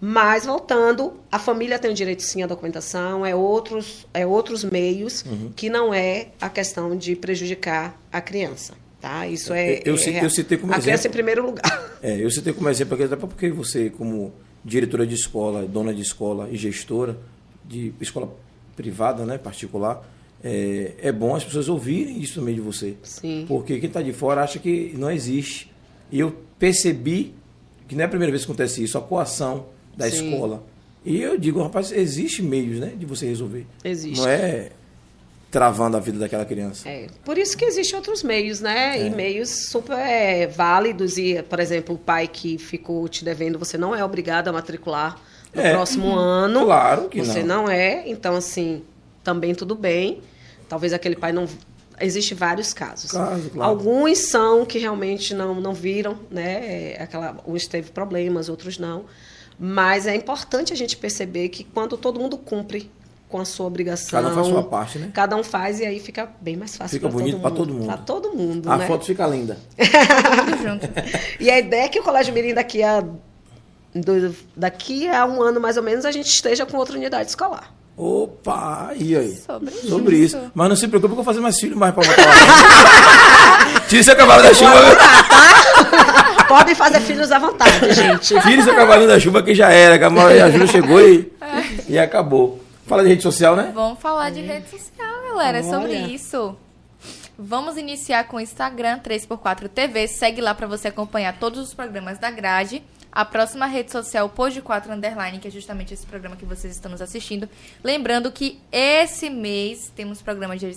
Mas 0.00 0.44
voltando, 0.44 1.14
a 1.32 1.38
família 1.38 1.78
tem 1.78 1.90
o 1.90 1.94
direito 1.94 2.22
sim 2.22 2.42
à 2.42 2.46
documentação, 2.46 3.24
é 3.24 3.34
outros, 3.34 4.06
é 4.12 4.26
outros 4.26 4.62
meios 4.62 5.24
Uhum. 5.24 5.50
que 5.56 5.70
não 5.70 5.92
é 5.94 6.28
a 6.40 6.50
questão 6.50 6.94
de 6.94 7.16
prejudicar 7.16 7.98
a 8.12 8.20
criança. 8.20 8.74
Tá? 9.00 9.26
Isso 9.26 9.52
é. 9.54 9.80
Eu 9.84 9.96
citei- 9.96 10.20
é 10.20 10.24
eu 10.24 10.30
citei 10.30 10.58
como 10.58 10.72
a 10.72 10.78
criança 10.78 11.02
exemplo. 11.02 11.08
em 11.08 11.12
primeiro 11.12 11.46
lugar. 11.46 11.96
É, 12.02 12.22
eu 12.22 12.30
citei 12.30 12.52
como 12.52 12.68
exemplo 12.68 12.94
aqui, 12.94 13.04
até 13.04 13.16
porque 13.16 13.50
você, 13.50 13.88
como 13.88 14.32
diretora 14.66 15.06
de 15.06 15.14
escola, 15.14 15.64
dona 15.64 15.94
de 15.94 16.02
escola 16.02 16.48
e 16.50 16.56
gestora 16.56 17.16
de 17.64 17.94
escola 18.00 18.36
privada, 18.74 19.24
né, 19.24 19.38
particular, 19.38 20.04
é, 20.42 20.94
é 20.98 21.12
bom 21.12 21.34
as 21.34 21.44
pessoas 21.44 21.68
ouvirem 21.68 22.20
isso 22.20 22.40
também 22.40 22.54
de 22.54 22.60
você. 22.60 22.96
Sim. 23.02 23.44
Porque 23.46 23.78
quem 23.78 23.86
está 23.86 24.02
de 24.02 24.12
fora 24.12 24.42
acha 24.42 24.58
que 24.58 24.92
não 24.98 25.10
existe. 25.10 25.70
E 26.10 26.18
eu 26.18 26.36
percebi 26.58 27.32
que 27.88 27.94
não 27.94 28.02
é 28.02 28.04
a 28.04 28.08
primeira 28.08 28.30
vez 28.30 28.44
que 28.44 28.50
acontece 28.50 28.82
isso, 28.82 28.98
a 28.98 29.00
coação 29.00 29.66
da 29.96 30.10
Sim. 30.10 30.30
escola. 30.30 30.64
E 31.04 31.22
eu 31.22 31.38
digo, 31.38 31.62
rapaz, 31.62 31.92
existe 31.92 32.42
meios 32.42 32.80
né, 32.80 32.92
de 32.98 33.06
você 33.06 33.26
resolver. 33.26 33.66
Existe. 33.84 34.18
Não 34.18 34.28
é 34.28 34.70
travando 35.56 35.96
a 35.96 36.00
vida 36.00 36.18
daquela 36.18 36.44
criança. 36.44 36.86
É, 36.86 37.06
por 37.24 37.38
isso 37.38 37.56
que 37.56 37.64
existem 37.64 37.96
outros 37.96 38.22
meios, 38.22 38.60
né? 38.60 38.98
É. 38.98 39.06
E 39.06 39.10
meios 39.10 39.48
super 39.70 39.96
é, 39.96 40.46
válidos. 40.46 41.16
E, 41.16 41.42
por 41.48 41.58
exemplo, 41.58 41.94
o 41.94 41.98
pai 41.98 42.28
que 42.28 42.58
ficou 42.58 43.08
te 43.08 43.24
devendo, 43.24 43.58
você 43.58 43.78
não 43.78 43.94
é 43.94 44.04
obrigado 44.04 44.48
a 44.48 44.52
matricular 44.52 45.16
no 45.54 45.62
É. 45.62 45.72
próximo 45.72 46.14
ano. 46.14 46.66
Claro 46.66 47.08
que 47.08 47.22
Você 47.22 47.42
não. 47.42 47.62
não 47.62 47.70
é. 47.70 48.02
Então, 48.06 48.36
assim, 48.36 48.82
também 49.24 49.54
tudo 49.54 49.74
bem. 49.74 50.20
Talvez 50.68 50.92
aquele 50.92 51.16
pai 51.16 51.32
não. 51.32 51.46
Existem 51.98 52.36
vários 52.36 52.74
casos. 52.74 53.10
Caso, 53.12 53.48
claro. 53.48 53.70
Alguns 53.70 54.18
são 54.18 54.66
que 54.66 54.78
realmente 54.78 55.32
não, 55.32 55.58
não 55.58 55.72
viram, 55.72 56.18
né? 56.30 56.92
É, 56.92 57.02
Aquela, 57.02 57.34
uns 57.46 57.66
teve 57.66 57.90
problemas, 57.92 58.50
outros 58.50 58.76
não. 58.76 59.06
Mas 59.58 60.06
é 60.06 60.14
importante 60.14 60.70
a 60.74 60.76
gente 60.76 60.98
perceber 60.98 61.48
que 61.48 61.64
quando 61.64 61.96
todo 61.96 62.20
mundo 62.20 62.36
cumpre 62.36 62.90
com 63.28 63.40
a 63.40 63.44
sua 63.44 63.66
obrigação. 63.66 64.08
Cada 64.10 64.28
um 64.28 64.34
faz 64.34 64.46
a 64.46 64.50
sua 64.50 64.62
parte, 64.62 64.98
né? 64.98 65.10
Cada 65.12 65.36
um 65.36 65.42
faz 65.42 65.80
e 65.80 65.84
aí 65.86 65.98
fica 66.00 66.28
bem 66.40 66.56
mais 66.56 66.76
fácil 66.76 66.96
Fica 66.98 67.08
pra 67.08 67.18
bonito 67.18 67.40
pra 67.40 67.50
todo 67.50 67.72
mundo. 67.74 67.86
Pra 67.86 67.96
todo 67.96 68.32
mundo, 68.32 68.70
A 68.70 68.76
né? 68.76 68.86
foto 68.86 69.04
fica 69.04 69.26
linda. 69.26 69.56
Tudo 69.76 70.62
junto. 70.62 70.88
E 71.40 71.50
a 71.50 71.58
ideia 71.58 71.84
é 71.84 71.88
que 71.88 71.98
o 71.98 72.02
Colégio 72.02 72.32
Mirim 72.32 72.54
daqui 72.54 72.82
a 72.82 73.02
do- 73.94 74.34
daqui 74.56 75.08
a 75.08 75.24
um 75.26 75.42
ano 75.42 75.60
mais 75.60 75.76
ou 75.76 75.82
menos 75.82 76.04
a 76.04 76.12
gente 76.12 76.28
esteja 76.28 76.64
com 76.66 76.76
outra 76.76 76.96
unidade 76.96 77.28
escolar. 77.30 77.72
Opa, 77.96 78.90
e 78.94 79.16
aí? 79.16 79.34
Sobre 79.36 79.70
Sobre 79.70 80.16
isso. 80.16 80.36
isso. 80.36 80.50
Mas 80.54 80.68
não 80.68 80.76
se 80.76 80.86
preocupe 80.86 81.14
que 81.14 81.18
eu 81.18 81.24
vou 81.24 81.24
fazer 81.24 81.40
mais 81.40 81.58
filho 81.58 81.76
mais 81.76 81.94
pra 81.94 82.04
botar 82.04 82.26
lá. 82.26 83.80
Tire 83.88 84.04
seu 84.04 84.14
cavalo 84.14 84.42
da 84.42 84.52
chuva. 84.52 84.72
Podem 86.46 86.74
fazer 86.74 87.00
filhos 87.00 87.32
à 87.32 87.38
vontade, 87.38 87.92
gente. 87.94 88.38
Tire 88.40 88.62
seu 88.62 88.74
cavalinho 88.74 89.08
da 89.08 89.18
chuva 89.18 89.42
que 89.42 89.54
já 89.54 89.70
era. 89.70 89.98
Que 89.98 90.04
a 90.04 90.50
Júlia 90.50 90.66
chegou 90.66 91.00
e, 91.00 91.32
e 91.88 91.98
acabou. 91.98 92.60
Fala 92.86 93.02
de 93.02 93.08
rede 93.08 93.22
social, 93.22 93.56
né? 93.56 93.72
Vamos 93.74 93.98
falar 93.98 94.30
de 94.30 94.40
rede 94.40 94.68
social, 94.70 95.22
galera. 95.28 95.58
É 95.58 95.62
sobre 95.62 95.96
isso. 95.96 96.56
Vamos 97.36 97.76
iniciar 97.76 98.24
com 98.28 98.36
o 98.36 98.40
Instagram 98.40 99.00
3x4 99.00 99.68
TV. 99.68 100.06
Segue 100.06 100.40
lá 100.40 100.54
pra 100.54 100.68
você 100.68 100.88
acompanhar 100.88 101.36
todos 101.38 101.58
os 101.58 101.74
programas 101.74 102.18
da 102.18 102.30
grade. 102.30 102.84
A 103.10 103.24
próxima 103.24 103.66
rede 103.66 103.90
social, 103.90 104.28
Pôs 104.28 104.54
de 104.54 104.62
4 104.62 104.92
Underline, 104.92 105.38
que 105.38 105.48
é 105.48 105.50
justamente 105.50 105.92
esse 105.92 106.06
programa 106.06 106.36
que 106.36 106.44
vocês 106.44 106.72
estão 106.72 106.90
nos 106.90 107.02
assistindo. 107.02 107.48
Lembrando 107.82 108.30
que 108.30 108.60
esse 108.70 109.30
mês 109.30 109.90
temos 109.96 110.22
programas 110.22 110.60
de 110.60 110.70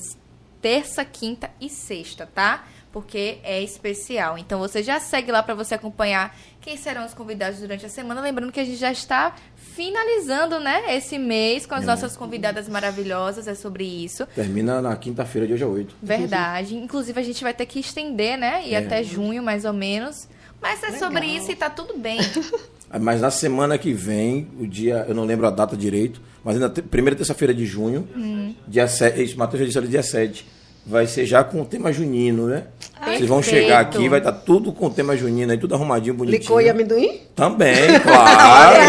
terça, 0.62 1.06
quinta 1.06 1.52
e 1.62 1.70
sexta, 1.70 2.26
tá? 2.26 2.66
Porque 2.92 3.38
é 3.44 3.62
especial. 3.62 4.36
Então 4.38 4.58
você 4.58 4.82
já 4.82 5.00
segue 5.00 5.32
lá 5.32 5.44
pra 5.44 5.54
você 5.54 5.76
acompanhar 5.76 6.36
quem 6.60 6.76
serão 6.76 7.06
os 7.06 7.14
convidados 7.14 7.60
durante 7.60 7.86
a 7.86 7.90
semana. 7.90 8.20
Lembrando 8.20 8.52
que 8.52 8.60
a 8.60 8.66
gente 8.66 8.78
já 8.78 8.92
está 8.92 9.36
finalizando, 9.84 10.60
né, 10.60 10.94
esse 10.98 11.18
mês 11.18 11.66
com 11.66 11.74
as 11.74 11.86
nossas 11.86 12.18
convidadas 12.18 12.68
maravilhosas. 12.68 13.48
É 13.48 13.56
sobre 13.56 13.86
isso. 13.86 14.26
Termina 14.36 14.82
na 14.82 14.94
quinta-feira 14.98 15.48
de 15.48 15.54
hoje 15.54 15.64
a 15.64 15.68
8. 15.68 15.96
Verdade. 16.04 16.76
Inclusive, 16.76 17.18
a 17.18 17.24
gente 17.24 17.42
vai 17.42 17.54
ter 17.54 17.66
que 17.66 17.80
estender, 17.80 18.38
né? 18.38 18.62
E 18.66 18.74
É. 18.74 18.80
até 18.80 19.02
junho, 19.04 19.42
mais 19.42 19.64
ou 19.64 19.72
menos. 19.72 20.28
Mas 20.62 20.84
é 20.84 20.92
sobre 20.98 21.26
isso 21.26 21.50
e 21.50 21.56
tá 21.56 21.70
tudo 21.70 21.98
bem. 21.98 22.20
Mas 23.00 23.22
na 23.22 23.32
semana 23.32 23.78
que 23.78 23.94
vem, 23.94 24.50
o 24.60 24.68
dia, 24.68 25.06
eu 25.08 25.16
não 25.16 25.24
lembro 25.24 25.48
a 25.48 25.52
data 25.52 25.78
direito, 25.78 26.20
mas 26.44 26.58
na 26.60 26.68
te- 26.70 26.82
primeira 26.82 27.16
terça-feira 27.16 27.54
de 27.54 27.64
junho, 27.64 28.08
dia 28.68 28.88
7, 28.88 29.24
isso, 29.24 29.38
Matheus 29.38 29.60
já 29.62 29.66
disse 29.68 29.78
ali, 29.78 29.88
dia 29.88 30.02
7, 30.02 30.44
vai 30.88 31.06
ser 31.06 31.24
já 31.28 31.44
com 31.44 31.62
o 31.62 31.66
tema 31.66 31.94
junino, 31.94 32.48
né? 32.48 32.64
Vocês 33.06 33.28
vão 33.30 33.42
Perfeito. 33.42 33.64
chegar 33.64 33.80
aqui, 33.80 34.10
vai 34.10 34.18
estar 34.18 34.32
tudo 34.32 34.74
com 34.74 34.88
o 34.88 34.90
tema 34.90 35.16
junino 35.16 35.52
aí, 35.52 35.58
tudo 35.60 35.76
arrumadinho, 35.76 36.16
bonitinho. 36.16 36.42
Licor 36.42 36.62
e 36.64 36.70
amendoim? 36.70 37.22
Também, 37.36 37.76
claro. 38.02 38.80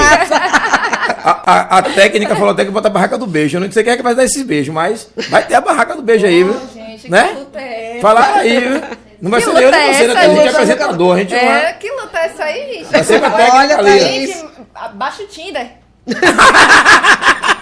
A, 1.30 1.52
a- 1.52 1.78
a 1.78 1.82
técnica 1.82 2.34
falou 2.34 2.50
até 2.50 2.64
que 2.64 2.70
bota 2.70 2.88
a 2.88 2.90
barraca 2.90 3.16
do 3.18 3.26
beijo. 3.26 3.56
Eu 3.56 3.60
não 3.60 3.70
sei 3.72 3.82
quem 3.84 3.92
é 3.92 3.96
que 3.96 4.02
vai 4.02 4.14
dar 4.14 4.24
esse 4.24 4.42
beijo, 4.44 4.72
mas 4.72 5.08
vai 5.28 5.44
ter 5.46 5.54
a 5.54 5.60
barraca 5.60 5.94
do 5.96 6.02
beijo 6.02 6.26
aí, 6.26 6.42
viu? 6.44 6.60
gente, 6.74 7.02
que 7.02 7.10
né? 7.10 7.34
luta 7.38 7.60
é 7.60 7.92
essa? 7.92 8.00
Fala 8.00 8.34
aí, 8.36 8.60
viu? 8.60 8.80
Não 9.20 9.30
vai 9.30 9.40
Que 9.40 9.46
ser 9.50 9.62
eu 9.64 9.70
nem 9.70 9.94
você, 9.94 10.06
né? 10.06 10.20
A 10.20 10.28
gente 10.28 10.38
é 10.38 10.42
gente? 10.44 10.48
apresentador, 10.54 11.14
a 11.14 11.18
gente 11.18 11.34
É, 11.34 11.38
é. 11.68 11.72
que 11.74 11.90
luta 11.90 12.18
é 12.18 12.24
essa 12.26 12.44
aí, 12.44 12.84
gente? 12.90 12.90
Vai 12.90 13.00
a 13.00 13.30
técnica 13.30 13.56
Olha, 13.58 13.78
ali. 13.78 14.00
Thaís. 14.00 14.28
Gente, 14.30 14.46
abaixa 14.74 15.22
o 15.22 15.26
Tinder. 15.26 15.66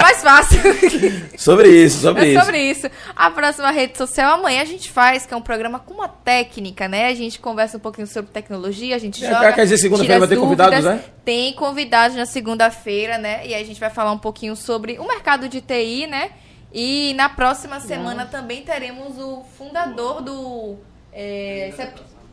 Mais 0.00 0.22
fácil. 0.22 0.58
Sobre 1.36 1.68
isso, 1.68 2.00
sobre 2.00 2.22
É 2.24 2.28
isso. 2.32 2.40
sobre 2.44 2.58
isso. 2.62 2.90
A 3.16 3.30
próxima 3.30 3.70
rede 3.70 3.96
social 3.96 4.34
amanhã 4.34 4.62
a 4.62 4.64
gente 4.64 4.90
faz, 4.90 5.24
que 5.24 5.32
é 5.32 5.36
um 5.36 5.40
programa 5.42 5.78
com 5.78 5.94
uma 5.94 6.08
técnica, 6.08 6.88
né? 6.88 7.06
A 7.06 7.14
gente 7.14 7.38
conversa 7.38 7.76
um 7.76 7.80
pouquinho 7.80 8.06
sobre 8.06 8.30
tecnologia, 8.30 8.94
a 8.96 8.98
gente 8.98 9.24
É, 9.24 9.28
joga. 9.28 9.52
quer 9.52 9.62
dizer, 9.62 9.78
segunda-feira 9.78 10.18
vai 10.18 10.28
ter 10.28 10.36
convidados, 10.36 10.84
né? 10.84 11.04
Tem 11.24 11.52
convidados 11.54 12.16
na 12.16 12.26
segunda-feira, 12.26 13.18
né? 13.18 13.46
E 13.46 13.54
aí 13.54 13.62
a 13.62 13.66
gente 13.66 13.80
vai 13.80 13.90
falar 13.90 14.12
um 14.12 14.18
pouquinho 14.18 14.54
sobre 14.56 14.98
o 14.98 15.06
mercado 15.06 15.48
de 15.48 15.60
TI, 15.60 16.06
né? 16.06 16.30
E 16.72 17.14
na 17.14 17.28
próxima 17.28 17.80
semana 17.80 18.26
também 18.26 18.62
teremos 18.62 19.18
o 19.18 19.42
fundador 19.56 20.20
do 20.22 20.76
é, 21.12 21.72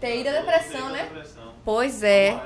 TI 0.01 0.23
da 0.23 0.31
Depressão, 0.31 0.89
né? 0.89 1.07
Pois 1.63 2.03
é. 2.03 2.37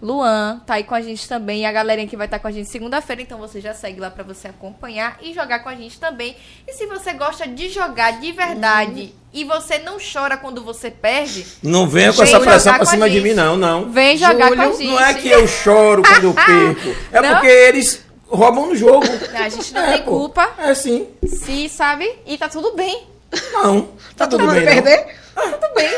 Luan 0.00 0.60
tá 0.66 0.74
aí 0.74 0.84
com 0.84 0.94
a 0.94 1.00
gente 1.00 1.26
também. 1.28 1.62
E 1.62 1.64
a 1.66 1.72
galerinha 1.72 2.06
que 2.06 2.16
vai 2.16 2.26
estar 2.26 2.38
com 2.38 2.46
a 2.48 2.50
gente 2.50 2.68
segunda-feira. 2.70 3.22
Então 3.22 3.38
você 3.38 3.60
já 3.60 3.72
segue 3.74 3.98
lá 4.00 4.10
pra 4.10 4.22
você 4.22 4.48
acompanhar 4.48 5.16
e 5.22 5.32
jogar 5.32 5.60
com 5.60 5.68
a 5.68 5.74
gente 5.74 5.98
também. 5.98 6.36
E 6.68 6.72
se 6.72 6.86
você 6.86 7.12
gosta 7.14 7.46
de 7.48 7.68
jogar 7.68 8.20
de 8.20 8.30
verdade 8.32 9.14
e 9.32 9.44
você 9.44 9.78
não 9.78 9.96
chora 9.98 10.36
quando 10.36 10.62
você 10.62 10.90
perde, 10.90 11.46
Não 11.62 11.86
venha 11.88 12.12
com 12.12 12.22
essa 12.22 12.38
pressão 12.40 12.74
pra 12.74 12.84
cima 12.84 13.08
de 13.08 13.20
mim, 13.20 13.32
não, 13.34 13.56
não. 13.56 13.90
vem 13.90 14.16
jogar 14.16 14.48
com 14.54 14.60
a 14.60 14.64
Júlio, 14.66 14.78
gente. 14.78 14.90
Não 14.90 15.00
é 15.00 15.14
que 15.14 15.28
eu 15.28 15.46
choro 15.46 16.02
quando 16.02 16.24
eu 16.24 16.34
perco. 16.36 16.96
É 17.12 17.20
Não? 17.20 17.30
porque 17.34 17.46
eles 17.48 18.04
roubam 18.28 18.66
no 18.66 18.76
jogo. 18.76 19.06
A 19.34 19.48
gente 19.48 19.72
não 19.72 19.80
É, 19.82 19.92
tem 19.94 20.02
pô. 20.02 20.10
culpa. 20.10 20.50
É 20.58 20.74
sim. 20.74 21.06
Se 21.26 21.68
sabe, 21.68 22.10
e 22.26 22.36
tá 22.36 22.48
tudo 22.48 22.74
bem. 22.74 23.04
Não. 23.52 23.88
Tá, 24.16 24.26
tudo 24.26 24.46
bem. 24.46 24.56
não. 24.64 24.64
perder? 24.64 25.16
Tudo 25.34 25.74
bem. 25.74 25.90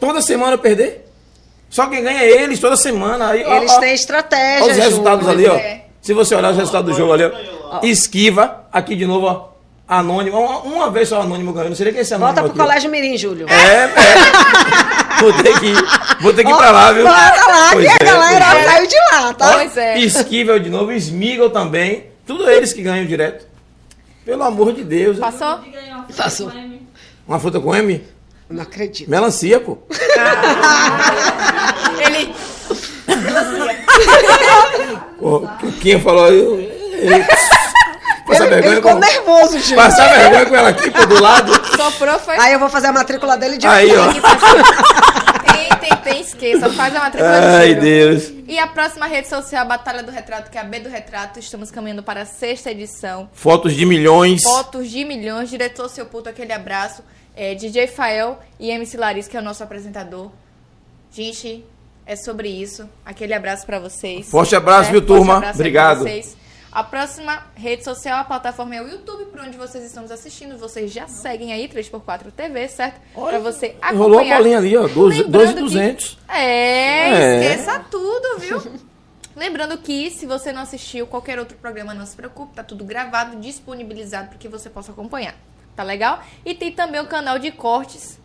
Toda 0.00 0.22
semana 0.22 0.52
eu 0.52 0.58
perder? 0.58 1.05
Só 1.68 1.86
quem 1.88 2.02
ganha 2.02 2.20
é 2.22 2.42
eles, 2.42 2.60
toda 2.60 2.76
semana. 2.76 3.28
Aí, 3.30 3.44
ó, 3.44 3.56
Eles 3.56 3.72
ó, 3.72 3.80
têm 3.80 3.94
estratégia, 3.94 4.64
Olha 4.64 4.72
os 4.72 4.78
resultados 4.78 5.26
Júlio. 5.26 5.52
ali, 5.52 5.60
ó. 5.60 5.62
é. 5.62 5.84
Se 6.00 6.14
você 6.14 6.34
olhar 6.34 6.50
os 6.52 6.56
resultados 6.56 6.90
do 6.92 6.96
jogo 6.96 7.12
ali, 7.12 7.24
ó. 7.24 7.80
Esquiva. 7.82 8.64
Aqui 8.72 8.94
de 8.94 9.06
novo, 9.06 9.26
ó. 9.26 9.48
Anônimo. 9.88 10.38
Uma, 10.38 10.58
uma 10.60 10.90
vez 10.90 11.08
só 11.08 11.20
anônimo 11.22 11.52
ganhou. 11.52 11.68
Não 11.68 11.76
seria 11.76 11.92
que 11.92 12.00
esse 12.00 12.14
anônimo 12.14 12.34
Volta 12.36 12.42
pro 12.42 12.50
aqui, 12.52 12.60
ó. 12.60 12.64
Colégio 12.64 12.90
Mirim, 12.90 13.16
Júlio. 13.16 13.46
É, 13.48 13.84
é. 13.84 13.90
Vou 15.20 15.32
ter 15.32 15.58
que 15.58 15.66
ir, 15.66 15.84
vou 16.20 16.32
ter 16.34 16.44
que 16.44 16.50
ir 16.50 16.56
pra 16.56 16.70
lá, 16.70 16.92
viu? 16.92 17.04
Bora 17.04 17.16
lá, 17.16 17.70
Pois 17.72 17.86
que 17.86 17.90
a 17.90 17.96
é, 18.06 18.12
galera 18.12 18.44
pois 18.50 18.58
é. 18.58 18.64
saiu 18.68 18.86
de 18.86 18.96
lá, 19.10 19.32
tá? 19.32 19.52
Pois 19.54 19.76
é. 19.78 19.98
Esquivel 20.00 20.58
de 20.58 20.68
novo, 20.68 20.92
Smiggle 20.92 21.48
também. 21.48 22.08
Tudo 22.26 22.50
eles 22.50 22.74
que 22.74 22.82
ganham 22.82 23.06
direto. 23.06 23.46
Pelo 24.26 24.42
amor 24.42 24.74
de 24.74 24.84
Deus. 24.84 25.18
Passou? 25.18 25.60
Passou. 26.14 26.52
Uma 27.26 27.40
fruta 27.40 27.58
com 27.60 27.74
M? 27.74 28.04
Não 28.48 28.62
acredito. 28.62 29.10
Melancia, 29.10 29.58
pô. 29.60 29.78
Ele. 31.98 32.34
O 35.20 35.72
Quinha 35.80 36.00
falou. 36.00 36.28
Eu, 36.28 36.60
ele, 36.60 37.24
passa 38.26 38.44
Ele, 38.44 38.54
ele 38.54 38.62
vergonha 38.62 38.76
ficou 38.76 38.92
com, 38.92 38.98
nervoso, 38.98 39.58
Júlio. 39.60 39.76
Passar 39.76 40.08
vergonha 40.18 40.46
com 40.46 40.56
ela 40.56 40.68
aqui, 40.70 40.90
pô, 40.90 41.06
do 41.06 41.20
lado. 41.20 41.52
Soprou, 41.76 42.18
foi. 42.18 42.38
Aí 42.38 42.52
eu 42.52 42.58
vou 42.58 42.68
fazer 42.68 42.88
a 42.88 42.92
matrícula 42.92 43.36
dele 43.36 43.58
de 43.58 43.66
Aí, 43.66 43.90
ó. 43.96 44.12
Tem, 44.12 45.68
tem, 45.78 45.96
tem 46.02 46.20
esqueça, 46.20 46.70
faz 46.70 46.94
a 46.94 47.00
matrícula 47.00 47.40
de 47.40 47.46
Ai, 47.46 47.68
julho. 47.68 47.80
Deus. 47.80 48.32
E 48.46 48.58
a 48.58 48.66
próxima 48.66 49.06
rede 49.06 49.28
social, 49.28 49.62
a 49.62 49.64
Batalha 49.64 50.02
do 50.02 50.10
Retrato, 50.12 50.50
que 50.50 50.58
é 50.58 50.60
a 50.60 50.64
B 50.64 50.80
do 50.80 50.88
Retrato. 50.88 51.38
Estamos 51.38 51.70
caminhando 51.70 52.02
para 52.02 52.22
a 52.22 52.26
sexta 52.26 52.70
edição. 52.70 53.28
Fotos 53.32 53.74
de 53.74 53.84
milhões. 53.84 54.42
Fotos 54.42 54.90
de 54.90 55.04
milhões. 55.04 55.50
Diretor 55.50 55.88
Seu 55.88 56.06
Puto, 56.06 56.28
aquele 56.28 56.52
abraço. 56.52 57.02
É, 57.36 57.54
DJ 57.54 57.86
Fael 57.86 58.38
e 58.58 58.70
MC 58.70 58.96
Larissa, 58.96 59.28
que 59.30 59.36
é 59.36 59.40
o 59.40 59.42
nosso 59.42 59.62
apresentador. 59.62 60.30
Gente, 61.12 61.64
é 62.06 62.16
sobre 62.16 62.48
isso. 62.48 62.88
Aquele 63.04 63.34
abraço 63.34 63.66
pra 63.66 63.78
vocês. 63.78 64.28
Forte 64.28 64.56
abraço, 64.56 64.90
viu, 64.90 65.00
Forte 65.00 65.06
turma? 65.06 65.36
abraço 65.36 65.54
Obrigado. 65.58 66.04
A 66.72 66.82
próxima 66.84 67.42
rede 67.54 67.84
social, 67.84 68.18
a 68.20 68.24
plataforma 68.24 68.74
é 68.76 68.82
o 68.82 68.88
YouTube, 68.88 69.26
por 69.26 69.40
onde 69.40 69.56
vocês 69.56 69.82
estão 69.84 70.02
nos 70.02 70.12
assistindo. 70.12 70.58
Vocês 70.58 70.92
já 70.92 71.08
seguem 71.08 71.52
aí, 71.52 71.68
3x4 71.68 72.30
TV, 72.36 72.68
certo? 72.68 73.00
pra 73.14 73.38
você 73.38 73.74
acompanhar. 73.80 73.92
Rolou 73.98 74.18
a 74.20 74.36
bolinha 74.36 74.58
ali, 74.58 74.76
ó. 74.76 74.86
12 74.86 75.22
Lembrando 75.22 75.54
que- 75.54 75.60
200. 75.60 76.18
É, 76.28 77.08
É. 77.10 77.40
esqueça 77.52 77.78
tudo, 77.90 78.38
viu? 78.40 78.62
Lembrando 79.34 79.76
que 79.78 80.10
se 80.10 80.24
você 80.26 80.52
não 80.52 80.62
assistiu 80.62 81.06
qualquer 81.06 81.38
outro 81.38 81.56
programa, 81.58 81.92
não 81.94 82.04
se 82.06 82.16
preocupe, 82.16 82.54
tá 82.54 82.62
tudo 82.62 82.84
gravado, 82.84 83.36
disponibilizado 83.38 84.28
para 84.28 84.38
que 84.38 84.48
você 84.48 84.68
possa 84.70 84.92
acompanhar. 84.92 85.34
Tá 85.76 85.82
legal? 85.82 86.20
E 86.44 86.54
tem 86.54 86.72
também 86.72 87.00
o 87.00 87.06
canal 87.06 87.38
de 87.38 87.50
cortes, 87.52 88.18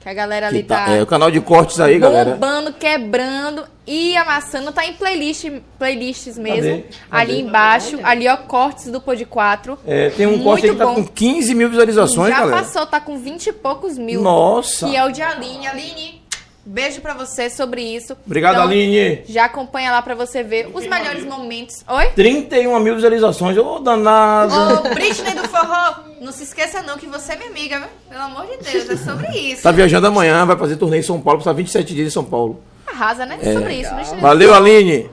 que 0.00 0.08
a 0.08 0.12
galera 0.12 0.48
ali 0.48 0.62
Que 0.62 0.68
tá- 0.68 0.86
tá, 0.86 0.90
é, 0.92 1.02
o 1.02 1.06
canal 1.06 1.30
de 1.30 1.40
cortes 1.40 1.78
aí, 1.80 1.98
galera. 1.98 2.32
bombando, 2.32 2.72
quebrando 2.72 3.64
e 3.86 4.16
amassando. 4.16 4.72
Tá 4.72 4.84
em 4.84 4.92
playlist, 4.94 5.46
playlists 5.78 6.36
mesmo. 6.36 6.82
Cadê? 6.82 6.84
Ali 7.10 7.40
embaixo, 7.40 7.98
ali 8.02 8.26
ó, 8.28 8.36
cortes 8.36 8.90
do 8.90 9.00
Pod 9.00 9.24
4. 9.24 9.78
É, 9.86 10.10
tem 10.10 10.26
um 10.26 10.30
Muito 10.32 10.42
corte 10.44 10.68
que 10.68 10.74
tá 10.74 10.84
com 10.86 11.06
15 11.06 11.54
mil 11.54 11.68
visualizações, 11.70 12.30
Já 12.34 12.40
galera. 12.40 12.62
passou, 12.62 12.84
tá 12.86 13.00
com 13.00 13.16
20 13.18 13.46
e 13.46 13.52
poucos 13.52 13.96
mil. 13.96 14.20
Nossa. 14.20 14.88
Que 14.88 14.96
é 14.96 15.04
o 15.06 15.10
de 15.12 15.22
Aline. 15.22 15.66
Aline, 15.68 16.22
beijo 16.64 17.00
pra 17.00 17.14
você 17.14 17.50
sobre 17.50 17.82
isso. 17.82 18.16
Obrigado, 18.26 18.54
Então, 18.54 18.64
Aline. 18.64 19.22
Já 19.28 19.44
acompanha 19.44 19.90
lá 19.90 20.02
pra 20.02 20.14
você 20.14 20.42
ver 20.42 20.70
os 20.72 20.86
melhores 20.86 21.24
momentos. 21.24 21.84
Oi? 21.88 22.08
31 22.10 22.78
mil 22.80 22.94
visualizações. 22.94 23.56
Ô, 23.56 23.78
danado. 23.78 24.54
Ô, 24.54 24.94
Britney 24.94 25.34
do 25.34 25.48
Forró, 25.48 26.04
não 26.20 26.32
se 26.32 26.44
esqueça 26.44 26.82
não 26.82 26.96
que 26.96 27.06
você 27.06 27.32
é 27.32 27.36
minha 27.36 27.50
amiga, 27.50 27.78
viu? 27.78 27.88
Pelo 28.08 28.22
amor 28.22 28.46
de 28.46 28.56
Deus, 28.58 28.90
é 28.90 28.96
sobre 28.96 29.28
isso. 29.38 29.62
Tá 29.62 29.70
viajando 29.70 30.06
amanhã, 30.06 30.44
vai 30.46 30.56
fazer 30.56 30.76
turnê 30.76 30.98
em 30.98 31.02
São 31.02 31.20
Paulo, 31.20 31.38
passar 31.40 31.52
27 31.52 31.94
dias 31.94 32.08
em 32.08 32.10
São 32.10 32.24
Paulo. 32.24 32.62
Arrasa, 32.86 33.26
né? 33.26 33.38
É 33.42 33.52
sobre 33.52 33.74
isso, 33.74 33.94
Britney. 33.94 34.20
Valeu, 34.20 34.54
Aline. 34.54 35.10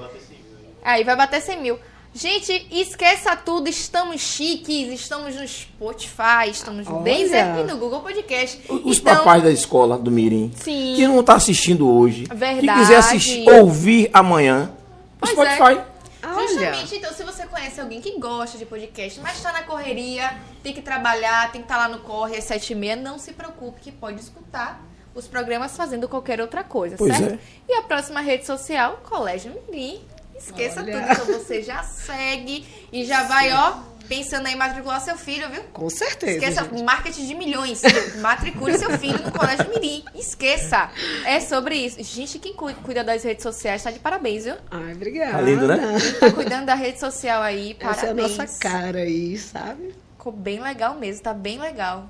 Aí 0.84 1.04
vai 1.04 1.16
bater 1.16 1.42
100 1.42 1.62
mil. 1.62 1.80
Gente, 2.14 2.68
esqueça 2.72 3.38
tudo, 3.38 3.70
estamos 3.70 4.20
chiques, 4.20 4.90
estamos 4.92 5.34
no 5.34 5.48
Spotify, 5.48 6.50
estamos 6.50 6.86
no. 6.86 7.02
Deezer 7.04 7.60
e 7.60 7.64
no 7.64 7.78
Google 7.78 8.02
Podcast. 8.02 8.62
Os 8.70 8.98
então, 8.98 9.16
papais 9.16 9.42
da 9.42 9.50
escola 9.50 9.98
do 9.98 10.12
Mirim, 10.12 10.52
Sim. 10.58 10.94
que 10.98 11.08
não 11.08 11.24
tá 11.24 11.36
assistindo 11.36 11.90
hoje, 11.90 12.26
Verdade. 12.26 12.68
que 12.68 12.74
quiser 12.74 12.98
assistir, 12.98 13.50
ouvir 13.50 14.10
amanhã, 14.12 14.74
Pois 15.20 15.32
é. 15.38 15.56
Spotify. 15.56 15.82
Olha. 16.24 16.48
Justamente, 16.48 16.96
então, 16.98 17.14
se 17.14 17.24
você 17.24 17.46
conhece 17.48 17.80
alguém 17.80 18.02
que 18.02 18.20
gosta 18.20 18.58
de 18.58 18.66
podcast, 18.66 19.20
mas 19.22 19.38
está 19.38 19.54
na 19.54 19.64
correria, 19.64 20.36
tem 20.62 20.74
que 20.74 20.82
trabalhar, 20.82 21.50
tem 21.52 21.62
que 21.62 21.66
estar 21.66 21.78
lá 21.78 21.88
no 21.88 22.00
corre 22.00 22.36
às 22.38 22.44
sete 22.44 22.74
e 22.74 22.76
meia, 22.76 22.96
não 22.98 23.18
se 23.18 23.32
preocupe 23.32 23.80
que 23.80 23.92
pode 23.92 24.20
escutar 24.20 24.84
os 25.16 25.28
programas 25.28 25.76
fazendo 25.78 26.08
qualquer 26.10 26.42
outra 26.42 26.64
coisa, 26.64 26.96
Pois 26.98 27.16
certo? 27.16 27.34
é. 27.36 27.40
E 27.70 27.74
a 27.74 27.82
próxima 27.84 28.20
rede 28.22 28.46
social, 28.46 29.00
Colégio 29.10 29.54
Mirim. 29.70 30.02
Esqueça 30.46 30.82
Olha. 30.82 30.94
tudo, 31.00 31.12
então 31.12 31.26
você 31.40 31.62
já 31.62 31.84
segue 31.84 32.66
e 32.92 33.06
já 33.06 33.24
vai, 33.24 33.54
ó, 33.54 33.78
pensando 34.08 34.48
em 34.48 34.56
matricular 34.56 35.00
seu 35.00 35.16
filho, 35.18 35.50
viu? 35.50 35.64
Com 35.72 35.90
certeza. 35.90 36.34
Esqueça 36.34 36.64
gente. 36.66 36.84
marketing 36.84 37.28
de 37.28 37.36
milhões. 37.36 37.82
Matricule 38.20 38.78
seu 38.78 38.98
filho 38.98 39.22
no 39.24 39.32
Colégio 39.32 39.70
Mirim. 39.70 40.04
Esqueça. 40.16 40.90
É 41.26 41.40
sobre 41.40 41.76
isso. 41.76 42.04
Gente, 42.04 42.38
quem 42.40 42.54
cu- 42.54 42.74
cuida 42.84 43.04
das 43.04 43.24
redes 43.24 43.44
sociais 43.44 43.82
tá 43.84 43.92
de 43.92 44.00
parabéns, 44.00 44.44
viu? 44.44 44.56
Ai, 44.70 44.94
obrigada. 44.94 45.32
Tá 45.34 45.42
lindo, 45.42 45.68
né? 45.68 45.78
Tá 46.20 46.32
cuidando 46.32 46.66
da 46.66 46.76
rede 46.76 47.00
social 47.00 47.42
aí, 47.42 47.78
Essa 47.80 47.86
é 47.88 47.92
a 47.92 47.96
parabéns. 48.16 48.38
nossa 48.38 48.60
cara 48.60 49.00
aí, 49.00 49.38
sabe? 49.38 49.94
Ficou 50.18 50.34
bem 50.34 50.60
legal 50.62 50.96
mesmo, 51.00 51.24
tá 51.24 51.34
bem 51.34 51.58
legal. 51.60 52.10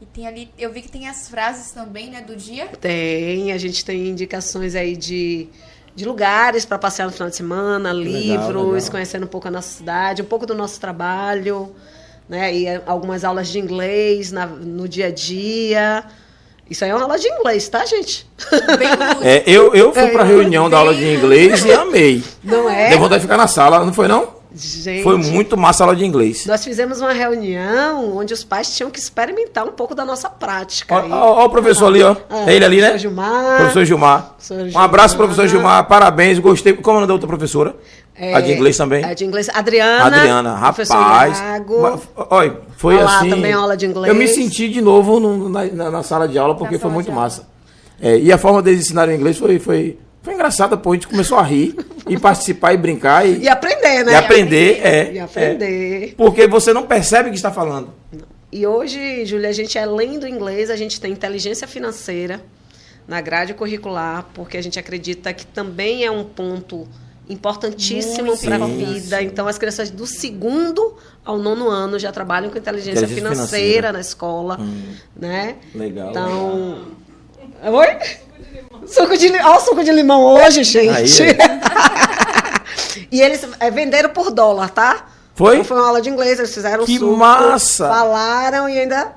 E 0.00 0.04
tem 0.04 0.26
ali, 0.26 0.50
eu 0.58 0.70
vi 0.70 0.82
que 0.82 0.90
tem 0.90 1.08
as 1.08 1.28
frases 1.30 1.70
também, 1.72 2.10
né, 2.10 2.20
do 2.20 2.36
dia. 2.36 2.66
Tem, 2.66 3.50
a 3.52 3.56
gente 3.56 3.82
tem 3.82 4.08
indicações 4.08 4.74
aí 4.74 4.94
de, 4.94 5.48
de 5.96 6.04
lugares 6.04 6.64
para 6.66 6.78
passear 6.78 7.06
no 7.06 7.12
final 7.12 7.28
de 7.30 7.34
semana, 7.36 7.90
livros, 7.92 8.74
legal. 8.74 8.90
conhecendo 8.92 9.24
um 9.24 9.28
pouco 9.28 9.48
a 9.48 9.50
nossa 9.50 9.70
cidade, 9.70 10.20
um 10.22 10.26
pouco 10.26 10.44
do 10.46 10.54
nosso 10.54 10.78
trabalho, 10.78 11.74
né? 12.28 12.54
E 12.54 12.66
eh, 12.66 12.82
algumas 12.86 13.24
aulas 13.24 13.48
de 13.48 13.58
inglês 13.58 14.30
na- 14.30 14.46
no 14.46 14.86
dia 14.86 15.06
a 15.06 15.10
dia. 15.10 16.04
Isso 16.68 16.84
aí 16.84 16.90
é 16.90 16.94
uma 16.94 17.04
aula 17.04 17.18
de 17.18 17.26
inglês, 17.28 17.68
tá, 17.68 17.84
gente? 17.86 18.26
É, 19.22 19.42
eu, 19.46 19.74
eu 19.74 19.92
fui 19.94 20.08
pra 20.08 20.22
É, 20.24 20.26
reunião 20.26 20.68
da 20.68 20.76
aula 20.78 20.94
de 20.94 21.04
inglês 21.14 21.64
e 21.64 21.72
amei. 21.72 22.22
Não 22.44 22.68
é? 22.68 22.90
Deu 22.90 22.98
vontade 22.98 23.20
de 23.20 23.26
ficar 23.26 23.36
na 23.38 23.46
sala, 23.46 23.84
não 23.84 23.92
foi 23.92 24.06
não? 24.06 24.36
Gente, 24.54 25.02
Foi 25.02 25.16
muito 25.18 25.56
massa 25.56 25.84
a 25.84 25.86
aula 25.86 25.96
de 25.96 26.04
inglês. 26.04 26.46
Nós 26.46 26.64
fizemos 26.64 27.00
uma 27.00 27.12
reunião 27.12 28.16
onde 28.16 28.32
os 28.32 28.42
pais 28.44 28.74
tinham 28.74 28.90
que 28.90 28.98
experimentar 28.98 29.66
um 29.66 29.72
pouco 29.72 29.94
da 29.94 30.04
nossa 30.04 30.30
prática. 30.30 30.94
Ó 31.10 31.44
o 31.44 31.50
professor 31.50 31.86
ali, 31.86 32.02
ó. 32.02 32.16
Ah, 32.30 32.50
É 32.50 32.54
ele 32.54 32.64
ali, 32.64 32.76
né? 32.80 32.86
professor 32.88 32.98
Gilmar. 33.08 33.56
Professor 33.56 33.84
Gilmar. 33.84 34.22
Professor 34.36 34.54
Um 34.74 34.78
abraço, 34.82 35.14
Gilmar. 35.14 35.26
professor 35.28 35.48
Gilmar. 35.48 35.86
Parabéns, 35.88 36.38
gostei. 36.38 36.72
Como 36.72 36.88
é 36.88 36.92
o 36.92 36.94
nome 37.00 37.06
da 37.06 37.12
outra 37.12 37.28
professora? 37.28 37.74
É, 38.18 38.34
a 38.34 38.40
de 38.40 38.50
inglês 38.52 38.76
também? 38.78 39.04
A 39.04 39.12
de 39.12 39.24
inglês. 39.26 39.48
Adriana. 39.50 40.04
Adriana, 40.06 40.54
rapaz. 40.54 40.88
Olha, 42.30 42.56
foi 42.76 42.94
Olha 42.96 43.04
lá, 43.04 43.18
assim. 43.18 43.30
também 43.30 43.52
aula 43.52 43.76
de 43.76 43.86
inglês. 43.86 44.08
Eu 44.08 44.14
me 44.14 44.26
senti 44.28 44.68
de 44.68 44.80
novo 44.80 45.20
no- 45.20 45.48
na, 45.48 45.64
na- 45.90 46.02
sala 46.02 46.26
de 46.26 46.38
aula 46.38 46.54
porque 46.54 46.78
foi 46.78 46.90
muito 46.90 47.06
de 47.06 47.12
massa. 47.12 47.46
É, 48.00 48.18
e 48.18 48.32
a 48.32 48.38
forma 48.38 48.62
deles 48.62 48.80
ensinarem 48.82 49.16
inglês 49.16 49.36
foi, 49.38 49.58
foi, 49.58 49.98
foi 50.26 50.34
engraçada, 50.34 50.76
pô. 50.76 50.90
A 50.90 50.94
gente 50.94 51.06
começou 51.06 51.38
a 51.38 51.42
rir 51.42 51.76
e 52.08 52.18
participar 52.18 52.74
e 52.74 52.76
brincar 52.76 53.24
e, 53.24 53.42
E 53.42 53.48
aprender, 53.48 54.04
né? 54.04 54.10
e 54.10 54.14
aprender. 54.16 54.80
É, 54.84 55.12
E 55.12 55.18
é. 55.18 55.20
aprender. 55.22 56.14
porque 56.16 56.48
você 56.48 56.72
não 56.72 56.82
percebe 56.82 57.28
o 57.28 57.30
que 57.30 57.36
está 57.38 57.52
falando. 57.52 57.94
E 58.50 58.66
hoje, 58.66 59.24
Júlia, 59.24 59.50
a 59.50 59.52
gente, 59.52 59.78
além 59.78 60.18
do 60.18 60.26
inglês, 60.26 60.68
a 60.68 60.74
gente 60.74 61.00
tem 61.00 61.12
inteligência 61.12 61.68
financeira 61.68 62.42
na 63.06 63.20
grade 63.20 63.54
curricular, 63.54 64.26
porque 64.34 64.56
a 64.56 64.62
gente 64.62 64.80
acredita 64.80 65.32
que 65.32 65.46
também 65.46 66.04
é 66.04 66.10
um 66.10 66.24
ponto 66.24 66.88
importantíssimo 67.28 68.36
para 68.36 68.56
a 68.56 68.66
vida. 68.66 69.22
Então, 69.22 69.46
as 69.46 69.56
crianças 69.58 69.90
do 69.90 70.08
segundo 70.08 70.96
ao 71.24 71.38
nono 71.38 71.68
ano 71.68 72.00
já 72.00 72.10
trabalham 72.10 72.50
com 72.50 72.58
inteligência, 72.58 73.04
Inteligência 73.04 73.22
financeira, 73.22 73.46
financeira. 73.52 73.92
na 73.92 74.00
escola, 74.00 74.58
né? 75.14 75.54
Legal. 75.72 76.10
Então... 76.10 76.78
Oi? 77.62 78.25
Suco 78.86 79.16
de 79.16 79.28
limão. 79.28 79.48
Olha 79.50 79.58
o 79.58 79.60
suco 79.60 79.84
de 79.84 79.92
limão 79.92 80.22
hoje, 80.24 80.64
gente. 80.64 81.22
Aí, 81.22 81.36
e 83.10 83.20
eles 83.20 83.46
é, 83.60 83.70
venderam 83.70 84.10
por 84.10 84.30
dólar, 84.30 84.70
tá? 84.70 85.06
Foi? 85.34 85.54
Então 85.54 85.64
foi 85.64 85.76
uma 85.76 85.86
aula 85.88 86.00
de 86.00 86.08
inglês, 86.08 86.38
eles 86.38 86.54
fizeram 86.54 86.84
Que 86.84 86.98
suco, 86.98 87.16
massa! 87.16 87.88
falaram 87.88 88.68
e 88.68 88.78
ainda 88.78 89.12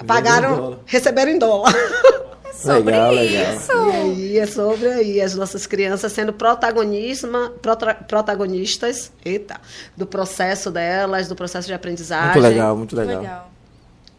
em 0.00 0.04
pagaram, 0.06 0.56
dólar. 0.56 0.78
receberam 0.86 1.30
em 1.32 1.38
dólar. 1.38 1.74
É 2.52 2.62
sobre 2.62 2.92
Legal, 2.92 3.12
legal. 3.14 3.54
isso. 3.54 3.72
E 3.72 3.90
aí 3.92 4.38
é 4.38 4.46
sobre 4.46 4.88
aí 4.88 5.20
as 5.22 5.34
nossas 5.34 5.66
crianças 5.66 6.12
sendo 6.12 6.30
protagonismo, 6.30 7.48
protra- 7.62 7.94
protagonistas 7.94 9.10
eita, 9.24 9.58
do 9.96 10.04
processo 10.04 10.70
delas, 10.70 11.26
do 11.26 11.34
processo 11.34 11.66
de 11.66 11.72
aprendizagem. 11.72 12.32
Muito 12.32 12.42
legal, 12.42 12.76
muito 12.76 12.94
legal. 12.96 13.22
Legal. 13.22 13.50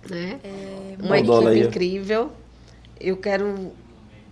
Né? 0.09 0.39
É, 0.43 0.95
Uma 1.05 1.19
equipe 1.19 1.47
aí, 1.47 1.61
incrível. 1.68 2.31
Eu 2.99 3.15
quero 3.18 3.73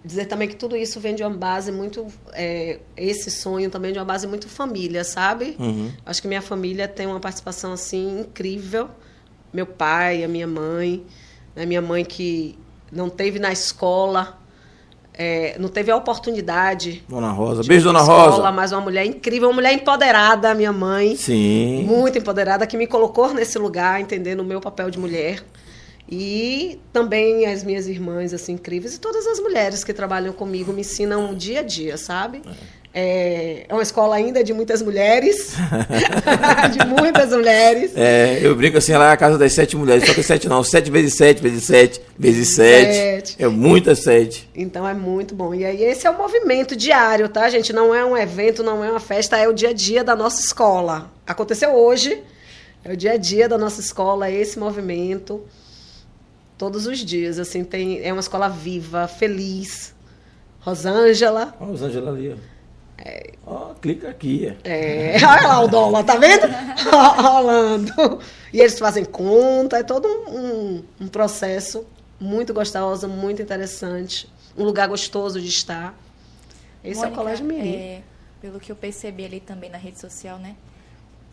dizer 0.03 0.25
também 0.25 0.47
que 0.47 0.55
tudo 0.55 0.75
isso 0.75 0.99
vem 0.99 1.13
de 1.15 1.23
uma 1.23 1.35
base 1.35 1.71
muito. 1.71 2.07
é, 2.33 2.79
esse 2.95 3.29
sonho 3.29 3.69
também 3.69 3.91
de 3.91 3.99
uma 3.99 4.05
base 4.05 4.27
muito 4.27 4.47
família, 4.47 5.03
sabe? 5.03 5.55
Uhum. 5.59 5.91
Acho 6.05 6.21
que 6.21 6.27
minha 6.27 6.41
família 6.41 6.87
tem 6.87 7.05
uma 7.05 7.19
participação 7.19 7.73
assim 7.73 8.21
incrível. 8.21 8.89
Meu 9.53 9.65
pai, 9.65 10.23
a 10.23 10.27
minha 10.27 10.47
mãe, 10.47 11.03
a 11.55 11.65
minha 11.65 11.81
mãe 11.81 12.05
que 12.05 12.57
não 12.91 13.09
teve 13.09 13.39
na 13.39 13.51
escola, 13.51 14.39
é, 15.13 15.57
não 15.59 15.67
teve 15.67 15.91
a 15.91 15.97
oportunidade. 15.97 17.03
Dona 17.09 17.31
Rosa. 17.31 17.63
Beijo, 17.63 17.85
Dona 17.85 17.99
escola, 17.99 18.29
Rosa. 18.29 18.51
Mas 18.51 18.71
uma 18.71 18.81
mulher 18.81 19.05
incrível, 19.05 19.49
uma 19.49 19.55
mulher 19.55 19.73
empoderada, 19.73 20.55
minha 20.55 20.71
mãe 20.71 21.17
Sim. 21.17 21.83
muito 21.83 22.17
empoderada, 22.17 22.65
que 22.65 22.77
me 22.77 22.87
colocou 22.87 23.33
nesse 23.33 23.59
lugar, 23.59 23.99
entendendo 23.99 24.39
o 24.39 24.45
meu 24.45 24.61
papel 24.61 24.89
de 24.89 24.97
mulher. 24.97 25.43
E 26.11 26.79
também 26.91 27.45
as 27.45 27.63
minhas 27.63 27.87
irmãs, 27.87 28.33
assim, 28.33 28.53
incríveis, 28.53 28.95
e 28.95 28.99
todas 28.99 29.27
as 29.27 29.39
mulheres 29.39 29.83
que 29.83 29.93
trabalham 29.93 30.33
comigo 30.33 30.73
me 30.73 30.81
ensinam 30.81 31.35
dia 31.35 31.59
a 31.59 31.63
dia, 31.63 31.97
sabe? 31.97 32.41
É, 32.91 33.65
é 33.69 33.73
uma 33.73 33.83
escola 33.83 34.15
ainda 34.15 34.43
de 34.43 34.51
muitas 34.51 34.81
mulheres, 34.81 35.53
de 36.73 36.87
muitas 36.87 37.29
mulheres. 37.29 37.91
É, 37.95 38.39
eu 38.41 38.55
brinco 38.55 38.79
assim, 38.79 38.93
lá 38.93 39.11
é 39.11 39.13
a 39.13 39.17
casa 39.17 39.37
das 39.37 39.53
sete 39.53 39.77
mulheres. 39.77 40.03
Só 40.07 40.13
que 40.15 40.23
sete 40.23 40.49
não, 40.49 40.63
sete 40.63 40.89
vezes 40.89 41.13
sete, 41.15 41.39
vezes 41.43 41.65
sete, 41.65 42.01
vezes 42.17 42.55
sete. 42.55 42.95
Sete. 42.95 43.35
É 43.37 43.47
muitas 43.47 43.99
sete. 43.99 44.49
Então 44.55 44.87
é 44.87 44.95
muito 44.95 45.35
bom. 45.35 45.53
E 45.53 45.63
aí 45.63 45.83
esse 45.83 46.07
é 46.07 46.09
o 46.09 46.17
movimento 46.17 46.75
diário, 46.75 47.29
tá, 47.29 47.47
gente? 47.47 47.71
Não 47.71 47.93
é 47.93 48.03
um 48.03 48.17
evento, 48.17 48.63
não 48.63 48.83
é 48.83 48.89
uma 48.89 48.99
festa, 48.99 49.37
é 49.37 49.47
o 49.47 49.53
dia 49.53 49.69
a 49.69 49.73
dia 49.73 50.03
da 50.03 50.15
nossa 50.15 50.41
escola. 50.41 51.11
Aconteceu 51.27 51.75
hoje, 51.75 52.19
é 52.83 52.91
o 52.91 52.97
dia 52.97 53.11
a 53.11 53.17
dia 53.17 53.47
da 53.47 53.59
nossa 53.59 53.79
escola, 53.79 54.31
esse 54.31 54.57
movimento. 54.57 55.43
Todos 56.59 56.85
os 56.85 56.99
dias, 56.99 57.39
assim, 57.39 57.63
tem, 57.63 58.03
é 58.03 58.13
uma 58.13 58.19
escola 58.19 58.47
viva, 58.47 59.07
feliz, 59.07 59.95
Rosângela. 60.59 61.55
Ó, 61.59 61.65
Rosângela 61.65 62.11
ali, 62.11 62.33
ó. 62.33 62.59
Ó, 63.49 63.73
clica 63.73 64.09
aqui. 64.09 64.55
É, 64.63 65.15
olha 65.25 65.47
lá 65.47 65.61
o 65.61 65.67
dólar, 65.67 66.03
tá 66.03 66.17
vendo? 66.17 66.43
Rolando. 67.19 68.19
E 68.53 68.59
eles 68.59 68.77
fazem 68.77 69.03
conta, 69.03 69.77
é 69.77 69.83
todo 69.83 70.07
um, 70.07 70.37
um, 70.37 70.83
um 71.01 71.07
processo 71.07 71.83
muito 72.19 72.53
gostoso, 72.53 73.07
muito 73.07 73.41
interessante. 73.41 74.31
Um 74.55 74.63
lugar 74.63 74.87
gostoso 74.87 75.41
de 75.41 75.47
estar. 75.47 75.97
Esse 76.83 76.99
é 76.99 77.03
o 77.03 77.05
Mônica, 77.05 77.17
Colégio 77.17 77.45
Mirim. 77.45 77.75
é, 77.75 78.01
pelo 78.39 78.59
que 78.59 78.71
eu 78.71 78.75
percebi 78.75 79.25
ali 79.25 79.39
também 79.39 79.69
na 79.69 79.77
rede 79.77 79.99
social, 79.99 80.37
né? 80.37 80.55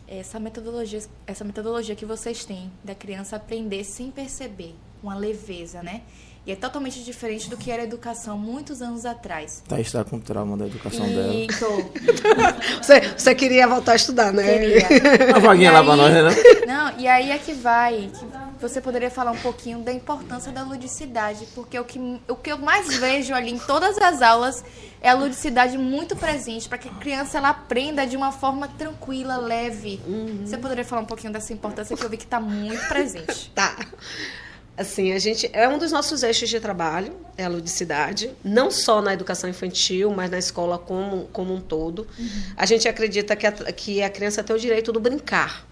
Essa 0.07 0.39
metodologia, 0.39 1.01
essa 1.27 1.43
metodologia 1.43 1.95
que 1.95 2.05
vocês 2.05 2.45
têm 2.45 2.71
da 2.83 2.95
criança 2.95 3.35
aprender 3.35 3.83
sem 3.83 4.09
perceber, 4.09 4.73
uma 5.03 5.15
leveza, 5.15 5.81
né? 5.83 6.01
E 6.45 6.51
é 6.53 6.55
totalmente 6.55 7.03
diferente 7.03 7.49
do 7.49 7.57
que 7.57 7.69
era 7.69 7.81
a 7.81 7.85
educação 7.85 8.37
muitos 8.37 8.81
anos 8.81 9.05
atrás. 9.05 9.61
Tá, 9.67 9.81
está 9.81 10.01
com 10.05 10.17
trauma 10.17 10.55
da 10.55 10.65
educação 10.65 11.05
dela. 11.05 11.33
E 11.33 11.45
tô. 11.47 11.67
Você, 12.81 13.01
você 13.17 13.35
queria 13.35 13.67
voltar 13.67 13.91
a 13.91 13.95
estudar, 13.97 14.31
né? 14.31 14.57
Queria. 14.57 14.87
Uma 15.35 15.39
vaguinha 15.41 15.69
E 15.69 15.73
lá 15.73 15.83
pra 15.83 15.91
aí- 15.93 15.97
nós, 15.99 16.13
né? 16.13 16.65
Não, 16.65 16.97
e 16.99 17.05
aí 17.05 17.31
é 17.31 17.37
que 17.37 17.51
vai. 17.53 18.09
que 18.55 18.61
você 18.61 18.79
poderia 18.79 19.11
falar 19.11 19.31
um 19.31 19.37
pouquinho 19.37 19.79
da 19.79 19.91
importância 19.91 20.49
da 20.53 20.63
ludicidade, 20.63 21.45
porque 21.53 21.77
o 21.77 21.83
que, 21.83 21.99
o 22.29 22.35
que 22.37 22.49
eu 22.49 22.57
mais 22.57 22.95
vejo 22.97 23.33
ali 23.33 23.51
em 23.51 23.59
todas 23.59 23.97
as 23.97 24.21
aulas 24.21 24.63
é 25.01 25.09
a 25.09 25.13
ludicidade 25.15 25.77
muito 25.77 26.15
presente, 26.15 26.69
para 26.69 26.77
que 26.77 26.87
a 26.87 26.93
criança 26.93 27.37
ela 27.39 27.49
aprenda 27.49 28.07
de 28.07 28.15
uma 28.15 28.31
forma 28.31 28.69
tranquila, 28.69 29.35
leve. 29.35 29.99
Você 30.45 30.57
poderia 30.57 30.85
falar 30.85 31.01
um 31.01 31.05
pouquinho 31.05 31.33
dessa 31.33 31.51
importância 31.51 31.93
que 31.95 32.03
eu 32.05 32.09
vi 32.09 32.15
que 32.15 32.23
está 32.23 32.39
muito 32.39 32.87
presente. 32.87 33.51
Tá. 33.53 33.75
Assim, 34.77 35.11
a 35.11 35.17
gente 35.17 35.49
é 35.53 35.67
um 35.67 35.79
dos 35.79 35.91
nossos 35.91 36.21
eixos 36.21 36.47
de 36.49 36.59
trabalho, 36.59 37.11
é 37.35 37.45
a 37.45 37.49
ludicidade, 37.49 38.29
não 38.43 38.69
só 38.69 39.01
na 39.01 39.11
educação 39.11 39.49
infantil, 39.49 40.11
mas 40.11 40.29
na 40.29 40.37
escola 40.37 40.77
como, 40.77 41.27
como 41.33 41.51
um 41.51 41.59
todo. 41.59 42.07
A 42.55 42.63
gente 42.67 42.87
acredita 42.87 43.35
que 43.35 43.47
a, 43.47 43.51
que 43.51 44.03
a 44.03 44.09
criança 44.09 44.43
tem 44.43 44.55
o 44.55 44.59
direito 44.59 44.91
do 44.91 44.99
brincar. 44.99 45.65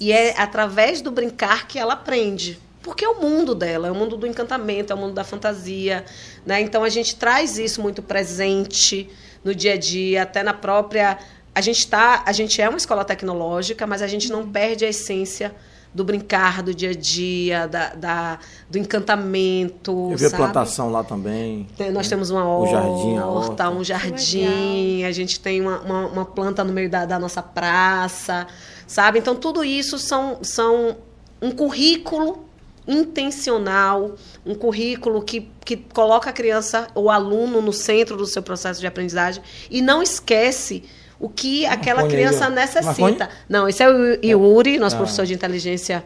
E 0.00 0.10
é 0.10 0.40
através 0.40 1.02
do 1.02 1.10
brincar 1.10 1.68
que 1.68 1.78
ela 1.78 1.92
aprende. 1.92 2.58
Porque 2.82 3.04
é 3.04 3.08
o 3.08 3.20
mundo 3.20 3.54
dela, 3.54 3.88
é 3.88 3.90
o 3.90 3.94
mundo 3.94 4.16
do 4.16 4.26
encantamento, 4.26 4.90
é 4.90 4.96
o 4.96 4.98
mundo 4.98 5.12
da 5.12 5.24
fantasia. 5.24 6.02
Né? 6.46 6.62
Então 6.62 6.82
a 6.82 6.88
gente 6.88 7.14
traz 7.16 7.58
isso 7.58 7.82
muito 7.82 8.02
presente 8.02 9.10
no 9.44 9.54
dia 9.54 9.74
a 9.74 9.76
dia, 9.76 10.22
até 10.22 10.42
na 10.42 10.54
própria. 10.54 11.18
A 11.54 11.60
gente, 11.60 11.86
tá, 11.86 12.22
a 12.24 12.32
gente 12.32 12.62
é 12.62 12.68
uma 12.68 12.78
escola 12.78 13.04
tecnológica, 13.04 13.86
mas 13.86 14.00
a 14.00 14.06
gente 14.06 14.30
não 14.30 14.48
perde 14.48 14.86
a 14.86 14.88
essência 14.88 15.54
do 15.94 16.04
brincar 16.04 16.62
do 16.62 16.74
dia 16.74 16.90
a 16.90 16.94
dia, 16.94 17.66
da, 17.66 17.94
da- 17.94 18.38
do 18.68 18.76
encantamento. 18.78 20.10
Eu 20.12 20.16
vi 20.18 20.26
a 20.26 20.30
sabe? 20.30 20.42
plantação 20.42 20.90
lá 20.90 21.02
também. 21.02 21.66
Tem- 21.76 21.90
Nós 21.90 22.08
temos 22.08 22.30
uma 22.30 22.44
horta, 22.46 22.72
jardim, 22.72 23.16
a 23.16 23.26
horta. 23.26 23.70
um 23.70 23.82
jardim, 23.84 25.04
a 25.04 25.12
gente 25.12 25.40
tem 25.40 25.60
uma, 25.60 25.80
uma, 25.80 26.06
uma 26.08 26.24
planta 26.24 26.62
no 26.62 26.72
meio 26.72 26.90
da, 26.90 27.04
da 27.06 27.18
nossa 27.18 27.42
praça, 27.42 28.46
sabe? 28.86 29.18
Então, 29.18 29.34
tudo 29.34 29.64
isso 29.64 29.98
são, 29.98 30.38
são 30.42 30.96
um 31.40 31.50
currículo 31.50 32.44
intencional, 32.86 34.14
um 34.44 34.54
currículo 34.54 35.22
que, 35.22 35.48
que 35.64 35.76
coloca 35.76 36.30
a 36.30 36.32
criança, 36.32 36.86
o 36.94 37.10
aluno, 37.10 37.60
no 37.62 37.72
centro 37.72 38.16
do 38.16 38.26
seu 38.26 38.42
processo 38.42 38.80
de 38.80 38.86
aprendizagem 38.86 39.42
e 39.70 39.80
não 39.82 40.02
esquece 40.02 40.84
o 41.18 41.28
que 41.28 41.64
aquela 41.66 42.02
aí, 42.02 42.08
criança 42.08 42.46
ó. 42.46 42.50
necessita. 42.50 43.28
Não, 43.48 43.68
esse 43.68 43.82
é 43.82 43.88
o 43.88 44.18
Yuri, 44.24 44.78
nosso 44.78 44.96
Ah. 44.96 44.98
professor 44.98 45.24
de 45.26 45.34
inteligência 45.34 46.04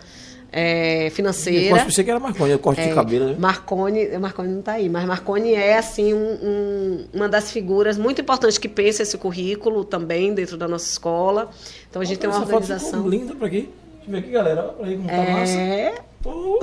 Eu 0.52 1.10
financeira. 1.12 1.84
pensei 1.84 2.02
que 2.02 2.10
era 2.10 2.18
Marconi, 2.18 2.58
corte 2.58 2.82
de 2.82 2.88
É, 2.90 2.94
cabelo. 2.94 3.26
né? 3.28 3.36
Marconi, 3.38 4.08
Marconi 4.18 4.48
não 4.48 4.58
está 4.60 4.72
aí, 4.72 4.88
mas 4.88 5.04
Marconi 5.04 5.54
é 5.54 5.78
assim 5.78 6.12
um- 6.12 6.38
um- 6.42 7.04
uma 7.14 7.28
das 7.28 7.52
figuras 7.52 7.96
muito 7.96 8.20
importantes 8.20 8.58
que 8.58 8.68
pensa 8.68 9.02
esse 9.02 9.16
currículo 9.16 9.84
também 9.84 10.34
dentro 10.34 10.56
da 10.56 10.66
nossa 10.66 10.90
escola. 10.90 11.50
Então 11.88 12.02
a 12.02 12.04
gente 12.04 12.18
tem 12.18 12.28
uma 12.28 12.36
Essa 12.38 12.46
foto 12.46 12.62
organização. 12.62 13.08
linda 13.08 13.34
pra 13.34 13.46
aqui. 13.46 13.68
Deixa 13.94 14.08
eu 14.08 14.12
ver 14.12 14.18
aqui, 14.18 14.30
galera. 14.30 14.74
Olha 14.78 14.88
aí 14.90 14.96
como 14.96 15.08
tá 15.08 15.16
massa. 15.30 15.52
É, 15.60 15.94
Pô, 16.22 16.58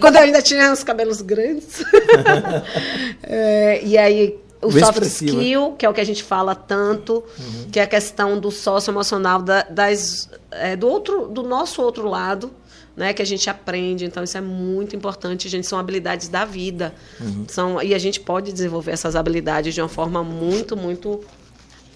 quando 0.00 0.16
eu 0.16 0.22
ainda 0.22 0.42
tinha 0.42 0.72
os 0.72 0.82
cabelos 0.82 1.20
grandes. 1.22 1.84
É, 3.22 3.80
e 3.84 3.96
aí 3.98 4.38
o 4.64 4.70
Bem 4.70 4.84
soft 4.84 5.02
expressiva. 5.02 5.40
skill, 5.40 5.72
que 5.78 5.86
é 5.86 5.88
o 5.88 5.94
que 5.94 6.00
a 6.00 6.04
gente 6.04 6.22
fala 6.22 6.54
tanto, 6.54 7.22
que 7.70 7.78
é 7.78 7.82
a 7.82 7.86
questão 7.86 8.38
do 8.38 8.50
socioemocional 8.50 9.42
da, 9.42 9.62
das, 9.62 10.28
é, 10.50 10.74
do 10.76 10.88
outro, 10.88 11.28
do 11.28 11.42
nosso 11.42 11.82
outro 11.82 12.08
lado, 12.08 12.50
né, 12.96 13.12
que 13.12 13.22
a 13.22 13.24
gente 13.24 13.48
aprende. 13.50 14.04
Então 14.04 14.22
isso 14.22 14.36
é 14.38 14.40
muito 14.40 14.94
importante, 14.94 15.48
gente. 15.48 15.66
São 15.66 15.78
habilidades 15.78 16.28
da 16.28 16.44
vida. 16.44 16.94
São, 17.48 17.82
e 17.82 17.94
a 17.94 17.98
gente 17.98 18.20
pode 18.20 18.52
desenvolver 18.52 18.92
essas 18.92 19.16
habilidades 19.16 19.74
de 19.74 19.80
uma 19.80 19.88
forma 19.88 20.22
muito, 20.22 20.76
muito 20.76 21.20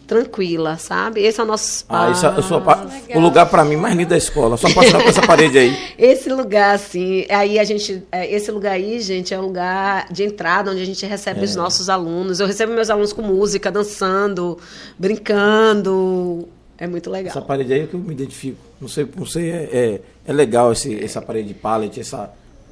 tranquila, 0.08 0.78
sabe? 0.78 1.20
Esse 1.20 1.38
é 1.38 1.42
o 1.42 1.46
nosso 1.46 1.84
Ah, 1.86 2.10
isso 2.10 2.24
é 2.26 3.16
o 3.16 3.20
lugar 3.20 3.46
pra 3.46 3.62
mim 3.62 3.76
mais 3.76 3.94
lindo 3.94 4.08
da 4.08 4.16
escola. 4.16 4.56
Só 4.56 4.72
passar 4.72 4.98
por 4.98 5.08
essa 5.08 5.20
parede 5.20 5.58
aí. 5.58 5.76
Esse 5.98 6.30
lugar, 6.30 6.74
assim, 6.74 7.26
aí 7.28 7.58
a 7.58 7.64
gente. 7.64 8.02
é, 8.10 8.28
Esse 8.34 8.50
lugar 8.50 8.72
aí, 8.72 8.98
gente, 9.00 9.34
é 9.34 9.38
um 9.38 9.42
lugar 9.42 10.10
de 10.10 10.24
entrada 10.24 10.70
onde 10.70 10.80
a 10.80 10.86
gente 10.86 11.04
recebe 11.04 11.40
É. 11.40 11.44
os 11.44 11.54
nossos 11.54 11.90
alunos. 11.90 12.40
Eu 12.40 12.46
recebo 12.46 12.72
meus 12.72 12.88
alunos 12.88 13.12
com 13.12 13.20
música, 13.20 13.70
dançando, 13.70 14.58
brincando. 14.98 16.48
É 16.78 16.86
muito 16.86 17.10
legal. 17.10 17.30
Essa 17.30 17.42
parede 17.42 17.72
aí 17.72 17.80
é 17.82 17.86
que 17.86 17.94
eu 17.94 18.00
me 18.00 18.12
identifico. 18.14 18.58
Não 18.80 18.88
sei, 18.88 19.06
não 19.16 19.26
sei, 19.26 19.50
é, 19.50 19.68
é, 19.72 20.00
é 20.26 20.32
legal 20.32 20.72
esse, 20.72 21.04
essa 21.04 21.20
parede 21.20 21.48
de 21.48 21.54
pallet, 21.54 22.00
essa, 22.00 22.30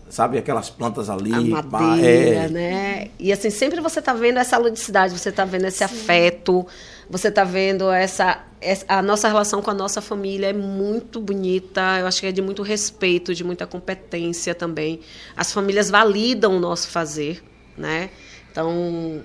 sabe, 0.09 0.39
aquelas 0.39 0.71
plantas 0.71 1.11
ali. 1.11 1.53
a 1.53 1.63
pá, 1.63 1.81
madeira, 1.81 2.45
é. 2.45 2.49
né? 2.49 3.09
E 3.19 3.33
assim, 3.33 3.51
sempre 3.51 3.81
você 3.81 4.01
tá 4.01 4.15
vendo 4.15 4.39
essa 4.39 4.57
ludicidade, 4.57 5.19
você 5.19 5.31
tá 5.33 5.45
vendo 5.45 5.67
esse 5.67 5.83
afeto, 5.85 6.65
você 7.09 7.31
tá 7.31 7.45
vendo 7.45 7.91
essa, 7.91 8.45
essa- 8.61 8.85
A 8.89 9.03
nossa 9.03 9.29
relação 9.29 9.63
com 9.63 9.71
a 9.71 9.75
nossa 9.75 10.01
família 10.01 10.49
é 10.49 10.53
muito 10.53 11.21
bonita, 11.21 11.81
eu 12.01 12.07
acho 12.07 12.21
que 12.21 12.27
é 12.27 12.33
de 12.33 12.43
muito 12.43 12.63
respeito, 12.63 13.35
de 13.35 13.45
muita 13.45 13.67
competência 13.67 14.55
também. 14.55 15.01
As 15.37 15.53
famílias 15.53 15.91
validam 15.91 16.57
o 16.57 16.61
nosso 16.61 16.89
fazer, 16.89 17.43
né? 17.77 18.11
Então. 18.51 19.23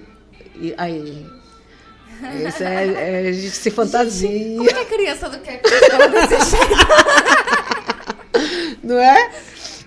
e- 0.56 0.74
aí. 0.78 1.26
Isso 2.48 2.64
é, 2.64 2.88
é- 2.88 3.28
a 3.30 3.32
gente 3.32 3.50
se 3.56 3.72
fantasia. 3.72 4.58
Como 4.58 4.70
que 4.70 4.80
a 4.80 4.86
criança 4.86 5.28
não 5.30 5.40
quer 5.40 5.62
não 8.84 8.98
é? 9.00 9.32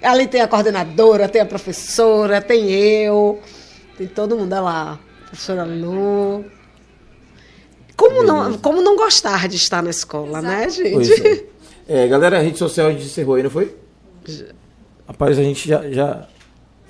Ali 0.02 0.26
tem 0.26 0.40
a 0.40 0.48
coordenadora, 0.48 1.28
tem 1.28 1.40
a 1.40 1.46
professora, 1.46 2.40
tem 2.42 2.70
eu, 2.70 3.40
tem 3.96 4.06
todo 4.06 4.36
mundo 4.36 4.52
olha 4.52 4.62
lá. 4.62 5.00
Professora 5.28 5.64
Lu. 5.64 6.44
Como 7.96 8.22
não, 8.22 8.58
como 8.58 8.82
não 8.82 8.96
gostar 8.96 9.48
de 9.48 9.56
estar 9.56 9.82
na 9.82 9.90
escola, 9.90 10.42
né, 10.42 10.66
Pois 10.92 11.06
gente? 11.06 11.26
é. 11.88 12.04
É, 12.04 12.08
galera, 12.08 12.38
a 12.38 12.40
rede 12.42 12.58
social 12.58 12.86
a 12.88 12.92
gente 12.92 13.04
encerrou 13.04 13.34
aí, 13.34 13.42
não 13.42 13.50
foi? 13.50 13.74
Rapaz, 15.06 15.38
a 15.38 15.42
gente 15.42 15.68
já, 15.68 15.88
já 15.90 16.26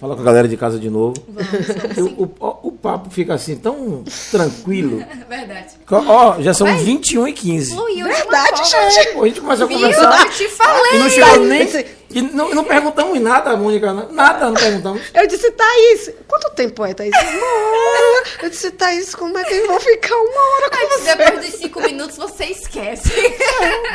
fala 0.04 0.16
com 0.16 0.20
a 0.20 0.24
galera 0.24 0.46
de 0.46 0.56
casa 0.56 0.78
de 0.78 0.90
novo. 0.90 1.14
Eu- 1.96 2.06
o, 2.18 2.24
o- 2.24 2.68
o 2.68 2.72
papo 2.72 3.08
fica 3.10 3.32
assim 3.34 3.56
tão 3.56 4.04
tranquilo. 4.30 4.98
Verdade. 5.28 5.68
Ó, 5.90 6.40
já 6.40 6.52
são 6.52 6.66
21 6.76 7.28
e 7.28 7.32
15. 7.32 7.74
Fluiu 7.74 8.06
Verdade, 8.06 8.62
de 8.62 8.68
gente. 8.68 9.08
A 9.18 9.24
gente 9.26 9.40
começa 9.40 9.64
a 9.64 9.66
Viu? 9.66 9.78
conversar. 9.78 10.20
Eu 10.26 10.30
te 10.30 10.48
falei. 10.48 10.92
E 10.94 10.98
não 10.98 11.10
chegou 11.10 11.38
nem. 11.46 11.86
E 12.10 12.22
não, 12.22 12.54
não 12.54 12.62
perguntamos 12.64 13.18
nada, 13.20 13.56
Mônica. 13.56 13.92
Nada, 13.92 14.46
não 14.46 14.54
perguntamos. 14.54 15.02
Eu 15.12 15.26
disse, 15.26 15.50
Thaís, 15.50 16.12
quanto 16.28 16.50
tempo 16.54 16.84
é, 16.84 16.94
Thaís? 16.94 17.10
Uma 17.12 17.24
hora. 17.26 18.24
Eu 18.42 18.50
disse, 18.50 18.70
Thaís, 18.70 19.14
como 19.16 19.36
é 19.36 19.42
que 19.42 19.52
eu 19.54 19.66
vou 19.66 19.80
ficar 19.80 20.14
uma 20.14 20.54
hora 20.54 20.70
com 20.70 20.76
Mas 20.76 21.00
você? 21.00 21.16
depois 21.16 21.46
dos 21.50 21.60
cinco 21.60 21.80
minutos 21.80 22.16
você 22.16 22.44
esquece. 22.44 23.10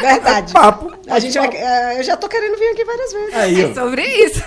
Verdade. 0.02 0.52
Papo. 0.52 0.92
A 1.08 1.18
gente 1.20 1.38
vai, 1.38 1.48
é, 1.56 2.00
eu 2.00 2.04
já 2.04 2.18
tô 2.18 2.28
querendo 2.28 2.58
vir 2.58 2.68
aqui 2.70 2.84
várias 2.84 3.14
vezes. 3.14 3.34
Aí, 3.36 3.62
É 3.64 3.74
sobre 3.74 4.04
isso. 4.06 4.44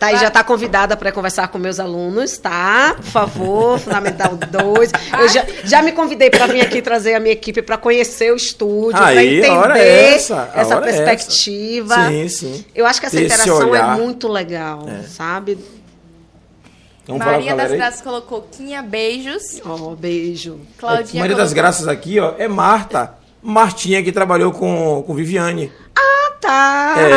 Thaís 0.00 0.18
já 0.20 0.28
está 0.28 0.42
convidada 0.42 0.96
para 0.96 1.12
conversar 1.12 1.46
com 1.48 1.58
meus 1.58 1.78
alunos, 1.78 2.38
tá? 2.38 2.94
Por 2.96 3.04
favor, 3.04 3.78
Fundamental 3.84 4.34
2. 4.34 4.90
Eu 5.20 5.28
já, 5.28 5.46
já 5.62 5.82
me 5.82 5.92
convidei 5.92 6.30
para 6.30 6.46
vir 6.46 6.62
aqui 6.62 6.80
trazer 6.80 7.14
a 7.14 7.20
minha 7.20 7.32
equipe 7.34 7.60
para 7.60 7.76
conhecer 7.76 8.32
o 8.32 8.36
estúdio, 8.36 8.98
para 8.98 9.04
hora 9.12 9.78
entender 9.78 9.78
é 9.78 10.14
essa, 10.14 10.50
essa 10.54 10.76
hora 10.76 10.86
é 10.86 10.94
essa. 10.94 11.04
perspectiva. 11.04 12.08
Sim, 12.08 12.28
sim. 12.28 12.64
Eu 12.74 12.86
acho 12.86 12.98
que 12.98 13.06
essa 13.06 13.16
Ter 13.16 13.24
interação 13.26 13.74
é 13.76 13.82
muito 13.96 14.26
legal, 14.26 14.86
sabe? 15.06 15.58
Vamos 17.06 17.24
Maria 17.26 17.54
das 17.54 17.70
aí. 17.72 17.76
Graças 17.76 18.00
colocou 18.02 18.48
Quinha, 18.50 18.82
beijos. 18.82 19.60
Ó, 19.66 19.94
beijo. 19.94 20.60
Claudinha 20.78 21.20
Maria 21.22 21.36
das 21.36 21.48
colocou- 21.50 21.62
Graças 21.62 21.88
aqui, 21.88 22.18
ó, 22.20 22.34
é 22.38 22.48
Marta. 22.48 23.14
Martinha 23.42 24.02
que 24.02 24.12
trabalhou 24.12 24.52
com, 24.52 25.02
com 25.06 25.14
Viviane. 25.14 25.72
Ah, 25.94 26.30
tá. 26.40 26.94
É, 26.98 27.10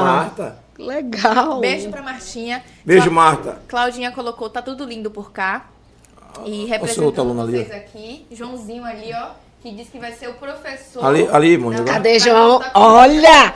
Marta. 0.00 0.61
Legal. 0.86 1.60
Beijo 1.60 1.90
pra 1.90 2.02
Martinha. 2.02 2.62
Beijo, 2.84 3.04
Cla- 3.04 3.12
Marta. 3.12 3.62
Claudinha 3.68 4.10
colocou, 4.12 4.48
tá 4.50 4.60
tudo 4.62 4.84
lindo 4.84 5.10
por 5.10 5.32
cá. 5.32 5.66
E 6.40 6.40
seu 6.40 6.44
outro 6.44 6.68
representando 6.70 7.18
aluno 7.20 7.42
ali, 7.42 7.58
vocês 7.64 7.70
aqui. 7.72 8.26
Joãozinho 8.30 8.84
ali, 8.84 9.12
ó, 9.14 9.30
que 9.62 9.70
diz 9.70 9.88
que 9.88 9.98
vai 9.98 10.12
ser 10.12 10.28
o 10.28 10.34
professor. 10.34 11.04
Ali, 11.04 11.28
ali, 11.30 11.58
Mônica. 11.58 11.84
Cadê, 11.84 12.18
João? 12.18 12.62
Olha! 12.74 13.54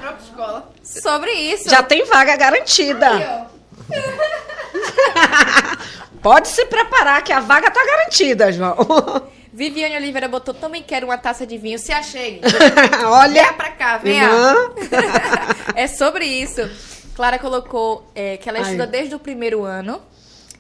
Sobre 0.82 1.30
isso. 1.32 1.68
Já 1.70 1.82
tem 1.82 2.04
vaga 2.04 2.36
garantida. 2.36 3.46
ó. 3.52 3.56
Pode 6.22 6.48
se 6.48 6.64
preparar 6.66 7.22
que 7.22 7.32
a 7.32 7.40
vaga 7.40 7.70
tá 7.70 7.84
garantida, 7.84 8.52
João. 8.52 8.76
Viviane 9.52 9.96
Oliveira 9.96 10.28
botou, 10.28 10.52
também 10.52 10.82
quero 10.82 11.06
uma 11.06 11.16
taça 11.16 11.46
de 11.46 11.56
vinho. 11.56 11.78
Se 11.78 11.90
achei. 11.92 12.42
Olha. 13.06 13.44
Vem 13.44 13.52
pra 13.54 13.70
cá, 13.70 13.96
vem. 13.96 14.20
Não. 14.20 14.74
é 15.74 15.86
sobre 15.86 16.26
isso. 16.26 16.68
Clara 17.16 17.38
colocou 17.38 18.06
é, 18.14 18.36
que 18.36 18.46
ela 18.46 18.58
Ai. 18.58 18.64
estuda 18.64 18.86
desde 18.86 19.14
o 19.14 19.18
primeiro 19.18 19.64
ano. 19.64 20.02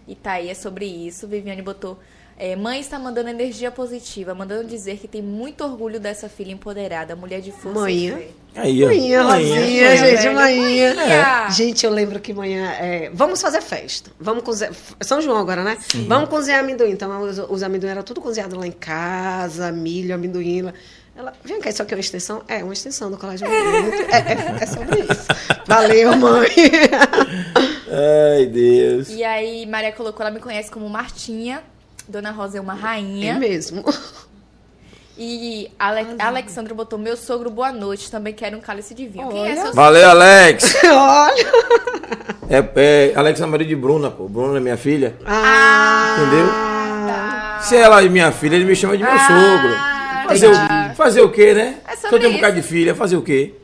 E 0.08 0.14
tá 0.14 0.32
aí, 0.32 0.48
é 0.48 0.54
sobre 0.54 0.86
isso. 0.86 1.28
Viviane 1.28 1.60
botou. 1.60 1.98
é, 2.38 2.56
mãe 2.56 2.80
está 2.80 2.98
mandando 2.98 3.28
energia 3.28 3.70
positiva, 3.70 4.34
mandando 4.34 4.66
dizer 4.66 4.96
que 4.96 5.06
tem 5.06 5.20
muito 5.20 5.62
orgulho 5.62 6.00
dessa 6.00 6.28
filha 6.30 6.52
empoderada, 6.52 7.14
mulher 7.14 7.42
de 7.42 7.52
força 7.52 7.80
Manhã. 7.80 8.18
e. 8.18 8.34
Aí. 8.58 8.84
Manhã, 8.86 9.22
Manhã. 9.22 9.54
Rosinha, 9.58 9.96
gente, 9.98 10.28
manhã. 10.30 10.94
Manhã. 10.94 11.50
Gente, 11.50 11.84
eu 11.84 11.92
lembro 11.92 12.20
que 12.20 12.32
manhã. 12.32 12.70
é, 12.80 13.10
vamos 13.12 13.42
fazer 13.42 13.60
festa. 13.60 14.10
Vamos 14.18 14.42
cozinhar. 14.42 14.72
São 15.02 15.20
João 15.20 15.36
agora, 15.36 15.62
né? 15.62 15.76
Vamos 16.08 16.30
cozinhar 16.30 16.60
amendoim. 16.60 16.90
Então, 16.90 17.20
os, 17.20 17.38
os 17.38 17.62
amendoim 17.62 17.90
eram 17.90 18.02
tudo 18.02 18.22
cozinhado 18.22 18.58
lá 18.58 18.66
em 18.66 18.72
casa, 18.72 19.70
milho, 19.70 20.14
amendoim. 20.14 20.72
Ela, 21.14 21.32
vem 21.44 21.60
cá, 21.60 21.68
isso 21.70 21.82
aqui 21.82 21.92
é 21.92 21.96
uma 21.96 22.00
extensão? 22.00 22.42
É, 22.48 22.62
uma 22.64 22.72
extensão 22.72 23.10
do 23.10 23.18
colégio. 23.18 23.46
É, 24.10 24.60
é, 24.60 24.62
é 24.62 24.66
sobre 24.66 25.00
isso. 25.00 25.26
Valeu, 25.66 26.16
mãe. 26.16 26.48
Ai, 28.38 28.46
Deus. 28.46 29.08
E 29.10 29.24
aí, 29.24 29.66
Maria 29.66 29.92
colocou, 29.92 30.24
ela 30.24 30.34
me 30.34 30.40
conhece 30.40 30.70
como 30.70 30.88
Martinha. 30.88 31.62
Dona 32.08 32.30
Rosa 32.30 32.58
é 32.58 32.60
uma 32.60 32.74
É 32.74 32.76
rainha. 32.76 33.34
mesmo. 33.38 33.84
E 35.18 35.70
Ale 35.78 36.06
Alexandra 36.18 36.74
botou, 36.74 36.98
meu 36.98 37.16
sogro, 37.16 37.50
boa 37.50 37.72
noite. 37.72 38.10
Também 38.10 38.34
quero 38.34 38.56
um 38.56 38.60
cálice 38.60 38.94
de 38.94 39.06
vinho. 39.08 39.28
Quem 39.28 39.38
é 39.48 39.52
Olha. 39.52 39.62
seu 39.62 39.72
Valeu, 39.72 40.10
Alex. 40.10 40.74
Olha. 40.84 41.46
É, 42.50 42.64
é 42.76 43.12
Alex 43.16 43.40
é 43.40 43.46
marido 43.46 43.68
de 43.68 43.76
Bruna, 43.76 44.10
pô. 44.10 44.28
Bruna 44.28 44.58
é 44.58 44.60
minha 44.60 44.76
filha. 44.76 45.16
Ah, 45.26 46.16
Entendeu? 46.20 47.62
Se 47.62 47.76
ela 47.76 48.04
é 48.04 48.08
minha 48.08 48.30
filha, 48.30 48.54
ele 48.56 48.66
me 48.66 48.76
chama 48.76 48.96
de 48.96 49.02
meu 49.02 49.18
sogro. 49.18 49.74
Fazer 50.28 50.48
o, 50.48 50.94
fazer 50.94 51.20
o 51.22 51.30
quê, 51.30 51.54
né? 51.54 51.76
É 51.88 52.14
eu 52.14 52.18
tenho 52.20 52.30
um 52.32 52.34
bocado 52.34 52.56
de 52.56 52.62
filha, 52.62 52.94
fazer 52.94 53.16
o 53.16 53.22
quê? 53.22 53.54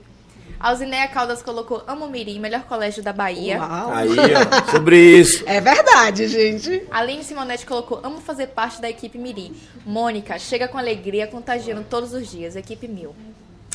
Alzineia 0.62 1.08
Caldas 1.08 1.42
colocou, 1.42 1.82
amo 1.88 2.06
Mirim, 2.06 2.38
melhor 2.38 2.62
colégio 2.62 3.02
da 3.02 3.12
Bahia. 3.12 3.58
Uau. 3.58 3.92
Aí, 3.92 4.08
ó, 4.10 4.70
sobre 4.70 4.96
isso. 5.18 5.42
É 5.44 5.60
verdade, 5.60 6.28
gente. 6.28 6.86
Aline 6.88 7.24
Simonetti 7.24 7.66
colocou, 7.66 7.98
amo 8.00 8.20
fazer 8.20 8.46
parte 8.46 8.80
da 8.80 8.88
equipe 8.88 9.18
Mirim. 9.18 9.56
Mônica, 9.84 10.38
chega 10.38 10.68
com 10.68 10.78
alegria, 10.78 11.26
contagiando 11.26 11.82
todos 11.82 12.12
os 12.12 12.30
dias. 12.30 12.54
Equipe 12.54 12.86
mil. 12.86 13.12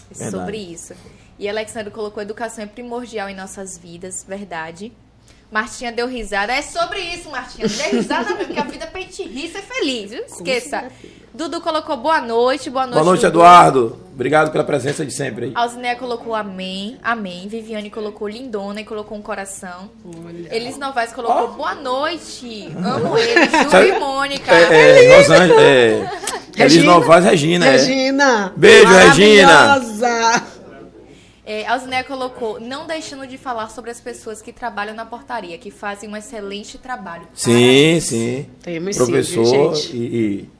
Verdade. 0.09 0.31
Sobre 0.31 0.57
isso. 0.57 0.93
E 1.37 1.49
Alexandre 1.49 1.91
colocou, 1.91 2.23
educação 2.23 2.63
é 2.63 2.67
primordial 2.67 3.27
em 3.27 3.35
nossas 3.35 3.77
vidas. 3.77 4.25
Verdade. 4.25 4.93
Martinha 5.51 5.91
deu 5.91 6.07
risada. 6.07 6.53
É 6.53 6.61
sobre 6.61 6.99
isso, 6.99 7.29
Martinha. 7.29 7.67
Dê 7.67 7.83
risada 7.97 8.29
mesmo, 8.29 8.45
porque 8.45 8.59
a 8.59 8.63
vida 8.63 8.85
é 8.85 8.87
pra 8.87 9.01
gente 9.01 9.23
rir 9.23 9.45
e 9.45 9.51
ser 9.51 9.61
feliz. 9.61 10.11
Viu? 10.11 10.23
Esqueça. 10.23 10.89
Dudu 11.37 11.61
colocou 11.61 11.95
boa 11.95 12.19
noite. 12.19 12.67
Boa 12.67 12.85
noite, 12.87 12.95
Boa 12.95 13.05
noite, 13.05 13.21
Dudu. 13.21 13.37
Eduardo. 13.37 13.97
Obrigado 14.11 14.51
pela 14.51 14.63
presença 14.63 15.05
de 15.05 15.13
sempre 15.13 15.45
aí. 15.45 15.51
Alzineia 15.53 15.95
colocou 15.95 16.33
amém, 16.33 16.97
amém. 17.03 17.47
Viviane 17.47 17.91
colocou 17.91 18.27
lindona 18.27 18.81
e 18.81 18.83
colocou 18.83 19.15
um 19.15 19.21
coração. 19.21 19.87
Elis 20.49 20.79
Novaes 20.79 21.13
colocou 21.13 21.49
boa 21.49 21.75
noite. 21.75 22.67
Amo 22.83 23.15
ele. 23.15 23.45
Ju 23.69 23.77
e 23.95 23.99
Mônica. 23.99 24.51
É, 24.51 25.05
é, 25.05 25.17
Rosângela, 25.17 25.61
é. 25.61 26.09
Elis 26.57 26.83
Novaes, 26.83 27.25
Regina. 27.25 27.67
é. 27.67 27.71
Regina. 27.73 28.53
Beijo, 28.57 28.87
Regina. 28.91 29.81
É, 31.45 31.67
Alzineia 31.67 32.03
colocou, 32.03 32.59
não 32.59 32.87
deixando 32.87 33.27
de 33.27 33.37
falar 33.37 33.69
sobre 33.69 33.91
as 33.91 34.01
pessoas 34.01 34.41
que 34.41 34.51
trabalham 34.51 34.95
na 34.95 35.05
portaria, 35.05 35.57
que 35.59 35.69
fazem 35.69 36.09
um 36.09 36.17
excelente 36.17 36.79
trabalho. 36.79 37.27
Sim, 37.35 37.99
sim. 38.01 38.47
Temos 38.63 38.95
sim, 38.95 39.05
Professor 39.05 39.45
viu, 39.45 39.75
gente? 39.75 39.95
e, 39.95 39.99
e- 40.43 40.57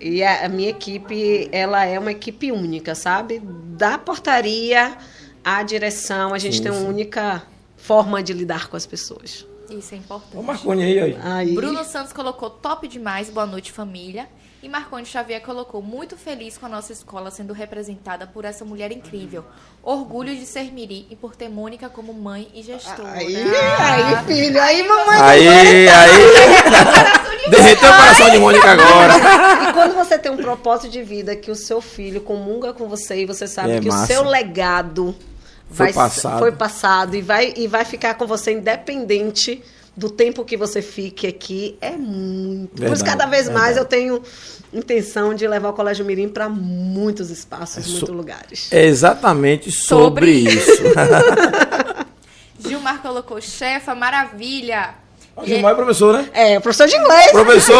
E 0.00 0.22
a, 0.22 0.46
a 0.46 0.48
minha 0.48 0.70
equipe, 0.70 1.48
ela 1.52 1.84
é 1.84 1.98
uma 1.98 2.12
equipe 2.12 2.52
única, 2.52 2.94
sabe? 2.94 3.40
Da 3.40 3.98
portaria 3.98 4.96
à 5.44 5.62
direção, 5.62 6.34
a 6.34 6.38
gente 6.38 6.56
Sim, 6.58 6.64
tem 6.64 6.72
uma 6.72 6.80
sim. 6.80 6.88
única 6.88 7.42
forma 7.76 8.22
de 8.22 8.32
lidar 8.32 8.68
com 8.68 8.76
as 8.76 8.86
pessoas. 8.86 9.46
Isso 9.70 9.94
é 9.94 9.98
importante. 9.98 10.36
Ô, 10.36 10.42
Marconi 10.42 10.82
aí, 10.82 10.98
aí. 10.98 11.18
Aí, 11.22 11.54
Bruno 11.54 11.84
Santos 11.84 12.12
colocou 12.12 12.48
top 12.48 12.88
demais, 12.88 13.28
boa 13.28 13.46
noite 13.46 13.70
família. 13.70 14.28
E 14.60 14.68
Marconi 14.68 15.06
Xavier 15.06 15.40
colocou 15.40 15.80
muito 15.80 16.16
feliz 16.16 16.58
com 16.58 16.66
a 16.66 16.68
nossa 16.68 16.92
escola 16.92 17.30
sendo 17.30 17.52
representada 17.52 18.26
por 18.26 18.44
essa 18.44 18.64
mulher 18.64 18.90
incrível. 18.90 19.44
Orgulho 19.84 20.34
de 20.34 20.44
ser 20.44 20.72
Miri 20.72 21.06
e 21.08 21.14
por 21.14 21.36
ter 21.36 21.48
Mônica 21.48 21.88
como 21.88 22.12
mãe 22.12 22.48
e 22.52 22.62
gestora. 22.62 23.08
aí, 23.12 23.36
aí, 23.36 24.24
filho, 24.26 24.60
aí, 24.60 24.82
mamãe. 24.88 25.20
Aí, 25.20 25.88
aí. 25.88 27.50
Derreteu 27.50 27.88
o 27.88 27.96
coração 27.96 28.30
de 28.30 28.38
Mônica 28.38 28.68
agora. 28.68 29.14
E 29.68 29.72
quando 29.72 29.94
você 29.94 30.18
tem 30.18 30.32
um 30.32 30.36
propósito 30.36 30.90
de 30.90 31.02
vida 31.02 31.36
que 31.36 31.52
o 31.52 31.54
seu 31.54 31.80
filho 31.80 32.20
comunga 32.20 32.72
com 32.72 32.88
você 32.88 33.22
e 33.22 33.26
você 33.26 33.46
sabe 33.46 33.72
É 33.74 33.80
que 33.80 33.88
massa. 33.88 34.04
o 34.04 34.06
seu 34.08 34.24
legado 34.24 35.14
Foi 35.70 35.86
vai, 35.86 35.92
passado. 35.92 36.38
foi 36.40 36.52
passado 36.52 37.14
e 37.14 37.22
vai, 37.22 37.54
e 37.56 37.68
vai 37.68 37.84
ficar 37.84 38.14
com 38.14 38.26
você 38.26 38.52
independente 38.52 39.62
do 39.98 40.08
tempo 40.08 40.44
que 40.44 40.56
você 40.56 40.80
fique 40.80 41.26
aqui, 41.26 41.76
é 41.80 41.90
muito. 41.90 42.70
Por 42.76 42.84
isso, 42.84 43.04
Verdade, 43.04 43.10
cada 43.10 43.26
vez 43.26 43.48
mais 43.48 43.74
verdade. 43.74 43.78
eu 43.80 43.84
tenho 43.84 44.22
intenção 44.72 45.34
de 45.34 45.46
levar 45.48 45.70
o 45.70 45.72
Colégio 45.72 46.04
Mirim 46.04 46.28
para 46.28 46.48
muitos 46.48 47.30
espaços, 47.30 47.84
so- 47.84 47.90
muitos 47.92 48.08
lugares. 48.10 48.68
É 48.70 48.84
exatamente 48.86 49.72
sobre, 49.72 50.44
Sobre 50.44 50.54
isso. 50.54 50.82
Gilmar 52.60 53.00
colocou 53.02 53.40
chefa, 53.40 53.94
maravilha. 53.94 54.94
O 55.36 55.44
Gilmar 55.46 55.72
é 55.72 55.74
professor, 55.74 56.14
né? 56.14 56.28
É, 56.32 56.60
professor 56.60 56.86
de 56.88 56.96
inglês. 56.96 57.30
Professor! 57.30 57.76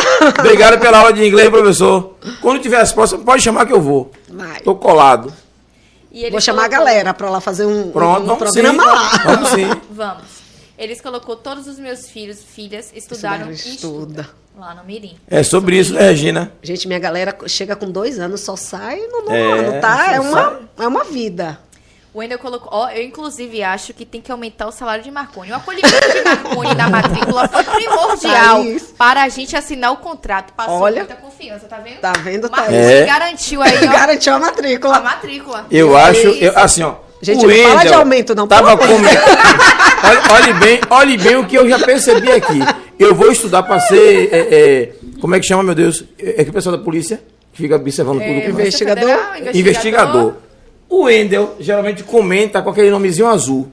Obrigado 0.40 0.78
pela 0.80 0.98
aula 0.98 1.12
de 1.12 1.24
inglês, 1.26 1.48
professor. 1.50 2.16
Quando 2.40 2.60
tiver 2.60 2.80
as 2.80 2.92
próximas, 2.92 3.24
pode 3.24 3.42
chamar 3.42 3.66
que 3.66 3.72
eu 3.72 3.80
vou. 3.80 4.10
Vai. 4.28 4.60
Tô 4.60 4.74
colado. 4.74 5.32
E 6.10 6.22
ele 6.22 6.30
Vou 6.30 6.40
chamar 6.40 6.64
a 6.64 6.68
colocou- 6.68 6.86
galera 6.86 7.12
para 7.14 7.28
lá 7.30 7.40
fazer 7.40 7.66
um, 7.66 7.90
Pronto, 7.90 8.22
um 8.22 8.26
vamos 8.26 8.38
programa 8.38 8.82
sim. 8.82 8.88
lá. 8.88 9.22
Vamos 9.24 9.48
sim. 9.50 9.70
Vamos. 9.90 10.35
Eles 10.78 11.00
colocou 11.00 11.36
todos 11.36 11.66
os 11.66 11.78
meus 11.78 12.08
filhos, 12.08 12.42
filhas, 12.42 12.92
estudaram 12.94 13.50
estuda. 13.50 14.22
estudam 14.22 14.26
lá 14.58 14.74
no 14.74 14.84
Mirim. 14.84 15.16
É 15.28 15.42
sobre 15.42 15.78
isso, 15.78 15.94
né, 15.94 16.02
Regina? 16.02 16.52
Gente, 16.62 16.86
minha 16.86 16.98
galera 16.98 17.36
chega 17.46 17.74
com 17.74 17.90
dois 17.90 18.18
anos, 18.18 18.40
só 18.42 18.56
sai 18.56 18.98
no 19.00 19.22
nono 19.22 19.34
É, 19.34 19.52
ano, 19.52 19.80
tá? 19.80 20.12
É 20.14 20.20
uma, 20.20 20.42
sai. 20.44 20.58
é 20.80 20.86
uma 20.88 21.04
vida. 21.04 21.58
O 22.12 22.18
Wendel 22.18 22.38
colocou, 22.38 22.68
ó, 22.72 22.88
eu 22.88 23.02
inclusive 23.02 23.62
acho 23.62 23.92
que 23.92 24.06
tem 24.06 24.22
que 24.22 24.32
aumentar 24.32 24.66
o 24.66 24.72
salário 24.72 25.04
de 25.04 25.10
Marconi. 25.10 25.52
O 25.52 25.56
acolhimento 25.56 26.12
de 26.12 26.22
Marconi 26.24 26.74
na 26.74 26.88
matrícula 26.88 27.46
foi 27.46 27.62
primordial 27.62 28.56
Thaís. 28.64 28.82
para 28.96 29.22
a 29.22 29.28
gente 29.28 29.54
assinar 29.54 29.92
o 29.92 29.98
contrato. 29.98 30.54
Passou 30.54 30.80
Olha. 30.80 31.00
muita 31.04 31.16
confiança, 31.16 31.66
tá 31.66 31.76
vendo? 31.76 32.00
Tá 32.00 32.12
vendo, 32.14 32.50
Marconi 32.50 32.76
Thaís? 32.78 32.90
É. 32.90 33.04
garantiu 33.06 33.62
aí, 33.62 33.76
ó, 33.86 33.92
Garantiu 33.92 34.32
a 34.32 34.36
a 34.36 34.38
matrícula. 34.40 35.00
matrícula. 35.00 35.66
Eu 35.70 35.96
É 35.96 36.02
acho, 36.04 36.26
eu- 36.28 36.58
assim, 36.58 36.82
ó. 36.82 36.94
Gente, 37.26 37.44
o 37.44 37.48
não 37.48 37.56
fala 37.70 37.84
de 37.84 37.94
aumento, 37.94 38.34
não, 38.34 38.46
Tava 38.46 38.74
olha, 38.74 40.20
olhe 40.30 40.52
bem, 40.54 40.80
olhe 40.88 41.16
bem 41.16 41.36
o 41.36 41.44
que 41.46 41.56
eu 41.56 41.68
já 41.68 41.78
percebi 41.78 42.30
aqui. 42.30 42.60
Eu 42.98 43.14
vou 43.14 43.30
estudar 43.32 43.62
para 43.64 43.80
ser. 43.80 44.28
é, 44.32 44.38
é, 44.38 44.92
como 45.20 45.34
é 45.34 45.40
que 45.40 45.46
chama, 45.46 45.62
meu 45.62 45.74
Deus? 45.74 46.04
É, 46.18 46.40
é 46.40 46.44
que 46.44 46.50
o 46.50 46.52
pessoal 46.52 46.76
da 46.76 46.82
polícia 46.82 47.20
que 47.52 47.62
fica 47.62 47.74
observando 47.76 48.18
tudo. 48.20 48.30
É, 48.30 48.40
Polícia 48.42 48.62
Investigador? 48.62 49.18
Federal, 49.32 49.54
investigador. 49.54 50.32
O 50.88 51.04
Wendel 51.04 51.56
geralmente 51.58 52.04
comenta 52.04 52.62
com 52.62 52.70
aquele 52.70 52.90
nomezinho 52.90 53.26
azul. 53.26 53.68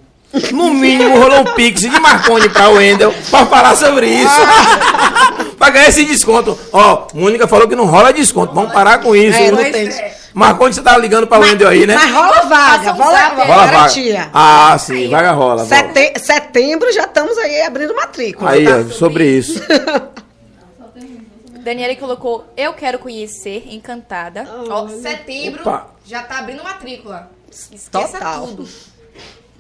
No 0.52 0.74
mínimo, 0.74 1.20
rolou 1.20 1.42
um 1.42 1.54
pix 1.54 1.82
de 1.82 2.00
Marconi 2.00 2.50
para 2.50 2.70
o 2.70 2.78
Wendel 2.78 3.14
para 3.30 3.46
falar 3.46 3.76
sobre 3.76 4.08
isso. 4.08 4.36
para 5.60 5.70
ganhar 5.70 5.90
esse 5.90 6.06
desconto. 6.06 6.58
Ó, 6.72 7.08
Mônica 7.14 7.48
falou 7.48 7.68
que 7.68 7.76
não 7.76 7.86
rola 7.86 8.12
desconto. 8.12 8.54
Vamos 8.54 8.74
parar 8.74 8.98
com 8.98 9.16
isso. 9.16 9.38
É, 9.38 9.52
não 9.52 9.62
Não- 9.62 10.23
tem. 10.34 10.40
Marconi, 10.40 10.74
você 10.74 10.82
tá 10.82 10.98
ligando 10.98 11.28
para 11.28 11.40
o 11.40 11.42
Wendel 11.42 11.70
aí, 11.70 11.86
né? 11.88 11.96
Mas 11.96 12.12
rola 12.12 12.42
vaga, 12.44 12.92
rola. 12.92 13.28
Rola 13.30 13.68
vaga. 13.68 14.30
Ah, 14.34 14.78
sim, 14.78 15.10
vaga 15.10 15.32
rola. 15.32 15.66
Sete- 15.66 16.20
setembro 16.20 16.92
já 16.92 17.04
estamos 17.04 17.38
aí 17.38 17.62
abrindo 17.62 17.96
matrícula. 17.96 18.52
Aí, 18.52 18.66
tá? 18.66 18.78
ó, 18.88 18.92
sobre 18.92 19.26
isso. 19.26 19.62
Daniele 21.64 21.96
colocou, 21.96 22.46
eu 22.58 22.74
quero 22.74 23.00
conhecer, 23.00 23.64
encantada. 23.74 24.46
Ó, 24.70 24.88
setembro, 24.90 25.62
Opa. 25.62 25.88
já 26.06 26.22
tá 26.24 26.40
abrindo 26.40 26.62
matrícula. 26.64 27.32
Esqueça 27.50 28.18
Total. 28.18 28.48
tudo. 28.48 28.68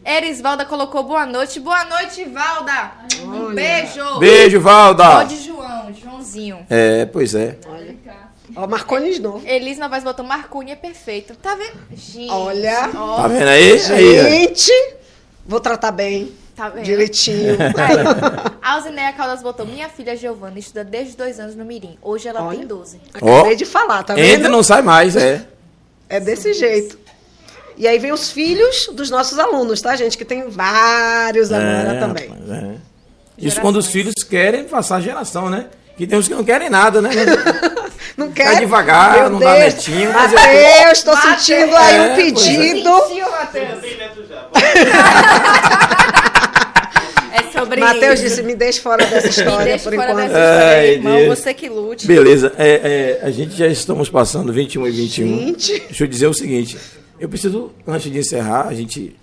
Erisvalda 0.05 0.65
colocou 0.65 1.01
boa 1.03 1.25
noite. 1.25 1.61
Boa 1.61 1.85
noite, 1.85 2.25
Valda. 2.25 2.91
Um 3.23 3.53
beijo. 3.53 4.19
Beijo, 4.19 4.57
Ó 4.57 4.61
Valda. 4.61 5.23
de 5.23 5.37
João, 5.45 5.93
Joãozinho. 5.93 6.65
É, 6.69 7.05
pois 7.05 7.33
é. 7.35 7.57
Ó, 8.55 8.67
Marconi 8.67 9.13
de 9.13 9.21
novo. 9.21 9.41
Elis 9.47 9.77
Novaes 9.77 10.03
botou 10.03 10.25
Marconi 10.25 10.71
é 10.71 10.75
perfeito. 10.75 11.35
Tá 11.35 11.55
vendo? 11.55 11.73
Gente, 11.95 12.29
Olha. 12.31 12.89
ó, 12.95 13.21
Tá 13.21 13.27
vendo 13.27 13.47
aí? 13.47 13.77
Gente, 13.79 14.71
vou 15.45 15.59
tratar 15.59 15.91
bem, 15.91 16.31
tá 16.55 16.69
vendo? 16.69 16.83
direitinho. 16.83 17.55
Aí, 17.77 18.51
a 18.61 18.73
Alzineia 18.75 19.13
Caldas 19.13 19.41
botou 19.41 19.65
Minha 19.65 19.87
filha 19.89 20.15
Giovana 20.15 20.59
estuda 20.59 20.83
desde 20.83 21.15
dois 21.17 21.39
anos 21.39 21.55
no 21.55 21.63
Mirim. 21.65 21.97
Hoje 22.01 22.27
ela 22.27 22.43
Olha. 22.43 22.57
tem 22.57 22.67
12. 22.67 22.99
Acabei 23.13 23.53
Ó, 23.53 23.53
de 23.55 23.65
falar, 23.65 24.03
tá 24.03 24.13
Entra 24.13 24.25
e 24.25 24.37
vendo? 24.37 24.49
não 24.49 24.61
sai 24.61 24.81
mais, 24.81 25.15
é. 25.15 25.47
É 26.09 26.19
desse 26.19 26.53
jeito. 26.53 26.99
E 27.75 27.87
aí 27.87 27.97
vem 27.97 28.11
os 28.11 28.29
filhos 28.29 28.87
dos 28.93 29.09
nossos 29.09 29.39
alunos, 29.39 29.81
tá, 29.81 29.95
gente? 29.95 30.15
Que 30.17 30.23
tem 30.25 30.47
vários 30.47 31.51
agora 31.51 31.93
É, 31.95 31.99
também. 31.99 32.27
rapaz, 32.29 32.49
é. 32.51 32.75
Isso 33.37 33.59
quando 33.61 33.77
os 33.77 33.87
filhos 33.87 34.13
querem 34.23 34.65
passar 34.65 34.97
a 34.97 35.01
geração, 35.01 35.49
né? 35.49 35.67
Que 35.97 36.05
tem 36.05 36.19
uns 36.19 36.27
que 36.27 36.35
não 36.35 36.43
querem 36.43 36.69
nada, 36.69 37.01
né? 37.01 37.09
Não 38.15 38.27
Vai 38.27 38.35
quer? 38.35 38.59
devagar, 38.59 39.13
Meu 39.21 39.29
não 39.31 39.39
dá 39.39 39.53
Deus. 39.55 39.73
netinho. 39.75 40.13
Mas 40.13 40.31
eu- 40.33 40.91
estou 40.91 41.15
sentindo 41.17 41.75
aí 41.75 41.95
É, 41.95 42.01
um 42.01 42.15
pois 42.15 42.19
é. 42.19 42.23
pedido. 42.23 42.89
É 47.35 47.51
sobre 47.51 47.79
Mateus 47.79 48.19
disse, 48.19 48.43
me 48.43 48.53
deixe 48.55 48.79
fora 48.79 49.05
dessa 49.05 49.23
Me 49.25 49.29
história 49.29 49.65
deixa 49.65 49.89
por 49.89 49.95
fora 49.95 50.11
enquanto. 50.11 50.27
dessa 50.27 50.39
história 50.39 50.77
Ai, 50.77 50.89
irmão. 50.91 51.15
Deus. 51.17 51.39
Você 51.39 51.53
que 51.53 51.69
lute. 51.69 52.05
Beleza, 52.07 52.53
é, 52.57 53.19
é, 53.23 53.25
a 53.25 53.31
gente 53.31 53.55
já 53.55 53.65
estamos 53.67 54.09
passando 54.09 54.53
21 54.53 54.87
e 54.87 54.91
21. 54.91 55.27
Gente. 55.47 55.79
Deixa 55.79 56.03
eu 56.03 56.07
dizer 56.07 56.27
o 56.27 56.33
seguinte: 56.33 56.77
eu 57.19 57.27
preciso, 57.27 57.71
antes 57.87 58.11
de 58.11 58.19
encerrar, 58.19 58.67
a 58.67 58.73
gente 58.75 59.15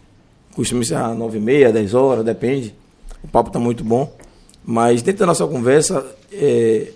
costuma 0.55 0.81
encerrar 0.83 1.15
9 1.15 1.39
e 1.39 1.41
meia, 1.41 1.73
10 1.73 1.95
horas, 1.95 2.25
depende. 2.25 2.75
O 3.23 3.29
papo 3.29 3.49
está 3.51 3.61
muito 3.61 3.85
bom. 3.85 4.13
Mas 4.65 5.03
dentro 5.03 5.21
da 5.21 5.27
nossa 5.27 5.47
conversa, 5.47 6.05
é, 6.33 6.89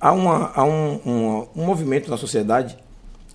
há, 0.00 0.12
uma, 0.12 0.50
há 0.54 0.64
um, 0.64 0.96
uma- 1.04 1.48
um 1.56 1.64
movimento 1.66 2.10
na 2.10 2.16
sociedade 2.16 2.76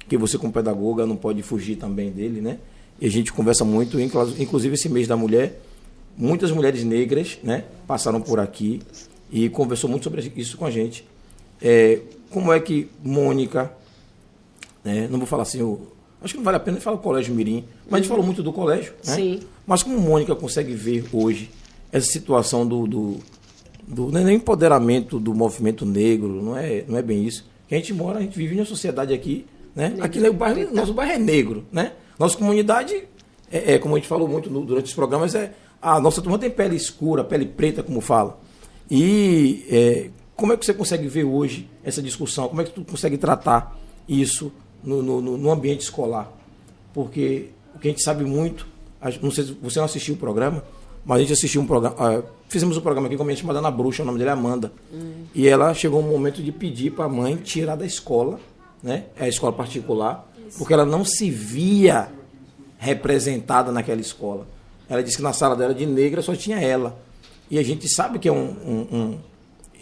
que 0.08 0.18
você, 0.18 0.38
como 0.38 0.52
pedagoga, 0.52 1.06
não 1.06 1.16
pode 1.16 1.42
fugir 1.42 1.76
também 1.78 2.12
dele, 2.12 2.42
né? 2.42 2.58
E 3.00 3.08
a 3.08 3.10
gente 3.12 3.32
conversa 3.34 3.64
muito, 3.66 4.00
inclu- 4.00 4.34
inclusive 4.40 4.76
esse 4.76 4.88
mês 4.90 5.08
da 5.08 5.16
mulher, 5.18 5.62
muitas 6.18 6.52
mulheres 6.52 6.84
negras, 6.84 7.38
né, 7.44 7.66
passaram 7.88 8.22
por 8.22 8.40
aqui 8.40 8.82
e 9.32 9.50
conversou 9.50 9.90
muito 9.90 10.04
sobre 10.04 10.32
isso 10.38 10.58
com 10.58 10.66
a 10.66 10.72
gente. 10.72 11.06
É, 11.62 12.00
como 12.30 12.54
é 12.54 12.60
que 12.60 12.88
Mônica, 13.04 13.72
né, 14.84 15.08
não 15.10 15.18
vou 15.18 15.28
falar 15.28 15.44
assim, 15.44 15.60
eu, 15.60 15.88
acho 16.22 16.34
que 16.34 16.38
não 16.38 16.44
vale 16.44 16.58
a 16.58 16.60
pena 16.60 16.80
falar 16.80 16.96
o 16.98 17.00
Colégio 17.00 17.34
Mirim, 17.34 17.66
mas 17.90 17.94
a 17.94 17.98
gente 17.98 18.08
falou 18.10 18.24
muito 18.24 18.42
do 18.44 18.54
colégio, 18.54 18.94
né? 19.06 19.16
Sim. 19.16 19.40
Mas 19.66 19.84
como 19.84 20.00
Mônica 20.00 20.36
consegue 20.36 20.74
ver 20.74 21.06
hoje 21.12 21.50
essa 21.92 22.08
situação 22.08 22.66
do, 22.68 22.86
do, 22.88 23.18
do 23.88 24.12
não 24.12 24.22
é 24.22 24.24
nem 24.24 24.36
empoderamento 24.38 25.20
do 25.20 25.34
movimento 25.34 25.86
negro, 25.86 26.42
não 26.42 26.58
é, 26.58 26.84
não 26.88 26.98
é 26.98 27.02
bem 27.02 27.24
isso. 27.26 27.46
Que 27.68 27.76
a 27.76 27.78
gente 27.78 27.94
mora, 27.94 28.20
a 28.20 28.22
gente 28.22 28.38
vive 28.38 28.56
numa 28.56 28.66
sociedade 28.66 29.14
aqui, 29.14 29.46
né? 29.76 29.96
aqui 30.02 30.20
no 30.20 30.34
bairro, 30.34 30.74
nosso 30.74 30.94
bairro 30.94 31.14
é 31.14 31.18
negro, 31.18 31.66
né? 31.72 31.94
Nossa 32.18 32.38
comunidade, 32.38 33.04
é, 33.52 33.74
é, 33.74 33.80
como 33.80 33.96
a 33.96 33.98
gente 34.00 34.08
falou 34.08 34.28
muito 34.28 34.50
no- 34.50 34.64
durante 34.66 34.86
os 34.86 34.94
programas, 34.94 35.36
é 35.36 35.54
a 35.82 36.00
nossa 36.00 36.22
turma 36.22 36.40
tem 36.40 36.50
pele 36.50 36.76
escura, 36.76 37.24
pele 37.24 37.46
preta, 37.46 37.84
como 37.84 38.02
fala. 38.02 38.40
E 38.90 39.66
é, 39.70 40.10
como 40.36 40.54
é 40.54 40.58
que 40.58 40.66
você 40.66 40.74
consegue 40.74 41.08
ver 41.08 41.24
hoje 41.24 41.68
essa 41.84 42.02
discussão? 42.02 42.48
Como 42.48 42.62
é 42.62 42.64
que 42.64 42.72
tu 42.72 42.84
consegue 42.84 43.18
tratar 43.18 43.78
isso 44.08 44.52
no, 44.84 45.02
no, 45.02 45.22
no- 45.38 45.52
ambiente 45.52 45.82
escolar? 45.82 46.32
Porque 46.94 47.50
o 47.76 47.80
que 47.80 47.88
a 47.88 47.92
gente 47.92 48.04
sabe 48.04 48.24
muito, 48.24 48.68
não 49.22 49.32
sei 49.32 49.44
se 49.46 49.52
você 49.62 49.80
não 49.80 49.86
assistiu 49.86 50.14
o 50.16 50.18
programa, 50.18 50.64
mas 51.06 51.18
a 51.18 51.22
gente 51.22 51.34
assistiu 51.34 51.62
um 51.62 51.68
programa, 51.68 51.96
ah, 52.00 52.24
fizemos 52.50 52.78
um 52.78 52.82
programa 52.82 53.08
aqui 53.08 53.16
com 53.18 53.24
a 53.24 53.26
minha 53.26 53.38
chamada 53.38 53.60
Ana 53.60 53.72
Bruxa, 53.72 54.04
o 54.04 54.06
nome 54.06 54.18
dela 54.20 54.32
é 54.32 54.34
Amanda. 54.34 54.72
E 55.34 55.48
ela 55.48 55.74
chegou 55.74 56.00
um 56.02 56.10
momento 56.10 56.42
de 56.42 56.52
pedir 56.52 56.92
para 56.92 57.06
a 57.06 57.10
mãe 57.10 57.36
tirar 57.36 57.76
da 57.76 57.86
escola, 57.86 58.40
né? 58.82 59.06
É 59.20 59.26
a 59.26 59.28
escola 59.28 59.52
particular, 59.52 60.32
porque 60.58 60.74
ela 60.74 60.86
não 60.86 61.04
se 61.04 61.30
via 61.30 62.10
representada 62.78 63.72
naquela 63.72 64.02
escola. 64.02 64.48
Ela 64.90 65.02
disse 65.04 65.18
que 65.18 65.24
na 65.24 65.34
sala 65.34 65.56
dela 65.56 65.74
de 65.74 65.86
negra 65.86 66.22
só 66.22 66.36
tinha 66.36 66.60
ela. 66.60 66.98
E 67.50 67.58
a 67.58 67.64
gente 67.64 67.88
sabe 67.88 68.20
que 68.20 68.28
é 68.28 68.32
um. 68.32 68.38
um- 68.66 68.88
um- 68.98 69.18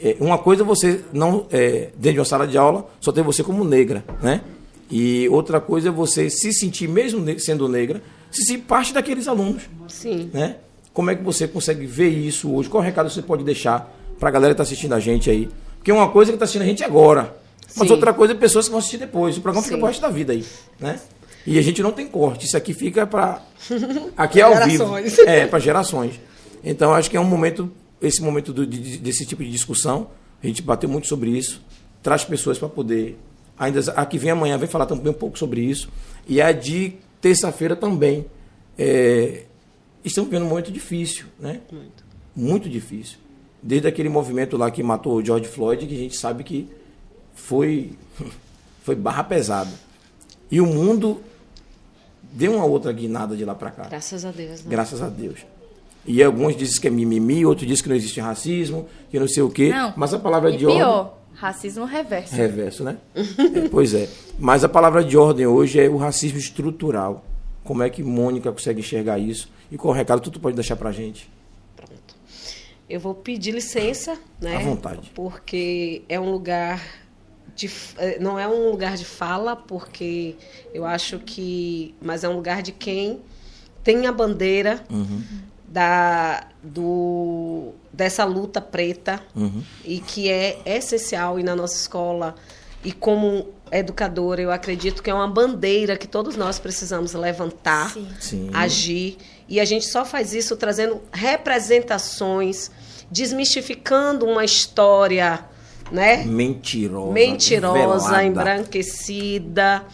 é, 0.02 0.18
uma 0.20 0.38
coisa 0.38 0.64
é 0.64 0.66
você 0.66 1.04
não. 1.14 1.46
É, 1.52 1.90
dentro 1.96 2.14
de 2.14 2.20
uma 2.20 2.26
sala 2.26 2.48
de 2.48 2.58
aula, 2.58 2.90
só 3.00 3.12
ter 3.12 3.22
você 3.22 3.44
como 3.44 3.64
negra, 3.64 4.04
né? 4.22 4.42
E 4.90 5.28
outra 5.30 5.60
coisa 5.62 5.90
é 5.90 5.92
você 5.92 6.30
se 6.30 6.52
sentir, 6.54 6.88
mesmo 6.88 7.24
sendo 7.40 7.68
negra, 7.70 8.02
se 8.32 8.44
sentir 8.44 8.62
parte 8.64 8.94
daqueles 8.94 9.28
alunos 9.28 9.64
Sim. 9.88 10.30
né? 10.34 10.58
Como 10.94 11.10
é 11.10 11.16
que 11.16 11.24
você 11.24 11.48
consegue 11.48 11.86
ver 11.86 12.10
isso 12.10 12.54
hoje? 12.54 12.70
Qual 12.70 12.82
recado 12.84 13.10
você 13.10 13.22
pode 13.22 13.44
deixar 13.44 13.92
para 14.20 14.30
a 14.30 14.32
galera 14.32 14.54
que 14.54 14.62
está 14.62 14.64
assistindo 14.64 14.94
a 14.94 15.00
gente 15.00 15.30
aí? 15.30 15.50
Porque 15.78 15.92
uma 15.92 16.10
coisa 16.10 16.30
é 16.30 16.34
que 16.34 16.36
está 16.36 16.46
assistindo 16.46 16.62
a 16.62 16.66
gente 16.66 16.84
agora, 16.84 17.36
mas 17.76 17.88
Sim. 17.88 17.94
outra 17.94 18.14
coisa 18.14 18.34
é 18.34 18.38
pessoas 18.38 18.66
que 18.66 18.72
vão 18.72 18.80
assistir 18.80 18.98
depois. 18.98 19.38
O 19.38 19.42
programa 19.42 19.64
fica 19.64 19.76
Sim. 19.76 19.80
pro 19.80 19.88
resto 19.88 20.02
da 20.02 20.10
vida 20.10 20.34
aí, 20.34 20.46
né? 20.80 21.00
E 21.46 21.58
a 21.60 21.62
gente 21.62 21.82
não 21.82 21.92
tem 21.92 22.08
corte, 22.08 22.46
isso 22.46 22.56
aqui 22.56 22.74
fica 22.74 23.06
para 23.06 23.42
aqui 24.16 24.40
é 24.40 24.44
ao 24.44 24.54
Gerações. 24.54 25.12
vivo, 25.18 25.30
é 25.30 25.46
para 25.48 25.60
gerações. 25.60 26.20
Então 26.64 26.94
acho 26.94 27.10
que 27.10 27.18
é 27.18 27.20
um 27.20 27.26
momento, 27.26 27.70
esse 28.02 28.22
momento 28.22 28.54
do- 28.54 28.66
de- 28.66 28.98
desse 29.00 29.26
tipo 29.26 29.44
de 29.44 29.50
discussão, 29.52 30.08
a 30.42 30.48
gente 30.48 30.62
bateu 30.62 30.88
muito 30.88 31.08
sobre 31.08 31.32
isso, 31.32 31.62
traz 32.02 32.24
pessoas 32.24 32.58
para 32.58 32.70
poder 32.70 33.18
ainda 33.60 33.80
a 33.96 34.06
que 34.06 34.18
vem 34.18 34.32
amanhã 34.32 34.58
vem 34.58 34.70
falar 34.70 34.86
também 34.86 35.10
um 35.10 35.14
pouco 35.16 35.38
sobre 35.38 35.60
isso 35.62 35.90
e 36.28 36.42
a 36.42 36.52
de 36.54 36.94
terça-feira 37.20 37.76
também. 37.76 38.26
É, 38.78 39.44
estamos 40.04 40.30
vivendo 40.30 40.46
um 40.46 40.50
momento 40.50 40.72
difícil, 40.72 41.26
né? 41.40 41.62
Muito. 41.72 42.04
Muito 42.36 42.70
difícil. 42.70 43.18
Desde 43.62 43.88
aquele 43.88 44.10
movimento 44.10 44.58
lá 44.58 44.70
que 44.70 44.84
matou 44.84 45.16
o 45.16 45.26
George 45.26 45.48
Floyd, 45.48 45.86
que 45.86 45.96
a 45.96 45.98
gente 45.98 46.18
sabe 46.18 46.44
que 46.44 46.70
foi, 47.34 47.92
foi 48.84 48.96
barra 48.96 49.24
pesada. 49.24 49.72
E 50.52 50.60
o 50.60 50.66
mundo 50.66 51.22
deu 52.22 52.56
uma 52.56 52.66
outra 52.66 52.92
guinada 52.92 53.36
de 53.36 53.46
lá 53.46 53.56
para 53.56 53.72
cá. 53.72 53.84
Graças 53.90 54.26
a 54.26 54.32
Deus. 54.32 54.64
Né? 54.64 54.70
Graças 54.70 55.02
a 55.02 55.08
Deus. 55.08 55.40
E 56.06 56.22
alguns 56.22 56.56
dizem 56.58 56.82
que 56.82 56.88
é 56.88 56.92
mimimi, 56.92 57.46
outros 57.46 57.68
dizem 57.68 57.84
que 57.84 57.90
não 57.90 57.96
existe 57.96 58.20
racismo, 58.20 58.90
que 59.10 59.18
não 59.18 59.28
sei 59.28 59.42
o 59.42 59.50
quê. 59.50 59.70
Não. 59.70 59.94
Mas 59.96 60.14
a 60.14 60.20
palavra 60.20 60.52
de 60.52 60.66
ordem. 60.66 60.82
pior, 60.82 61.18
racismo 61.34 61.86
reverso. 61.86 62.36
Reverso, 62.36 62.84
né? 62.84 62.98
É, 63.16 63.70
pois 63.70 63.94
é. 63.94 64.10
Mas 64.38 64.66
a 64.66 64.70
palavra 64.70 65.04
de 65.04 65.18
ordem 65.18 65.48
hoje 65.48 65.80
é 65.80 65.88
o 65.88 65.96
racismo 65.96 66.38
estrutural. 66.38 67.24
Como 67.64 67.82
é 67.84 67.90
que 67.90 68.04
Mônica 68.04 68.52
consegue 68.52 68.80
enxergar 68.82 69.18
isso? 69.20 69.50
E 69.72 69.78
qual 69.78 69.94
recado 69.94 70.22
tu, 70.22 70.30
tu 70.32 70.40
pode 70.40 70.56
deixar 70.56 70.76
pra 70.76 70.92
gente? 70.92 71.30
Eu 72.90 73.00
vou 73.00 73.16
pedir 73.16 73.52
licença, 73.52 74.18
né? 74.42 74.58
À 74.58 74.60
vontade. 74.60 75.10
Porque 75.16 76.04
é 76.10 76.20
um 76.20 76.30
lugar 76.32 76.82
de, 77.56 77.70
eh, 77.98 78.18
não 78.20 78.38
é 78.38 78.48
um 78.48 78.70
lugar 78.70 78.98
de 78.98 79.06
fala, 79.06 79.56
porque 79.56 80.36
eu 80.74 80.86
acho 80.86 81.20
que, 81.20 81.96
mas 82.02 82.24
é 82.24 82.30
um 82.30 82.36
lugar 82.36 82.62
de 82.62 82.72
quem 82.72 83.22
tem 83.84 84.06
a 84.06 84.12
bandeira 84.12 84.84
Uhum. 84.92 85.22
da 85.68 86.46
do 86.62 87.74
dessa 87.92 88.24
luta 88.26 88.60
preta 88.62 89.22
Uhum. 89.36 89.62
e 89.86 90.00
que 90.00 90.30
é 90.30 90.60
essencial 90.66 91.40
e 91.40 91.44
na 91.44 91.56
nossa 91.56 91.76
escola 91.76 92.36
e 92.84 92.92
como 92.92 93.48
educadora 93.72 94.42
eu 94.42 94.52
acredito 94.52 95.02
que 95.02 95.10
é 95.10 95.14
uma 95.14 95.28
bandeira 95.28 95.98
que 95.98 96.08
todos 96.08 96.36
nós 96.36 96.60
precisamos 96.60 97.14
levantar 97.14 97.92
Sim. 97.92 98.08
Sim. 98.20 98.50
agir. 98.54 99.18
E 99.48 99.60
a 99.60 99.66
gente 99.66 99.86
só 99.86 100.06
faz 100.06 100.34
isso 100.34 100.56
trazendo 100.56 101.02
representações, 101.12 102.70
desmistificando 103.10 104.26
uma 104.26 104.46
história, 104.46 105.46
né? 105.92 106.24
Mentirosa. 106.24 107.12
Mentirosa, 107.12 108.10
velada. 108.10 108.24
embranquecida, 108.24 109.86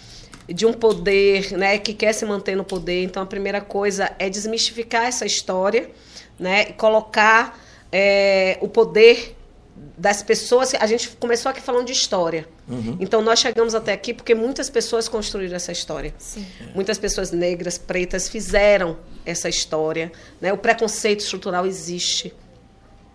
de 0.47 0.65
um 0.65 0.73
poder, 0.73 1.51
né, 1.53 1.77
que 1.77 1.93
quer 1.93 2.13
se 2.13 2.25
manter 2.25 2.55
no 2.55 2.63
poder. 2.63 3.03
Então 3.03 3.23
a 3.23 3.25
primeira 3.25 3.61
coisa 3.61 4.11
é 4.19 4.29
desmistificar 4.29 5.05
essa 5.05 5.25
história, 5.25 5.89
né? 6.39 6.69
E 6.69 6.73
colocar 6.73 7.59
é, 7.91 8.57
o 8.61 8.67
poder 8.67 9.35
das 9.99 10.23
pessoas. 10.23 10.73
A 10.75 10.87
gente 10.87 11.09
começou 11.09 11.49
aqui 11.49 11.61
falando 11.61 11.85
de 11.87 11.91
história. 11.91 12.47
Então 12.99 13.21
nós 13.21 13.39
chegamos 13.39 13.75
até 13.75 13.91
aqui 13.91 14.13
porque 14.13 14.33
muitas 14.33 14.69
pessoas 14.69 15.09
construíram 15.09 15.55
essa 15.55 15.71
história. 15.71 16.13
Sim. 16.17 16.45
Muitas 16.73 16.97
pessoas 16.97 17.31
negras, 17.31 17.77
pretas 17.77 18.29
fizeram 18.29 18.97
essa 19.25 19.49
história. 19.49 20.11
Né? 20.39 20.53
O 20.53 20.57
preconceito 20.57 21.19
estrutural 21.19 21.65
existe. 21.65 22.33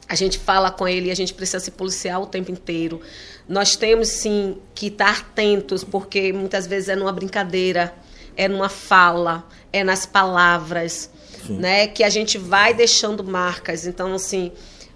A 0.06 0.14
gente 0.14 0.38
fala 0.38 0.70
com 0.70 0.86
ele 0.86 1.08
e 1.08 1.10
a 1.10 1.16
gente 1.16 1.32
precisa 1.32 1.58
se 1.58 1.70
policiar 1.70 2.20
o 2.20 2.26
tempo 2.26 2.50
inteiro. 2.50 3.00
Nós 3.48 3.74
temos 3.76 4.08
sim 4.08 4.58
que 4.74 4.88
estar 4.88 5.20
atentos, 5.20 5.82
porque 5.82 6.30
muitas 6.32 6.66
vezes 6.66 6.90
é 6.90 6.96
numa 6.96 7.12
brincadeira, 7.12 7.94
é 8.36 8.46
numa 8.46 8.68
fala, 8.68 9.48
é 9.72 9.82
nas 9.82 10.04
palavras, 10.04 11.08
né? 11.48 11.86
Que 11.86 12.04
a 12.04 12.10
gente 12.10 12.36
vai 12.36 12.74
deixando 12.74 13.24
marcas. 13.24 13.86
Então, 13.86 14.14
assim, 14.14 14.52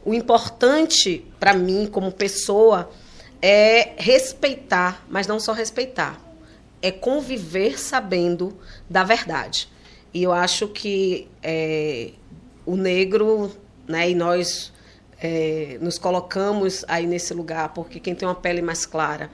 o 0.09 0.15
importante 0.15 1.23
para 1.39 1.53
mim, 1.53 1.87
como 1.87 2.11
pessoa, 2.11 2.91
é 3.43 3.93
respeitar, 3.99 5.05
mas 5.07 5.27
não 5.27 5.39
só 5.39 5.53
respeitar, 5.53 6.19
é 6.81 6.91
conviver 6.91 7.79
sabendo 7.79 8.57
da 8.89 9.05
verdade. 9.05 9.69
E 10.15 10.23
eu 10.23 10.33
acho 10.33 10.67
que 10.69 11.29
é, 11.43 12.13
o 12.65 12.75
negro, 12.75 13.53
né, 13.87 14.09
e 14.09 14.15
nós 14.15 14.73
é, 15.21 15.77
nos 15.79 15.99
colocamos 15.99 16.87
aí 16.89 17.07
nesse 17.07 17.35
lugar, 17.35 17.75
porque 17.75 18.01
quem 18.01 18.15
tem 18.15 18.27
uma 18.27 18.35
pele 18.35 18.63
mais 18.63 18.87
clara 18.87 19.31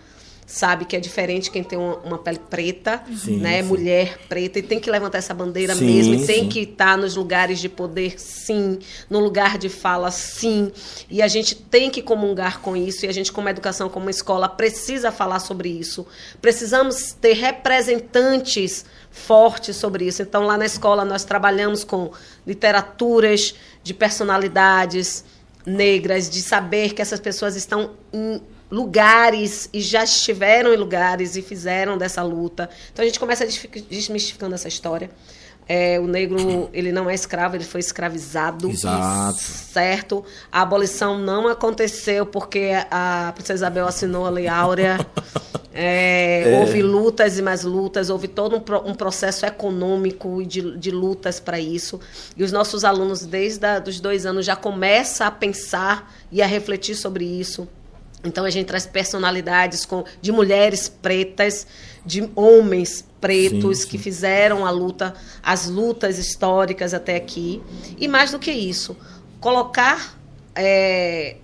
sabe 0.55 0.85
que 0.85 0.95
é 0.95 1.01
diferente 1.01 1.51
quem 1.51 1.65
tem 1.65 1.77
uma, 1.77 2.17
pele 2.17 2.39
preta, 2.39 3.03
Sim, 3.17 3.39
né, 3.39 3.61
sim. 3.61 3.69
mulher 3.69 4.19
preta, 4.29 4.61
e 4.61 4.63
tem 4.63 4.79
que 4.79 4.89
levantar 4.89 5.19
essa 5.19 5.35
bandeira 5.35 5.75
Sim, 5.75 5.85
mesmo, 5.85 6.15
e 6.15 6.25
tem 6.25 6.49
que 6.49 6.61
estar 6.61 6.97
nos 6.97 7.17
lugares 7.17 7.59
de 7.59 7.69
poder, 7.69 8.21
sim, 8.21 8.79
no 9.11 9.19
lugar 9.19 9.59
de 9.59 9.69
fala, 9.69 10.13
sim, 10.13 10.71
e 11.11 11.21
a 11.21 11.27
gente 11.27 11.57
tem 11.57 11.91
que 11.91 12.01
comungar 12.01 12.61
com 12.61 12.77
isso, 12.77 13.05
e 13.05 13.09
a 13.09 13.13
gente, 13.13 13.33
como 13.33 13.49
educação, 13.49 13.89
como 13.89 14.09
escola, 14.09 14.49
precisa 14.49 15.11
falar 15.11 15.41
sobre 15.41 15.69
isso. 15.69 16.07
Precisamos 16.41 17.13
ter 17.13 17.33
representantes 17.33 18.85
fortes 19.11 19.75
sobre 19.75 20.07
isso. 20.07 20.23
Então, 20.23 20.45
lá 20.45 20.57
na 20.57 20.67
escola, 20.67 21.05
nós 21.05 21.25
trabalhamos 21.25 21.83
com 21.83 22.13
literaturas 22.47 23.57
de 23.83 23.93
personalidades, 23.93 25.25
negras, 25.67 26.31
de 26.31 26.43
saber 26.43 26.95
que 26.95 27.03
essas 27.03 27.19
pessoas 27.19 27.57
estão 27.57 27.91
em 28.13 28.41
lugares 28.75 29.69
e 29.73 29.81
já 29.81 30.03
estiveram 30.03 30.75
em 30.75 30.77
lugares 30.77 31.37
e 31.37 31.43
fizeram 31.43 31.97
dessa 31.97 32.23
luta. 32.25 32.69
Então 32.93 33.05
a 33.05 33.07
gente 33.07 33.21
começa 33.21 33.47
desmistificando 33.89 34.53
essa 34.53 34.67
história. 34.67 35.11
É, 35.69 35.99
o 36.01 36.09
negro 36.09 36.69
ele 36.75 36.91
não 36.91 37.09
é 37.09 37.15
escravo, 37.15 37.55
ele 37.55 37.65
foi 37.65 37.79
escravizado. 37.79 38.69
Exato. 38.69 39.39
Certo? 39.39 40.25
A 40.51 40.63
abolição 40.63 41.17
não 41.17 41.47
aconteceu 41.47 42.27
porque 42.27 42.73
a 42.91 43.31
princesa 43.33 43.61
Isabel 43.67 43.87
assinou 43.87 44.27
a 44.27 44.31
Lei 44.31 44.49
Áurea. 44.49 44.99
É, 45.77 46.53
é. 46.53 46.61
Houve 46.61 46.83
lutas 46.83 47.37
e 47.37 47.43
mais 47.43 47.65
lutas, 47.65 48.09
houve 48.09 48.29
todo 48.29 48.55
um, 48.55 48.91
um 48.91 48.95
processo 48.95 49.45
econômico 49.45 50.41
e 50.41 50.47
de, 50.47 50.79
de 50.79 50.93
lutas 50.93 51.41
para 51.41 51.59
isso. 51.59 51.99
E 52.37 52.45
os 52.45 52.53
nossos 52.53 52.85
alunos, 52.85 53.27
desde 53.27 53.67
a, 53.67 53.83
os 53.85 53.99
dois 53.99 54.25
anos, 54.25 54.47
já 54.47 54.55
começam 54.55 55.27
a 55.27 55.33
pensar 55.33 56.15
e 56.31 56.41
a 56.41 56.47
refletir 56.47 56.95
sobre 56.95 57.25
isso. 57.25 57.67
Então 58.25 58.45
a 58.45 58.51
gente 58.51 58.67
traz 58.67 58.87
personalidades 58.87 59.85
com, 59.85 60.05
de 60.21 60.33
mulheres 60.33 60.89
pretas, 60.89 61.67
de 62.05 62.29
homens 62.35 63.05
pretos 63.21 63.79
sim, 63.79 63.83
sim. 63.85 63.89
que 63.91 63.99
fizeram 63.99 64.65
a 64.65 64.71
luta, 64.71 65.15
as 65.43 65.69
lutas 65.69 66.19
históricas 66.19 66.95
até 66.95 67.17
aqui. 67.17 67.63
E 67.99 68.09
mais 68.09 68.31
do 68.31 68.39
que 68.39 68.51
isso, 68.51 68.97
colocar 69.41 70.19
é, 70.55 71.37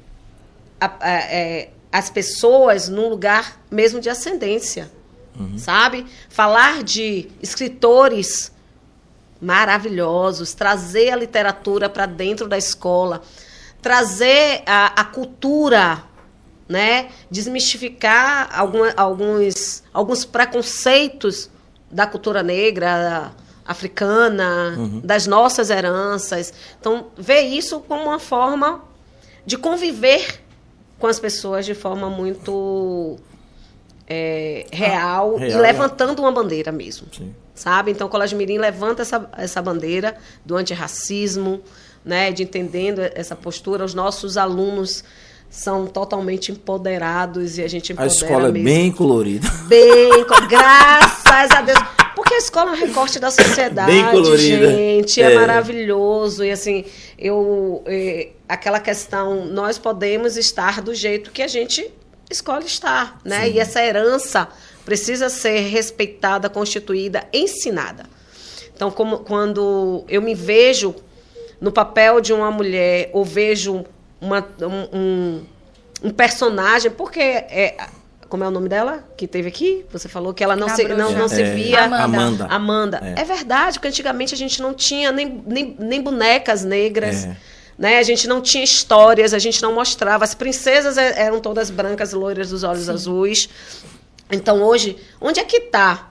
a, 0.80 0.86
a, 1.00 1.10
é, 1.10 1.70
as 1.92 2.08
pessoas 2.08 2.88
num 2.88 3.08
lugar 3.08 3.60
mesmo 3.70 4.00
de 4.00 4.08
ascendência. 4.08 4.90
Uhum. 5.38 5.56
Sabe? 5.58 6.06
Falar 6.28 6.82
de 6.82 7.28
escritores 7.42 8.52
maravilhosos, 9.40 10.52
trazer 10.52 11.10
a 11.10 11.16
literatura 11.16 11.88
para 11.88 12.04
dentro 12.04 12.46
da 12.46 12.58
escola, 12.58 13.22
trazer 13.80 14.62
a, 14.66 15.00
a 15.00 15.04
cultura 15.04 16.04
né? 16.70 17.08
Desmistificar 17.28 18.48
alguma, 18.56 18.92
alguns, 18.96 19.82
alguns 19.92 20.24
preconceitos 20.24 21.50
da 21.90 22.06
cultura 22.06 22.44
negra, 22.44 23.32
africana, 23.66 24.76
uhum. 24.78 25.00
das 25.00 25.26
nossas 25.26 25.68
heranças. 25.68 26.54
Então, 26.80 27.08
ver 27.18 27.40
isso 27.40 27.80
como 27.80 28.04
uma 28.04 28.20
forma 28.20 28.84
de 29.44 29.58
conviver 29.58 30.40
com 30.96 31.08
as 31.08 31.18
pessoas 31.18 31.66
de 31.66 31.74
forma 31.74 32.08
muito 32.08 33.18
é, 34.06 34.64
real, 34.70 35.34
ah, 35.34 35.40
real, 35.40 35.50
e 35.50 35.60
levantando 35.60 36.22
é. 36.22 36.24
uma 36.24 36.30
bandeira 36.30 36.70
mesmo. 36.70 37.08
Sim. 37.12 37.34
Sabe? 37.52 37.90
Então, 37.90 38.06
o 38.06 38.10
Colégio 38.10 38.38
Mirim 38.38 38.58
levanta 38.58 39.02
essa, 39.02 39.28
essa 39.36 39.60
bandeira 39.60 40.16
do 40.46 40.56
antirracismo, 40.56 41.60
né, 42.04 42.30
de 42.30 42.44
entendendo 42.44 43.00
essa 43.00 43.34
postura. 43.34 43.84
Os 43.84 43.92
nossos 43.92 44.36
alunos 44.36 45.02
são 45.50 45.84
totalmente 45.84 46.52
empoderados 46.52 47.58
e 47.58 47.62
a 47.62 47.68
gente 47.68 47.92
empodera 47.92 48.10
A 48.10 48.14
escola 48.14 48.48
é 48.48 48.52
mesmo. 48.52 48.64
bem 48.64 48.92
colorida. 48.92 49.48
Bem, 49.66 50.24
graças 50.48 51.50
a 51.50 51.60
Deus. 51.60 51.78
Porque 52.14 52.34
a 52.34 52.38
escola 52.38 52.70
é 52.70 52.74
um 52.74 52.76
recorte 52.76 53.18
da 53.18 53.30
sociedade, 53.30 53.90
bem 53.90 54.04
colorida. 54.10 54.70
gente, 54.70 55.20
é. 55.20 55.32
é. 55.32 55.34
maravilhoso. 55.34 56.44
E 56.44 56.50
assim, 56.52 56.84
eu 57.18 57.82
é, 57.86 58.28
aquela 58.48 58.78
questão, 58.78 59.46
nós 59.46 59.76
podemos 59.76 60.36
estar 60.36 60.80
do 60.80 60.94
jeito 60.94 61.32
que 61.32 61.42
a 61.42 61.48
gente 61.48 61.90
escolhe 62.30 62.66
estar, 62.66 63.18
né? 63.24 63.46
Sim. 63.46 63.52
E 63.52 63.58
essa 63.58 63.82
herança 63.82 64.48
precisa 64.84 65.28
ser 65.28 65.60
respeitada, 65.60 66.48
constituída, 66.48 67.26
ensinada. 67.32 68.04
Então, 68.74 68.90
como, 68.90 69.18
quando 69.18 70.04
eu 70.08 70.22
me 70.22 70.34
vejo 70.34 70.94
no 71.60 71.72
papel 71.72 72.20
de 72.20 72.32
uma 72.32 72.50
mulher 72.50 73.10
ou 73.12 73.24
vejo 73.24 73.84
uma, 74.20 74.46
um, 74.92 75.42
um, 76.02 76.10
personagem, 76.10 76.90
porque 76.90 77.20
é, 77.20 77.76
como 78.28 78.44
é 78.44 78.48
o 78.48 78.50
nome 78.50 78.68
dela 78.68 79.04
que 79.16 79.26
teve 79.26 79.48
aqui? 79.48 79.84
Você 79.90 80.08
falou 80.08 80.32
que 80.32 80.44
ela 80.44 80.54
não, 80.54 80.68
se, 80.68 80.84
não, 80.84 81.12
não 81.12 81.28
se 81.28 81.42
é, 81.42 81.54
via. 81.54 81.84
Amanda. 81.84 82.46
Amanda. 82.46 83.00
É. 83.02 83.22
é. 83.22 83.24
verdade, 83.24 83.78
porque 83.78 83.88
antigamente 83.88 84.34
a 84.34 84.36
gente 84.36 84.62
não 84.62 84.72
tinha 84.72 85.10
nem, 85.10 85.42
nem, 85.46 85.76
nem 85.78 86.00
bonecas 86.00 86.64
negras. 86.64 87.24
É. 87.24 87.36
Né? 87.76 87.98
A 87.98 88.02
gente 88.02 88.28
não 88.28 88.40
tinha 88.40 88.62
histórias, 88.62 89.32
a 89.32 89.38
gente 89.38 89.60
não 89.62 89.74
mostrava. 89.74 90.22
As 90.22 90.34
princesas 90.34 90.98
é, 90.98 91.22
eram 91.22 91.40
todas 91.40 91.70
brancas, 91.70 92.12
loiras, 92.12 92.50
dos 92.50 92.62
olhos 92.62 92.84
Sim. 92.84 92.92
azuis. 92.92 93.48
Então 94.30 94.62
hoje, 94.62 94.96
onde 95.20 95.40
é 95.40 95.44
que 95.44 95.56
está 95.56 96.10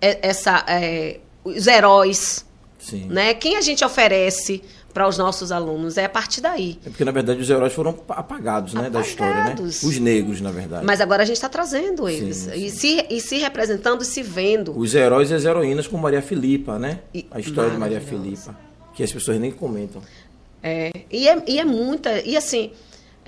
essa, 0.00 0.64
é, 0.68 1.18
os 1.42 1.66
heróis? 1.66 2.44
Sim. 2.78 3.06
Né? 3.06 3.34
Quem 3.34 3.56
a 3.56 3.60
gente 3.60 3.84
oferece? 3.84 4.62
Para 4.96 5.06
os 5.06 5.18
nossos 5.18 5.52
alunos. 5.52 5.98
É 5.98 6.06
a 6.06 6.08
partir 6.08 6.40
daí. 6.40 6.78
É 6.82 6.88
porque, 6.88 7.04
na 7.04 7.10
verdade, 7.10 7.38
os 7.38 7.50
heróis 7.50 7.74
foram 7.74 7.94
apagados, 8.08 8.72
né, 8.72 8.86
apagados. 8.86 8.92
da 8.92 9.06
história, 9.06 9.44
né? 9.44 9.54
Os 9.60 9.98
negros, 9.98 10.40
na 10.40 10.50
verdade. 10.50 10.86
Mas 10.86 11.02
agora 11.02 11.22
a 11.22 11.26
gente 11.26 11.36
está 11.36 11.50
trazendo 11.50 12.08
eles. 12.08 12.36
Sim, 12.36 12.50
sim. 12.50 12.64
E, 12.64 12.70
se, 12.70 13.06
e 13.10 13.20
se 13.20 13.36
representando 13.36 14.00
e 14.00 14.06
se 14.06 14.22
vendo. 14.22 14.72
Os 14.74 14.94
heróis 14.94 15.30
e 15.30 15.34
as 15.34 15.44
heroínas 15.44 15.86
com 15.86 15.98
Maria 15.98 16.22
Filipa, 16.22 16.78
né? 16.78 17.00
E, 17.12 17.26
a 17.30 17.38
história 17.38 17.72
de 17.72 17.76
Maria 17.76 18.00
Filipa. 18.00 18.56
Que 18.94 19.02
as 19.02 19.12
pessoas 19.12 19.38
nem 19.38 19.52
comentam. 19.52 20.00
É, 20.62 20.90
e, 21.12 21.28
é, 21.28 21.42
e 21.46 21.60
é 21.60 21.64
muita. 21.66 22.18
E 22.22 22.34
assim. 22.34 22.70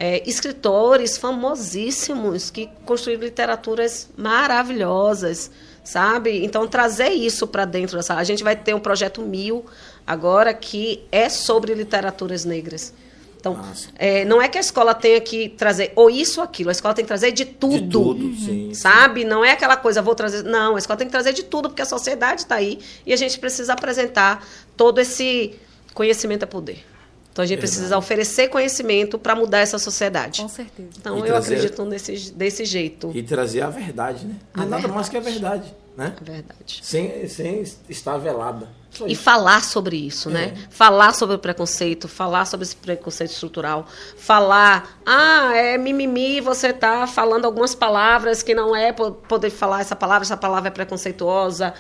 É, 0.00 0.22
escritores 0.30 1.18
famosíssimos 1.18 2.52
que 2.52 2.68
construíram 2.84 3.24
literaturas 3.24 4.08
maravilhosas, 4.16 5.50
sabe? 5.82 6.44
Então, 6.44 6.68
trazer 6.68 7.08
isso 7.08 7.48
para 7.48 7.64
dentro 7.64 7.96
dessa. 7.96 8.14
A 8.14 8.22
gente 8.22 8.44
vai 8.44 8.54
ter 8.54 8.74
um 8.74 8.78
projeto 8.78 9.22
Mil 9.22 9.66
agora 10.08 10.54
que 10.54 11.04
é 11.12 11.28
sobre 11.28 11.74
literaturas 11.74 12.46
negras. 12.46 12.94
Então, 13.38 13.60
é, 13.96 14.24
não 14.24 14.40
é 14.40 14.48
que 14.48 14.56
a 14.56 14.60
escola 14.60 14.94
tenha 14.94 15.20
que 15.20 15.50
trazer 15.50 15.92
ou 15.94 16.10
isso 16.10 16.40
ou 16.40 16.44
aquilo, 16.44 16.70
a 16.70 16.72
escola 16.72 16.94
tem 16.94 17.04
que 17.04 17.08
trazer 17.08 17.30
de 17.30 17.44
tudo. 17.44 17.78
De 17.78 17.88
tudo, 17.88 18.34
sim. 18.34 18.72
Sabe? 18.74 19.22
Não 19.22 19.44
é 19.44 19.52
aquela 19.52 19.76
coisa, 19.76 20.00
vou 20.00 20.14
trazer. 20.14 20.42
Não, 20.42 20.74
a 20.74 20.78
escola 20.78 20.96
tem 20.96 21.06
que 21.06 21.12
trazer 21.12 21.34
de 21.34 21.44
tudo, 21.44 21.68
porque 21.68 21.82
a 21.82 21.86
sociedade 21.86 22.40
está 22.40 22.54
aí 22.56 22.80
e 23.06 23.12
a 23.12 23.16
gente 23.16 23.38
precisa 23.38 23.74
apresentar 23.74 24.44
todo 24.76 24.98
esse 24.98 25.54
conhecimento 25.92 26.44
a 26.44 26.46
poder. 26.46 26.84
Então 27.30 27.42
a 27.42 27.46
gente 27.46 27.58
Verdade. 27.58 27.76
precisa 27.76 27.98
oferecer 27.98 28.48
conhecimento 28.48 29.18
para 29.18 29.36
mudar 29.36 29.58
essa 29.58 29.78
sociedade. 29.78 30.40
Com 30.40 30.48
certeza. 30.48 30.88
Então 30.98 31.18
e 31.18 31.20
eu 31.20 31.26
trazer, 31.26 31.54
acredito 31.54 31.84
nesse, 31.84 32.32
desse 32.32 32.64
jeito. 32.64 33.12
E 33.14 33.22
trazer 33.22 33.60
a 33.60 33.70
verdade, 33.70 34.26
né? 34.26 34.36
Não 34.56 34.64
a 34.64 34.66
é 34.66 34.68
nada 34.68 34.80
verdade. 34.80 34.94
mais 34.94 35.08
que 35.08 35.16
a 35.16 35.20
verdade. 35.20 35.74
Né? 35.96 36.14
A 36.20 36.24
verdade. 36.24 36.80
Sem, 36.82 37.28
sem 37.28 37.62
estar 37.88 38.16
velada. 38.16 38.68
E 39.06 39.14
falar 39.14 39.62
sobre 39.62 39.96
isso, 39.96 40.30
né? 40.30 40.44
é. 40.44 40.46
né? 40.52 40.66
Falar 40.70 41.14
sobre 41.14 41.36
o 41.36 41.38
preconceito, 41.38 42.08
falar 42.08 42.44
sobre 42.44 42.64
esse 42.64 42.76
preconceito 42.76 43.30
estrutural, 43.30 43.86
falar, 44.16 44.98
ah, 45.06 45.52
é 45.54 45.78
mimimi, 45.78 46.40
você 46.40 46.68
está 46.68 47.06
falando 47.06 47.44
algumas 47.44 47.74
palavras 47.74 48.42
que 48.42 48.54
não 48.54 48.74
é 48.74 48.92
poder 48.92 49.50
falar 49.50 49.80
essa 49.80 49.94
palavra, 49.94 50.24
essa 50.24 50.36
palavra 50.36 50.68
é 50.68 50.70
preconceituosa. 50.72 51.74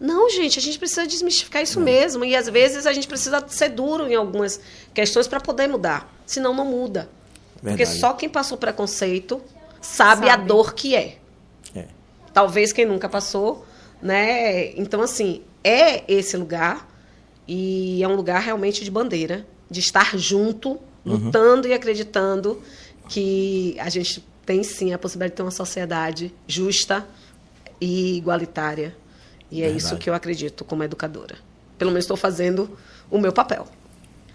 Não, 0.00 0.30
gente, 0.30 0.58
a 0.58 0.62
gente 0.62 0.78
precisa 0.78 1.06
desmistificar 1.06 1.62
isso 1.62 1.78
não. 1.78 1.84
mesmo. 1.84 2.24
E 2.24 2.36
às 2.36 2.48
vezes 2.48 2.86
a 2.86 2.92
gente 2.92 3.08
precisa 3.08 3.44
ser 3.48 3.70
duro 3.70 4.06
em 4.06 4.14
algumas 4.14 4.60
questões 4.94 5.26
para 5.26 5.40
poder 5.40 5.66
mudar. 5.66 6.12
Senão 6.24 6.54
não 6.54 6.64
muda. 6.64 7.10
Verdade. 7.60 7.84
Porque 7.84 7.86
só 7.86 8.12
quem 8.12 8.28
passou 8.28 8.56
preconceito 8.56 9.42
sabe, 9.80 10.26
sabe, 10.26 10.30
a 10.30 10.36
dor 10.36 10.74
que 10.74 10.94
é. 10.94 11.18
é. 11.74 11.86
Talvez 12.32 12.72
quem 12.72 12.86
nunca 12.86 13.08
passou, 13.08 13.66
né? 14.00 14.70
Então, 14.76 15.02
assim, 15.02 15.42
é 15.62 16.04
esse 16.12 16.36
lugar 16.36 16.88
e 17.46 18.02
é 18.02 18.08
um 18.08 18.14
lugar 18.14 18.40
realmente 18.40 18.84
de 18.84 18.90
bandeira, 18.90 19.46
de 19.70 19.80
estar 19.80 20.16
junto, 20.16 20.70
uhum. 21.04 21.14
lutando 21.16 21.66
e 21.66 21.72
acreditando 21.72 22.62
que 23.08 23.76
a 23.78 23.88
gente 23.88 24.24
tem 24.44 24.62
sim 24.62 24.92
a 24.92 24.98
possibilidade 24.98 25.32
de 25.32 25.36
ter 25.36 25.42
uma 25.42 25.50
sociedade 25.50 26.34
justa 26.46 27.06
e 27.80 28.16
igualitária. 28.16 28.94
E 29.50 29.60
é 29.60 29.64
Verdade. 29.64 29.84
isso 29.84 29.96
que 29.96 30.10
eu 30.10 30.14
acredito 30.14 30.64
como 30.64 30.84
educadora. 30.84 31.36
Pelo 31.78 31.90
menos 31.90 32.04
estou 32.04 32.16
fazendo 32.16 32.70
o 33.10 33.18
meu 33.18 33.32
papel. 33.32 33.66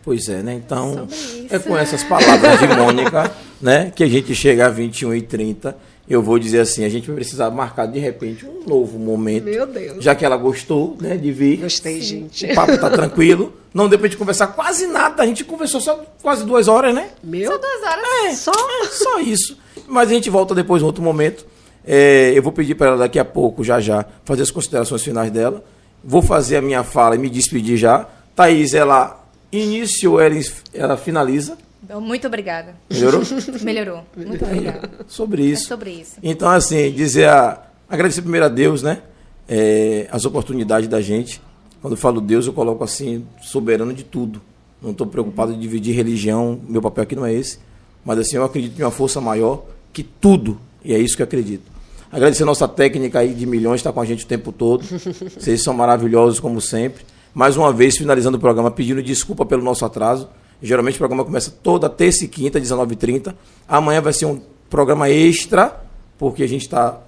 Pois 0.04 0.28
é, 0.28 0.44
né? 0.44 0.54
Então, 0.54 1.08
é 1.50 1.60
com 1.60 1.78
essas 1.78 2.04
palavras 2.04 2.60
de 2.60 2.68
Mônica, 2.68 3.34
né, 3.62 3.92
que 3.96 4.04
a 4.04 4.08
gente 4.08 4.36
chega 4.36 4.66
a 4.66 4.70
21 4.70 5.16
e 5.16 5.22
30 5.22 5.78
eu 6.08 6.22
vou 6.22 6.38
dizer 6.38 6.60
assim, 6.60 6.84
a 6.84 6.90
gente 6.90 7.08
vai 7.08 7.16
precisar 7.16 7.50
marcar 7.50 7.86
de 7.86 7.98
repente 7.98 8.46
um 8.46 8.68
novo 8.68 9.00
momento. 9.00 9.46
Meu 9.46 9.66
Deus. 9.66 10.04
Já 10.04 10.14
que 10.14 10.26
ela 10.26 10.36
gostou, 10.36 10.98
né, 11.00 11.16
de 11.16 11.32
vir. 11.32 11.58
Gostei, 11.58 12.02
Sim. 12.02 12.30
gente. 12.30 12.52
O 12.52 12.56
papo 12.56 12.78
tá 12.78 12.90
tranquilo. 12.90 13.54
Não 13.74 13.88
deu 13.88 13.98
pra 13.98 14.08
gente 14.08 14.18
conversar 14.18 14.48
quase 14.48 14.86
nada. 14.88 15.24
A 15.24 15.26
gente 15.26 15.46
conversou 15.46 15.80
só 15.80 16.04
quase 16.22 16.46
duas 16.46 16.68
horas, 16.68 16.94
né? 16.94 17.10
Meu? 17.24 17.52
Só 17.52 17.58
duas 17.58 17.84
horas. 17.84 18.04
É, 18.26 18.36
só, 18.36 18.52
é, 18.52 18.86
só 18.88 19.20
isso. 19.20 19.58
Mas 19.88 20.10
a 20.10 20.14
gente 20.14 20.30
volta 20.30 20.54
depois 20.54 20.82
em 20.82 20.86
outro 20.86 21.02
momento. 21.02 21.46
É, 21.86 22.32
eu 22.36 22.44
vou 22.44 22.52
pedir 22.52 22.76
para 22.76 22.88
ela 22.88 22.98
daqui 22.98 23.20
a 23.20 23.26
pouco, 23.26 23.64
já 23.64 23.80
já, 23.80 24.06
fazer 24.24 24.44
as 24.44 24.52
considerações 24.52 25.02
finais 25.02 25.32
dela. 25.32 25.64
Vou 26.04 26.22
fazer 26.22 26.58
a 26.58 26.62
minha 26.62 26.84
fala 26.84 27.16
e 27.16 27.18
me 27.18 27.30
despedir 27.30 27.78
já. 27.78 28.08
Thaís, 28.36 28.74
ela 28.74 29.26
inicia 29.52 30.10
ou 30.10 30.20
ela, 30.20 30.36
ela 30.74 30.98
finaliza? 30.98 31.58
Muito 32.02 32.28
obrigada. 32.28 32.76
Melhorou? 32.90 33.22
Melhorou. 33.62 34.04
Muito 34.16 34.46
obrigada. 34.46 34.90
sobre 35.08 35.44
isso. 35.44 35.64
É 35.64 35.68
sobre 35.68 35.92
isso. 35.92 36.16
Então, 36.22 36.50
assim, 36.50 36.92
dizer 36.92 37.28
a. 37.30 37.62
Agradecer 37.90 38.22
primeiro 38.22 38.46
a 38.46 38.50
Deus, 38.50 38.82
né? 38.82 39.02
É, 39.48 40.08
as 40.12 40.26
oportunidades 40.26 40.88
da 40.88 41.02
gente. 41.02 41.42
Quando 41.82 41.94
eu 41.94 41.98
falo 41.98 42.22
Deus, 42.22 42.48
eu 42.48 42.54
coloco 42.54 42.84
assim, 42.84 43.26
soberano 43.42 43.94
de 43.94 44.04
tudo. 44.04 44.42
não 44.82 44.92
estou 44.92 45.06
preocupado 45.06 45.52
em 45.52 45.60
dividir 45.60 45.94
religião, 45.94 46.60
meu 46.68 46.82
papel 46.82 47.04
aqui 47.04 47.14
não 47.14 47.26
é 47.26 47.34
esse, 47.34 47.60
mas 48.06 48.18
assim, 48.20 48.38
eu 48.38 48.44
acredito 48.46 48.80
em 48.80 48.84
uma 48.84 48.90
força 48.90 49.20
maior 49.20 49.66
que 49.92 50.02
tudo, 50.02 50.58
e 50.84 50.94
é 50.94 50.98
isso 50.98 51.16
que 51.18 51.22
eu 51.22 51.26
acredito. 51.26 51.70
Agradecer 52.10 52.44
a 52.44 52.46
nossa 52.46 52.68
técnica 52.68 53.20
aí 53.20 53.34
de 53.34 53.46
milhões, 53.46 53.82
está 53.82 53.92
com 53.92 54.00
a 54.00 54.06
gente 54.06 54.24
o 54.24 54.28
tempo 54.28 54.52
todo. 54.52 54.84
Vocês 55.38 55.62
são 55.62 55.74
maravilhosos, 55.74 56.40
como 56.40 56.62
sempre. 56.62 57.04
Mais 57.34 57.58
uma 57.58 57.74
vez, 57.74 57.98
finalizando 57.98 58.38
o 58.38 58.40
programa, 58.40 58.72
pedindo 58.72 59.04
desculpa 59.04 59.46
pelo 59.46 59.62
nosso 59.62 59.84
atraso. 59.84 60.30
Geralmente 60.64 60.96
o 60.96 60.98
programa 60.98 61.26
começa 61.26 61.52
toda 61.62 61.90
terça 61.90 62.24
e 62.24 62.28
quinta, 62.30 62.60
19h30. 62.60 63.36
Amanhã 63.68 64.00
vai 64.00 64.14
ser 64.14 64.26
um 64.26 64.42
programa 64.70 65.10
extra, 65.10 65.84
porque 66.18 66.42
a 66.42 66.48
gente 66.48 66.62
está 66.62 67.00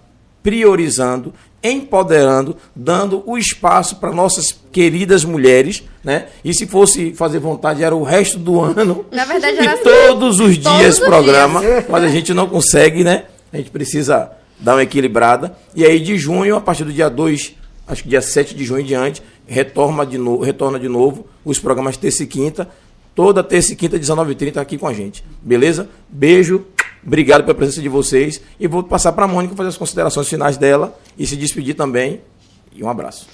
priorizando, 0.43 1.33
empoderando, 1.63 2.57
dando 2.75 3.23
o 3.25 3.37
espaço 3.37 3.95
para 3.95 4.11
nossas 4.11 4.59
queridas 4.73 5.23
mulheres, 5.23 5.83
né? 6.03 6.27
E 6.43 6.53
se 6.53 6.67
fosse 6.67 7.13
fazer 7.13 7.39
vontade, 7.39 7.81
era 7.81 7.95
o 7.95 8.03
resto 8.03 8.37
do 8.37 8.59
ano. 8.59 9.05
Na 9.09 9.23
verdade, 9.23 9.57
era 9.57 9.75
e 9.75 9.83
todos 9.83 10.41
os 10.41 10.57
todos 10.57 10.79
dias 10.79 10.99
os 10.99 11.05
programa, 11.05 11.61
mas 11.89 12.03
a 12.03 12.09
gente 12.09 12.33
não 12.33 12.47
consegue, 12.47 13.05
né? 13.05 13.23
A 13.53 13.57
gente 13.57 13.71
precisa 13.71 14.31
dar 14.59 14.75
uma 14.75 14.83
equilibrada. 14.83 15.57
E 15.73 15.85
aí 15.85 15.99
de 15.99 16.17
junho, 16.17 16.57
a 16.57 16.61
partir 16.61 16.83
do 16.83 16.91
dia 16.91 17.09
2, 17.09 17.55
acho 17.87 18.03
que 18.03 18.09
dia 18.09 18.21
7 18.21 18.53
de 18.53 18.65
junho 18.65 18.81
em 18.81 18.85
diante, 18.85 19.23
retorna 19.47 20.05
de, 20.05 20.17
no, 20.17 20.41
retorna 20.41 20.77
de 20.77 20.89
novo 20.89 21.25
os 21.43 21.57
programas 21.57 21.95
terça 21.95 22.23
e 22.23 22.27
quinta. 22.27 22.69
Toda 23.15 23.41
terça 23.41 23.71
e 23.71 23.75
quinta, 23.77 23.97
19h30, 23.97 24.57
aqui 24.57 24.77
com 24.77 24.87
a 24.87 24.93
gente. 24.93 25.23
Beleza? 25.41 25.89
Beijo. 26.09 26.65
Obrigado 27.03 27.43
pela 27.43 27.55
presença 27.55 27.81
de 27.81 27.87
vocês. 27.87 28.41
E 28.59 28.67
vou 28.67 28.83
passar 28.83 29.13
para 29.13 29.23
a 29.23 29.27
Mônica 29.27 29.55
fazer 29.55 29.69
as 29.69 29.77
considerações 29.77 30.27
finais 30.27 30.57
dela 30.57 30.99
e 31.17 31.25
se 31.25 31.37
despedir 31.37 31.75
também. 31.75 32.21
E 32.73 32.83
um 32.83 32.89
abraço. 32.89 33.25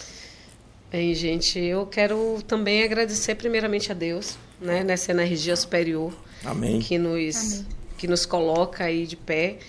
Bem, 0.91 1.15
gente, 1.15 1.57
eu 1.57 1.85
quero 1.87 2.39
também 2.47 2.83
agradecer 2.83 3.35
primeiramente 3.35 3.91
a 3.91 3.95
Deus, 3.95 4.37
né, 4.59 4.83
nessa 4.83 5.11
energia 5.11 5.55
superior 5.55 6.13
Amém. 6.45 6.79
que 6.79 6.97
nos 6.97 7.63
que 7.97 8.07
nos 8.07 8.25
coloca 8.25 8.83
aí 8.83 9.07
de 9.07 9.15
pé. 9.15 9.59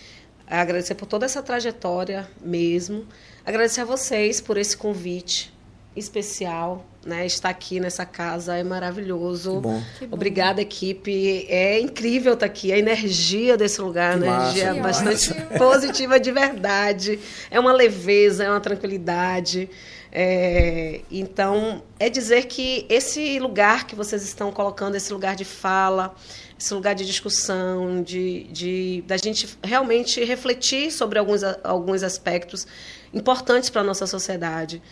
Agradecer 0.47 0.95
por 0.95 1.07
toda 1.07 1.25
essa 1.25 1.43
trajetória 1.43 2.29
mesmo. 2.41 3.07
Agradecer 3.47 3.83
a 3.83 3.85
vocês 3.85 4.41
por 4.41 4.57
esse 4.57 4.77
convite 4.77 5.53
especial, 5.95 6.85
né? 7.05 7.27
Estar 7.27 7.49
aqui 7.49 7.81
nessa 7.81 8.07
casa 8.07 8.57
é 8.57 8.63
maravilhoso. 8.63 9.57
Que 9.99 10.07
bom. 10.07 10.15
Obrigada, 10.15 10.61
equipe. 10.61 11.47
É 11.49 11.81
incrível 11.81 12.35
estar 12.35 12.47
aqui. 12.47 12.73
A 12.73 12.79
energia 12.79 13.57
desse 13.57 13.81
lugar, 13.81 14.15
Que 14.15 14.21
né? 14.21 14.27
massa, 14.27 14.59
energia 14.59 14.75
que 14.75 14.81
bastante 14.81 15.35
positiva 15.59 16.21
de 16.21 16.31
verdade. 16.31 17.19
É 17.51 17.59
uma 17.59 17.73
leveza, 17.73 18.45
é 18.45 18.51
uma 18.51 18.61
tranquilidade. 18.61 19.69
É, 20.15 21.01
então, 21.11 21.83
é 21.99 22.11
dizer 22.11 22.45
que 22.45 22.85
esse 22.89 23.39
lugar 23.39 23.87
que 23.87 23.97
vocês 23.97 24.23
estão 24.23 24.53
colocando, 24.53 24.95
esse 24.95 25.11
lugar 25.11 25.35
de 25.35 25.45
fala, 25.45 26.15
esse 26.59 26.75
lugar 26.75 26.95
de 26.95 27.07
discussão, 27.07 28.03
de, 28.03 28.45
de 28.45 29.03
da 29.07 29.17
gente 29.17 29.59
realmente 29.65 30.23
refletir 30.23 30.93
sobre 30.93 31.19
alguns, 31.19 31.43
alguns 31.65 32.03
aspectos 32.03 32.67
importantes 33.13 33.71
para 33.71 33.81
a 33.81 33.85
nossa 33.85 34.07
sociedade. 34.07 34.83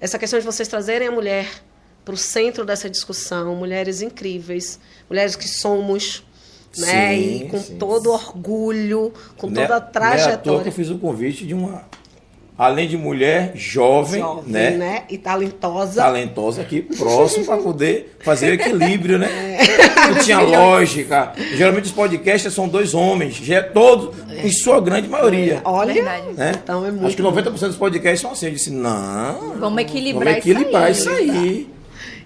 Essa 0.00 0.18
questão 0.18 0.38
de 0.38 0.44
vocês 0.44 0.66
trazerem 0.68 1.08
a 1.08 1.10
mulher 1.12 1.46
para 2.04 2.14
o 2.14 2.16
centro 2.16 2.64
dessa 2.64 2.88
discussão, 2.88 3.54
mulheres 3.54 4.00
incríveis, 4.00 4.80
mulheres 5.08 5.36
que 5.36 5.46
somos, 5.46 6.24
né? 6.78 7.14
Sim, 7.14 7.44
E 7.44 7.48
com 7.50 7.60
sim. 7.60 7.76
todo 7.78 8.10
orgulho, 8.10 9.12
com 9.36 9.48
Né- 9.50 9.66
toda 9.66 9.76
a 9.76 9.78
não 9.78 9.78
é 9.78 9.78
à 9.78 9.80
toa 9.80 9.90
que 9.90 9.92
trajetória. 9.92 10.68
eu 10.68 10.72
fiz 10.72 10.88
o 10.90 10.98
convite 10.98 11.46
de 11.46 11.52
uma. 11.54 11.84
Além 12.60 12.86
de 12.86 12.94
mulher 12.94 13.52
jovem, 13.54 14.20
jovem, 14.20 14.52
né? 14.52 14.70
né? 14.72 15.02
E 15.08 15.16
talentosa. 15.16 16.02
talentosa 16.02 16.60
aqui 16.60 16.82
próximo 16.82 17.46
para 17.46 17.56
poder 17.56 18.14
fazer 18.20 18.50
o 18.50 18.52
equilíbrio, 18.52 19.18
né? 19.18 19.56
É. 19.58 20.08
Não 20.08 20.18
tinha 20.22 20.40
lógica. 20.44 21.32
Geralmente 21.54 21.86
os 21.86 21.92
podcasts 21.92 22.52
são 22.52 22.68
dois 22.68 22.92
homens, 22.92 23.36
já 23.36 23.56
é 23.56 23.62
todos, 23.62 24.14
em 24.44 24.52
sua 24.52 24.78
grande 24.78 25.08
maioria. 25.08 25.62
Olha, 25.64 25.94
Verdade. 25.94 26.32
Né? 26.34 26.52
então 26.62 26.84
é 26.84 26.90
muito 26.90 27.06
Acho 27.06 27.16
que 27.16 27.22
90% 27.22 27.50
dos 27.68 27.76
podcasts 27.76 28.20
são 28.20 28.32
assim. 28.32 28.48
Eu 28.48 28.52
disse, 28.52 28.70
não. 28.70 29.56
Vamos 29.58 29.80
equilibrar, 29.80 30.34
Vamos 30.34 30.46
equilibrar 30.46 30.90
isso 30.90 31.00
isso 31.00 31.10
aí. 31.10 31.30
aí. 31.30 31.70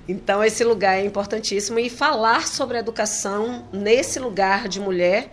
Então, 0.08 0.42
esse 0.42 0.64
lugar 0.64 0.98
é 0.98 1.04
importantíssimo. 1.04 1.78
E 1.78 1.88
falar 1.88 2.48
sobre 2.48 2.76
educação 2.76 3.66
nesse 3.72 4.18
lugar 4.18 4.66
de 4.66 4.80
mulher 4.80 5.28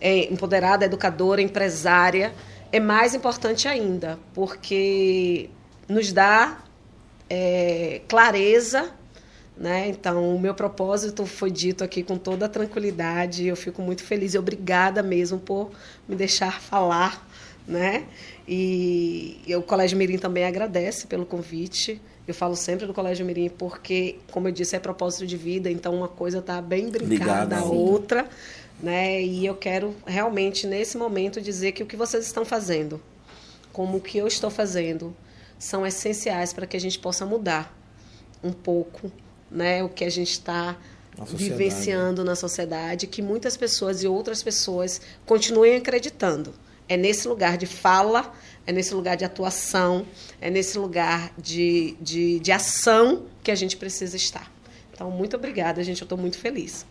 é, 0.00 0.32
empoderada, 0.32 0.86
educadora, 0.86 1.42
empresária, 1.42 2.32
é 2.72 2.80
mais 2.80 3.14
importante 3.14 3.68
ainda, 3.68 4.18
porque 4.32 5.50
nos 5.86 6.12
dá 6.12 6.64
é, 7.28 8.00
clareza. 8.08 8.90
Né? 9.54 9.88
Então, 9.88 10.34
o 10.34 10.40
meu 10.40 10.54
propósito 10.54 11.26
foi 11.26 11.50
dito 11.50 11.84
aqui 11.84 12.02
com 12.02 12.16
toda 12.16 12.46
a 12.46 12.48
tranquilidade. 12.48 13.46
Eu 13.46 13.54
fico 13.54 13.82
muito 13.82 14.02
feliz 14.02 14.32
e 14.32 14.38
obrigada 14.38 15.02
mesmo 15.02 15.38
por 15.38 15.70
me 16.08 16.16
deixar 16.16 16.60
falar. 16.60 17.28
Né? 17.68 18.06
E, 18.48 19.40
e 19.46 19.54
o 19.54 19.62
Colégio 19.62 19.96
Mirim 19.96 20.18
também 20.18 20.44
agradece 20.44 21.06
pelo 21.06 21.26
convite. 21.26 22.00
Eu 22.26 22.34
falo 22.34 22.56
sempre 22.56 22.86
do 22.86 22.94
Colégio 22.94 23.26
Mirim 23.26 23.50
porque, 23.50 24.18
como 24.30 24.48
eu 24.48 24.52
disse, 24.52 24.74
é 24.74 24.80
propósito 24.80 25.26
de 25.26 25.36
vida, 25.36 25.70
então 25.70 25.94
uma 25.94 26.08
coisa 26.08 26.38
está 26.38 26.62
bem 26.62 26.88
brincada 26.88 27.58
à 27.58 27.64
outra. 27.64 28.26
Né? 28.82 29.22
E 29.22 29.46
eu 29.46 29.54
quero 29.54 29.94
realmente, 30.04 30.66
nesse 30.66 30.98
momento, 30.98 31.40
dizer 31.40 31.72
que 31.72 31.82
o 31.82 31.86
que 31.86 31.96
vocês 31.96 32.26
estão 32.26 32.44
fazendo, 32.44 33.00
como 33.72 33.98
o 33.98 34.00
que 34.00 34.18
eu 34.18 34.26
estou 34.26 34.50
fazendo, 34.50 35.16
são 35.58 35.86
essenciais 35.86 36.52
para 36.52 36.66
que 36.66 36.76
a 36.76 36.80
gente 36.80 36.98
possa 36.98 37.24
mudar 37.24 37.78
um 38.42 38.52
pouco 38.52 39.12
né, 39.48 39.84
o 39.84 39.88
que 39.88 40.04
a 40.04 40.10
gente 40.10 40.32
está 40.32 40.76
vivenciando 41.28 42.24
na 42.24 42.34
sociedade, 42.34 43.06
que 43.06 43.22
muitas 43.22 43.56
pessoas 43.56 44.02
e 44.02 44.08
outras 44.08 44.42
pessoas 44.42 45.00
continuem 45.24 45.76
acreditando. 45.76 46.52
É 46.88 46.96
nesse 46.96 47.28
lugar 47.28 47.56
de 47.56 47.66
fala, 47.66 48.32
é 48.66 48.72
nesse 48.72 48.92
lugar 48.92 49.16
de 49.16 49.24
atuação, 49.24 50.04
é 50.40 50.50
nesse 50.50 50.76
lugar 50.78 51.32
de, 51.38 51.96
de, 52.00 52.40
de 52.40 52.50
ação 52.50 53.26
que 53.42 53.50
a 53.50 53.54
gente 53.54 53.76
precisa 53.76 54.16
estar. 54.16 54.50
Então, 54.92 55.10
muito 55.10 55.36
obrigada, 55.36 55.82
gente. 55.84 56.02
Eu 56.02 56.06
estou 56.06 56.18
muito 56.18 56.38
feliz. 56.38 56.84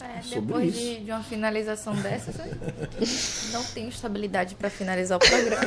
É, 0.00 0.22
Sobre 0.22 0.40
depois 0.40 0.74
de, 0.74 1.00
de 1.00 1.10
uma 1.10 1.22
finalização 1.22 1.94
dessas, 1.96 2.34
eu 2.38 2.44
não 3.52 3.64
tenho 3.64 3.88
estabilidade 3.88 4.54
para 4.54 4.68
finalizar 4.68 5.16
o 5.16 5.20
programa. 5.20 5.62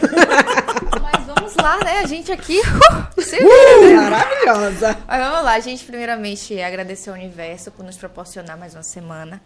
Mas 1.02 1.26
vamos 1.26 1.56
lá, 1.56 1.80
né? 1.84 2.00
A 2.00 2.08
gente 2.08 2.32
aqui. 2.32 2.60
uh, 2.60 3.22
se 3.22 3.38
vira, 3.38 4.02
né? 4.02 4.10
Maravilhosa! 4.10 4.98
Mas 5.08 5.22
vamos 5.22 5.44
lá, 5.44 5.54
a 5.54 5.60
gente 5.60 5.84
primeiramente 5.84 6.60
agradecer 6.62 7.10
ao 7.10 7.16
universo 7.16 7.72
por 7.72 7.84
nos 7.84 7.98
proporcionar 7.98 8.58
mais 8.58 8.76
uma 8.76 8.84
semana. 8.84 9.42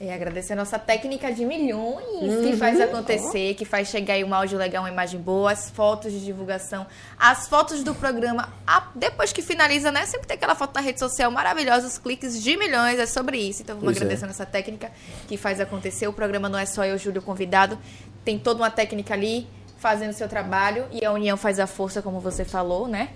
É, 0.00 0.14
agradecer 0.14 0.52
a 0.52 0.56
nossa 0.56 0.78
técnica 0.78 1.32
de 1.32 1.44
milhões 1.44 2.04
que 2.44 2.56
faz 2.56 2.80
acontecer, 2.80 3.54
que 3.54 3.64
faz 3.64 3.88
chegar 3.88 4.14
aí 4.14 4.22
um 4.22 4.32
áudio 4.32 4.56
legal, 4.56 4.84
uma 4.84 4.88
imagem 4.90 5.18
boa, 5.20 5.50
as 5.50 5.70
fotos 5.70 6.12
de 6.12 6.24
divulgação, 6.24 6.86
as 7.18 7.48
fotos 7.48 7.82
do 7.82 7.92
programa. 7.96 8.52
a- 8.64 8.90
depois 8.94 9.32
que 9.32 9.42
finaliza, 9.42 9.90
né? 9.90 10.06
Sempre 10.06 10.28
tem 10.28 10.36
aquela 10.36 10.54
foto 10.54 10.72
na 10.74 10.80
rede 10.80 11.00
social 11.00 11.28
maravilhosa, 11.32 11.88
os 11.88 11.98
cliques 11.98 12.40
de 12.40 12.56
milhões, 12.56 12.96
é 13.00 13.06
sobre 13.06 13.38
isso. 13.38 13.62
Então 13.62 13.74
vamos 13.74 13.86
Pois 13.86 13.96
é. 13.96 14.00
agradecer 14.02 14.24
a 14.24 14.28
nossa 14.28 14.46
técnica 14.46 14.92
que 15.26 15.36
faz 15.36 15.60
acontecer. 15.60 16.06
O 16.06 16.12
programa 16.12 16.48
não 16.48 16.58
é 16.60 16.64
só 16.66 16.84
eu, 16.84 16.96
Júlio, 16.96 17.20
convidado. 17.20 17.76
Tem 18.24 18.38
toda 18.38 18.62
uma 18.62 18.70
técnica 18.70 19.14
ali 19.14 19.48
fazendo 19.78 20.10
o 20.10 20.14
seu 20.14 20.28
trabalho 20.28 20.86
e 20.92 21.04
a 21.04 21.10
união 21.10 21.36
faz 21.36 21.58
a 21.58 21.66
força, 21.66 22.00
como 22.02 22.20
você 22.20 22.44
falou, 22.44 22.86
né? 22.86 23.08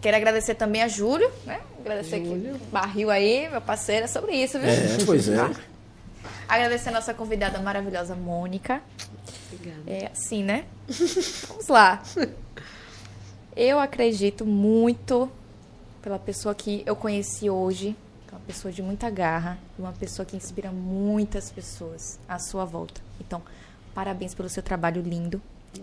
Quero 0.00 0.16
agradecer 0.16 0.54
também 0.54 0.82
a 0.82 0.88
Júlio, 0.88 1.30
né? 1.44 1.60
Agradecer 1.80 2.20
que 2.20 2.52
barril 2.72 3.10
aí, 3.10 3.48
meu 3.50 3.60
parceiro, 3.60 4.04
é 4.04 4.08
sobre 4.08 4.32
isso, 4.32 4.58
viu? 4.58 4.68
É, 4.68 4.98
pois 5.04 5.28
é. 5.28 5.36
Agradecer 6.52 6.90
a 6.90 6.92
nossa 6.92 7.14
convidada 7.14 7.58
maravilhosa, 7.60 8.14
Mônica. 8.14 8.82
Obrigada. 9.50 9.90
É 9.90 10.10
assim, 10.12 10.44
né? 10.44 10.66
Vamos 11.48 11.66
lá. 11.66 12.02
Eu 13.56 13.80
acredito 13.80 14.44
muito 14.44 15.32
pela 16.02 16.18
pessoa 16.18 16.54
que 16.54 16.82
eu 16.84 16.94
conheci 16.94 17.48
hoje, 17.48 17.96
que 18.28 18.34
é 18.34 18.36
uma 18.36 18.44
pessoa 18.44 18.70
de 18.70 18.82
muita 18.82 19.08
garra, 19.08 19.58
uma 19.78 19.94
pessoa 19.94 20.26
que 20.26 20.36
inspira 20.36 20.70
muitas 20.70 21.50
pessoas 21.50 22.20
à 22.28 22.38
sua 22.38 22.66
volta. 22.66 23.00
Então, 23.18 23.40
parabéns 23.94 24.34
pelo 24.34 24.50
seu 24.50 24.62
trabalho 24.62 25.00
lindo, 25.00 25.40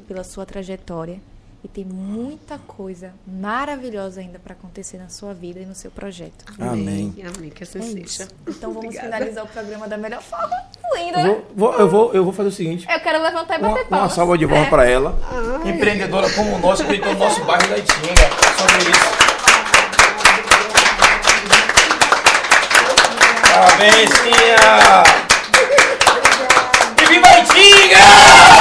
pela 0.08 0.24
sua 0.24 0.46
trajetória. 0.46 1.20
E 1.62 1.68
tem 1.68 1.84
muita 1.84 2.58
coisa 2.60 3.12
maravilhosa 3.28 4.22
ainda 4.22 4.40
para 4.40 4.54
acontecer 4.54 4.98
na 4.98 5.10
sua 5.10 5.34
vida 5.34 5.60
e 5.60 5.66
no 5.66 5.76
seu 5.76 5.92
projeto. 5.92 6.46
Amém. 6.58 7.14
Amém, 7.36 7.50
que 7.50 7.64
assim 7.64 7.80
É 7.80 7.82
seja. 8.08 8.30
Então 8.48 8.72
vamos 8.72 8.86
Obrigada. 8.96 9.08
finalizar 9.18 9.44
o 9.44 9.48
programa 9.48 9.86
da 9.88 9.98
melhor 9.98 10.22
forma. 10.22 10.56
Lindo, 10.96 11.20
Eu 11.20 11.24
né? 11.24 11.30
vou, 11.56 11.72
vou- 11.72 11.74
eu, 11.80 11.90
vou, 11.90 12.14
eu 12.14 12.24
vou 12.24 12.32
fazer 12.34 12.50
o 12.50 12.52
seguinte. 12.54 12.88
Eu 12.90 13.00
quero 13.02 13.22
levantar 13.22 13.56
e 13.56 13.62
Uma, 13.62 13.70
bater 13.72 13.82
uma 13.84 13.90
palmas. 13.90 14.14
salva 14.14 14.38
de 14.38 14.48
palmas 14.48 14.68
É. 14.68 14.70
para 14.70 14.86
ela. 14.90 15.20
Empreendedora 15.66 16.30
como 16.32 16.58
nós, 16.60 16.82
que 16.82 16.98
no 16.98 17.14
nosso 17.16 17.44
bairro 17.44 17.68
da 17.68 17.78
Itinga. 17.78 18.30
Sobre 18.58 18.90
isso. 18.92 19.20
Parabéns, 23.54 24.10
Tinha! 24.22 25.04
E 27.02 27.06
viva 27.06 27.28
a 27.28 27.40
Itinga! 27.40 28.59